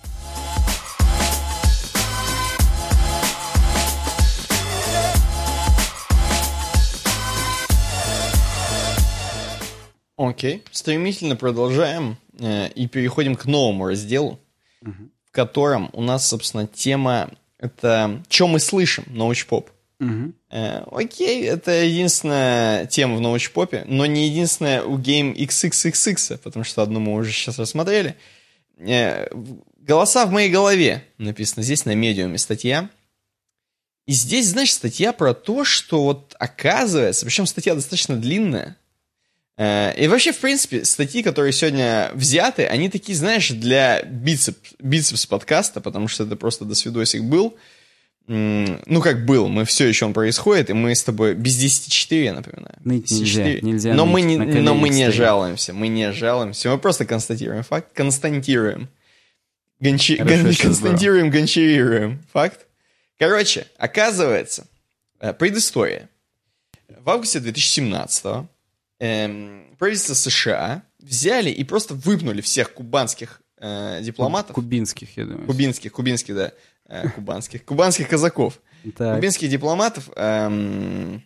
[10.16, 10.62] Окей, okay.
[10.72, 14.40] стремительно продолжаем э, и переходим к новому разделу,
[14.80, 15.10] угу.
[15.26, 19.70] в котором у нас, собственно, тема это «Что мы слышим?» научпоп.
[20.02, 20.32] Угу.
[20.50, 26.82] Э, окей, это единственная тема в научпопе, но не единственная у Game XXXX, потому что
[26.82, 28.16] одну мы уже сейчас рассмотрели.
[28.78, 29.28] Э,
[29.78, 32.90] «Голоса в моей голове» написано здесь на медиуме статья.
[34.06, 38.76] И здесь, знаешь, статья про то, что вот оказывается, причем статья достаточно длинная,
[39.56, 45.26] э, и вообще, в принципе, статьи, которые сегодня взяты, они такие, знаешь, для бицепс, бицепс
[45.26, 47.56] подкаста, потому что это просто до свидосик был–
[48.26, 52.32] ну, как был, мы все еще он происходит, и мы с тобой без 10-4, я
[52.34, 52.76] напоминаю.
[52.84, 57.04] Ныть нельзя, нельзя но, мы не, но мы не жалуемся, мы не жалуемся, мы просто
[57.04, 58.88] констатируем факт, константируем.
[59.80, 62.22] Гончи, гон, константируем, гончарируем.
[62.32, 62.66] Факт.
[63.18, 64.68] Короче, оказывается,
[65.18, 66.08] э, предыстория.
[66.88, 68.46] В августе 2017
[69.00, 74.54] эм, правительство США взяли и просто выпнули всех кубанских э, дипломатов.
[74.54, 75.46] Кубинских, я думаю.
[75.46, 76.52] Кубинских, кубинских, да
[76.88, 78.60] э, кубанских, кубанских казаков,
[78.96, 79.16] так.
[79.16, 81.22] кубинских дипломатов эм,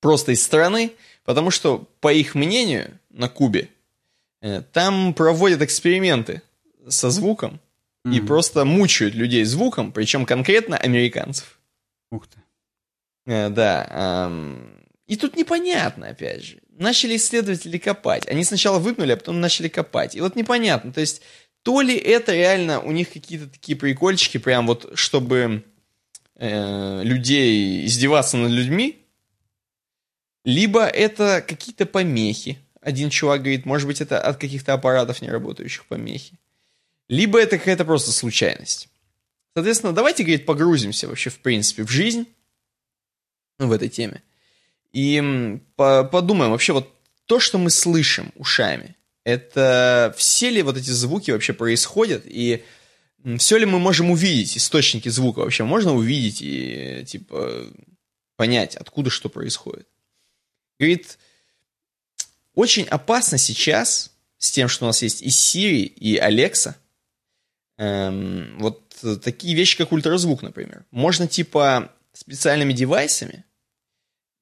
[0.00, 0.92] просто из страны,
[1.24, 3.68] потому что, по их мнению, на Кубе
[4.40, 6.42] э, там проводят эксперименты
[6.88, 7.60] со звуком
[8.04, 8.14] mm-hmm.
[8.14, 11.58] и просто мучают людей звуком, причем конкретно американцев.
[12.10, 12.38] Ух ты.
[13.26, 14.26] Э, да.
[14.28, 16.58] Эм, и тут непонятно, опять же.
[16.70, 18.26] Начали исследователи копать.
[18.26, 20.16] Они сначала выпнули, а потом начали копать.
[20.16, 20.92] И вот непонятно.
[20.92, 21.22] То есть
[21.64, 25.64] то ли это реально у них какие-то такие прикольчики, прям вот, чтобы
[26.36, 29.02] э, людей издеваться над людьми,
[30.44, 32.58] либо это какие-то помехи.
[32.82, 36.38] Один чувак говорит, может быть, это от каких-то аппаратов неработающих помехи.
[37.08, 38.90] Либо это какая-то просто случайность.
[39.54, 42.26] Соответственно, давайте, говорит, погрузимся вообще, в принципе, в жизнь
[43.58, 44.22] ну, в этой теме.
[44.92, 46.92] И по подумаем вообще вот
[47.24, 48.94] то, что мы слышим ушами,
[49.24, 52.62] это все ли вот эти звуки вообще происходят, и
[53.38, 57.66] все ли мы можем увидеть источники звука вообще, можно увидеть и, типа,
[58.36, 59.88] понять, откуда что происходит.
[60.78, 61.18] Говорит,
[62.54, 66.74] очень опасно сейчас с тем, что у нас есть и Siri, и Alexa,
[67.78, 68.82] эм, вот
[69.22, 70.84] такие вещи, как ультразвук, например.
[70.90, 73.44] Можно, типа, специальными девайсами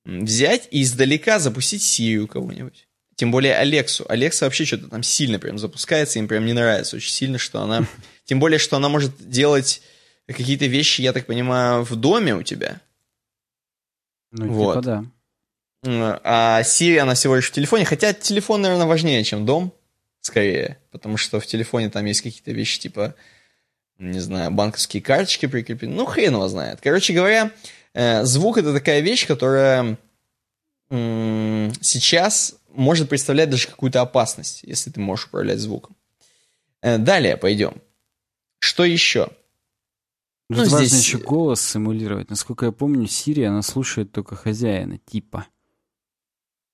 [0.05, 2.89] взять и издалека запустить Siri у кого-нибудь.
[3.23, 4.05] Тем более Алексу.
[4.09, 7.87] Алекса вообще что-то там сильно прям запускается, им прям не нравится очень сильно, что она...
[8.25, 9.81] Тем более, что она может делать
[10.27, 12.81] какие-то вещи, я так понимаю, в доме у тебя.
[14.33, 14.75] Ну, типа вот.
[14.75, 15.07] типа
[15.85, 16.21] да.
[16.25, 19.73] А Siri, она всего лишь в телефоне, хотя телефон, наверное, важнее, чем дом,
[20.21, 23.15] скорее, потому что в телефоне там есть какие-то вещи, типа,
[23.99, 26.81] не знаю, банковские карточки прикреплены, ну, хрен его знает.
[26.83, 27.53] Короче говоря,
[27.95, 29.97] э, звук это такая вещь, которая
[30.91, 35.97] сейчас может представлять даже какую-то опасность, если ты можешь управлять звуком.
[36.81, 37.81] Э, далее пойдем.
[38.59, 39.29] Что еще?
[40.49, 41.07] Ну, ну важно здесь...
[41.07, 42.31] еще голос симулировать.
[42.31, 45.47] Насколько я помню, Сирия, она слушает только хозяина, типа.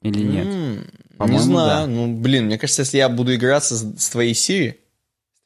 [0.02, 0.46] Или нет?
[0.46, 1.68] Mm, не знаю.
[1.68, 1.86] Да.
[1.86, 4.80] Ну, блин, мне кажется, если я буду играться с, с твоей Сири,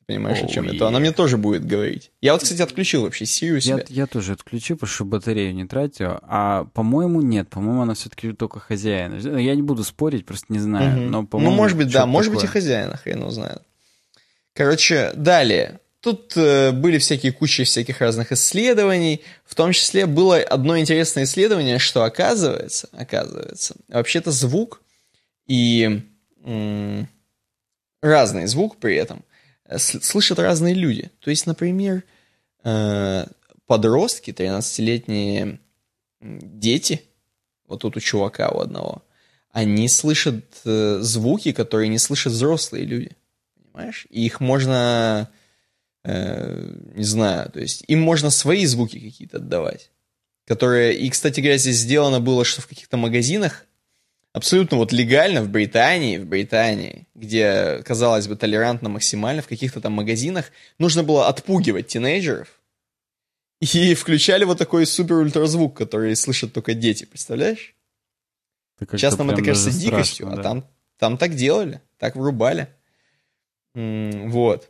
[0.07, 0.77] понимаешь, oh, о чем yeah.
[0.77, 2.11] это, она мне тоже будет говорить.
[2.21, 3.85] Я вот, кстати, отключил вообще Сирию себя.
[3.89, 6.19] Я, я тоже отключил, потому что батарею не тратил.
[6.23, 7.49] А, по-моему, нет.
[7.49, 9.15] По-моему, она все-таки только хозяина.
[9.39, 10.99] Я не буду спорить, просто не знаю.
[10.99, 11.09] Mm-hmm.
[11.09, 12.07] Но, ну, может быть, да.
[12.07, 12.43] Может такое.
[12.43, 13.63] быть, и хозяина, хрен его знает.
[14.55, 15.81] Короче, далее.
[16.01, 19.23] Тут э, были всякие кучи всяких разных исследований.
[19.45, 24.83] В том числе было одно интересное исследование, что оказывается, оказывается, вообще-то звук
[25.47, 26.03] и
[26.45, 27.09] м-
[28.03, 29.25] разный звук при этом
[29.77, 31.11] слышат разные люди.
[31.21, 32.05] То есть, например,
[32.65, 33.27] э,
[33.67, 35.61] подростки, 13-летние
[36.21, 37.03] дети,
[37.67, 39.03] вот тут у чувака у одного,
[39.51, 43.17] они слышат э, звуки, которые не слышат взрослые люди.
[43.55, 44.07] Понимаешь?
[44.11, 45.31] И их можно
[46.05, 49.91] э, не знаю, то есть им можно свои звуки какие-то отдавать,
[50.47, 53.67] которые, и, кстати говоря, здесь сделано было, что в каких-то магазинах
[54.33, 59.93] абсолютно вот легально в Британии, в Британии, где, казалось бы, толерантно максимально, в каких-то там
[59.93, 62.61] магазинах нужно было отпугивать тинейджеров,
[63.61, 67.75] и включали вот такой супер ультразвук, который слышат только дети, представляешь?
[68.81, 70.67] Сейчас нам это кажется дикостью, страшно, а там,
[70.99, 72.69] там так делали, так врубали.
[73.75, 74.69] Вот.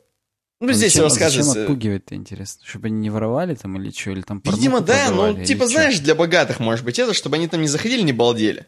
[0.60, 1.52] Ну, а здесь зачем, рассказывается...
[1.52, 2.64] Зачем отпугивать-то, интересно?
[2.66, 4.10] Чтобы они не воровали там или что?
[4.10, 7.62] Или там Видимо, да, ну, типа, знаешь, для богатых, может быть, это, чтобы они там
[7.62, 8.66] не заходили, не балдели.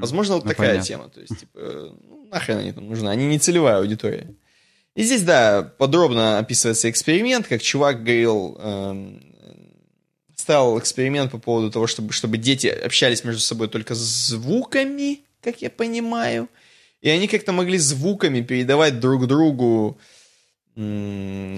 [0.00, 0.86] Возможно, вот ну, такая понятно.
[0.86, 1.08] тема.
[1.08, 1.58] То есть, типа,
[2.08, 3.08] ну, нахрен они там нужны?
[3.08, 4.34] Они не целевая аудитория.
[4.94, 9.18] И здесь, да, подробно описывается эксперимент, как чувак говорил, э,
[10.36, 15.70] ставил эксперимент по поводу того, чтобы, чтобы дети общались между собой только звуками, как я
[15.70, 16.48] понимаю.
[17.00, 19.98] И они как-то могли звуками передавать друг другу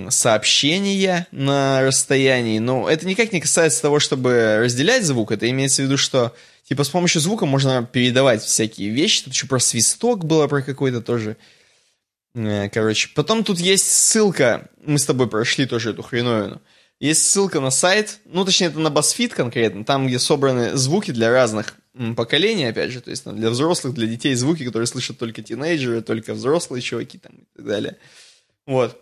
[0.08, 5.84] сообщения на расстоянии, но это никак не касается того, чтобы разделять звук, это имеется в
[5.84, 10.46] виду, что типа с помощью звука можно передавать всякие вещи, тут еще про свисток было,
[10.48, 11.36] про какой-то тоже,
[12.34, 13.10] э, короче.
[13.14, 16.60] Потом тут есть ссылка, мы с тобой прошли тоже эту хреновину,
[17.00, 21.30] есть ссылка на сайт, ну точнее это на BuzzFeed конкретно, там где собраны звуки для
[21.30, 21.76] разных
[22.16, 26.02] поколений, опять же, то есть там, для взрослых, для детей звуки, которые слышат только тинейджеры,
[26.02, 27.96] только взрослые чуваки там и так далее.
[28.66, 29.00] Вот.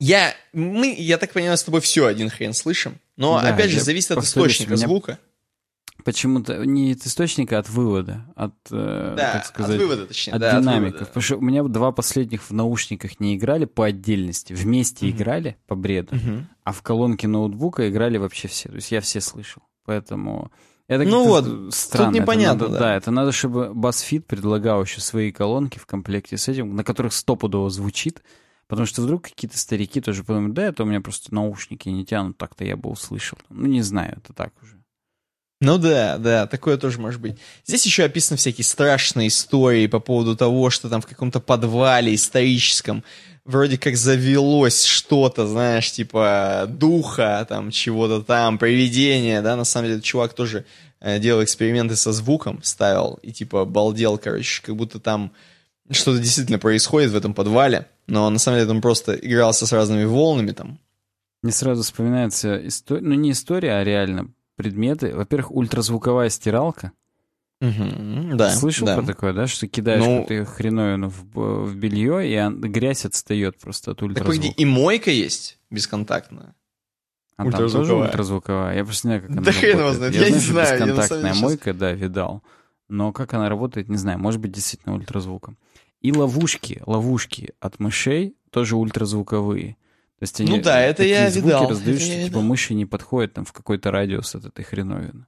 [0.00, 3.80] Я, мы, я так понимаю, с тобой все один хрен слышим, но, да, опять же,
[3.80, 4.86] зависит от источника меня...
[4.86, 5.18] звука.
[6.04, 10.34] Почему-то не от источника, а от вывода, от, э, да, так сказать, от вывода, точнее,
[10.34, 10.76] от да, динамиков.
[10.76, 11.06] От вывода.
[11.06, 15.10] Потому что у меня два последних в наушниках не играли по отдельности, вместе mm-hmm.
[15.10, 16.42] играли по бреду, mm-hmm.
[16.64, 18.68] а в колонке ноутбука играли вообще все.
[18.68, 20.52] То есть я все слышал, поэтому
[20.86, 22.12] это ну вот, странно.
[22.12, 22.78] Тут непонятно, это надо, да.
[22.80, 22.96] да.
[22.96, 27.70] это надо, чтобы BuzzFeed предлагал еще свои колонки в комплекте с этим, на которых стопудово
[27.70, 28.22] звучит,
[28.66, 32.38] Потому что вдруг какие-то старики тоже подумают, да, это у меня просто наушники не тянут,
[32.38, 33.38] так-то я бы услышал.
[33.50, 34.78] Ну, не знаю, это так уже.
[35.60, 37.36] Ну да, да, такое тоже может быть.
[37.66, 43.04] Здесь еще описаны всякие страшные истории по поводу того, что там в каком-то подвале историческом
[43.44, 50.00] вроде как завелось что-то, знаешь, типа духа, там, чего-то там, привидения, да, на самом деле
[50.02, 50.64] чувак тоже
[51.00, 55.32] э, делал эксперименты со звуком, ставил и типа балдел, короче, как будто там
[55.90, 60.04] что-то действительно происходит в этом подвале, но на самом деле он просто игрался с разными
[60.04, 60.78] волнами там.
[61.42, 65.14] Мне сразу вспоминается история, ну не история, а реально предметы.
[65.14, 66.92] Во-первых, ультразвуковая стиралка.
[67.60, 68.96] Угу, да, Слышал да.
[68.96, 69.46] про такое, да?
[69.46, 74.48] Что кидаешь ну, какую-то хреновину в, в белье, и он, грязь отстает просто от ультразвука.
[74.48, 76.54] Так, и мойка есть бесконтактная.
[77.36, 78.76] А там тоже ультразвуковая?
[78.76, 79.76] Я просто не знаю, как она да работает.
[79.76, 80.14] Хрен знает.
[80.14, 80.78] Я, я знаю, не знаю.
[80.78, 81.76] Бесконтактная я мойка, сейчас...
[81.76, 82.42] да, видал.
[82.88, 84.18] Но как она работает, не знаю.
[84.18, 85.56] Может быть, действительно ультразвуком.
[86.00, 89.76] И ловушки, ловушки от мышей тоже ультразвуковые.
[90.18, 91.68] То есть они, ну да, это я звуки видал.
[91.68, 95.26] раздают, это что типа мыши не подходят там в какой-то радиус от этой хреновины.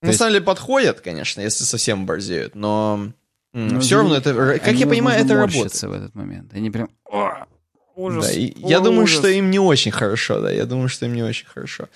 [0.00, 0.18] На есть...
[0.18, 3.12] самом деле подходят, конечно, если совсем борзеют, но
[3.52, 5.72] ну, все равно это, как я понимаю, это работает.
[5.74, 6.52] в этот момент.
[6.54, 6.90] Они прям...
[7.04, 7.46] О,
[7.94, 9.18] ужас, да, и о, я думаю, ужас.
[9.18, 11.88] что им не очень хорошо, да, я думаю, что им не очень хорошо.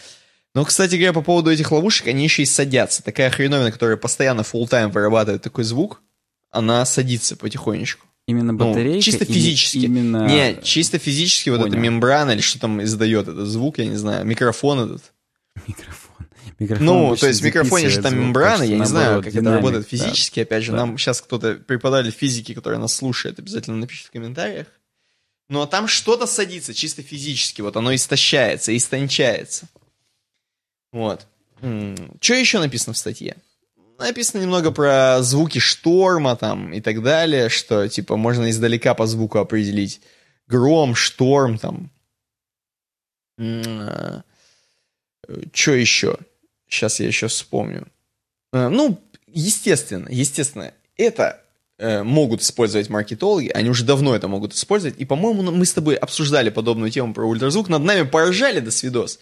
[0.54, 3.02] Но, кстати говоря, по поводу этих ловушек, они еще и садятся.
[3.02, 6.02] Такая хреновина, которая постоянно full тайм вырабатывает такой звук,
[6.50, 8.07] она садится потихонечку.
[8.28, 8.96] Именно ну, батарейка?
[8.96, 9.78] Ну, чисто физически.
[9.78, 10.26] Именно...
[10.26, 11.62] Не, чисто физически Понял.
[11.62, 15.02] вот эта мембрана или что там издает этот звук, я не знаю, микрофон этот.
[15.66, 16.26] Микрофон.
[16.58, 19.48] микрофон ну, то есть в микрофоне же там звук, мембрана, я не знаю, как динамик,
[19.48, 20.42] это работает физически, да.
[20.42, 20.78] опять же, да.
[20.78, 24.66] нам сейчас кто-то преподали физики, который нас слушает, обязательно напишите в комментариях.
[25.48, 29.68] Но там что-то садится чисто физически, вот оно истощается, истончается.
[30.92, 31.26] Вот.
[31.62, 33.38] Что еще написано в статье?
[33.98, 39.38] Написано немного про звуки шторма там и так далее, что типа можно издалека по звуку
[39.38, 40.00] определить
[40.46, 41.90] гром, шторм там.
[43.38, 44.22] А,
[45.52, 46.16] что еще?
[46.68, 47.88] Сейчас я еще вспомню.
[48.52, 51.42] А, ну, естественно, естественно, это
[51.78, 55.96] э, могут использовать маркетологи, они уже давно это могут использовать, и, по-моему, мы с тобой
[55.96, 59.18] обсуждали подобную тему про ультразвук, над нами поржали до свидос.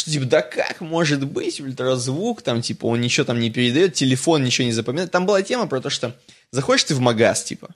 [0.00, 4.42] Что типа, да как может быть ультразвук, там типа он ничего там не передает, телефон
[4.44, 5.10] ничего не запоминает.
[5.10, 6.16] Там была тема про то, что
[6.50, 7.68] заходишь ты в магаз, типа,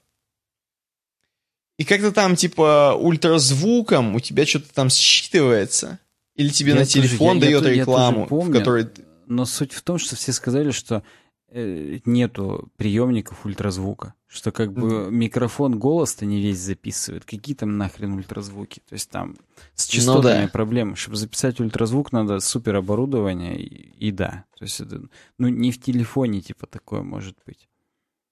[1.76, 5.98] и как-то там типа ультразвуком у тебя что-то там считывается.
[6.34, 8.88] Или тебе я на телефон я, дает я, рекламу, я помню, в которой...
[9.26, 11.02] Но суть в том, что все сказали, что
[11.48, 14.14] э, нету приемников ультразвука.
[14.34, 17.24] Что как бы микрофон голос-то не весь записывает.
[17.24, 18.80] Какие там нахрен ультразвуки?
[18.80, 19.36] То есть там
[19.76, 20.48] с ну частотами ну, да.
[20.48, 20.96] проблемы.
[20.96, 24.44] Чтобы записать ультразвук, надо супер оборудование и, и да.
[24.58, 25.02] То есть это,
[25.38, 27.68] ну, не в телефоне типа такое может быть.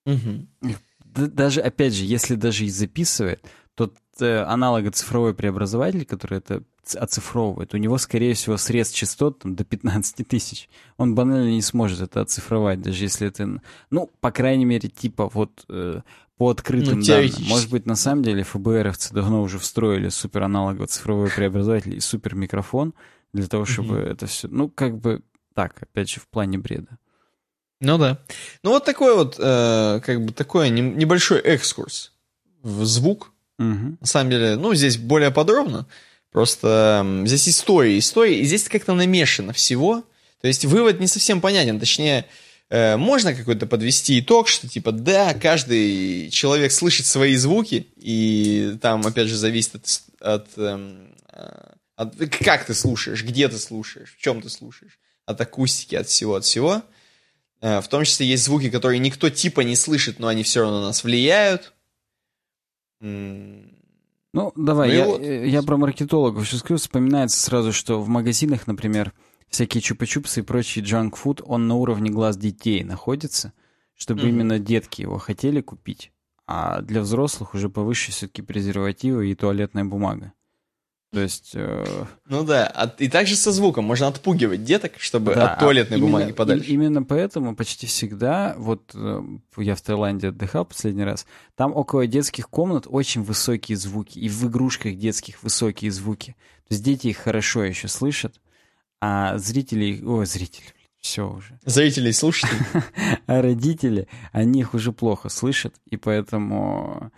[0.08, 0.76] Mm-hmm.
[1.04, 3.40] Даже, опять же, если даже и записывает,
[3.76, 9.64] тот э, аналого-цифровой преобразователь, который это оцифровывает, у него, скорее всего, срез частот там, до
[9.64, 10.68] 15 тысяч.
[10.96, 13.60] Он банально не сможет это оцифровать, даже если это...
[13.90, 16.00] Ну, по крайней мере, типа вот э,
[16.36, 17.30] по открытым ну, данным.
[17.48, 22.94] Может быть, на самом деле ФБРовцы давно уже встроили супераналоговый цифровой преобразователь и супермикрофон
[23.32, 24.12] для того, чтобы mm-hmm.
[24.12, 24.48] это все...
[24.48, 25.22] Ну, как бы
[25.54, 26.98] так, опять же, в плане бреда.
[27.80, 28.18] Ну да.
[28.62, 32.12] Ну вот такой вот, э, как бы такой небольшой экскурс
[32.62, 33.32] в звук.
[33.58, 33.96] Угу.
[34.00, 35.86] На самом деле, ну здесь более подробно.
[36.32, 40.02] Просто здесь история, история, и здесь как-то намешано всего.
[40.40, 42.26] То есть вывод не совсем понятен, точнее,
[42.70, 49.06] э, можно какой-то подвести итог, что типа, да, каждый человек слышит свои звуки, и там,
[49.06, 54.20] опять же, зависит от, от, эм, э, от как ты слушаешь, где ты слушаешь, в
[54.20, 56.82] чем ты слушаешь, от акустики, от всего, от всего.
[57.60, 60.80] Э, в том числе есть звуки, которые никто типа не слышит, но они все равно
[60.80, 61.74] на нас влияют.
[64.32, 65.20] Ну, давай, ну, я, вот.
[65.22, 66.78] Э, я про маркетологов сейчас скажу.
[66.78, 69.12] Вспоминается сразу, что в магазинах, например,
[69.48, 73.52] всякие чупа-чупсы и прочий джанк-фуд, он на уровне глаз детей находится,
[73.94, 74.28] чтобы mm-hmm.
[74.28, 76.12] именно детки его хотели купить.
[76.46, 80.32] А для взрослых уже повыше все-таки презервативы и туалетная бумага.
[81.12, 81.50] То есть...
[81.54, 82.06] Э...
[82.26, 86.10] Ну да, от, и также со звуком можно отпугивать деток, чтобы да, от туалетной именно,
[86.10, 86.70] бумаги подальше.
[86.70, 89.20] И, именно поэтому почти всегда, вот э,
[89.58, 94.48] я в Таиланде отдыхал последний раз, там около детских комнат очень высокие звуки, и в
[94.48, 96.34] игрушках детских высокие звуки.
[96.68, 98.40] То есть дети их хорошо еще слышат,
[99.02, 100.02] а зрители...
[100.02, 100.64] Ой, зрители,
[100.98, 101.58] все уже.
[101.66, 102.58] Зрители и слушатели.
[103.26, 107.12] А родители, они их уже плохо слышат, и поэтому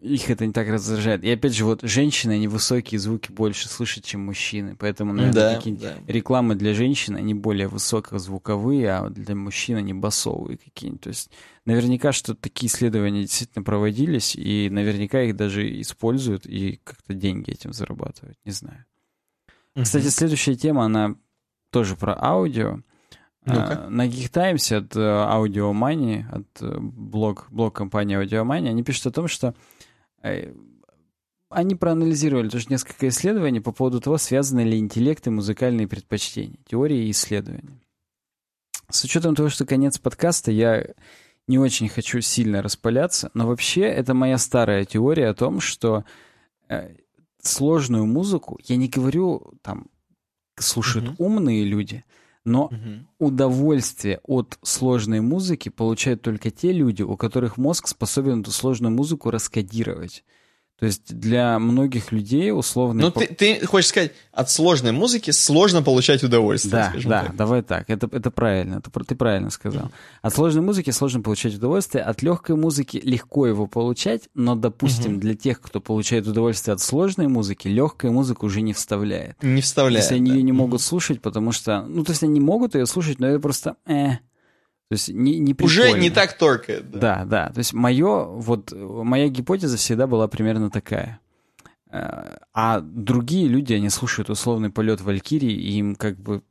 [0.00, 1.24] их это не так раздражает.
[1.24, 4.74] И опять же, вот женщины, они высокие звуки больше слышат, чем мужчины.
[4.78, 6.12] Поэтому, наверное, да, какие-нибудь да.
[6.12, 11.02] рекламы для женщин, они более высокозвуковые, а для мужчин они басовые какие-нибудь.
[11.02, 11.30] То есть
[11.66, 17.72] наверняка, что такие исследования действительно проводились, и наверняка их даже используют и как-то деньги этим
[17.72, 18.38] зарабатывают.
[18.44, 18.86] Не знаю.
[19.76, 19.84] Угу.
[19.84, 21.16] Кстати, следующая тема, она
[21.70, 22.80] тоже про аудио.
[23.44, 23.88] ну -ка.
[23.88, 29.06] На Geek Times от Audio Money, от э, блог, блог компании Audio Money, они пишут
[29.06, 29.56] о том, что Э,
[30.22, 37.06] они проанализировали тоже несколько исследований по поводу того, связаны ли интеллект и музыкальные предпочтения, теории
[37.06, 37.80] и исследования.
[38.88, 40.86] С учетом того, что конец подкаста, я
[41.46, 46.04] не очень хочу сильно распаляться, но вообще это моя старая теория о том, что
[46.68, 46.94] э,
[47.40, 49.86] сложную музыку, я не говорю, там,
[50.56, 51.16] слушают uh-huh.
[51.18, 52.04] умные люди,
[52.50, 52.76] но угу.
[53.18, 59.30] удовольствие от сложной музыки получают только те люди, у которых мозг способен эту сложную музыку
[59.30, 60.24] раскодировать.
[60.80, 63.02] То есть для многих людей условно...
[63.02, 67.36] Ну, ты, ты хочешь сказать, от сложной музыки сложно получать удовольствие, Да, да, так.
[67.36, 67.90] давай так.
[67.90, 69.90] Это, это правильно, это, ты правильно сказал.
[70.22, 75.20] От сложной музыки сложно получать удовольствие, от легкой музыки легко его получать, но, допустим, угу.
[75.20, 79.36] для тех, кто получает удовольствие от сложной музыки, легкая музыка уже не вставляет.
[79.42, 80.36] Не вставляет, есть они да.
[80.38, 81.82] ее не могут слушать, потому что...
[81.82, 83.76] Ну, то есть они могут ее слушать, но это просто...
[83.86, 84.12] Э,
[84.90, 86.90] то есть не, не Уже не так торкает.
[86.90, 86.98] Да.
[86.98, 87.48] да, да.
[87.50, 91.20] То есть мое, вот, моя гипотеза всегда была примерно такая.
[91.92, 96.42] Э, а другие люди, они слушают условный полет Валькирии, и им как бы...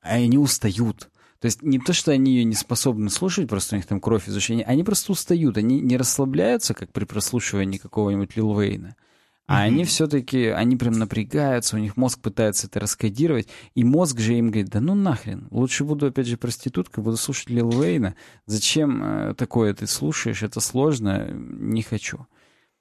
[0.00, 1.10] Они устают.
[1.38, 4.28] То есть не то, что они ее не способны слушать, просто у них там кровь
[4.28, 8.96] изучения, они просто устают, они не расслабляются, как при прослушивании какого-нибудь Лил Вейна.
[9.46, 9.66] А mm-hmm.
[9.66, 14.50] они все-таки, они прям напрягаются, у них мозг пытается это раскодировать, и мозг же им
[14.50, 18.16] говорит, да ну нахрен, лучше буду опять же проституткой, буду слушать Лил Уэйна,
[18.46, 22.26] зачем э, такое ты слушаешь, это сложно, не хочу.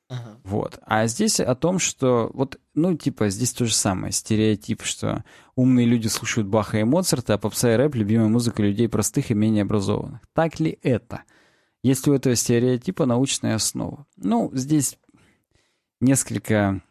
[0.07, 0.37] Ага.
[0.43, 0.79] Вот.
[0.85, 5.23] А здесь о том, что вот, ну, типа, здесь то же самое, стереотип, что
[5.55, 9.33] умные люди слушают Баха и Моцарта, а попса и рэп— любимая музыка людей простых и
[9.33, 10.21] менее образованных.
[10.33, 11.23] Так ли это?
[11.83, 14.05] Есть ли у этого стереотипа научная основа?
[14.17, 14.97] Ну, здесь
[16.01, 16.81] несколько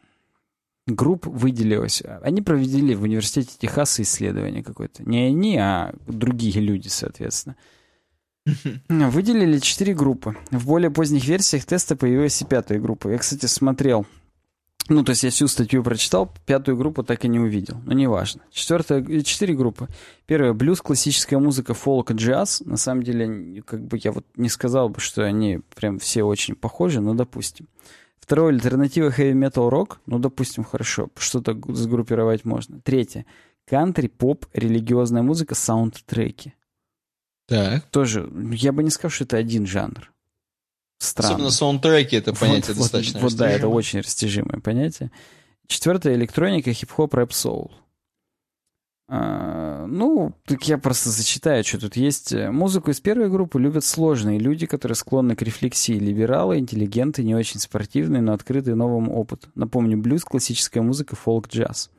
[0.86, 2.02] групп выделилось.
[2.22, 5.02] Они провели в университете Техаса исследование какое-то.
[5.08, 7.56] Не они, а другие люди, соответственно.
[8.88, 10.36] Выделили четыре группы.
[10.50, 13.08] В более поздних версиях теста появилась и пятая группа.
[13.08, 14.06] Я, кстати, смотрел.
[14.90, 17.80] Ну, то есть я всю статью прочитал, пятую группу так и не увидел.
[17.86, 18.42] Но неважно.
[18.50, 19.88] Четвертая, четыре группы.
[20.26, 22.60] Первая— блюз, классическая музыка, фолк, джаз.
[22.66, 26.54] На самом деле, как бы я вот не сказал бы, что они прям все очень
[26.54, 27.66] похожи, но допустим.
[28.24, 30.00] Второе— альтернатива heavy metal рок.
[30.06, 32.80] Ну, допустим, хорошо, что-то сгруппировать можно.
[32.80, 33.26] Третье—
[33.66, 36.54] кантри, поп, религиозная музыка, саундтреки.
[37.46, 37.84] Так.
[37.90, 40.10] Тоже, я бы не сказал, что это один жанр.
[40.96, 41.34] Странно.
[41.34, 45.10] Особенно саундтреки, это понятие вот, достаточно Вот, вот да, это очень растяжимое понятие.
[45.66, 47.72] Четвертое— электроника, хип-хоп, рэп-соул.
[47.72, 47.83] А,
[49.06, 52.34] ну, так я просто зачитаю, что тут есть.
[52.34, 55.98] Музыку из первой группы любят сложные люди, которые склонны к рефлексии.
[55.98, 59.48] Либералы, интеллигенты, не очень спортивные, но открытые новому опыту.
[59.54, 61.90] Напомню, блюз, классическая музыка, фолк, джаз.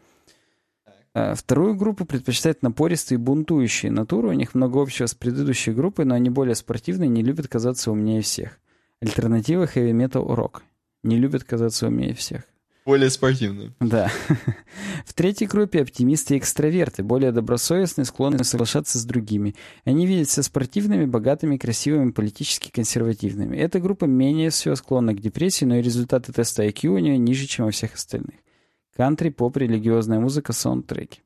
[1.16, 4.30] Э, вторую группу предпочитают напористые бунтующие натуры.
[4.30, 8.22] У них много общего с предыдущей группой, но они более спортивные, не любят казаться умнее
[8.22, 8.60] всех.
[9.02, 10.64] Альтернатива metal рок.
[11.04, 12.44] Не любят казаться умнее всех.
[12.86, 13.74] Более спортивные.
[13.80, 14.12] Да.
[15.06, 19.56] В третьей группе оптимисты и экстраверты, более добросовестные, склонны соглашаться с другими.
[19.86, 23.58] Они видят себя спортивными, богатыми, красивыми, политически консервативными.
[23.58, 27.48] Эта группа менее всего склонна к депрессии, но и результаты теста IQ у нее ниже,
[27.48, 28.36] чем у всех остальных.
[28.96, 31.22] Кантри, поп, религиозная музыка, саундтреки.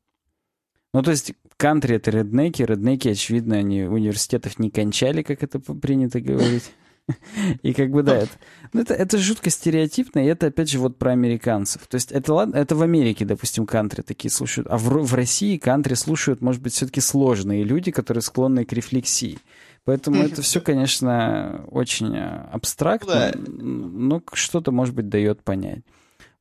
[0.94, 2.64] Ну, то есть, кантри— это реднеки.
[2.64, 6.72] Реднеки, очевидно, они университетов не кончали, как это принято говорить.
[7.62, 8.32] И как бы, да, это,
[8.74, 11.88] ну, это, это жутко стереотипно, и это, опять же, вот про американцев.
[11.88, 15.58] То есть это, ладно, это в Америке, допустим, кантри такие слушают, а в, в России
[15.58, 19.40] кантри слушают, может быть, все-таки сложные люди, которые склонны к рефлексии.
[19.86, 25.84] Поэтому это все, конечно, очень э, абстрактно, но что-то, может быть, дает понять.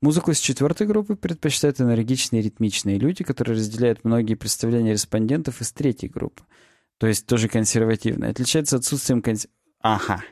[0.01, 5.73] Музыку из четвертой группы предпочитают энергичные и ритмичные люди, которые разделяют многие представления респондентов из
[5.73, 6.43] третьей группы.
[6.99, 8.31] То есть тоже консервативные.
[8.31, 9.23] Отличается отсутствием...
[9.23, 9.47] Конс...
[9.81, 10.23] Ага.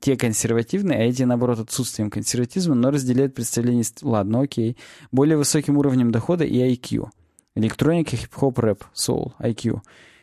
[0.00, 3.84] Те консервативные, а эти, наоборот, отсутствием консерватизма, но разделяют представления...
[4.02, 4.76] Ладно, окей.
[5.10, 7.08] Более высоким уровнем дохода и IQ.
[7.56, 9.80] Электроника, хип-хоп, рэп, соул, IQ.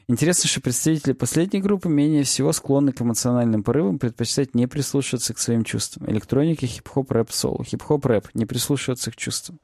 [0.07, 5.39] Интересно, что представители последней группы менее всего склонны к эмоциональным порывам, предпочитать не прислушиваться к
[5.39, 6.09] своим чувствам.
[6.09, 7.63] Электроника, хип-хоп, рэп, соул.
[7.63, 9.59] Хип-хоп, рэп, не прислушиваться к чувствам.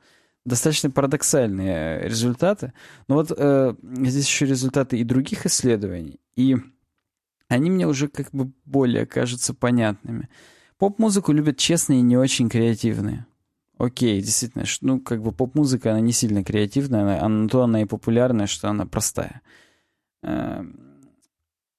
[0.45, 2.71] Достаточно парадоксальные э, результаты.
[3.09, 6.21] Но вот э, здесь еще результаты и других исследований.
[6.37, 6.55] И
[7.47, 10.29] они мне уже как бы более кажутся понятными.
[10.77, 13.25] Поп-музыку любят честные и не очень креативные.
[13.77, 17.85] Окей, действительно, ну, как бы поп-музыка, она не сильно креативная, она, она, то она и
[17.85, 19.41] популярная, что она простая.
[20.23, 20.87] Эм,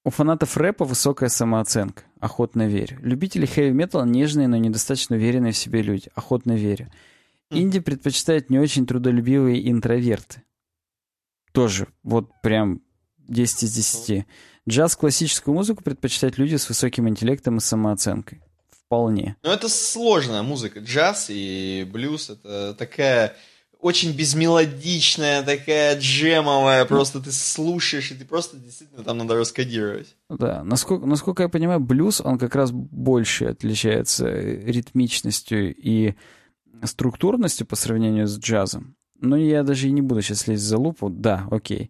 [0.05, 2.03] у фанатов рэпа высокая самооценка.
[2.19, 2.97] Охотно верю.
[3.01, 6.09] Любители хэви-металла нежные, но недостаточно уверенные в себе люди.
[6.15, 6.89] Охотно верю.
[7.51, 10.43] Инди предпочитают не очень трудолюбивые интроверты.
[11.51, 12.81] Тоже вот прям
[13.27, 14.25] 10 из 10.
[14.69, 18.41] Джаз, классическую музыку предпочитают люди с высоким интеллектом и самооценкой.
[18.69, 19.35] Вполне.
[19.43, 20.79] Ну, это сложная музыка.
[20.79, 23.35] Джаз и блюз— это такая
[23.79, 30.15] очень безмелодичная, такая джемовая, просто ты слушаешь, и ты просто действительно там надо раскодировать.
[30.29, 36.13] Да, насколько, насколько я понимаю, блюз, он как раз больше отличается ритмичностью и
[36.83, 38.95] структурностью по сравнению с джазом.
[39.19, 41.09] Но я даже и не буду сейчас лезть за лупу.
[41.09, 41.89] Да, окей.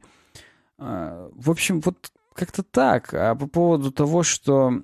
[0.77, 3.13] А, в общем, вот как-то так.
[3.13, 4.81] А по поводу того, что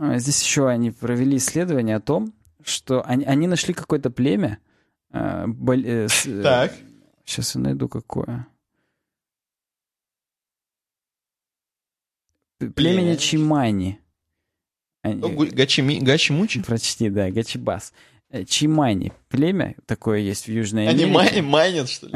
[0.00, 4.58] а, здесь еще они провели исследование о том, что они, они нашли какое-то племя,
[5.10, 5.78] а, бол...
[5.78, 6.72] Э, э, так.
[7.26, 8.46] Сейчас я найду какое.
[12.58, 14.00] Племени Чимани.
[15.02, 15.98] Гачими...
[15.98, 16.62] Гачимучи?
[16.62, 17.92] Прочти, да, Гачибас.
[18.34, 19.12] Э, Чимани.
[19.28, 21.04] Племя такое есть в Южной Америке.
[21.04, 22.14] Они майнят, что ли?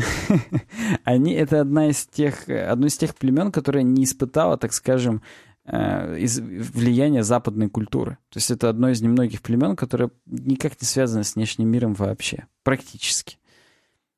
[1.04, 5.22] Они, это одна из тех, одно из тех племен, которое не испытало, так скажем,
[5.70, 8.12] Э, из влияния западной культуры.
[8.30, 12.46] То есть это одно из немногих племен, которое никак не связано с внешним миром вообще,
[12.62, 13.36] практически.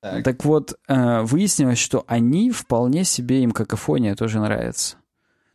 [0.01, 4.97] Так, так вот, э, выяснилось, что они вполне себе, им какофония тоже нравится.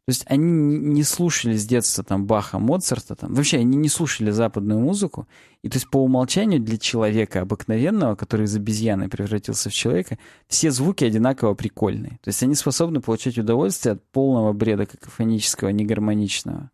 [0.06, 4.30] То есть они не слушали с детства там Баха, Моцарта, там, вообще они не слушали
[4.30, 5.28] западную музыку.
[5.64, 10.70] И то есть по умолчанию для человека обыкновенного, который из обезьяны превратился в человека, все
[10.70, 12.20] звуки одинаково прикольные.
[12.22, 16.70] То есть они способны получать удовольствие от полного бреда какофонического, негармоничного.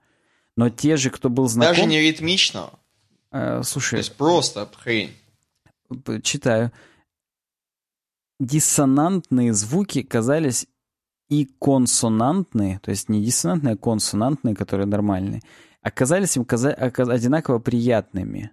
[0.58, 1.74] Но те же, кто был знаком...
[1.74, 2.78] Даже не ритмичного?
[3.32, 3.92] Э, слушай.
[3.92, 5.12] То есть просто хрень.
[6.22, 6.74] Читаю.
[8.42, 10.68] Диссонантные звуки казались
[11.32, 15.42] и консонантные, то есть не диссонантные, а консонантные, которые нормальные,
[15.82, 18.52] оказались им одинаково приятными.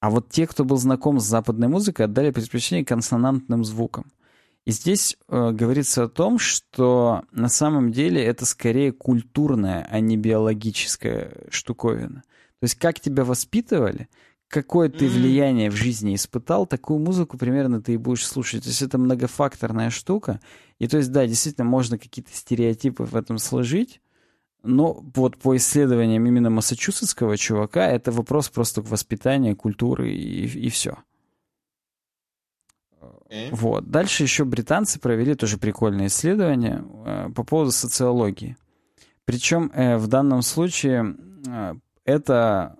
[0.00, 4.12] А вот те, кто был знаком с западной музыкой, отдали предпочтение консонантным звукам.
[4.66, 10.18] И здесь э, говорится о том, что на самом деле это скорее культурная, а не
[10.18, 12.22] биологическая штуковина.
[12.60, 14.10] То есть как тебя воспитывали,
[14.48, 18.64] какое ты влияние в жизни испытал, такую музыку примерно ты и будешь слушать.
[18.64, 20.40] То есть это многофакторная штука.
[20.78, 24.00] И то есть, да, действительно, можно какие-то стереотипы в этом сложить,
[24.62, 30.98] но вот по исследованиям именно массачусетского чувака это вопрос просто воспитания, культуры и, и все.
[33.00, 33.50] Okay.
[33.52, 33.90] Вот.
[33.90, 38.56] Дальше еще британцы провели тоже прикольное исследование э, по поводу социологии.
[39.26, 41.14] Причем э, в данном случае
[41.46, 42.77] э, это...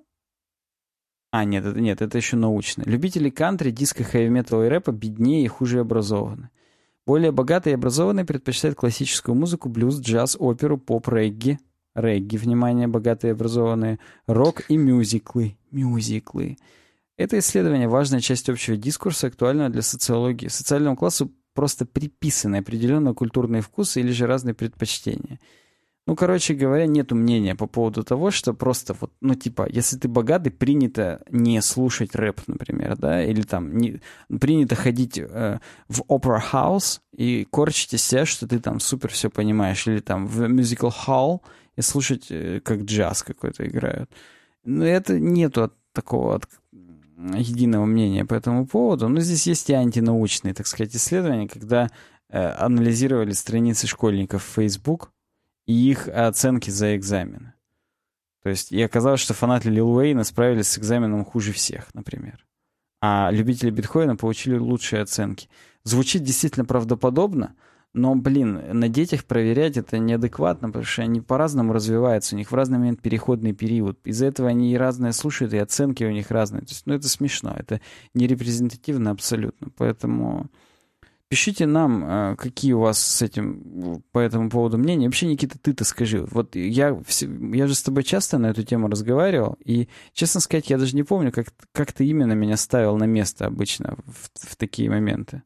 [1.31, 2.83] А, нет, это, нет, это еще научно.
[2.87, 6.49] Любители кантри, диска, хэви-металла и рэпа беднее и хуже образованы.
[7.07, 11.59] Более богатые и образованные предпочитают классическую музыку, блюз, джаз, оперу, поп, регги,
[11.95, 16.57] регги, внимание, богатые и образованные, рок и мюзиклы, мюзиклы.
[17.17, 20.49] Это исследование– важная часть общего дискурса, актуального для социологии.
[20.49, 25.41] Социальному классу просто приписаны определенные культурные вкусы или же разные предпочтения–
[26.09, 30.09] ну, короче говоря, нету мнения по поводу того, что просто вот, ну, типа, если ты
[30.09, 34.01] богатый, принято не слушать рэп, например, да, или там не,
[34.41, 39.29] принято ходить э, в opera house и корчить из себя, что ты там супер все
[39.29, 41.41] понимаешь, или там в musical hall
[41.77, 44.11] и слушать, э, как джаз какой-то играют.
[44.65, 46.49] Но это нету от такого от
[47.35, 49.11] единого мнения по этому поводу.
[49.11, 51.91] Но здесь есть и антинаучные, так сказать, исследования, когда
[52.31, 55.11] э, анализировали страницы школьников в Facebook,
[55.69, 57.53] и их оценки за экзамены.
[58.43, 62.47] То есть, и оказалось, что фанаты Лил Уэйна справились с экзаменом хуже всех, например.
[63.03, 65.49] А любители биткоина получили лучшие оценки.
[65.85, 67.55] Звучит действительно правдоподобно,
[67.93, 72.55] но, блин, на детях проверять это неадекватно, потому что они по-разному развиваются, у них в
[72.55, 73.99] разный момент переходный период.
[74.07, 76.63] Из-за этого они и разные слушают, и оценки у них разные.
[76.63, 77.83] То есть, ну, это смешно, это
[78.15, 79.69] не репрезентативно абсолютно.
[79.77, 80.49] Поэтому
[81.29, 85.07] Пишите нам, а, какие у вас с этим по этому поводу мнения.
[85.07, 86.25] Вообще, Никита, ты-то скажи.
[86.31, 86.99] Вот я,
[87.53, 91.03] я же с тобой часто на эту тему разговаривал, и, честно сказать, я даже не
[91.03, 95.43] помню, как, как ты именно меня ставил на место обычно в, в такие моменты.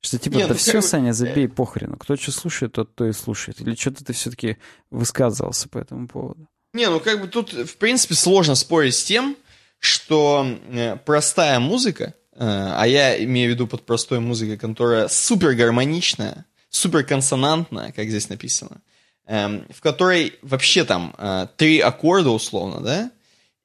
[0.00, 0.84] Что типа, Нет, да ну, все, как...
[0.84, 1.96] Саня, забей похрену.
[1.96, 3.60] Кто что слушает, тот то и слушает.
[3.60, 4.56] Или что-то ты все-таки
[4.90, 6.48] высказывался по этому поводу.
[6.72, 9.36] Не, ну как бы тут, в принципе, сложно спорить с тем,
[9.78, 15.54] что э, простая музыка, Э, а я имею в виду под простой музыкой, которая супер
[15.54, 18.80] гармоничная, супер консонантная, как здесь написано,
[19.26, 23.10] эм, в которой вообще там э, три аккорда условно, да,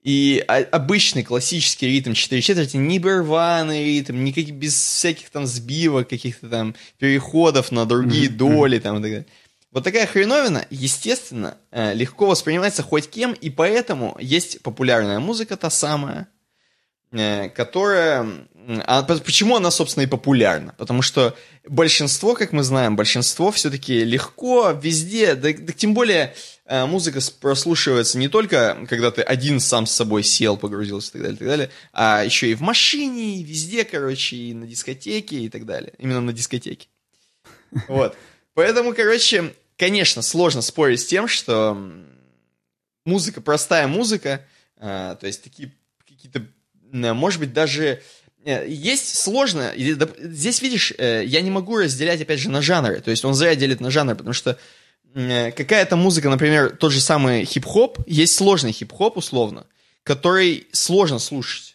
[0.03, 6.47] и обычный классический ритм 4 четверти, не рваный ритм, никаких, без всяких там сбивок, каких-то
[6.47, 9.25] там переходов на другие доли там и так далее.
[9.71, 15.69] Вот такая хреновина, естественно, э, легко воспринимается хоть кем, и поэтому есть популярная музыка та
[15.69, 16.27] самая,
[17.11, 20.73] которая а почему она, собственно, и популярна?
[20.77, 26.33] Потому что большинство, как мы знаем, большинство все-таки легко везде, да, да тем более
[26.65, 31.21] э, музыка прослушивается не только, когда ты один сам с собой сел, погрузился и так
[31.21, 35.37] далее, и так далее, а еще и в машине, и везде, короче, и на дискотеке
[35.37, 35.93] и так далее.
[35.99, 36.87] Именно на дискотеке.
[37.87, 38.17] Вот.
[38.55, 41.77] Поэтому, короче, конечно, сложно спорить с тем, что
[43.05, 44.45] музыка, простая музыка,
[44.77, 45.71] э, то есть такие
[46.07, 46.47] какие-то,
[46.91, 48.01] может быть, даже
[48.45, 49.73] Э, есть сложно.
[49.75, 53.01] Здесь, видишь, э, я не могу разделять, опять же, на жанры.
[53.01, 54.57] То есть он зря делит на жанры, потому что
[55.15, 59.65] э, какая-то музыка, например, тот же самый хип-хоп, есть сложный хип-хоп, условно,
[60.03, 61.73] который сложно слушать.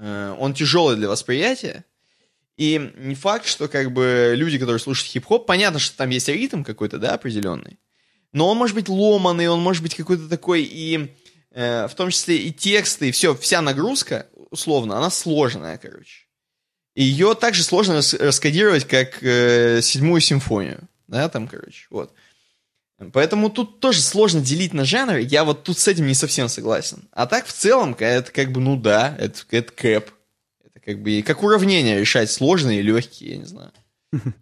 [0.00, 1.84] Он тяжелый для восприятия.
[2.56, 6.62] И не факт, что как бы люди, которые слушают хип-хоп, понятно, что там есть ритм
[6.62, 7.80] какой-то, да, определенный.
[8.32, 11.16] Но он может быть ломанный, он может быть какой-то такой и
[11.50, 16.26] в том числе и тексты, и все, вся нагрузка условно, она сложная, короче.
[16.94, 20.88] Ее также сложно рас раскодировать, как э, седьмую симфонию.
[21.06, 22.12] Да, там, короче, вот.
[23.12, 25.22] Поэтому тут тоже сложно делить на жанры.
[25.22, 27.08] Я вот тут с этим не совсем согласен.
[27.12, 30.10] А так, в целом, это как бы, ну да, это, это кэп.
[30.64, 33.72] Это как бы как уравнение решать сложные и легкие, я не знаю.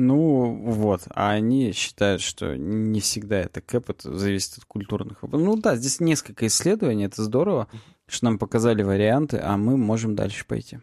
[0.00, 1.02] Ну, вот.
[1.10, 5.98] А они считают, что не всегда это кэп, это зависит от культурных Ну да, здесь
[5.98, 7.66] несколько исследований, это здорово
[8.08, 10.78] что нам показали варианты, а мы можем дальше пойти.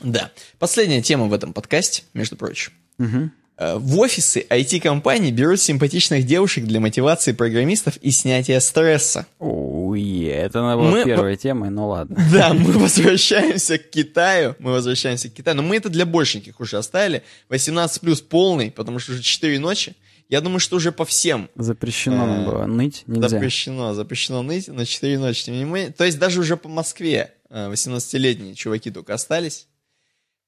[0.00, 0.30] Да.
[0.58, 2.72] Последняя тема в этом подкасте, между прочим.
[2.98, 3.30] Угу.
[3.58, 9.26] В офисы IT-компаний берут симпатичных девушек для мотивации программистов и снятия стресса.
[9.38, 12.16] О, Уе, это она была Мы- первой темой, ну ладно.
[12.32, 14.56] Да, мы возвращаемся к Китаю.
[14.58, 15.56] Мы возвращаемся к Китаю.
[15.56, 17.22] Но мы это для большеньких уже оставили.
[17.48, 19.94] 18 плюс полный, потому что уже 4 ночи.
[20.28, 22.66] Я думаю, что уже по всем Запрещено Э, было.
[22.66, 23.28] Ныть нельзя.
[23.28, 23.94] запрещено.
[23.94, 25.44] Запрещено ныть на 4 ночи.
[25.44, 29.68] Тем не менее, то есть даже уже по Москве э, 18-летние чуваки только остались.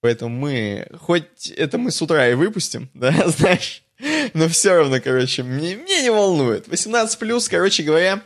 [0.00, 3.82] Поэтому мы, хоть это мы с утра и выпустим, да, знаешь,
[4.32, 6.68] но все равно, короче, мне, мне не волнует.
[6.68, 8.22] 18 плюс, короче говоря,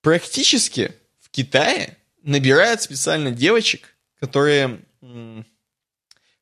[0.00, 5.44] практически в Китае набирают специально девочек, которые м,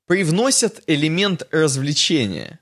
[0.07, 2.60] привносят элемент развлечения э,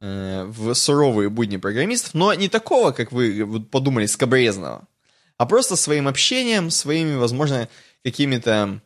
[0.00, 4.88] в суровые будни программистов, но не такого, как вы подумали, скобрезного,
[5.36, 7.68] а просто своим общением, своими, возможно,
[8.02, 8.80] какими-то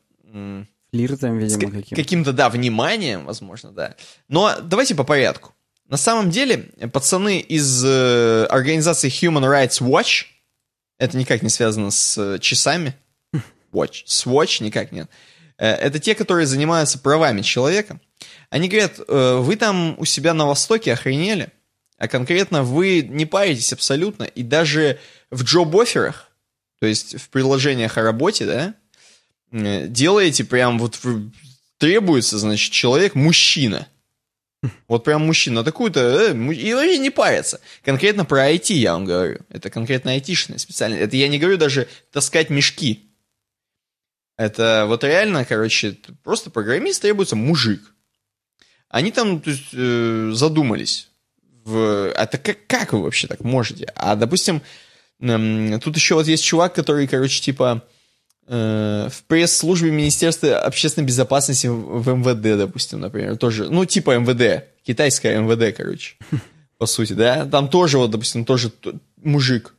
[0.90, 1.96] Флиртом, видимо, ка- каким.
[1.96, 3.96] каким-то, да, вниманием, возможно, да.
[4.28, 5.52] Но давайте по порядку.
[5.88, 10.26] На самом деле, пацаны из э, организации Human Rights Watch,
[10.98, 12.94] это никак не связано с э, часами,
[13.72, 15.08] Watch, с Watch никак нет.
[15.58, 18.00] Э, Это те, которые занимаются правами человека.
[18.50, 21.50] Они говорят, э, вы там у себя на Востоке охренели,
[21.98, 24.98] а конкретно вы не паритесь абсолютно, и даже
[25.30, 26.30] в джоб-офферах,
[26.80, 28.74] то есть в предложениях о работе, да,
[29.52, 30.98] э, делаете прям вот
[31.78, 33.88] требуется, значит, человек мужчина.
[34.88, 37.60] Вот прям мужчина такую-то, э, и вообще не парятся.
[37.82, 39.40] Конкретно про IT я вам говорю.
[39.50, 40.94] Это конкретно айтишное специально.
[40.94, 43.10] Это я не говорю даже таскать мешки.
[44.36, 47.93] Это вот реально, короче, просто программист требуется мужик.
[48.94, 51.08] Они там то есть, э, задумались.
[51.64, 52.12] В...
[52.14, 53.92] А это как, как вы вообще так можете?
[53.96, 54.62] А, допустим,
[55.20, 57.82] м, тут еще вот есть чувак, который, короче, типа
[58.46, 65.40] э, в пресс-службе Министерства общественной безопасности в МВД, допустим, например, тоже, ну, типа МВД, китайская
[65.40, 66.14] МВД, короче,
[66.78, 68.70] по сути, да, там тоже, вот, допустим, тоже
[69.16, 69.74] мужик.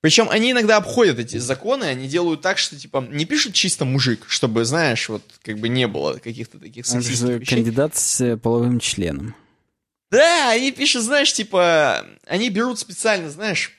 [0.00, 4.26] Причем они иногда обходят эти законы, они делают так, что, типа, не пишут чисто мужик,
[4.28, 8.36] чтобы, знаешь, вот, как бы не было каких-то таких Это же сексистских кандидат с э,
[8.36, 9.34] половым членом.
[10.10, 13.76] Да, они пишут, знаешь, типа, они берут специально, знаешь,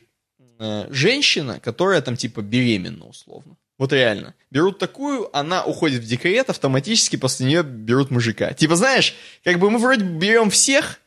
[0.59, 3.55] э, женщина, которая там, типа, беременна, условно.
[3.77, 4.35] Вот реально.
[4.51, 8.51] Берут такую, она уходит в декрет, автоматически после нее берут мужика.
[8.53, 9.15] Типа, знаешь,
[9.45, 10.99] как бы мы вроде берем всех,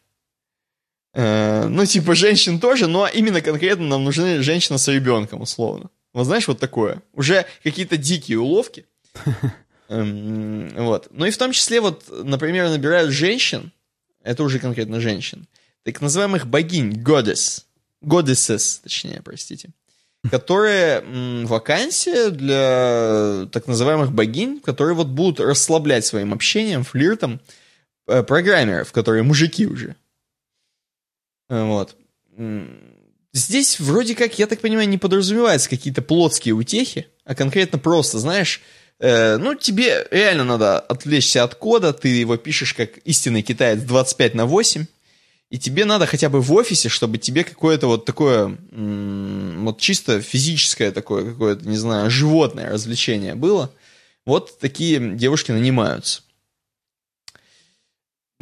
[1.15, 5.91] э, ну, типа, женщин тоже, но именно конкретно нам нужны женщина с ребенком, условно.
[6.12, 7.02] Вот знаешь, вот такое.
[7.12, 8.86] Уже какие-то дикие уловки.
[9.89, 11.08] Эм, Вот.
[11.10, 13.73] Ну и в том числе, вот, например, набирают женщин,
[14.23, 15.47] это уже конкретно женщин,
[15.82, 17.65] так называемых богинь, goddess,
[18.02, 19.70] goddesses, точнее, простите,
[20.31, 21.02] которые
[21.44, 27.41] вакансия для так называемых богинь, которые вот будут расслаблять своим общением, флиртом
[28.07, 29.97] э, программеров, которые мужики уже.
[31.52, 31.97] Вот.
[33.34, 38.62] Здесь вроде как, я так понимаю, не подразумеваются какие-то плотские утехи, а конкретно просто, знаешь,
[38.98, 44.34] э, ну, тебе реально надо отвлечься от кода, ты его пишешь как истинный китаец 25
[44.34, 44.86] на 8,
[45.50, 50.22] и тебе надо хотя бы в офисе, чтобы тебе какое-то вот такое, м, вот чисто
[50.22, 53.70] физическое такое, какое-то, не знаю, животное развлечение было.
[54.24, 56.22] Вот такие девушки нанимаются.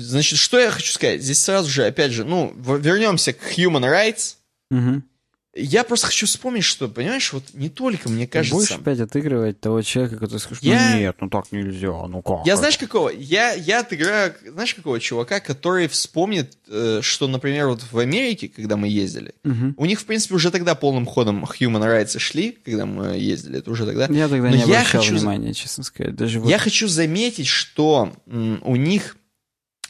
[0.00, 1.22] Значит, что я хочу сказать?
[1.22, 4.36] Здесь сразу же, опять же, ну, вернемся к human rights.
[4.70, 5.04] Мгм.
[5.52, 8.54] Я просто хочу вспомнить, что, понимаешь, вот не только, мне Ты кажется...
[8.54, 12.46] будешь опять отыгрывать того человека, который скажет, Я- ну нет, ну так нельзя, ну как?
[12.46, 13.08] Я это?» знаешь какого?
[13.08, 18.76] Я, я отыграю, знаешь какого чувака, который вспомнит, э, что, например, вот в Америке, когда
[18.76, 19.74] мы ездили, Мгм.
[19.76, 23.72] у них, в принципе, уже тогда полным ходом human rights шли, когда мы ездили, это
[23.72, 24.06] уже тогда.
[24.08, 26.14] Я тогда Но не я обращал хочу- внимания, честно сказать.
[26.14, 26.48] Даже вот...
[26.48, 29.16] Я хочу заметить, что у них,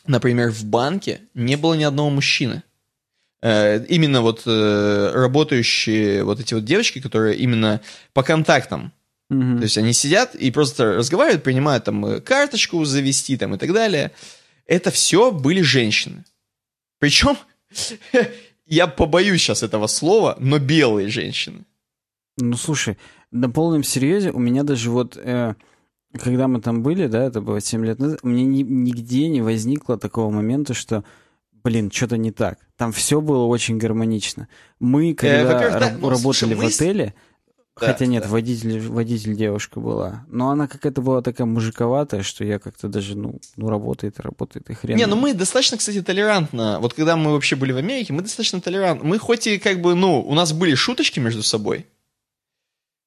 [0.06, 2.62] например, в банке не было ни одного мужчины.
[3.42, 7.80] Э, именно вот э, работающие вот эти вот девочки, которые именно
[8.12, 8.92] по контактам
[9.30, 9.58] Мгм.
[9.58, 13.72] То есть они сидят и просто разговаривают, принимают там э, карточку завести там и так
[13.72, 14.10] далее.
[14.66, 16.24] Это все были женщины.
[16.98, 17.38] Причем,
[18.66, 21.64] я побоюсь сейчас этого слова, но белые женщины.
[22.38, 22.98] Ну, слушай,
[23.30, 25.54] на полном серьезе у меня даже вот, э,
[26.18, 29.96] когда мы там были, да, это было 7 лет назад, меня ни- нигде не возникло
[29.98, 31.04] такого момента, что,
[31.62, 32.58] блин, что-то не так.
[32.76, 34.48] Там все было очень гармонично.
[34.78, 37.14] Мы, когда Э, да, ну, работали слушай, в отеле,
[37.80, 38.28] Да, хотя нет, да.
[38.28, 43.38] водитель, водитель девушка была, но она какая-то была такая мужиковатая, что я как-то даже, ну,
[43.56, 44.96] ну работает, работает, и хрен.
[44.96, 46.78] Не, ну мы достаточно, кстати, толерантно.
[46.80, 49.06] Вот когда мы вообще были в Америке, мы достаточно толерантны.
[49.08, 51.86] Мы хоть и как бы, ну, у нас были шуточки между собой.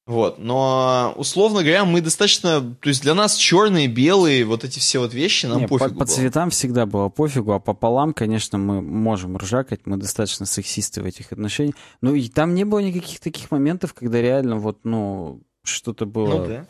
[0.06, 4.98] Вот, но условно говоря, мы достаточно, то есть для нас черные, белые, вот эти все
[4.98, 6.06] вот вещи нам Не, пофигу по, по было.
[6.06, 11.32] цветам всегда было пофигу, а пополам, конечно, мы можем ржакать, мы достаточно сексисты в этих
[11.32, 11.74] отношениях.
[12.02, 16.40] Ну и там не было никаких таких моментов, когда реально вот, ну, что-то было...
[16.40, 16.66] Ну да.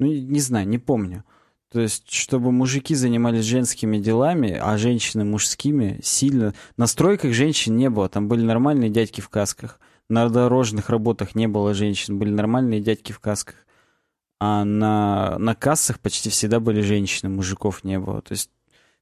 [0.00, 1.24] Ну, не знаю, не помню.
[1.70, 6.54] То есть, чтобы мужики занимались женскими делами, а женщины мужскими, сильно...
[6.76, 9.78] На стройках женщин не было, там были нормальные дядьки в касках.
[10.08, 13.56] На дорожных работах не было женщин, были нормальные дядьки в касках.
[14.40, 18.22] А на, на кассах почти всегда были женщины, мужиков не было.
[18.22, 18.50] То есть,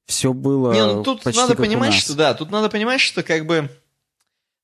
[0.05, 1.99] все было Не, ну тут почти надо как у понимать, нас.
[1.99, 3.69] что да, тут надо понимать, что как бы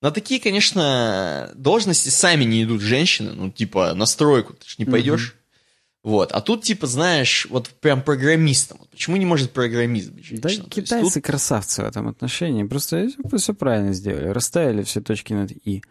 [0.02, 4.86] на такие, конечно, должности сами не идут женщины, ну типа на стройку ты ж не
[4.86, 5.36] пойдешь.
[6.04, 8.78] Вот, а тут типа знаешь, вот прям программистом.
[8.80, 10.66] Вот почему не может программист быть Да, женщина?
[10.70, 12.64] То есть китайцы тут- красавцы в этом отношении.
[12.66, 13.08] Просто
[13.38, 14.28] все, правильно сделали.
[14.28, 15.82] Расставили все точки над «и».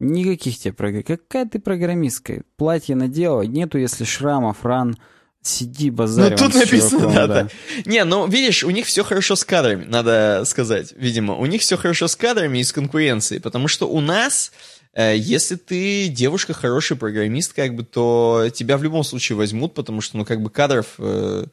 [0.00, 1.02] Никаких тебе программ.
[1.02, 2.42] Какая ты программистка?
[2.56, 4.96] Платье надела, нету, если шрамов, ран.
[5.40, 6.32] Сиди, базарь.
[6.32, 7.48] Ну, тут написано, чуваком, да, да.
[7.84, 11.34] Не, ну, видишь, у них все хорошо с кадрами, надо сказать, видимо.
[11.36, 14.52] У них все хорошо с кадрами и с конкуренцией, потому что у нас,
[14.94, 20.00] э, если ты девушка, хороший программист, как бы, то тебя в любом случае возьмут, потому
[20.00, 20.86] что, ну, как бы, кадров...
[20.98, 21.44] э,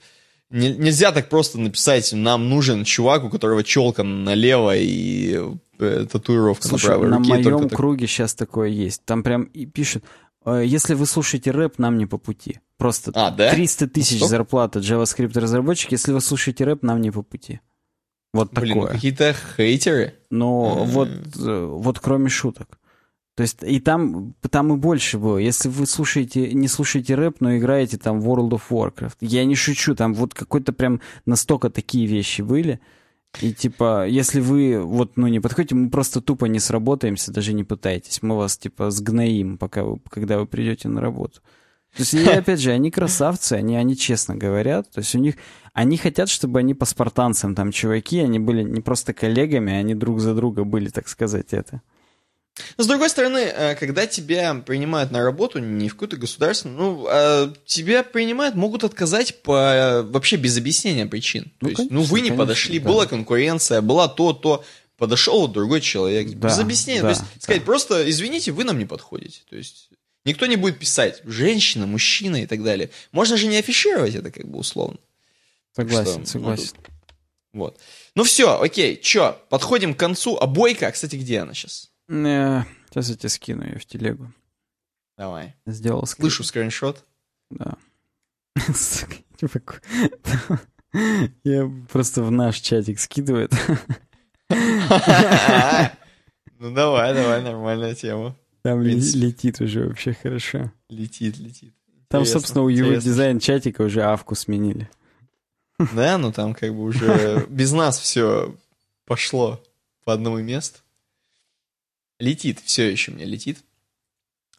[0.50, 5.40] нельзя так просто написать, нам нужен чувак, у которого челка налево и
[5.80, 7.30] э, татуировка Слушай, на правой на руке.
[7.30, 9.04] моем только так- круге сейчас такое есть.
[9.06, 10.04] Там прям и пишут,
[10.46, 12.60] э, если вы слушаете рэп, нам не по пути.
[12.78, 13.52] Просто А, да?
[13.52, 14.28] 300 тысяч Что?
[14.28, 17.60] зарплата JavaScript разработчик, если вы слушаете рэп, нам не по пути.
[18.34, 18.96] Вот Блин, ну, такое.
[18.96, 20.16] какие-то хейтеры.
[20.30, 20.40] М.
[20.86, 22.78] вот, вот кроме шуток.
[23.36, 25.38] То есть и там, там и больше было.
[25.38, 29.18] Если вы слушаете, не слушаете рэп, но играете там World of Warcraft.
[29.20, 32.80] Я не шучу, там вот какой-то прям настолько такие вещи были.
[33.42, 37.66] И типа, если вы вот, ну, не подходите, мы просто тупо не сработаемся, даже не
[37.66, 38.22] пытайтесь.
[38.22, 41.42] Мы вас, типа, сгноим, пока вы, когда вы придете на работу.
[41.98, 44.90] То есть, и опять же, они красавцы, они, они честно говорят.
[44.92, 45.36] То есть у них,
[45.74, 50.22] они хотят, чтобы они по спартанцам, там, чуваки, они были не просто коллегами, они друг
[50.22, 51.82] за друга были, так сказать, это.
[52.78, 57.06] Но с другой стороны, э, когда тебя принимают на работу, не в какую-то государственную, ну,
[57.10, 61.46] а тебя принимают, могут отказать по э, вообще без объяснения причин.
[61.46, 62.90] То Ну, есть, ну, конечно, вы не конечно, подошли, да.
[62.90, 64.64] была конкуренция, была то, то,
[64.98, 66.30] подошел другой человек.
[66.40, 67.02] Да, без объяснения.
[67.02, 69.42] да, то есть, сказать просто, извините, вы нам не подходите.
[69.50, 69.90] То есть,
[70.24, 72.90] никто не будет писать женщина, мужчина и так далее.
[73.12, 74.98] Можно же не афишировать это как бы условно.
[75.76, 76.68] Согласен, что, ну, согласен.
[76.78, 76.86] тут-
[77.52, 77.78] Вот.
[78.16, 80.38] Ну все, окей, чё, подходим к концу.
[80.40, 81.90] А Бойко, кстати, где она сейчас?
[82.08, 84.32] Э, Сейчас я тебе скину ее в телегу.
[85.18, 85.56] Давай.
[85.66, 86.24] Сделал скрин.
[86.30, 87.06] Слышу скриншот.
[87.50, 87.78] Да.
[89.40, 89.82] Чувак.
[91.44, 93.52] Я просто в наш чатик скидывает.
[96.58, 98.34] Ну давай, давай, нормальная тема.
[98.62, 100.72] Там летит уже вообще хорошо.
[100.90, 101.74] Летит, летит.
[102.08, 103.02] Там, собственно, у UX интересно.
[103.02, 104.90] дизайн чатика уже авку сменили.
[105.94, 108.56] Да, ну там как бы уже без нас все
[109.06, 109.62] пошло
[110.06, 110.80] по одному месту.
[112.20, 113.60] Летит, все еще мне летит.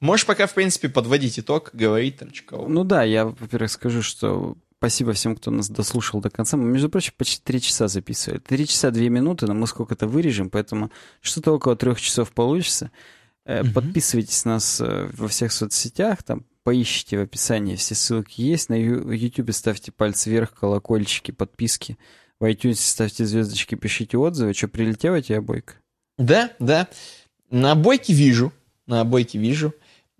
[0.00, 2.68] Можешь пока, в принципе, подводить итог, говорить там, кого.
[2.68, 6.56] Ну да, я, во-первых, скажу, что спасибо всем, кто нас дослушал до конца.
[6.56, 8.38] Мы, между прочим, почти три часа записывали.
[8.38, 12.90] Три часа две минуты, но мы сколько-то вырежем, поэтому что-то около трех часов получится.
[13.46, 13.72] Мгм.
[13.72, 18.68] Подписывайтесь на нас э, во всех соцсетях, там поищите в описании, все ссылки есть.
[18.68, 21.96] На Ютубе ставьте пальцы вверх, колокольчики, подписки.
[22.40, 24.52] В iTunes ставьте звездочки, пишите отзывы.
[24.52, 25.74] Что, прилетела тебе, Бойко?
[26.18, 26.88] Да, да.
[27.50, 28.52] На бойке вижу,
[28.86, 29.72] на бойке вижу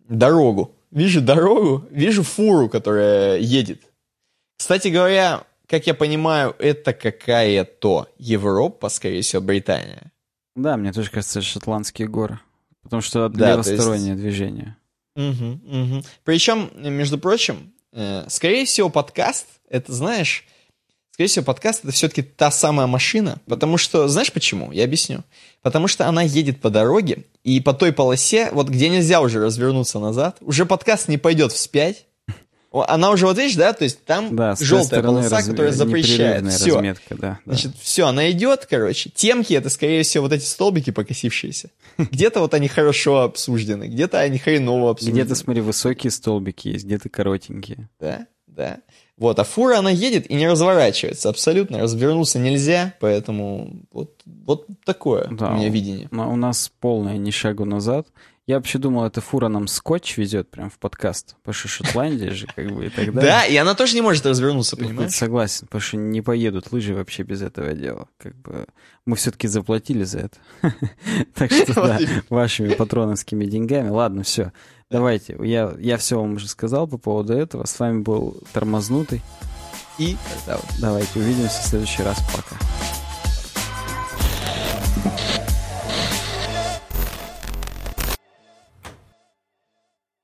[0.09, 0.73] дорогу.
[0.91, 3.83] Вижу дорогу, вижу фуру, которая едет.
[4.57, 10.13] Кстати говоря, как я понимаю, это какая-то Европа, скорее всего, Британия.
[10.55, 12.39] Да, мне тоже кажется, шотландские горы.
[12.83, 14.77] Потому что Да, то есть- левостороннее движение.
[15.17, 16.03] Мгм, мгм.
[16.25, 20.45] Причем, между прочим, э, скорее всего, подкаст, это, знаешь,
[21.17, 24.71] скорее всего, подкаст это все-таки та самая машина, потому что, знаешь почему?
[24.71, 25.25] Я объясню.
[25.63, 29.99] Потому что она едет по дороге, и по той полосе, вот где нельзя уже развернуться
[29.99, 32.05] назад, уже подкаст не пойдет вспять.
[32.71, 36.43] Она уже, вот видишь, да, то есть там Да, желтая полоса, раз- которая запрещает.
[36.43, 36.75] непрерывная Все.
[36.75, 37.19] разметка, да.
[37.19, 37.41] да.
[37.47, 39.09] Значит, все, она идет, короче.
[39.15, 41.71] Темки это, скорее всего, вот эти столбики покосившиеся.
[41.97, 45.21] Где-то вот они хорошо обсуждены, где-то они хреново обсуждены.
[45.21, 47.89] Где-то, смотри, высокие столбики есть, где-то коротенькие.
[47.99, 48.81] Да, да.
[49.19, 55.29] Вот, а фура, она едет и не разворачивается абсолютно, развернуться нельзя, поэтому вот, вот такое
[55.31, 56.09] Да, у меня видение.
[56.11, 58.09] Но у нас полное ни шагу назад.
[58.47, 61.35] Я вообще думал, эта фура нам скотч везет прям в подкаст.
[61.43, 63.23] Потому что Шотландия же, как бы, и так далее.
[63.33, 65.11] Да, и она тоже не может развернуться, Ну, понимаешь?
[65.13, 68.07] Согласен, потому что не поедут лыжи вообще без этого дела.
[68.19, 68.67] Как бы
[69.05, 70.39] мы все-таки заплатили за это.
[71.35, 71.99] Так что да,
[72.31, 73.89] вашими патроновскими деньгами.
[73.89, 74.53] Ладно, все.
[74.91, 77.67] Давайте, я, я все вам уже сказал по поводу этого.
[77.67, 79.21] С вами был Тормознутый.
[79.99, 80.17] И
[80.47, 82.19] да, Давайте увидимся в следующий раз.
[82.35, 82.57] Пока.